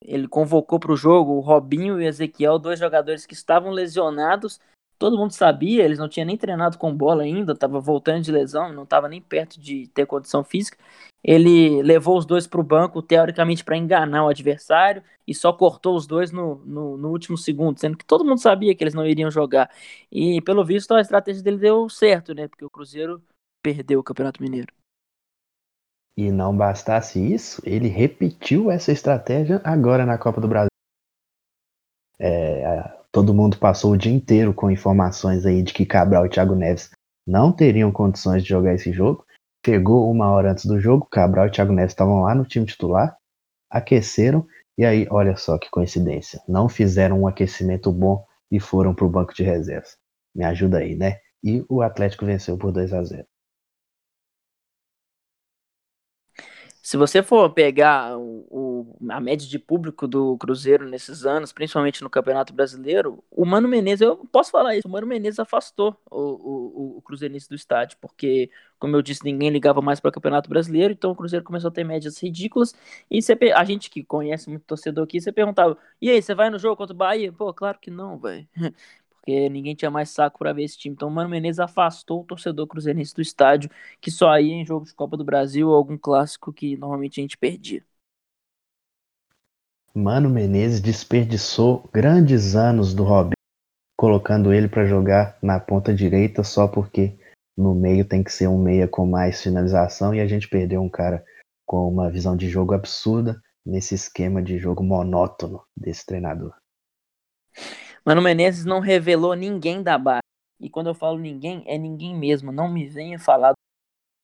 ele 0.03 0.29
convocou 0.29 0.79
para 0.79 0.93
o 0.93 0.97
jogo 0.97 1.33
o 1.33 1.41
Robinho 1.41 2.01
e 2.01 2.05
o 2.05 2.09
Ezequiel, 2.09 2.59
dois 2.59 2.79
jogadores 2.79 3.27
que 3.27 3.35
estavam 3.35 3.71
lesionados. 3.71 4.61
Todo 4.99 5.17
mundo 5.17 5.31
sabia, 5.31 5.85
eles 5.85 5.99
não 5.99 6.09
tinham 6.09 6.27
nem 6.27 6.37
treinado 6.37 6.77
com 6.77 6.93
bola 6.93 7.23
ainda, 7.23 7.53
estava 7.53 7.79
voltando 7.79 8.23
de 8.23 8.33
lesão, 8.33 8.73
não 8.73 8.83
estava 8.83 9.09
nem 9.09 9.21
perto 9.21 9.61
de 9.61 9.87
ter 9.95 10.07
condição 10.07 10.43
física. 10.43 10.77
Ele 11.23 11.83
levou 11.83 12.19
os 12.19 12.27
dois 12.27 12.47
para 12.47 12.61
o 12.61 12.65
banco, 12.65 13.01
teoricamente, 13.01 13.65
para 13.65 13.77
enganar 13.77 14.25
o 14.25 14.29
adversário, 14.29 15.03
e 15.27 15.35
só 15.35 15.53
cortou 15.53 15.97
os 15.97 16.07
dois 16.07 16.33
no, 16.33 16.57
no, 16.65 16.97
no, 16.97 17.11
último 17.11 17.37
segundo, 17.39 17.79
sendo 17.79 17.97
que 17.97 18.05
todo 18.05 18.25
mundo 18.25 18.41
sabia 18.41 18.75
que 18.75 18.83
eles 18.83 18.95
não 18.95 19.07
iriam 19.07 19.31
jogar. 19.31 19.71
E, 20.11 20.41
pelo 20.43 20.65
visto, 20.65 20.93
a 20.95 21.01
estratégia 21.01 21.43
dele 21.43 21.59
deu 21.59 21.89
certo, 21.89 22.35
né? 22.35 22.49
Porque 22.49 22.65
o 22.65 22.71
Cruzeiro 22.71 23.23
perdeu 23.63 24.01
o 24.01 24.05
Campeonato 24.05 24.43
Mineiro. 24.43 24.73
E 26.17 26.33
não 26.33 26.57
bastasse 26.57 27.21
isso, 27.33 27.63
ele 27.65 27.87
repetiu 27.87 28.73
essa 28.73 28.91
estratégia 28.91 29.61
agora 29.63 30.05
na 30.05 30.19
Copa 30.19 30.41
do 30.41 30.49
Brasil. 30.49 30.69
É, 32.19 32.98
todo 33.19 33.35
mundo 33.35 33.59
passou 33.59 33.95
o 33.95 33.97
dia 33.97 34.13
inteiro 34.13 34.55
com 34.55 34.71
informações 34.71 35.45
aí 35.45 35.61
de 35.61 35.75
que 35.75 35.85
Cabral 35.85 36.25
e 36.25 36.29
Thiago 36.29 36.55
Neves 36.55 36.89
não 37.27 37.51
teriam 37.51 37.91
condições 37.91 38.45
de 38.45 38.49
jogar 38.49 38.75
esse 38.75 38.93
jogo. 38.93 39.25
Chegou 39.67 40.09
uma 40.09 40.31
hora 40.31 40.53
antes 40.53 40.67
do 40.67 40.79
jogo, 40.79 41.05
Cabral 41.11 41.49
e 41.49 41.51
Thiago 41.51 41.73
Neves 41.73 41.91
estavam 41.91 42.21
lá 42.21 42.33
no 42.33 42.45
time 42.45 42.65
titular, 42.65 43.17
aqueceram, 43.69 44.47
e 44.79 44.85
aí, 44.85 45.09
olha 45.11 45.37
só 45.37 45.59
que 45.59 45.69
coincidência, 45.69 46.41
não 46.49 46.69
fizeram 46.69 47.23
um 47.23 47.27
aquecimento 47.27 47.91
bom 47.91 48.25
e 48.53 48.61
foram 48.61 48.95
para 48.95 49.05
o 49.05 49.11
banco 49.11 49.35
de 49.35 49.43
reservas. 49.43 49.97
Me 50.33 50.45
ajuda 50.45 50.79
aí, 50.79 50.95
né? 50.95 51.17
E 51.43 51.65
o 51.69 51.83
Atlético 51.83 52.25
venceu 52.25 52.57
por 52.57 52.71
2 52.71 52.93
a 52.93 53.03
0 53.03 53.27
Se 56.89 56.97
você 56.97 57.23
for 57.23 57.51
pegar 57.51 58.17
o, 58.17 58.97
a 59.11 59.21
média 59.21 59.47
de 59.47 59.59
público 59.59 60.09
do 60.09 60.39
Cruzeiro 60.39 60.89
nesses 60.89 61.27
anos, 61.27 61.53
principalmente 61.53 62.03
no 62.03 62.09
Campeonato 62.09 62.55
Brasileiro, 62.55 63.23
o 63.31 63.45
Mano 63.45 63.69
Menezes, 63.69 64.01
eu 64.01 64.17
posso 64.33 64.51
falar 64.51 64.75
isso, 64.75 64.89
o 64.89 64.91
Mano 64.91 65.07
Menezes 65.07 65.39
afastou 65.39 65.95
o, 66.11 66.19
o, 66.19 66.97
o 66.97 67.03
Cruzeirense 67.03 67.47
do 67.47 67.55
estádio, 67.55 67.99
porque, 68.01 68.51
como 68.79 68.97
eu 68.97 69.03
disse, 69.03 69.23
ninguém 69.23 69.51
ligava 69.51 69.83
mais 69.83 70.01
para 70.01 70.09
o 70.09 70.13
Campeonato 70.13 70.49
Brasileiro, 70.49 70.95
então 70.95 71.11
o 71.11 71.15
Cruzeiro 71.15 71.45
começou 71.45 71.69
a 71.69 71.71
ter 71.71 71.85
médias 71.85 72.23
ridículas, 72.23 72.75
e 73.11 73.21
você, 73.21 73.37
a 73.55 73.65
gente 73.65 73.91
que 73.91 74.03
conhece 74.03 74.49
muito 74.49 74.63
torcedor 74.63 75.05
aqui, 75.05 75.21
você 75.21 75.31
perguntava, 75.31 75.77
e 76.01 76.09
aí, 76.09 76.23
você 76.23 76.35
vai 76.35 76.49
no 76.49 76.59
jogo 76.59 76.75
contra 76.75 76.95
o 76.95 76.97
Bahia? 76.97 77.31
Pô, 77.31 77.53
claro 77.53 77.79
que 77.79 77.91
não, 77.91 78.17
velho. 78.17 78.49
Porque 79.29 79.51
ninguém 79.51 79.75
tinha 79.75 79.91
mais 79.91 80.09
saco 80.09 80.39
para 80.39 80.55
ver 80.55 80.65
esse 80.65 80.79
time. 80.79 80.95
Então, 80.95 81.09
o 81.09 81.11
Mano 81.11 81.29
Menezes 81.29 81.61
afastou 81.61 82.23
o 82.23 82.25
torcedor 82.25 82.67
cruzeirense 82.67 83.15
do 83.15 83.21
estádio, 83.21 83.71
que 84.01 84.11
só 84.11 84.35
ia 84.41 84.55
em 84.55 84.65
jogo 84.65 84.87
de 84.87 84.95
Copa 84.95 85.19
do 85.19 85.25
Brasil 85.25 85.69
ou 85.69 85.75
algum 85.75 85.99
clássico 85.99 86.51
que 86.51 86.79
normalmente 86.79 87.21
a 87.21 87.23
gente 87.23 87.37
perdia. 87.37 87.85
Mano 89.95 90.31
Menezes 90.31 90.81
desperdiçou 90.81 91.87
grandes 91.93 92.57
anos 92.57 92.95
do 92.95 93.05
Robin, 93.05 93.35
colocando 93.99 94.51
ele 94.51 94.67
para 94.67 94.87
jogar 94.87 95.37
na 95.43 95.61
ponta 95.61 95.93
direita 95.93 96.43
só 96.43 96.67
porque 96.67 97.15
no 97.55 97.75
meio 97.75 98.07
tem 98.07 98.25
que 98.25 98.33
ser 98.33 98.49
um 98.49 98.57
meia 98.57 98.89
com 98.89 99.05
mais 99.05 99.43
finalização 99.43 100.15
e 100.15 100.21
a 100.21 100.27
gente 100.27 100.49
perdeu 100.49 100.81
um 100.81 100.89
cara 100.89 101.23
com 101.67 101.87
uma 101.87 102.11
visão 102.11 102.35
de 102.35 102.49
jogo 102.49 102.73
absurda 102.73 103.43
nesse 103.67 103.95
esquema 103.95 104.43
de 104.43 104.57
jogo 104.57 104.83
monótono 104.83 105.63
desse 105.77 106.07
treinador. 106.07 106.55
Mano 108.09 108.23
Menezes 108.23 108.65
não 108.65 108.81
revelou 108.81 109.35
ninguém 109.35 109.83
da 109.83 109.99
base. 109.99 110.23
E 110.59 110.71
quando 110.71 110.87
eu 110.87 110.95
falo 110.95 111.19
ninguém, 111.19 111.63
é 111.67 111.77
ninguém 111.77 112.17
mesmo. 112.17 112.51
Não 112.51 112.67
me 112.67 112.87
venha 112.87 113.19
falar. 113.19 113.53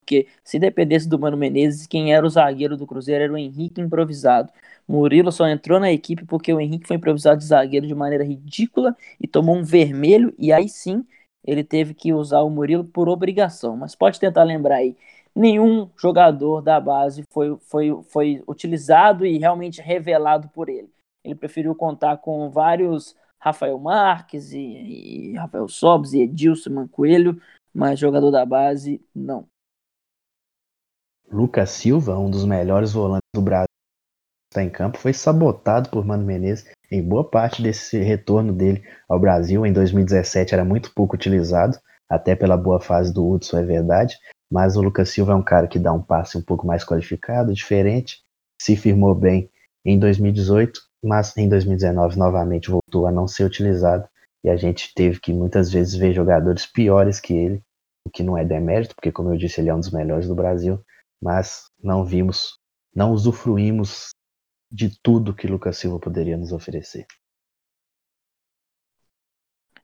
Porque 0.01 0.27
se 0.43 0.59
dependesse 0.59 1.07
do 1.07 1.19
Mano 1.19 1.37
Menezes, 1.37 1.87
quem 1.87 2.15
era 2.15 2.25
o 2.25 2.31
zagueiro 2.31 2.79
do 2.79 2.87
Cruzeiro 2.87 3.25
era 3.25 3.33
o 3.35 3.37
Henrique 3.37 3.83
improvisado. 3.83 4.51
Murilo 4.89 5.31
só 5.31 5.47
entrou 5.47 5.79
na 5.79 5.93
equipe 5.93 6.25
porque 6.25 6.51
o 6.51 6.59
Henrique 6.59 6.89
foi 6.89 6.97
improvisado 6.97 7.41
de 7.41 7.45
zagueiro 7.45 7.87
de 7.87 7.95
maneira 7.95 8.25
ridícula 8.25 8.97
e 9.21 9.29
tomou 9.29 9.55
um 9.55 9.63
vermelho. 9.63 10.35
E 10.39 10.51
aí 10.51 10.67
sim 10.67 11.07
ele 11.47 11.63
teve 11.63 11.93
que 11.93 12.11
usar 12.11 12.41
o 12.41 12.49
Murilo 12.49 12.85
por 12.85 13.07
obrigação. 13.07 13.77
Mas 13.77 13.95
pode 13.95 14.19
tentar 14.19 14.45
lembrar 14.45 14.77
aí. 14.77 14.97
Nenhum 15.35 15.91
jogador 15.95 16.63
da 16.63 16.81
base 16.81 17.23
foi, 17.29 17.55
foi, 17.61 17.93
foi 18.05 18.43
utilizado 18.49 19.27
e 19.27 19.37
realmente 19.37 19.83
revelado 19.83 20.49
por 20.49 20.71
ele. 20.71 20.89
Ele 21.23 21.35
preferiu 21.35 21.75
contar 21.75 22.17
com 22.17 22.49
vários 22.49 23.15
Rafael 23.45 23.79
Marques 23.79 24.55
e, 24.55 24.59
e 24.59 25.37
Rafael 25.37 25.69
Sobes 25.69 26.15
e 26.15 26.23
Edilson 26.23 26.71
Mancoelho, 26.71 27.39
mas 27.75 27.99
jogador 27.99 28.31
da 28.31 28.47
base, 28.47 29.05
não. 29.15 29.47
Lucas 31.31 31.69
Silva, 31.69 32.19
um 32.19 32.31
dos 32.31 32.47
melhores 32.47 32.95
volantes 32.95 33.29
do 33.35 33.43
Brasil, 33.43 33.69
está 34.51 34.63
em 34.63 34.71
campo, 34.71 34.97
foi 34.97 35.13
sabotado 35.13 35.91
por 35.91 36.07
Mano 36.07 36.25
Menezes 36.25 36.73
em 36.91 37.07
boa 37.07 37.29
parte 37.29 37.61
desse 37.61 37.99
retorno 37.99 38.51
dele 38.51 38.83
ao 39.07 39.21
Brasil. 39.21 39.67
Em 39.67 39.75
2017 39.75 40.55
era 40.55 40.65
muito 40.65 40.95
pouco 40.95 41.15
utilizado, 41.15 41.79
até 42.09 42.35
pela 42.35 42.57
boa 42.57 42.81
fase 42.81 43.13
do 43.13 43.29
Hudson, 43.29 43.59
é 43.59 43.63
verdade. 43.63 44.17
Mas 44.51 44.75
o 44.75 44.81
Lucas 44.81 45.11
Silva 45.11 45.33
é 45.33 45.37
um 45.37 45.45
cara 45.45 45.69
que 45.69 45.79
dá 45.79 45.93
um 45.93 46.03
passe 46.03 46.39
um 46.39 46.43
pouco 46.43 46.67
mais 46.67 46.83
qualificado, 46.83 47.53
diferente, 47.53 48.23
se 48.59 48.75
firmou 48.75 49.15
bem 49.15 49.51
em 49.85 49.99
2018 49.99 50.81
mas 51.05 51.37
em 51.37 51.49
2019 51.49 52.19
novamente 52.19 52.71
voltou 52.71 53.07
a 53.07 53.13
não 53.13 53.29
ser 53.29 53.45
utilizado 53.45 54.09
e 54.43 54.49
a 54.49 54.57
gente 54.57 54.93
teve 54.95 55.21
que 55.21 55.33
muitas 55.33 55.71
vezes 55.71 55.95
ver 55.95 56.15
jogadores 56.15 56.67
piores 56.67 57.21
que 57.21 57.35
ele, 57.35 57.63
o 58.07 58.11
que 58.11 58.23
não 58.23 58.37
é 58.37 58.45
demérito, 58.45 58.95
porque 58.95 59.13
como 59.13 59.33
eu 59.33 59.37
disse, 59.37 59.61
ele 59.61 59.69
é 59.69 59.75
um 59.75 59.81
dos 59.81 59.91
melhores 59.91 60.27
do 60.27 60.35
Brasil, 60.35 60.83
mas 61.23 61.67
não 61.83 62.05
vimos, 62.05 62.59
não 62.95 63.13
usufruímos 63.13 64.11
de 64.71 64.99
tudo 65.03 65.35
que 65.35 65.47
Lucas 65.47 65.79
Silva 65.79 65.99
poderia 65.99 66.37
nos 66.37 66.53
oferecer. 66.53 67.07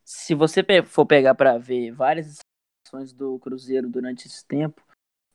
Se 0.05 0.35
você 0.35 0.63
for 0.85 1.07
pegar 1.07 1.35
para 1.35 1.57
ver 1.57 1.93
várias 1.93 2.39
ações 2.87 3.13
do 3.13 3.39
Cruzeiro 3.39 3.89
durante 3.89 4.27
esse 4.27 4.45
tempo, 4.47 4.83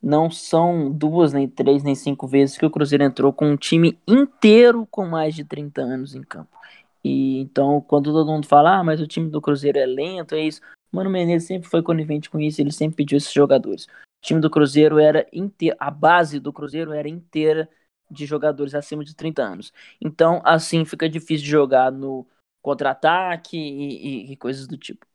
não 0.01 0.29
são 0.29 0.91
duas, 0.91 1.33
nem 1.33 1.47
três, 1.47 1.83
nem 1.83 1.95
cinco 1.95 2.27
vezes 2.27 2.57
que 2.57 2.65
o 2.65 2.69
Cruzeiro 2.69 3.03
entrou 3.03 3.33
com 3.33 3.49
um 3.49 3.57
time 3.57 3.99
inteiro 4.07 4.87
com 4.91 5.05
mais 5.05 5.35
de 5.35 5.43
30 5.43 5.81
anos 5.81 6.15
em 6.15 6.21
campo. 6.21 6.55
E 7.03 7.39
então, 7.39 7.81
quando 7.81 8.11
todo 8.11 8.31
mundo 8.31 8.47
fala, 8.47 8.79
ah, 8.79 8.83
mas 8.83 8.99
o 8.99 9.07
time 9.07 9.29
do 9.29 9.41
Cruzeiro 9.41 9.77
é 9.77 9.85
lento, 9.85 10.35
é 10.35 10.41
isso. 10.41 10.61
Mano 10.91 11.09
Menezes 11.09 11.47
sempre 11.47 11.69
foi 11.69 11.83
conivente 11.83 12.29
com 12.29 12.39
isso, 12.39 12.61
ele 12.61 12.71
sempre 12.71 12.97
pediu 12.97 13.17
esses 13.17 13.31
jogadores. 13.33 13.85
O 13.85 13.89
time 14.21 14.39
do 14.41 14.49
Cruzeiro 14.49 14.97
era 14.99 15.27
inteiro, 15.31 15.75
a 15.79 15.91
base 15.91 16.39
do 16.39 16.53
Cruzeiro 16.53 16.93
era 16.93 17.07
inteira 17.07 17.69
de 18.09 18.25
jogadores 18.25 18.73
acima 18.73 19.03
de 19.03 19.15
30 19.15 19.43
anos. 19.43 19.73
Então, 20.01 20.41
assim 20.43 20.85
fica 20.85 21.09
difícil 21.09 21.45
de 21.45 21.51
jogar 21.51 21.91
no 21.91 22.25
contra-ataque 22.61 23.57
e, 23.57 24.29
e, 24.29 24.33
e 24.33 24.37
coisas 24.37 24.67
do 24.67 24.77
tipo. 24.77 25.05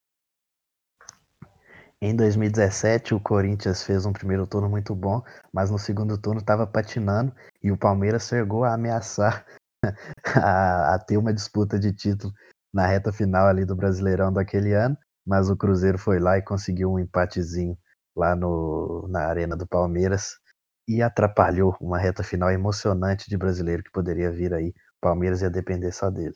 Em 2.02 2.16
2017, 2.16 3.14
o 3.14 3.20
Corinthians 3.20 3.82
fez 3.82 4.06
um 4.06 4.12
primeiro 4.12 4.46
turno 4.46 4.70
muito 4.70 4.94
bom, 4.94 5.22
mas 5.52 5.70
no 5.70 5.78
segundo 5.78 6.16
turno 6.16 6.40
estava 6.40 6.66
patinando 6.66 7.30
e 7.62 7.70
o 7.70 7.76
Palmeiras 7.76 8.26
chegou 8.26 8.64
a 8.64 8.72
ameaçar 8.72 9.44
a, 10.34 10.94
a, 10.94 10.98
ter 10.98 11.18
uma 11.18 11.34
disputa 11.34 11.78
de 11.78 11.92
título 11.92 12.32
na 12.72 12.86
reta 12.86 13.12
final 13.12 13.46
ali 13.46 13.66
do 13.66 13.76
Brasileirão 13.76 14.32
daquele 14.32 14.72
ano, 14.72 14.96
mas 15.26 15.50
o 15.50 15.56
Cruzeiro 15.56 15.98
foi 15.98 16.18
lá 16.18 16.38
e 16.38 16.42
conseguiu 16.42 16.90
um 16.90 16.98
empatezinho 16.98 17.76
lá 18.16 18.34
no, 18.34 19.06
na 19.10 19.26
arena 19.26 19.54
do 19.54 19.66
Palmeiras 19.66 20.38
e 20.88 21.02
atrapalhou 21.02 21.76
uma 21.82 21.98
reta 21.98 22.22
final 22.22 22.50
emocionante 22.50 23.28
de 23.28 23.36
brasileiro 23.36 23.82
que 23.82 23.92
poderia 23.92 24.32
vir 24.32 24.54
aí. 24.54 24.70
O 24.70 25.00
Palmeiras 25.02 25.42
ia 25.42 25.50
depender 25.50 25.92
só 25.92 26.08
dele. 26.08 26.34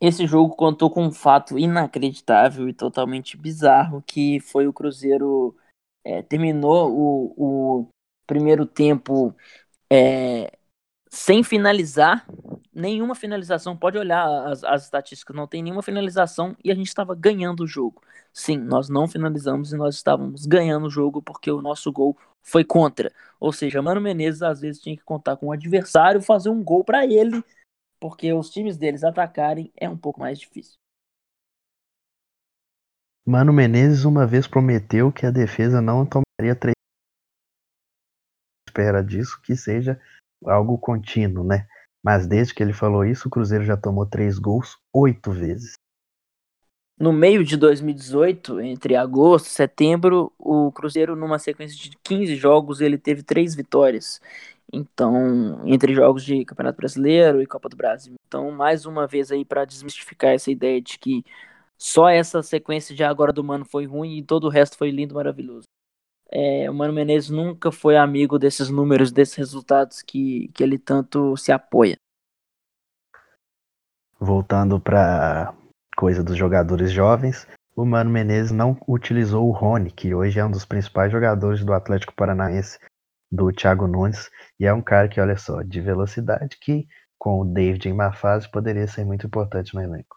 Esse 0.00 0.26
jogo 0.26 0.56
contou 0.56 0.90
com 0.90 1.04
um 1.04 1.12
fato 1.12 1.58
inacreditável 1.58 2.68
e 2.68 2.72
totalmente 2.72 3.36
bizarro, 3.36 4.02
que 4.06 4.40
foi 4.40 4.66
o 4.66 4.72
Cruzeiro 4.72 5.54
é, 6.04 6.22
terminou 6.22 6.90
o, 6.90 7.80
o, 7.82 7.88
primeiro 8.26 8.64
tempo 8.64 9.34
é, 9.92 10.50
sem 11.10 11.42
finalizar 11.42 12.26
nenhuma 12.72 13.14
finalização. 13.14 13.76
Pode 13.76 13.98
olhar 13.98 14.24
as, 14.46 14.64
as 14.64 14.84
estatísticas, 14.84 15.36
não 15.36 15.46
tem 15.46 15.62
nenhuma 15.62 15.82
finalização 15.82 16.56
e 16.64 16.70
a 16.70 16.74
gente 16.74 16.88
estava 16.88 17.14
ganhando 17.14 17.64
o 17.64 17.66
jogo. 17.66 18.00
sim, 18.32 18.56
nós 18.56 18.88
não 18.88 19.08
finalizamos 19.08 19.72
e 19.72 19.76
nós 19.76 19.96
estávamos 19.96 20.46
ganhando 20.46 20.86
o 20.86 20.90
jogo 20.90 21.20
porque 21.20 21.50
o 21.50 21.60
nosso 21.60 21.92
gol 21.92 22.16
foi 22.42 22.64
contra. 22.64 23.12
Ou 23.38 23.52
seja, 23.52 23.82
Mano 23.82 24.00
Menezes 24.00 24.42
às 24.42 24.60
vezes 24.60 24.80
tinha 24.80 24.96
que 24.96 25.04
contar 25.04 25.36
com 25.36 25.48
o 25.48 25.52
adversário 25.52 26.22
fazer 26.22 26.48
um 26.48 26.62
gol 26.62 26.84
para 26.84 27.04
ele, 27.04 27.44
porque 28.00 28.32
os 28.32 28.50
times 28.50 28.76
deles 28.76 29.04
atacarem 29.04 29.70
é 29.76 29.88
um 29.88 29.96
pouco 29.96 30.18
mais 30.18 30.38
difícil. 30.38 30.78
Mano 33.26 33.52
Menezes 33.52 34.04
uma 34.04 34.26
vez 34.26 34.48
prometeu 34.48 35.12
que 35.12 35.26
a 35.26 35.30
defesa 35.30 35.80
não 35.80 36.06
tomaria 36.06 36.56
três 36.58 36.74
espera 38.66 39.04
disso 39.04 39.40
que 39.42 39.54
seja 39.54 40.00
algo 40.44 40.78
contínuo, 40.78 41.44
né? 41.44 41.66
Mas 42.02 42.26
desde 42.26 42.54
que 42.54 42.62
ele 42.62 42.72
falou 42.72 43.04
isso, 43.04 43.28
o 43.28 43.30
Cruzeiro 43.30 43.64
já 43.64 43.76
tomou 43.76 44.06
três 44.06 44.38
gols 44.38 44.78
oito 44.94 45.30
vezes. 45.30 45.74
No 46.98 47.12
meio 47.12 47.44
de 47.44 47.56
2018, 47.56 48.60
entre 48.60 48.94
agosto 48.94 49.46
e 49.46 49.50
setembro, 49.50 50.32
o 50.38 50.70
Cruzeiro, 50.70 51.16
numa 51.16 51.38
sequência 51.38 51.76
de 51.76 51.96
15 52.02 52.36
jogos, 52.36 52.80
ele 52.80 52.98
teve 52.98 53.22
três 53.22 53.54
vitórias. 53.54 54.20
Então, 54.72 55.66
entre 55.66 55.94
jogos 55.94 56.24
de 56.24 56.44
Campeonato 56.44 56.76
Brasileiro 56.76 57.42
e 57.42 57.46
Copa 57.46 57.68
do 57.68 57.76
Brasil. 57.76 58.14
Então, 58.26 58.50
mais 58.52 58.86
uma 58.86 59.06
vez 59.06 59.32
aí 59.32 59.44
para 59.44 59.64
desmistificar 59.64 60.32
essa 60.32 60.50
ideia 60.50 60.80
de 60.80 60.98
que 60.98 61.24
só 61.76 62.08
essa 62.08 62.42
sequência 62.42 62.94
de 62.94 63.02
agora 63.02 63.32
do 63.32 63.42
Mano 63.42 63.64
foi 63.64 63.86
ruim 63.86 64.18
e 64.18 64.22
todo 64.22 64.44
o 64.44 64.50
resto 64.50 64.76
foi 64.76 64.90
lindo, 64.90 65.14
maravilhoso. 65.14 65.64
É, 66.30 66.70
o 66.70 66.74
Mano 66.74 66.92
Menezes 66.92 67.30
nunca 67.30 67.72
foi 67.72 67.96
amigo 67.96 68.38
desses 68.38 68.70
números, 68.70 69.10
desses 69.10 69.34
resultados 69.34 70.00
que, 70.00 70.48
que 70.54 70.62
ele 70.62 70.78
tanto 70.78 71.36
se 71.36 71.50
apoia. 71.50 71.96
Voltando 74.18 74.78
para 74.78 75.52
coisa 75.96 76.22
dos 76.22 76.36
jogadores 76.36 76.92
jovens, 76.92 77.48
o 77.74 77.84
Mano 77.84 78.10
Menezes 78.10 78.52
não 78.52 78.78
utilizou 78.86 79.48
o 79.48 79.52
Rony, 79.52 79.90
que 79.90 80.14
hoje 80.14 80.38
é 80.38 80.44
um 80.44 80.50
dos 80.50 80.64
principais 80.64 81.10
jogadores 81.10 81.64
do 81.64 81.72
Atlético 81.72 82.14
Paranaense, 82.14 82.78
do 83.30 83.52
Thiago 83.52 83.86
Nunes, 83.86 84.30
e 84.58 84.66
é 84.66 84.72
um 84.72 84.82
cara 84.82 85.08
que, 85.08 85.20
olha 85.20 85.36
só, 85.36 85.62
de 85.62 85.80
velocidade, 85.80 86.58
que 86.58 86.86
com 87.18 87.40
o 87.40 87.44
David 87.44 87.88
em 87.88 87.92
má 87.92 88.12
fase 88.12 88.50
poderia 88.50 88.86
ser 88.86 89.04
muito 89.04 89.26
importante 89.26 89.74
no 89.74 89.82
elenco. 89.82 90.16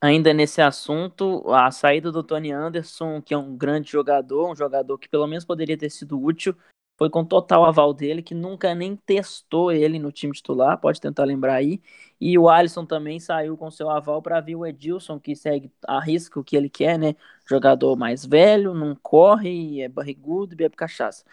Ainda 0.00 0.32
nesse 0.32 0.62
assunto, 0.62 1.50
a 1.52 1.72
saída 1.72 2.12
do 2.12 2.22
Tony 2.22 2.52
Anderson, 2.52 3.20
que 3.20 3.34
é 3.34 3.36
um 3.36 3.56
grande 3.56 3.90
jogador, 3.90 4.48
um 4.48 4.54
jogador 4.54 4.96
que 4.96 5.08
pelo 5.08 5.26
menos 5.26 5.44
poderia 5.44 5.76
ter 5.76 5.90
sido 5.90 6.22
útil, 6.22 6.56
foi 6.96 7.10
com 7.10 7.24
total 7.24 7.64
aval 7.64 7.92
dele, 7.94 8.22
que 8.22 8.34
nunca 8.34 8.74
nem 8.74 8.96
testou 8.96 9.70
ele 9.72 10.00
no 10.00 10.10
time 10.10 10.32
titular, 10.32 10.78
pode 10.78 11.00
tentar 11.00 11.24
lembrar 11.24 11.54
aí. 11.54 11.80
E 12.20 12.36
o 12.36 12.48
Alisson 12.48 12.84
também 12.84 13.20
saiu 13.20 13.56
com 13.56 13.70
seu 13.70 13.88
aval 13.88 14.20
para 14.20 14.40
vir 14.40 14.56
o 14.56 14.66
Edilson, 14.66 15.18
que 15.18 15.36
segue, 15.36 15.70
arrisca 15.86 16.40
o 16.40 16.44
que 16.44 16.56
ele 16.56 16.68
quer, 16.68 16.98
né? 16.98 17.14
Jogador 17.48 17.96
mais 17.96 18.24
velho, 18.24 18.74
não 18.74 18.96
corre, 18.96 19.80
é 19.80 19.88
barrigudo 19.88 20.54
e 20.54 20.56
bebe 20.56 20.74
cachaça. 20.74 21.24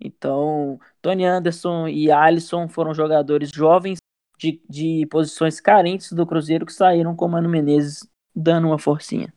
Então, 0.00 0.78
Tony 1.02 1.24
Anderson 1.24 1.88
e 1.88 2.10
Alisson 2.10 2.68
foram 2.68 2.94
jogadores 2.94 3.50
jovens 3.50 3.98
de, 4.38 4.62
de 4.68 5.06
posições 5.10 5.60
carentes 5.60 6.12
do 6.12 6.26
Cruzeiro 6.26 6.64
que 6.64 6.72
saíram 6.72 7.16
com 7.16 7.28
Mano 7.28 7.48
Menezes 7.48 8.08
dando 8.34 8.68
uma 8.68 8.78
forcinha. 8.78 9.32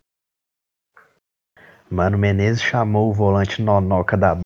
Mano 1.90 2.18
Menezes 2.18 2.62
chamou 2.62 3.10
o 3.10 3.14
volante 3.14 3.62
Nonoca 3.62 4.16
da 4.16 4.40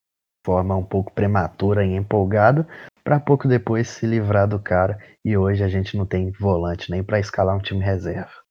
forma 0.45 0.75
um 0.75 0.83
pouco 0.83 1.11
prematura 1.11 1.85
e 1.85 1.93
empolgada 1.93 2.67
para 3.03 3.19
pouco 3.19 3.47
depois 3.47 3.89
se 3.89 4.07
livrar 4.07 4.47
do 4.47 4.59
cara 4.59 4.97
e 5.23 5.37
hoje 5.37 5.63
a 5.63 5.67
gente 5.67 5.97
não 5.97 6.05
tem 6.05 6.31
volante 6.31 6.89
nem 6.89 7.03
para 7.03 7.19
escalar 7.19 7.55
um 7.55 7.61
time 7.61 7.83
reserva. 7.83 8.44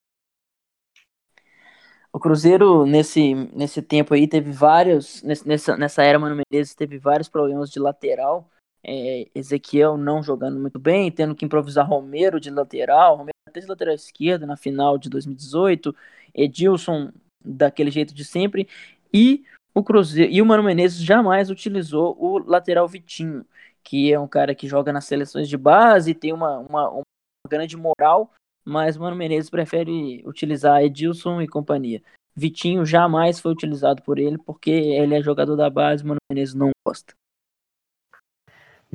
O 2.14 2.20
Cruzeiro 2.20 2.86
nesse, 2.86 3.34
nesse 3.34 3.82
tempo 3.82 4.14
aí 4.14 4.28
teve 4.28 4.52
vários 4.52 5.20
nessa, 5.24 5.76
nessa 5.76 6.04
era 6.04 6.16
Mano 6.16 6.40
Menezes 6.48 6.72
teve 6.72 6.96
vários 6.96 7.28
problemas 7.28 7.68
de 7.72 7.80
lateral. 7.80 8.48
É, 8.84 9.26
Ezequiel 9.34 9.96
não 9.96 10.22
jogando 10.22 10.60
muito 10.60 10.78
bem, 10.78 11.10
tendo 11.10 11.34
que 11.34 11.44
improvisar 11.44 11.88
Romero 11.88 12.38
de 12.38 12.50
lateral, 12.50 13.16
Romero 13.16 13.34
até 13.48 13.58
de 13.58 13.66
lateral 13.66 13.96
esquerdo 13.96 14.46
na 14.46 14.56
final 14.56 14.96
de 14.96 15.10
2018, 15.10 15.92
Edilson 16.32 17.10
daquele 17.44 17.90
jeito 17.90 18.14
de 18.14 18.24
sempre, 18.24 18.68
e 19.12 19.42
o 19.74 19.82
Cruzeiro 19.82 20.30
e 20.30 20.40
o 20.40 20.46
Mano 20.46 20.62
Menezes 20.62 21.02
jamais 21.02 21.50
utilizou 21.50 22.16
o 22.20 22.38
lateral 22.38 22.86
Vitinho, 22.86 23.44
que 23.82 24.12
é 24.12 24.20
um 24.20 24.28
cara 24.28 24.54
que 24.54 24.68
joga 24.68 24.92
nas 24.92 25.06
seleções 25.06 25.48
de 25.48 25.56
base, 25.56 26.14
tem 26.14 26.32
uma, 26.32 26.58
uma, 26.58 26.90
uma 26.90 27.02
grande 27.48 27.76
moral, 27.76 28.30
mas 28.64 28.96
Mano 28.96 29.16
Menezes 29.16 29.50
prefere 29.50 30.22
utilizar 30.26 30.82
Edilson 30.82 31.42
e 31.42 31.48
companhia. 31.48 32.02
Vitinho 32.36 32.84
jamais 32.84 33.38
foi 33.38 33.52
utilizado 33.52 34.02
por 34.02 34.18
ele 34.18 34.38
porque 34.38 34.70
ele 34.70 35.14
é 35.14 35.22
jogador 35.22 35.56
da 35.56 35.70
base, 35.70 36.04
Mano 36.04 36.18
Menezes 36.30 36.54
não 36.54 36.70
gosta 36.86 37.14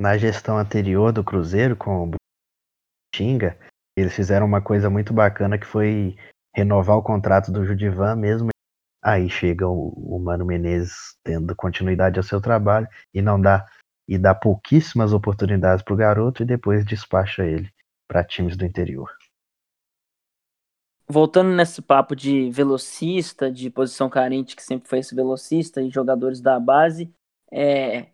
na 0.00 0.16
gestão 0.16 0.56
anterior 0.56 1.12
do 1.12 1.22
Cruzeiro 1.22 1.76
com 1.76 2.08
o 2.08 2.14
Xinga, 3.14 3.58
eles 3.94 4.14
fizeram 4.14 4.46
uma 4.46 4.62
coisa 4.62 4.88
muito 4.88 5.12
bacana 5.12 5.58
que 5.58 5.66
foi 5.66 6.16
renovar 6.56 6.96
o 6.96 7.02
contrato 7.02 7.52
do 7.52 7.66
Judivan 7.66 8.16
mesmo. 8.16 8.48
Aí 9.04 9.28
chega 9.28 9.68
o, 9.68 9.90
o 9.90 10.18
Mano 10.18 10.46
Menezes 10.46 11.18
tendo 11.22 11.54
continuidade 11.54 12.18
ao 12.18 12.22
seu 12.22 12.40
trabalho 12.40 12.88
e 13.12 13.20
não 13.20 13.38
dá 13.38 13.66
e 14.08 14.16
dá 14.16 14.34
pouquíssimas 14.34 15.12
oportunidades 15.12 15.84
para 15.84 15.92
o 15.92 15.96
garoto 15.98 16.42
e 16.42 16.46
depois 16.46 16.82
despacha 16.82 17.44
ele 17.44 17.70
para 18.08 18.24
times 18.24 18.56
do 18.56 18.64
interior. 18.64 19.19
Voltando 21.10 21.50
nesse 21.50 21.82
papo 21.82 22.14
de 22.14 22.50
velocista, 22.50 23.50
de 23.50 23.68
posição 23.68 24.08
carente 24.08 24.54
que 24.54 24.62
sempre 24.62 24.88
foi 24.88 25.00
esse 25.00 25.14
velocista 25.14 25.82
e 25.82 25.90
jogadores 25.90 26.40
da 26.40 26.60
base, 26.60 27.12
é, 27.50 28.06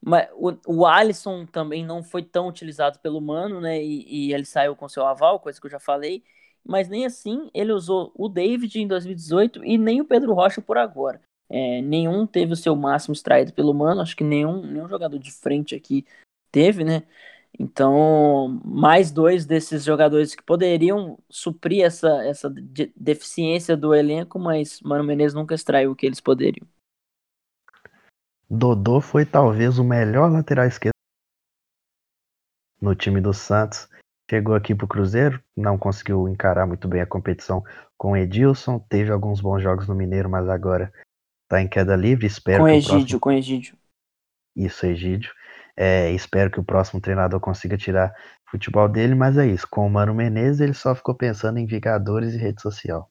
mas 0.00 0.28
o, 0.34 0.52
o 0.66 0.86
Alisson 0.86 1.46
também 1.46 1.84
não 1.84 2.02
foi 2.02 2.22
tão 2.22 2.46
utilizado 2.46 2.98
pelo 2.98 3.20
Mano, 3.20 3.60
né? 3.60 3.82
E, 3.82 4.28
e, 4.28 4.34
ele 4.34 4.44
saiu 4.44 4.76
com 4.76 4.88
seu 4.88 5.06
aval, 5.06 5.40
coisa 5.40 5.58
que 5.58 5.66
eu 5.66 5.70
já 5.70 5.80
falei. 5.80 6.22
Mas 6.64 6.88
nem 6.88 7.06
assim 7.06 7.50
ele 7.54 7.72
usou 7.72 8.12
o 8.14 8.28
David 8.28 8.80
em 8.80 8.86
2018 8.86 9.64
e 9.64 9.76
nem 9.78 10.00
o 10.00 10.04
Pedro 10.04 10.34
Rocha 10.34 10.60
por 10.60 10.78
agora. 10.78 11.20
É, 11.48 11.80
nenhum 11.82 12.26
teve 12.26 12.52
o 12.52 12.56
seu 12.56 12.76
máximo 12.76 13.14
extraído 13.14 13.52
pelo 13.52 13.74
Mano. 13.74 14.02
Acho 14.02 14.16
que 14.16 14.24
nenhum, 14.24 14.62
nenhum 14.64 14.88
jogador 14.88 15.18
de 15.18 15.32
frente 15.32 15.74
aqui 15.74 16.06
teve, 16.52 16.84
né? 16.84 17.02
Então, 17.58 18.60
mais 18.64 19.12
dois 19.12 19.46
desses 19.46 19.84
jogadores 19.84 20.34
que 20.34 20.42
poderiam 20.42 21.18
suprir 21.30 21.84
essa, 21.84 22.08
essa 22.24 22.50
de 22.50 22.92
deficiência 22.96 23.76
do 23.76 23.94
elenco, 23.94 24.38
mas 24.38 24.80
Mano 24.80 25.04
Menezes 25.04 25.34
nunca 25.34 25.54
extraiu 25.54 25.92
o 25.92 25.96
que 25.96 26.04
eles 26.04 26.20
poderiam. 26.20 26.66
Dodô 28.50 29.00
foi 29.00 29.24
talvez 29.24 29.78
o 29.78 29.84
melhor 29.84 30.30
lateral 30.30 30.66
esquerdo 30.66 30.94
no 32.80 32.94
time 32.94 33.20
do 33.20 33.32
Santos. 33.32 33.88
Chegou 34.28 34.54
aqui 34.54 34.74
pro 34.74 34.88
Cruzeiro, 34.88 35.42
não 35.56 35.78
conseguiu 35.78 36.28
encarar 36.28 36.66
muito 36.66 36.88
bem 36.88 37.00
a 37.00 37.06
competição 37.06 37.62
com 37.96 38.12
o 38.12 38.16
Edilson, 38.16 38.78
teve 38.78 39.10
alguns 39.10 39.40
bons 39.40 39.62
jogos 39.62 39.86
no 39.86 39.94
Mineiro, 39.94 40.28
mas 40.28 40.48
agora 40.48 40.92
tá 41.48 41.60
em 41.60 41.68
queda 41.68 41.94
livre. 41.94 42.26
Espero 42.26 42.64
com 42.64 42.68
Egídio, 42.68 42.98
próximo... 42.98 43.20
com 43.20 43.32
Egídio. 43.32 43.78
Isso, 44.56 44.86
Egídio. 44.86 45.32
É, 45.76 46.10
espero 46.12 46.50
que 46.50 46.60
o 46.60 46.64
próximo 46.64 47.00
treinador 47.00 47.40
consiga 47.40 47.76
tirar 47.76 48.14
futebol 48.48 48.88
dele, 48.88 49.14
mas 49.14 49.36
é 49.36 49.46
isso. 49.46 49.66
Com 49.68 49.86
o 49.86 49.90
Mano 49.90 50.14
Menezes, 50.14 50.60
ele 50.60 50.74
só 50.74 50.94
ficou 50.94 51.14
pensando 51.14 51.58
em 51.58 51.66
Vingadores 51.66 52.34
e 52.34 52.38
rede 52.38 52.62
social. 52.62 53.10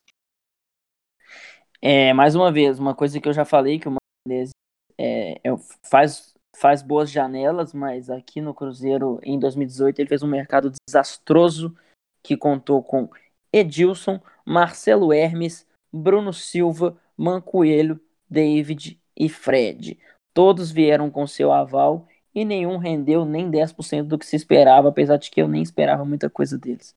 É, 1.81 2.13
mais 2.13 2.33
uma 2.33 2.51
vez, 2.51 2.79
uma 2.79 2.95
coisa 2.95 3.19
que 3.19 3.27
eu 3.27 3.33
já 3.33 3.43
falei 3.43 3.77
que 3.77 3.87
o 3.87 3.91
Mano 3.91 3.99
Menezes 4.25 4.53
é, 4.97 5.33
é, 5.33 5.55
faz, 5.83 6.33
faz 6.55 6.81
boas 6.81 7.11
janelas, 7.11 7.73
mas 7.73 8.09
aqui 8.09 8.39
no 8.39 8.53
Cruzeiro, 8.53 9.19
em 9.21 9.37
2018, 9.37 9.99
ele 9.99 10.09
fez 10.09 10.23
um 10.23 10.27
mercado 10.27 10.71
desastroso 10.87 11.75
que 12.23 12.37
contou 12.37 12.81
com 12.81 13.09
Edilson, 13.51 14.21
Marcelo 14.45 15.11
Hermes, 15.11 15.67
Bruno 15.91 16.31
Silva, 16.31 16.97
Mancoelho, 17.17 17.99
David 18.29 18.99
e 19.15 19.27
Fred. 19.27 19.99
Todos 20.33 20.71
vieram 20.71 21.11
com 21.11 21.27
seu 21.27 21.51
aval 21.51 22.07
e 22.33 22.43
nenhum 22.43 22.77
rendeu 22.77 23.25
nem 23.25 23.49
10% 23.49 24.03
do 24.03 24.17
que 24.17 24.25
se 24.25 24.35
esperava, 24.35 24.89
apesar 24.89 25.17
de 25.17 25.29
que 25.29 25.41
eu 25.41 25.47
nem 25.47 25.61
esperava 25.61 26.03
muita 26.03 26.29
coisa 26.29 26.57
deles. 26.57 26.95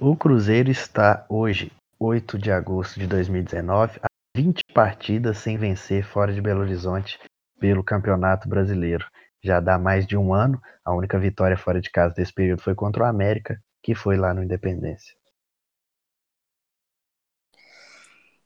O 0.00 0.16
Cruzeiro 0.16 0.70
está 0.70 1.24
hoje, 1.28 1.72
8 1.98 2.36
de 2.36 2.50
agosto 2.50 2.98
de 2.98 3.06
2019, 3.06 4.00
20 4.36 4.60
partidas 4.74 5.38
sem 5.38 5.56
vencer 5.56 6.04
fora 6.04 6.32
de 6.32 6.42
Belo 6.42 6.60
Horizonte 6.60 7.18
pelo 7.58 7.84
Campeonato 7.84 8.48
Brasileiro. 8.48 9.06
Já 9.42 9.60
dá 9.60 9.78
mais 9.78 10.06
de 10.06 10.16
um 10.16 10.34
ano, 10.34 10.60
a 10.84 10.94
única 10.94 11.18
vitória 11.18 11.56
fora 11.56 11.80
de 11.80 11.90
casa 11.90 12.14
desse 12.14 12.32
período 12.32 12.62
foi 12.62 12.74
contra 12.74 13.04
o 13.04 13.06
América, 13.06 13.58
que 13.82 13.94
foi 13.94 14.16
lá 14.16 14.34
no 14.34 14.42
Independência. 14.42 15.14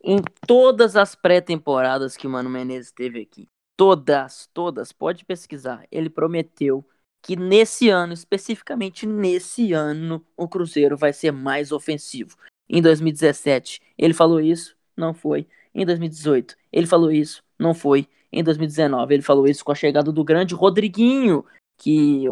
Em 0.02 0.18
todas 0.46 0.94
as 0.94 1.14
pré-temporadas 1.14 2.16
que 2.16 2.26
o 2.26 2.30
Mano 2.30 2.48
Menezes 2.48 2.92
teve 2.92 3.20
aqui, 3.20 3.48
todas, 3.78 4.50
todas, 4.52 4.90
pode 4.90 5.24
pesquisar, 5.24 5.86
ele 5.92 6.10
prometeu 6.10 6.84
que 7.22 7.36
nesse 7.36 7.88
ano, 7.88 8.12
especificamente 8.12 9.06
nesse 9.06 9.72
ano, 9.72 10.24
o 10.36 10.48
Cruzeiro 10.48 10.96
vai 10.96 11.12
ser 11.12 11.30
mais 11.30 11.70
ofensivo. 11.70 12.36
Em 12.68 12.82
2017, 12.82 13.80
ele 13.96 14.12
falou 14.12 14.40
isso, 14.40 14.76
não 14.96 15.14
foi. 15.14 15.46
Em 15.72 15.86
2018, 15.86 16.56
ele 16.72 16.88
falou 16.88 17.12
isso, 17.12 17.44
não 17.56 17.72
foi. 17.72 18.08
Em 18.32 18.42
2019, 18.42 19.14
ele 19.14 19.22
falou 19.22 19.46
isso 19.46 19.64
com 19.64 19.70
a 19.70 19.76
chegada 19.76 20.10
do 20.10 20.24
grande 20.24 20.56
Rodriguinho, 20.56 21.44
que 21.78 22.24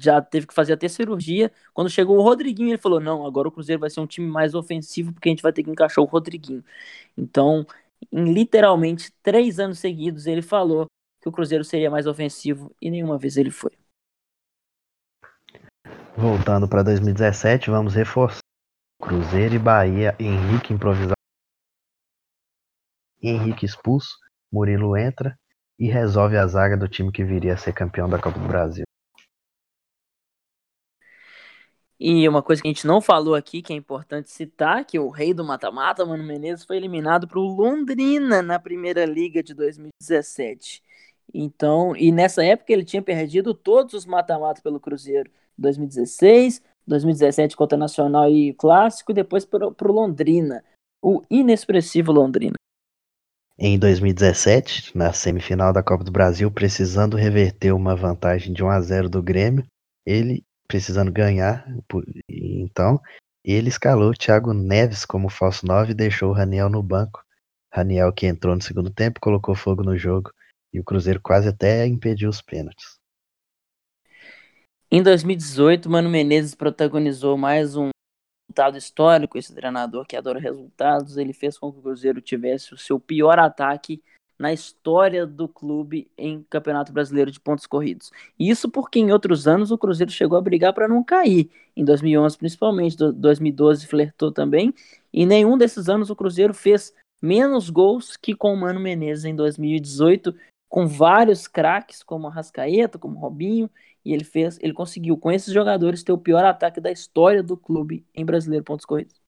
já 0.00 0.20
teve 0.20 0.48
que 0.48 0.54
fazer 0.54 0.72
até 0.72 0.88
cirurgia. 0.88 1.52
Quando 1.72 1.88
chegou 1.88 2.18
o 2.18 2.22
Rodriguinho, 2.22 2.70
ele 2.70 2.78
falou: 2.78 2.98
Não, 2.98 3.24
agora 3.24 3.46
o 3.46 3.52
Cruzeiro 3.52 3.80
vai 3.80 3.88
ser 3.88 4.00
um 4.00 4.06
time 4.06 4.26
mais 4.26 4.54
ofensivo 4.54 5.12
porque 5.12 5.28
a 5.28 5.32
gente 5.32 5.42
vai 5.42 5.52
ter 5.52 5.62
que 5.62 5.70
encaixar 5.70 6.02
o 6.02 6.08
Rodriguinho. 6.08 6.64
Então, 7.16 7.64
em 8.12 8.32
literalmente 8.32 9.12
três 9.22 9.58
anos 9.58 9.78
seguidos, 9.78 10.26
ele 10.26 10.42
falou 10.42 10.86
que 11.20 11.28
o 11.28 11.32
Cruzeiro 11.32 11.64
seria 11.64 11.90
mais 11.90 12.06
ofensivo 12.06 12.74
e 12.80 12.90
nenhuma 12.90 13.18
vez 13.18 13.36
ele 13.36 13.50
foi. 13.50 13.72
Voltando 16.16 16.68
para 16.68 16.82
2017, 16.82 17.70
vamos 17.70 17.94
reforçar 17.94 18.40
Cruzeiro 19.00 19.54
e 19.54 19.58
Bahia. 19.58 20.16
Henrique 20.18 20.72
improvisado. 20.72 21.14
Henrique 23.22 23.64
expulso. 23.64 24.16
Murilo 24.52 24.96
entra 24.96 25.38
e 25.78 25.88
resolve 25.88 26.36
a 26.36 26.46
zaga 26.46 26.76
do 26.76 26.88
time 26.88 27.12
que 27.12 27.22
viria 27.22 27.54
a 27.54 27.56
ser 27.56 27.72
campeão 27.72 28.08
da 28.08 28.20
Copa 28.20 28.38
do 28.38 28.48
Brasil. 28.48 28.87
E 32.00 32.28
uma 32.28 32.42
coisa 32.42 32.62
que 32.62 32.68
a 32.68 32.70
gente 32.70 32.86
não 32.86 33.00
falou 33.00 33.34
aqui, 33.34 33.60
que 33.60 33.72
é 33.72 33.76
importante 33.76 34.30
citar, 34.30 34.84
que 34.84 34.98
o 34.98 35.08
rei 35.08 35.34
do 35.34 35.44
mata-mata, 35.44 36.06
Mano 36.06 36.22
Menezes, 36.22 36.64
foi 36.64 36.76
eliminado 36.76 37.26
para 37.26 37.40
o 37.40 37.42
Londrina 37.42 38.40
na 38.40 38.58
Primeira 38.58 39.04
Liga 39.04 39.42
de 39.42 39.52
2017. 39.52 40.80
Então, 41.34 41.96
e 41.96 42.12
nessa 42.12 42.44
época 42.44 42.72
ele 42.72 42.84
tinha 42.84 43.02
perdido 43.02 43.52
todos 43.52 43.94
os 43.94 44.06
mata-matas 44.06 44.62
pelo 44.62 44.78
Cruzeiro. 44.78 45.30
2016, 45.58 46.62
2017 46.86 47.56
contra 47.56 47.76
Nacional 47.76 48.30
e 48.30 48.54
Clássico, 48.54 49.10
e 49.10 49.14
depois 49.14 49.44
para 49.44 49.66
o 49.66 49.92
Londrina. 49.92 50.64
O 51.02 51.22
inexpressivo 51.28 52.12
Londrina. 52.12 52.54
Em 53.58 53.76
2017, 53.76 54.96
na 54.96 55.12
semifinal 55.12 55.72
da 55.72 55.82
Copa 55.82 56.04
do 56.04 56.12
Brasil, 56.12 56.48
precisando 56.48 57.16
reverter 57.16 57.72
uma 57.72 57.96
vantagem 57.96 58.52
de 58.52 58.62
1 58.62 58.68
a 58.68 58.80
0 58.80 59.08
do 59.08 59.20
Grêmio, 59.20 59.64
ele 60.06 60.44
precisando 60.68 61.10
ganhar, 61.10 61.66
então 62.28 63.00
ele 63.42 63.70
escalou 63.70 64.12
Thiago 64.12 64.52
Neves 64.52 65.06
como 65.06 65.30
falso 65.30 65.66
9 65.66 65.92
e 65.92 65.94
deixou 65.94 66.30
o 66.30 66.34
Raniel 66.34 66.68
no 66.68 66.82
banco. 66.82 67.24
Raniel 67.72 68.12
que 68.12 68.26
entrou 68.26 68.54
no 68.54 68.62
segundo 68.62 68.90
tempo, 68.90 69.20
colocou 69.20 69.54
fogo 69.54 69.82
no 69.82 69.96
jogo 69.96 70.30
e 70.72 70.78
o 70.78 70.84
Cruzeiro 70.84 71.20
quase 71.20 71.48
até 71.48 71.86
impediu 71.86 72.28
os 72.28 72.42
pênaltis. 72.42 72.98
Em 74.90 75.02
2018, 75.02 75.88
Mano 75.88 76.08
Menezes 76.08 76.54
protagonizou 76.54 77.36
mais 77.36 77.76
um 77.76 77.90
resultado 78.48 78.76
histórico. 78.78 79.36
Esse 79.36 79.54
treinador 79.54 80.06
que 80.06 80.16
adora 80.16 80.40
resultados, 80.40 81.16
ele 81.16 81.32
fez 81.32 81.58
com 81.58 81.72
que 81.72 81.78
o 81.78 81.82
Cruzeiro 81.82 82.20
tivesse 82.20 82.72
o 82.74 82.78
seu 82.78 82.98
pior 82.98 83.38
ataque 83.38 84.02
na 84.38 84.52
história 84.52 85.26
do 85.26 85.48
clube 85.48 86.08
em 86.16 86.44
Campeonato 86.48 86.92
Brasileiro 86.92 87.30
de 87.30 87.40
pontos 87.40 87.66
corridos. 87.66 88.12
Isso 88.38 88.70
porque 88.70 88.98
em 88.98 89.10
outros 89.10 89.48
anos 89.48 89.70
o 89.70 89.78
Cruzeiro 89.78 90.12
chegou 90.12 90.38
a 90.38 90.40
brigar 90.40 90.72
para 90.72 90.86
não 90.86 91.02
cair. 91.02 91.50
Em 91.76 91.84
2011, 91.84 92.38
principalmente, 92.38 92.96
2012 92.96 93.86
flertou 93.86 94.30
também. 94.30 94.72
E 95.12 95.26
nenhum 95.26 95.58
desses 95.58 95.88
anos 95.88 96.08
o 96.08 96.16
Cruzeiro 96.16 96.54
fez 96.54 96.94
menos 97.20 97.68
gols 97.68 98.16
que 98.16 98.34
com 98.34 98.54
o 98.54 98.56
Mano 98.56 98.78
Menezes 98.78 99.24
em 99.24 99.34
2018, 99.34 100.34
com 100.68 100.86
vários 100.86 101.48
craques 101.48 102.02
como 102.02 102.28
Arrascaeta, 102.28 102.98
como 102.98 103.18
Robinho 103.18 103.68
e 104.04 104.12
ele 104.12 104.24
fez, 104.24 104.58
ele 104.62 104.72
conseguiu 104.72 105.16
com 105.16 105.30
esses 105.30 105.52
jogadores 105.52 106.02
ter 106.02 106.12
o 106.12 106.18
pior 106.18 106.44
ataque 106.44 106.80
da 106.80 106.90
história 106.90 107.42
do 107.42 107.56
clube 107.56 108.06
em 108.14 108.24
brasileiro 108.24 108.64
pontos 108.64 108.86
corridos. 108.86 109.20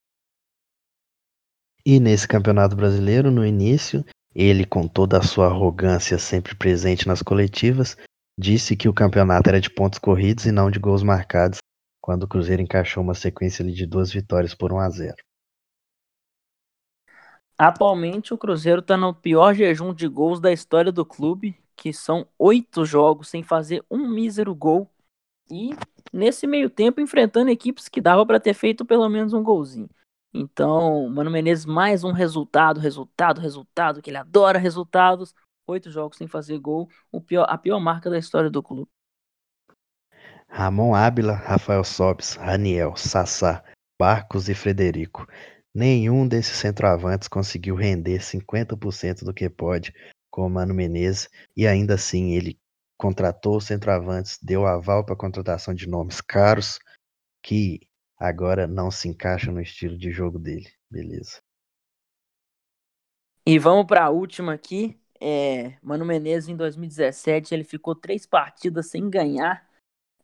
E 1.85 1.99
nesse 1.99 2.27
Campeonato 2.27 2.75
Brasileiro, 2.75 3.31
no 3.31 3.45
início, 3.45 4.05
ele 4.33 4.65
com 4.65 4.87
toda 4.87 5.17
a 5.17 5.23
sua 5.23 5.47
arrogância 5.47 6.17
sempre 6.17 6.55
presente 6.55 7.07
nas 7.07 7.21
coletivas, 7.21 7.97
disse 8.37 8.75
que 8.75 8.87
o 8.87 8.93
campeonato 8.93 9.49
era 9.49 9.59
de 9.59 9.69
pontos 9.69 9.99
corridos 9.99 10.45
e 10.45 10.51
não 10.51 10.71
de 10.71 10.79
gols 10.79 11.03
marcados, 11.03 11.59
quando 12.01 12.23
o 12.23 12.27
Cruzeiro 12.27 12.61
encaixou 12.61 13.03
uma 13.03 13.13
sequência 13.13 13.63
de 13.63 13.85
duas 13.85 14.11
vitórias 14.11 14.55
por 14.55 14.71
1 14.71 14.79
a 14.79 14.89
0. 14.89 15.15
Atualmente 17.57 18.33
o 18.33 18.37
Cruzeiro 18.37 18.79
está 18.79 18.97
no 18.97 19.13
pior 19.13 19.53
jejum 19.53 19.93
de 19.93 20.07
gols 20.07 20.39
da 20.39 20.51
história 20.51 20.91
do 20.91 21.05
clube 21.05 21.55
que 21.75 21.91
são 21.91 22.27
oito 22.37 22.85
jogos 22.85 23.29
sem 23.29 23.43
fazer 23.43 23.83
um 23.89 24.07
mísero 24.07 24.53
gol. 24.53 24.89
E 25.49 25.71
nesse 26.13 26.45
meio 26.47 26.69
tempo 26.69 27.01
enfrentando 27.01 27.49
equipes 27.49 27.89
que 27.89 27.99
dava 27.99 28.25
para 28.25 28.39
ter 28.39 28.53
feito 28.53 28.85
pelo 28.85 29.07
menos 29.09 29.33
um 29.33 29.43
golzinho. 29.43 29.89
Então, 30.33 31.09
Mano 31.09 31.29
Menezes, 31.29 31.65
mais 31.65 32.03
um 32.03 32.11
resultado, 32.11 32.79
resultado, 32.79 33.41
resultado, 33.41 34.01
que 34.01 34.09
ele 34.09 34.17
adora 34.17 34.57
resultados. 34.57 35.33
Oito 35.67 35.91
jogos 35.91 36.17
sem 36.17 36.27
fazer 36.27 36.57
gol, 36.57 36.89
pior, 37.25 37.45
a 37.49 37.57
pior 37.57 37.79
marca 37.79 38.09
da 38.09 38.17
história 38.17 38.49
do 38.49 38.63
clube. 38.63 38.89
Ramon 40.47 40.93
Ábila, 40.93 41.33
Rafael 41.33 41.83
Sobes, 41.83 42.35
Raniel, 42.35 42.95
Sassá, 42.95 43.63
Barcos 43.99 44.49
e 44.49 44.53
Frederico. 44.53 45.25
Nenhum 45.73 46.27
desses 46.27 46.57
centroavantes 46.57 47.27
conseguiu 47.27 47.75
render 47.75 48.19
50% 48.19 49.23
do 49.23 49.33
que 49.33 49.49
pode 49.49 49.93
com 50.29 50.45
o 50.45 50.49
Mano 50.49 50.73
Menezes 50.73 51.29
e 51.55 51.67
ainda 51.67 51.95
assim 51.95 52.31
ele 52.31 52.59
contratou 52.97 53.59
centroavantes, 53.59 54.37
deu 54.41 54.65
aval 54.65 55.05
para 55.05 55.13
a 55.13 55.17
contratação 55.17 55.73
de 55.73 55.87
nomes 55.87 56.21
caros 56.21 56.79
que 57.41 57.79
agora 58.21 58.67
não 58.67 58.91
se 58.91 59.09
encaixam 59.09 59.51
no 59.51 59.61
estilo 59.61 59.97
de 59.97 60.11
jogo 60.11 60.37
dele. 60.37 60.69
Beleza. 60.89 61.39
E 63.43 63.57
vamos 63.57 63.87
para 63.87 64.05
a 64.05 64.09
última 64.11 64.53
aqui. 64.53 64.95
É, 65.19 65.77
Mano 65.81 66.05
Menezes 66.05 66.47
em 66.47 66.55
2017 66.55 67.53
ele 67.53 67.63
ficou 67.63 67.95
três 67.95 68.25
partidas 68.25 68.89
sem 68.89 69.09
ganhar 69.09 69.67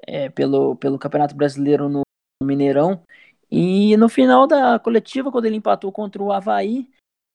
é, 0.02 0.30
pelo, 0.30 0.76
pelo 0.76 1.00
Campeonato 1.00 1.36
Brasileiro 1.36 1.90
no 1.90 2.04
Mineirão. 2.42 3.04
E 3.50 3.98
no 3.98 4.08
final 4.08 4.46
da 4.46 4.78
coletiva, 4.78 5.32
quando 5.32 5.46
ele 5.46 5.56
empatou 5.56 5.92
contra 5.92 6.22
o 6.22 6.32
Havaí, 6.32 6.88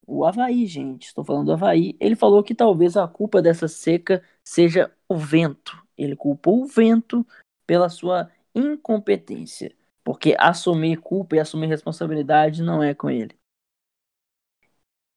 o 0.06 0.24
Havaí, 0.24 0.66
gente, 0.66 1.06
estou 1.06 1.24
falando 1.24 1.46
do 1.46 1.52
Havaí, 1.54 1.96
ele 1.98 2.14
falou 2.14 2.42
que 2.42 2.54
talvez 2.54 2.96
a 2.96 3.08
culpa 3.08 3.42
dessa 3.42 3.66
seca 3.66 4.22
seja 4.46 4.92
o 5.08 5.16
vento. 5.16 5.82
Ele 5.96 6.14
culpou 6.14 6.62
o 6.62 6.66
vento 6.66 7.26
pela 7.66 7.88
sua 7.88 8.30
incompetência, 8.54 9.74
porque 10.04 10.34
assumir 10.38 10.98
culpa 10.98 11.36
e 11.36 11.40
assumir 11.40 11.66
responsabilidade 11.66 12.62
não 12.62 12.82
é 12.82 12.94
com 12.94 13.10
ele. 13.10 13.36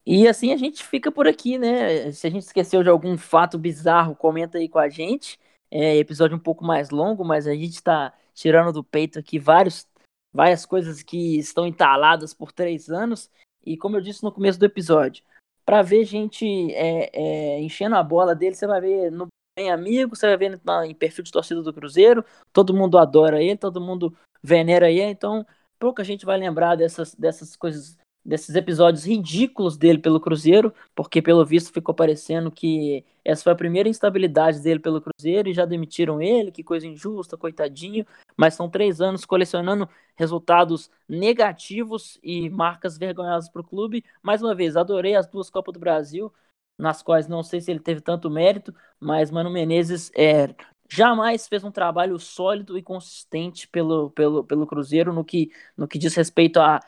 E 0.06 0.28
assim 0.28 0.54
a 0.54 0.58
gente 0.58 0.84
fica 0.84 1.12
por 1.12 1.28
aqui, 1.28 1.58
né? 1.58 2.12
Se 2.12 2.28
a 2.28 2.30
gente 2.30 2.44
esqueceu 2.44 2.84
de 2.84 2.90
algum 2.90 3.18
fato 3.18 3.58
bizarro, 3.58 4.16
comenta 4.16 4.58
aí 4.60 4.70
com 4.70 4.78
a 4.78 4.88
gente. 4.88 5.40
É 5.72 5.98
episódio 5.98 6.38
um 6.38 6.40
pouco 6.40 6.64
mais 6.64 6.92
longo, 6.92 7.26
mas 7.26 7.48
a 7.48 7.54
gente 7.54 7.74
está 7.74 8.14
tirando 8.34 8.72
do 8.72 8.84
peito 8.84 9.18
aqui 9.18 9.40
vários, 9.40 9.88
várias 10.32 10.66
coisas 10.66 11.02
que 11.02 11.40
estão 11.40 11.66
entaladas 11.66 12.34
por 12.34 12.52
três 12.52 12.90
anos. 12.90 13.32
E 13.66 13.76
como 13.76 13.98
eu 13.98 14.02
disse 14.02 14.24
no 14.24 14.32
começo 14.32 14.60
do 14.60 14.66
episódio, 14.66 15.24
para 15.66 15.82
ver 15.82 16.06
gente 16.06 16.46
é, 16.74 17.10
é, 17.12 17.62
enchendo 17.62 17.96
a 17.96 18.04
bola 18.04 18.36
dele, 18.36 18.56
você 18.56 18.68
vai 18.68 18.80
ver 18.80 19.12
no 19.12 19.28
Bem 19.58 19.72
Amigo, 19.72 20.16
você 20.16 20.28
vai 20.28 20.38
ver 20.38 20.62
em 20.86 20.94
perfil 20.94 21.24
de 21.24 21.32
torcida 21.32 21.64
do 21.64 21.74
Cruzeiro, 21.74 22.24
todo 22.54 22.76
mundo 22.76 22.98
adora 23.00 23.42
ele, 23.42 23.58
todo 23.58 23.82
mundo 23.82 24.16
venera 24.46 24.90
ele, 24.90 25.12
então 25.12 25.46
pouca 25.80 26.04
gente 26.04 26.26
vai 26.26 26.38
lembrar 26.38 26.76
dessas, 26.76 27.16
dessas 27.16 27.56
coisas 27.56 27.98
desses 28.26 28.56
episódios 28.56 29.06
ridículos 29.06 29.78
dele 29.78 30.00
pelo 30.00 30.20
Cruzeiro, 30.20 30.74
porque 30.96 31.22
pelo 31.22 31.46
visto 31.46 31.72
ficou 31.72 31.94
parecendo 31.94 32.52
que 32.52 33.06
essa 33.24 33.44
foi 33.44 33.54
a 33.54 33.56
primeira 33.56 33.88
instabilidade 33.88 34.62
dele 34.62 34.80
pelo 34.80 35.00
Cruzeiro 35.00 35.48
e 35.48 35.54
já 35.54 35.64
demitiram 35.64 36.20
ele, 36.20 36.52
que 36.52 36.64
coisa 36.64 36.88
injusta, 36.88 37.38
coitadinho. 37.38 38.06
Mas 38.36 38.56
são 38.56 38.68
três 38.68 39.00
anos 39.00 39.26
colecionando 39.26 39.88
resultados 40.16 40.90
negativos 41.08 42.20
e 42.24 42.50
marcas 42.50 42.98
vergonhosas 42.98 43.50
para 43.50 43.62
o 43.62 43.66
clube. 43.66 44.04
Mais 44.24 44.42
uma 44.42 44.56
vez, 44.56 44.76
adorei 44.76 45.16
as 45.16 45.28
duas 45.28 45.50
Copas 45.50 45.74
do 45.74 45.80
Brasil, 45.80 46.34
nas 46.80 47.04
quais 47.04 47.28
não 47.28 47.44
sei 47.44 47.62
se 47.62 47.70
ele 47.70 47.80
teve 47.80 48.02
tanto 48.02 48.30
mérito, 48.30 48.74
mas 49.00 49.30
Mano 49.30 49.52
Menezes 49.52 50.12
é, 50.16 50.54
jamais 50.90 51.48
fez 51.48 51.64
um 51.64 51.72
trabalho 51.72 52.18
sólido 52.20 52.78
e 52.78 52.84
consistente 52.84 53.68
pelo, 53.68 54.12
pelo, 54.12 54.44
pelo 54.44 54.68
Cruzeiro 54.68 55.14
no 55.14 55.24
que, 55.24 55.52
no 55.76 55.88
que 55.88 55.98
diz 55.98 56.16
respeito 56.16 56.60
a 56.60 56.80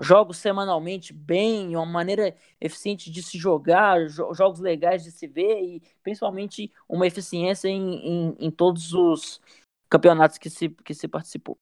jogos 0.00 0.36
semanalmente 0.36 1.12
bem, 1.12 1.74
uma 1.74 1.86
maneira 1.86 2.36
eficiente 2.60 3.10
de 3.10 3.22
se 3.22 3.38
jogar, 3.38 4.06
jo 4.08 4.32
jogos 4.34 4.60
legais 4.60 5.02
de 5.02 5.10
se 5.10 5.26
ver 5.26 5.62
e 5.62 5.82
principalmente 6.02 6.70
uma 6.88 7.06
eficiência 7.06 7.68
em, 7.68 7.94
em, 8.06 8.36
em, 8.38 8.50
todos 8.50 8.92
os 8.92 9.40
campeonatos 9.88 10.38
que 10.38 10.50
se, 10.50 10.68
que 10.68 10.94
se 10.94 11.08
participou. 11.08 11.56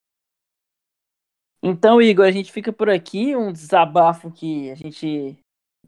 Então, 1.62 2.02
Igor, 2.02 2.26
a 2.26 2.30
gente 2.30 2.52
fica 2.52 2.72
por 2.72 2.90
aqui, 2.90 3.34
um 3.34 3.52
desabafo 3.52 4.30
que 4.30 4.70
a 4.70 4.74
gente 4.74 5.38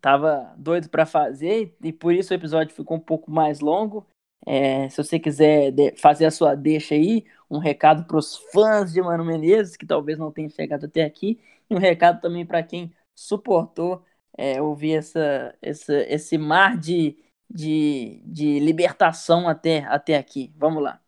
tava 0.00 0.54
doido 0.56 0.88
para 0.88 1.04
fazer 1.04 1.76
e 1.82 1.92
por 1.92 2.14
isso 2.14 2.32
o 2.32 2.36
episódio 2.36 2.74
ficou 2.74 2.96
um 2.96 3.00
pouco 3.00 3.30
mais 3.30 3.60
longo. 3.60 4.06
É, 4.47 4.89
se 4.89 4.97
você 4.97 5.18
quiser 5.18 5.74
fazer 5.97 6.27
a 6.27 6.31
sua 6.31 6.55
deixa 6.55 6.94
aí, 6.94 7.24
um 7.51 7.59
recado 7.59 8.05
para 8.05 8.16
os 8.16 8.36
fãs 8.52 8.93
de 8.93 9.02
Mano 9.02 9.24
Menezes, 9.24 9.77
que 9.77 9.85
talvez 9.85 10.18
não 10.18 10.31
tenham 10.31 10.48
chegado 10.48 10.86
até 10.86 11.05
aqui, 11.05 11.40
um 11.68 11.78
recado 11.78 12.20
também 12.20 12.47
para 12.47 12.62
quem 12.62 12.93
suportou 13.14 14.05
é, 14.39 14.60
ouvir 14.62 14.93
essa, 14.93 15.55
essa, 15.60 15.94
esse 16.09 16.39
mar 16.39 16.78
de, 16.78 17.16
de, 17.51 18.23
de 18.24 18.60
libertação 18.60 19.48
até, 19.48 19.85
até 19.85 20.16
aqui. 20.16 20.52
Vamos 20.56 20.82
lá. 20.82 21.01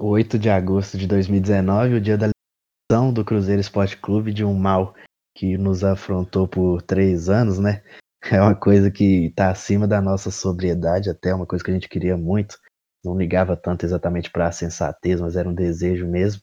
8 0.00 0.38
de 0.38 0.48
agosto 0.48 0.96
de 0.96 1.06
2019, 1.06 1.94
o 1.94 2.00
dia 2.00 2.16
da 2.16 2.28
libertação 2.28 3.12
do 3.12 3.24
Cruzeiro 3.24 3.60
Esporte 3.60 3.96
Clube 3.96 4.32
de 4.32 4.44
um 4.44 4.54
mal 4.54 4.94
que 5.36 5.58
nos 5.58 5.84
afrontou 5.84 6.48
por 6.48 6.82
três 6.82 7.28
anos, 7.28 7.58
né? 7.58 7.82
É 8.32 8.40
uma 8.42 8.54
coisa 8.54 8.90
que 8.90 9.26
está 9.26 9.50
acima 9.50 9.86
da 9.86 10.00
nossa 10.00 10.30
sobriedade, 10.30 11.10
até 11.10 11.34
uma 11.34 11.46
coisa 11.46 11.64
que 11.64 11.70
a 11.70 11.74
gente 11.74 11.88
queria 11.88 12.16
muito. 12.16 12.58
Não 13.04 13.16
ligava 13.16 13.56
tanto 13.56 13.84
exatamente 13.86 14.30
para 14.30 14.48
a 14.48 14.52
sensatez, 14.52 15.20
mas 15.20 15.36
era 15.36 15.48
um 15.48 15.54
desejo 15.54 16.06
mesmo. 16.06 16.42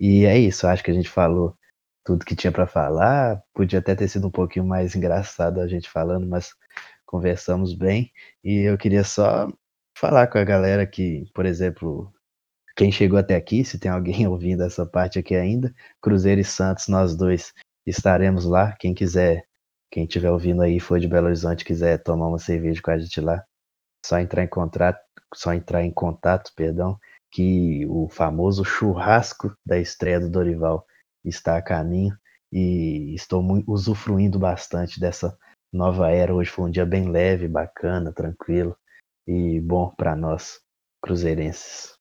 E 0.00 0.24
é 0.26 0.38
isso, 0.38 0.66
acho 0.66 0.82
que 0.84 0.90
a 0.90 0.94
gente 0.94 1.08
falou 1.08 1.56
tudo 2.04 2.24
que 2.24 2.36
tinha 2.36 2.52
para 2.52 2.66
falar. 2.66 3.42
Podia 3.54 3.78
até 3.78 3.94
ter 3.94 4.08
sido 4.08 4.28
um 4.28 4.30
pouquinho 4.30 4.66
mais 4.66 4.94
engraçado 4.94 5.60
a 5.60 5.66
gente 5.68 5.88
falando, 5.88 6.26
mas 6.26 6.54
conversamos 7.06 7.74
bem. 7.74 8.12
E 8.44 8.60
eu 8.68 8.76
queria 8.78 9.04
só 9.04 9.48
falar 9.96 10.26
com 10.28 10.38
a 10.38 10.44
galera 10.44 10.86
que, 10.86 11.24
por 11.34 11.46
exemplo, 11.46 12.12
quem 12.76 12.92
chegou 12.92 13.18
até 13.18 13.36
aqui, 13.36 13.64
se 13.64 13.78
tem 13.78 13.90
alguém 13.90 14.26
ouvindo 14.28 14.64
essa 14.64 14.84
parte 14.86 15.18
aqui 15.18 15.34
ainda, 15.36 15.74
Cruzeiro 16.00 16.40
e 16.40 16.44
Santos, 16.44 16.88
nós 16.88 17.16
dois 17.16 17.54
estaremos 17.86 18.44
lá. 18.44 18.72
Quem 18.78 18.94
quiser 18.94 19.46
quem 19.92 20.04
estiver 20.04 20.30
ouvindo 20.30 20.62
aí 20.62 20.80
foi 20.80 20.98
de 20.98 21.06
Belo 21.06 21.26
Horizonte 21.26 21.66
quiser 21.66 22.02
tomar 22.02 22.26
uma 22.26 22.38
cerveja 22.38 22.80
com 22.80 22.90
a 22.90 22.98
gente 22.98 23.20
lá, 23.20 23.44
só 24.04 24.18
entrar 24.18 24.42
em 24.42 24.48
contato, 24.48 24.98
só 25.34 25.52
entrar 25.52 25.84
em 25.84 25.92
contato, 25.92 26.50
perdão, 26.56 26.98
que 27.30 27.86
o 27.86 28.08
famoso 28.08 28.64
churrasco 28.64 29.54
da 29.64 29.78
estreia 29.78 30.18
do 30.18 30.30
Dorival 30.30 30.86
está 31.22 31.58
a 31.58 31.62
caminho 31.62 32.16
e 32.50 33.14
estou 33.14 33.42
muito, 33.42 33.70
usufruindo 33.70 34.38
bastante 34.38 34.98
dessa 34.98 35.36
nova 35.70 36.10
era. 36.10 36.34
Hoje 36.34 36.50
foi 36.50 36.64
um 36.64 36.70
dia 36.70 36.86
bem 36.86 37.10
leve, 37.10 37.46
bacana, 37.46 38.12
tranquilo 38.14 38.74
e 39.26 39.60
bom 39.60 39.94
para 39.94 40.16
nós 40.16 40.58
cruzeirenses. 41.02 41.98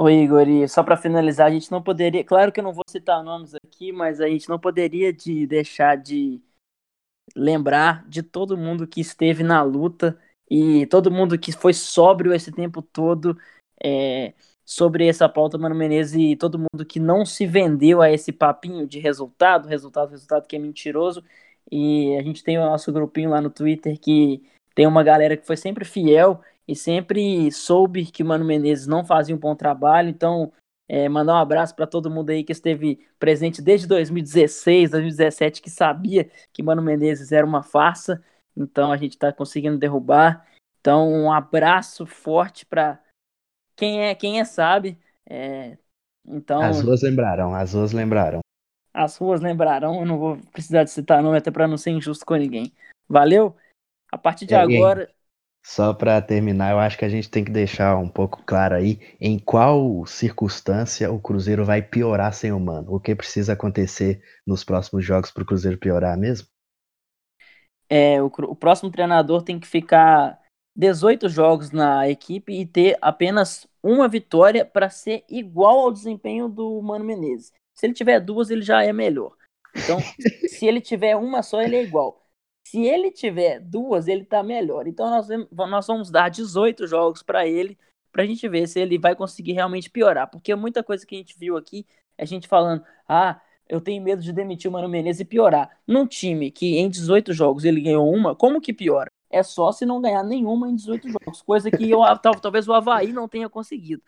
Oi, 0.00 0.14
Igor, 0.22 0.48
e 0.48 0.68
só 0.68 0.84
para 0.84 0.96
finalizar, 0.96 1.48
a 1.48 1.50
gente 1.50 1.72
não 1.72 1.82
poderia, 1.82 2.22
claro 2.22 2.52
que 2.52 2.60
eu 2.60 2.64
não 2.64 2.72
vou 2.72 2.84
citar 2.88 3.20
nomes 3.24 3.52
aqui, 3.56 3.90
mas 3.90 4.20
a 4.20 4.28
gente 4.28 4.48
não 4.48 4.56
poderia 4.56 5.12
de 5.12 5.44
deixar 5.44 5.96
de 5.96 6.40
lembrar 7.34 8.08
de 8.08 8.22
todo 8.22 8.56
mundo 8.56 8.86
que 8.86 9.00
esteve 9.00 9.42
na 9.42 9.60
luta 9.60 10.16
e 10.48 10.86
todo 10.86 11.10
mundo 11.10 11.36
que 11.36 11.50
foi 11.50 11.74
sóbrio 11.74 12.32
esse 12.32 12.52
tempo 12.52 12.80
todo 12.80 13.36
é, 13.82 14.34
sobre 14.64 15.08
essa 15.08 15.28
pauta, 15.28 15.58
Mano 15.58 15.74
Menezes, 15.74 16.14
e 16.14 16.36
todo 16.36 16.60
mundo 16.60 16.86
que 16.86 17.00
não 17.00 17.26
se 17.26 17.44
vendeu 17.44 18.00
a 18.00 18.08
esse 18.08 18.30
papinho 18.30 18.86
de 18.86 19.00
resultado, 19.00 19.66
resultado, 19.66 20.10
resultado 20.10 20.46
que 20.46 20.54
é 20.54 20.60
mentiroso. 20.60 21.24
E 21.72 22.16
a 22.16 22.22
gente 22.22 22.44
tem 22.44 22.56
o 22.56 22.64
nosso 22.64 22.92
grupinho 22.92 23.30
lá 23.30 23.40
no 23.40 23.50
Twitter 23.50 23.98
que 23.98 24.48
tem 24.76 24.86
uma 24.86 25.02
galera 25.02 25.36
que 25.36 25.44
foi 25.44 25.56
sempre 25.56 25.84
fiel 25.84 26.40
e 26.68 26.76
sempre 26.76 27.50
soube 27.50 28.04
que 28.04 28.22
Mano 28.22 28.44
Menezes 28.44 28.86
não 28.86 29.02
fazia 29.02 29.34
um 29.34 29.38
bom 29.38 29.56
trabalho, 29.56 30.10
então 30.10 30.52
é, 30.86 31.08
mandar 31.08 31.32
um 31.34 31.38
abraço 31.38 31.74
para 31.74 31.86
todo 31.86 32.10
mundo 32.10 32.28
aí 32.28 32.44
que 32.44 32.52
esteve 32.52 33.00
presente 33.18 33.62
desde 33.62 33.86
2016, 33.86 34.90
2017, 34.90 35.62
que 35.62 35.70
sabia 35.70 36.30
que 36.52 36.62
Mano 36.62 36.82
Menezes 36.82 37.32
era 37.32 37.46
uma 37.46 37.62
farsa, 37.62 38.22
então 38.54 38.92
a 38.92 38.98
gente 38.98 39.12
está 39.12 39.32
conseguindo 39.32 39.78
derrubar. 39.78 40.46
Então, 40.78 41.10
um 41.10 41.32
abraço 41.32 42.04
forte 42.04 42.66
para 42.66 43.00
quem 43.74 44.02
é, 44.02 44.14
quem 44.14 44.38
é 44.38 44.44
sabe. 44.44 44.98
É, 45.28 45.78
então, 46.26 46.60
as 46.60 46.82
ruas 46.82 47.02
lembrarão, 47.02 47.54
as 47.54 47.72
ruas 47.72 47.92
lembrarão. 47.92 48.40
As 48.92 49.16
ruas 49.16 49.40
lembrarão, 49.40 50.00
eu 50.00 50.06
não 50.06 50.18
vou 50.18 50.38
precisar 50.52 50.84
de 50.84 50.90
citar 50.90 51.22
nome 51.22 51.38
até 51.38 51.50
para 51.50 51.68
não 51.68 51.78
ser 51.78 51.90
injusto 51.90 52.26
com 52.26 52.34
ninguém. 52.34 52.72
Valeu? 53.08 53.56
A 54.10 54.18
partir 54.18 54.44
de 54.44 54.54
é, 54.54 54.58
agora. 54.58 55.10
Só 55.68 55.92
para 55.92 56.22
terminar, 56.22 56.70
eu 56.70 56.78
acho 56.78 56.96
que 56.96 57.04
a 57.04 57.10
gente 57.10 57.28
tem 57.28 57.44
que 57.44 57.50
deixar 57.50 57.98
um 57.98 58.08
pouco 58.08 58.42
claro 58.42 58.74
aí 58.74 58.98
em 59.20 59.38
qual 59.38 60.06
circunstância 60.06 61.12
o 61.12 61.20
Cruzeiro 61.20 61.62
vai 61.62 61.82
piorar 61.82 62.32
sem 62.32 62.50
o 62.50 62.58
Mano. 62.58 62.94
O 62.94 62.98
que 62.98 63.14
precisa 63.14 63.52
acontecer 63.52 64.22
nos 64.46 64.64
próximos 64.64 65.04
jogos 65.04 65.30
para 65.30 65.42
o 65.42 65.46
Cruzeiro 65.46 65.76
piorar 65.76 66.16
mesmo? 66.16 66.48
É, 67.86 68.20
o, 68.22 68.28
o, 68.28 68.56
próximo 68.56 68.90
treinador 68.90 69.42
tem 69.42 69.60
que 69.60 69.66
ficar 69.66 70.40
18 70.74 71.28
jogos 71.28 71.70
na 71.70 72.08
equipe 72.08 72.50
e 72.50 72.64
ter 72.64 72.96
apenas 73.02 73.66
uma 73.82 74.08
vitória 74.08 74.64
para 74.64 74.88
ser 74.88 75.22
igual 75.28 75.80
ao 75.80 75.92
desempenho 75.92 76.48
do 76.48 76.80
Mano 76.80 77.04
Menezes. 77.04 77.52
Se 77.74 77.84
ele 77.84 77.92
tiver 77.92 78.20
duas, 78.20 78.48
ele 78.48 78.62
já 78.62 78.82
é 78.82 78.92
melhor. 78.92 79.36
Então, 79.76 79.98
se 80.48 80.66
ele 80.66 80.80
tiver 80.80 81.14
uma 81.14 81.42
só, 81.42 81.60
ele 81.60 81.76
é 81.76 81.82
igual. 81.82 82.26
Se 82.70 82.84
ele 82.84 83.10
tiver 83.10 83.60
duas, 83.60 84.08
ele 84.08 84.26
tá 84.26 84.42
melhor. 84.42 84.86
Então 84.86 85.08
nós, 85.08 85.26
nós 85.50 85.86
vamos 85.86 86.10
dar 86.10 86.28
18 86.28 86.86
jogos 86.86 87.22
para 87.22 87.46
ele, 87.46 87.78
pra 88.12 88.26
gente 88.26 88.46
ver 88.46 88.68
se 88.68 88.78
ele 88.78 88.98
vai 88.98 89.16
conseguir 89.16 89.52
realmente 89.52 89.88
piorar. 89.88 90.30
Porque 90.30 90.54
muita 90.54 90.84
coisa 90.84 91.06
que 91.06 91.14
a 91.14 91.18
gente 91.18 91.34
viu 91.38 91.56
aqui 91.56 91.86
é 92.18 92.24
a 92.24 92.26
gente 92.26 92.46
falando, 92.46 92.84
ah, 93.08 93.40
eu 93.66 93.80
tenho 93.80 94.02
medo 94.02 94.20
de 94.20 94.34
demitir 94.34 94.68
o 94.68 94.72
Mano 94.72 94.86
Menezes 94.86 95.20
e 95.20 95.24
piorar. 95.24 95.78
Num 95.86 96.06
time 96.06 96.50
que 96.50 96.76
em 96.76 96.90
18 96.90 97.32
jogos 97.32 97.64
ele 97.64 97.80
ganhou 97.80 98.12
uma, 98.12 98.36
como 98.36 98.60
que 98.60 98.74
piora? 98.74 99.10
É 99.30 99.42
só 99.42 99.72
se 99.72 99.86
não 99.86 100.02
ganhar 100.02 100.22
nenhuma 100.22 100.68
em 100.68 100.74
18 100.74 101.08
jogos. 101.08 101.40
Coisa 101.40 101.70
que 101.70 101.90
eu, 101.90 102.00
talvez 102.42 102.68
o 102.68 102.74
Havaí 102.74 103.14
não 103.14 103.26
tenha 103.26 103.48
conseguido. 103.48 104.02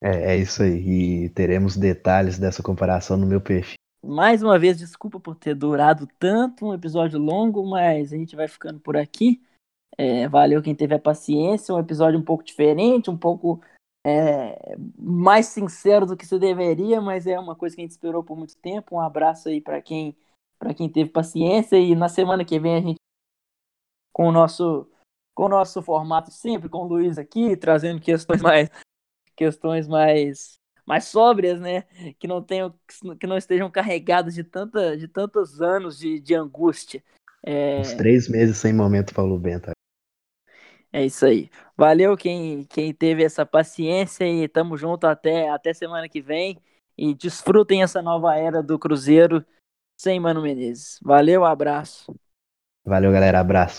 É, 0.00 0.34
é 0.34 0.36
isso 0.36 0.62
aí. 0.62 1.24
E 1.24 1.28
teremos 1.30 1.76
detalhes 1.76 2.38
dessa 2.38 2.62
comparação 2.62 3.16
no 3.16 3.26
meu 3.26 3.40
perfil 3.40 3.77
mais 4.02 4.42
uma 4.42 4.58
vez, 4.58 4.78
desculpa 4.78 5.18
por 5.18 5.34
ter 5.34 5.54
durado 5.54 6.06
tanto, 6.18 6.66
um 6.66 6.74
episódio 6.74 7.18
longo, 7.18 7.64
mas 7.68 8.12
a 8.12 8.16
gente 8.16 8.36
vai 8.36 8.48
ficando 8.48 8.80
por 8.80 8.96
aqui. 8.96 9.42
É, 9.96 10.28
valeu 10.28 10.62
quem 10.62 10.74
teve 10.74 10.94
a 10.94 10.98
paciência, 10.98 11.74
um 11.74 11.78
episódio 11.78 12.18
um 12.18 12.24
pouco 12.24 12.44
diferente, 12.44 13.10
um 13.10 13.16
pouco 13.16 13.60
é, 14.06 14.76
mais 14.96 15.46
sincero 15.46 16.06
do 16.06 16.16
que 16.16 16.26
se 16.26 16.38
deveria, 16.38 17.00
mas 17.00 17.26
é 17.26 17.38
uma 17.38 17.56
coisa 17.56 17.74
que 17.74 17.82
a 17.82 17.84
gente 17.84 17.92
esperou 17.92 18.22
por 18.22 18.36
muito 18.36 18.56
tempo. 18.56 18.96
Um 18.96 19.00
abraço 19.00 19.48
aí 19.48 19.60
para 19.60 19.82
quem 19.82 20.16
para 20.58 20.74
quem 20.74 20.88
teve 20.88 21.10
paciência 21.10 21.78
e 21.78 21.94
na 21.94 22.08
semana 22.08 22.44
que 22.44 22.58
vem 22.58 22.74
a 22.74 22.80
gente 22.80 22.98
com 24.12 24.28
o 24.28 24.32
nosso 24.32 24.90
com 25.34 25.44
o 25.44 25.48
nosso 25.48 25.80
formato 25.80 26.32
sempre 26.32 26.68
com 26.68 26.78
o 26.78 26.88
Luiz 26.88 27.16
aqui 27.16 27.56
trazendo 27.56 28.00
questões 28.00 28.42
mais 28.42 28.68
questões 29.36 29.86
mais 29.86 30.57
mais 30.88 31.04
sóbrias, 31.04 31.60
né? 31.60 31.82
Que 32.18 32.26
não 32.26 32.42
tenham, 32.42 32.74
que 33.20 33.26
não 33.26 33.36
estejam 33.36 33.70
carregadas 33.70 34.34
de 34.34 34.42
tanta, 34.42 34.96
de 34.96 35.06
tantos 35.06 35.60
anos 35.60 35.98
de, 35.98 36.18
de 36.18 36.34
angústia. 36.34 37.04
É... 37.44 37.80
Uns 37.80 37.92
três 37.92 38.26
meses 38.26 38.56
sem 38.56 38.72
momento 38.72 39.14
Paulo 39.14 39.38
Bento. 39.38 39.70
É 40.90 41.04
isso 41.04 41.26
aí. 41.26 41.50
Valeu 41.76 42.16
quem, 42.16 42.64
quem 42.64 42.94
teve 42.94 43.22
essa 43.22 43.44
paciência 43.44 44.26
e 44.26 44.48
tamo 44.48 44.78
junto 44.78 45.06
até, 45.06 45.50
até 45.50 45.74
semana 45.74 46.08
que 46.08 46.22
vem. 46.22 46.58
E 46.96 47.14
desfrutem 47.14 47.82
essa 47.82 48.00
nova 48.00 48.34
era 48.34 48.62
do 48.62 48.78
Cruzeiro 48.78 49.44
sem 50.00 50.18
Mano 50.18 50.40
Menezes. 50.40 50.98
Valeu, 51.02 51.44
abraço. 51.44 52.18
Valeu, 52.82 53.12
galera. 53.12 53.40
Abraço. 53.40 53.76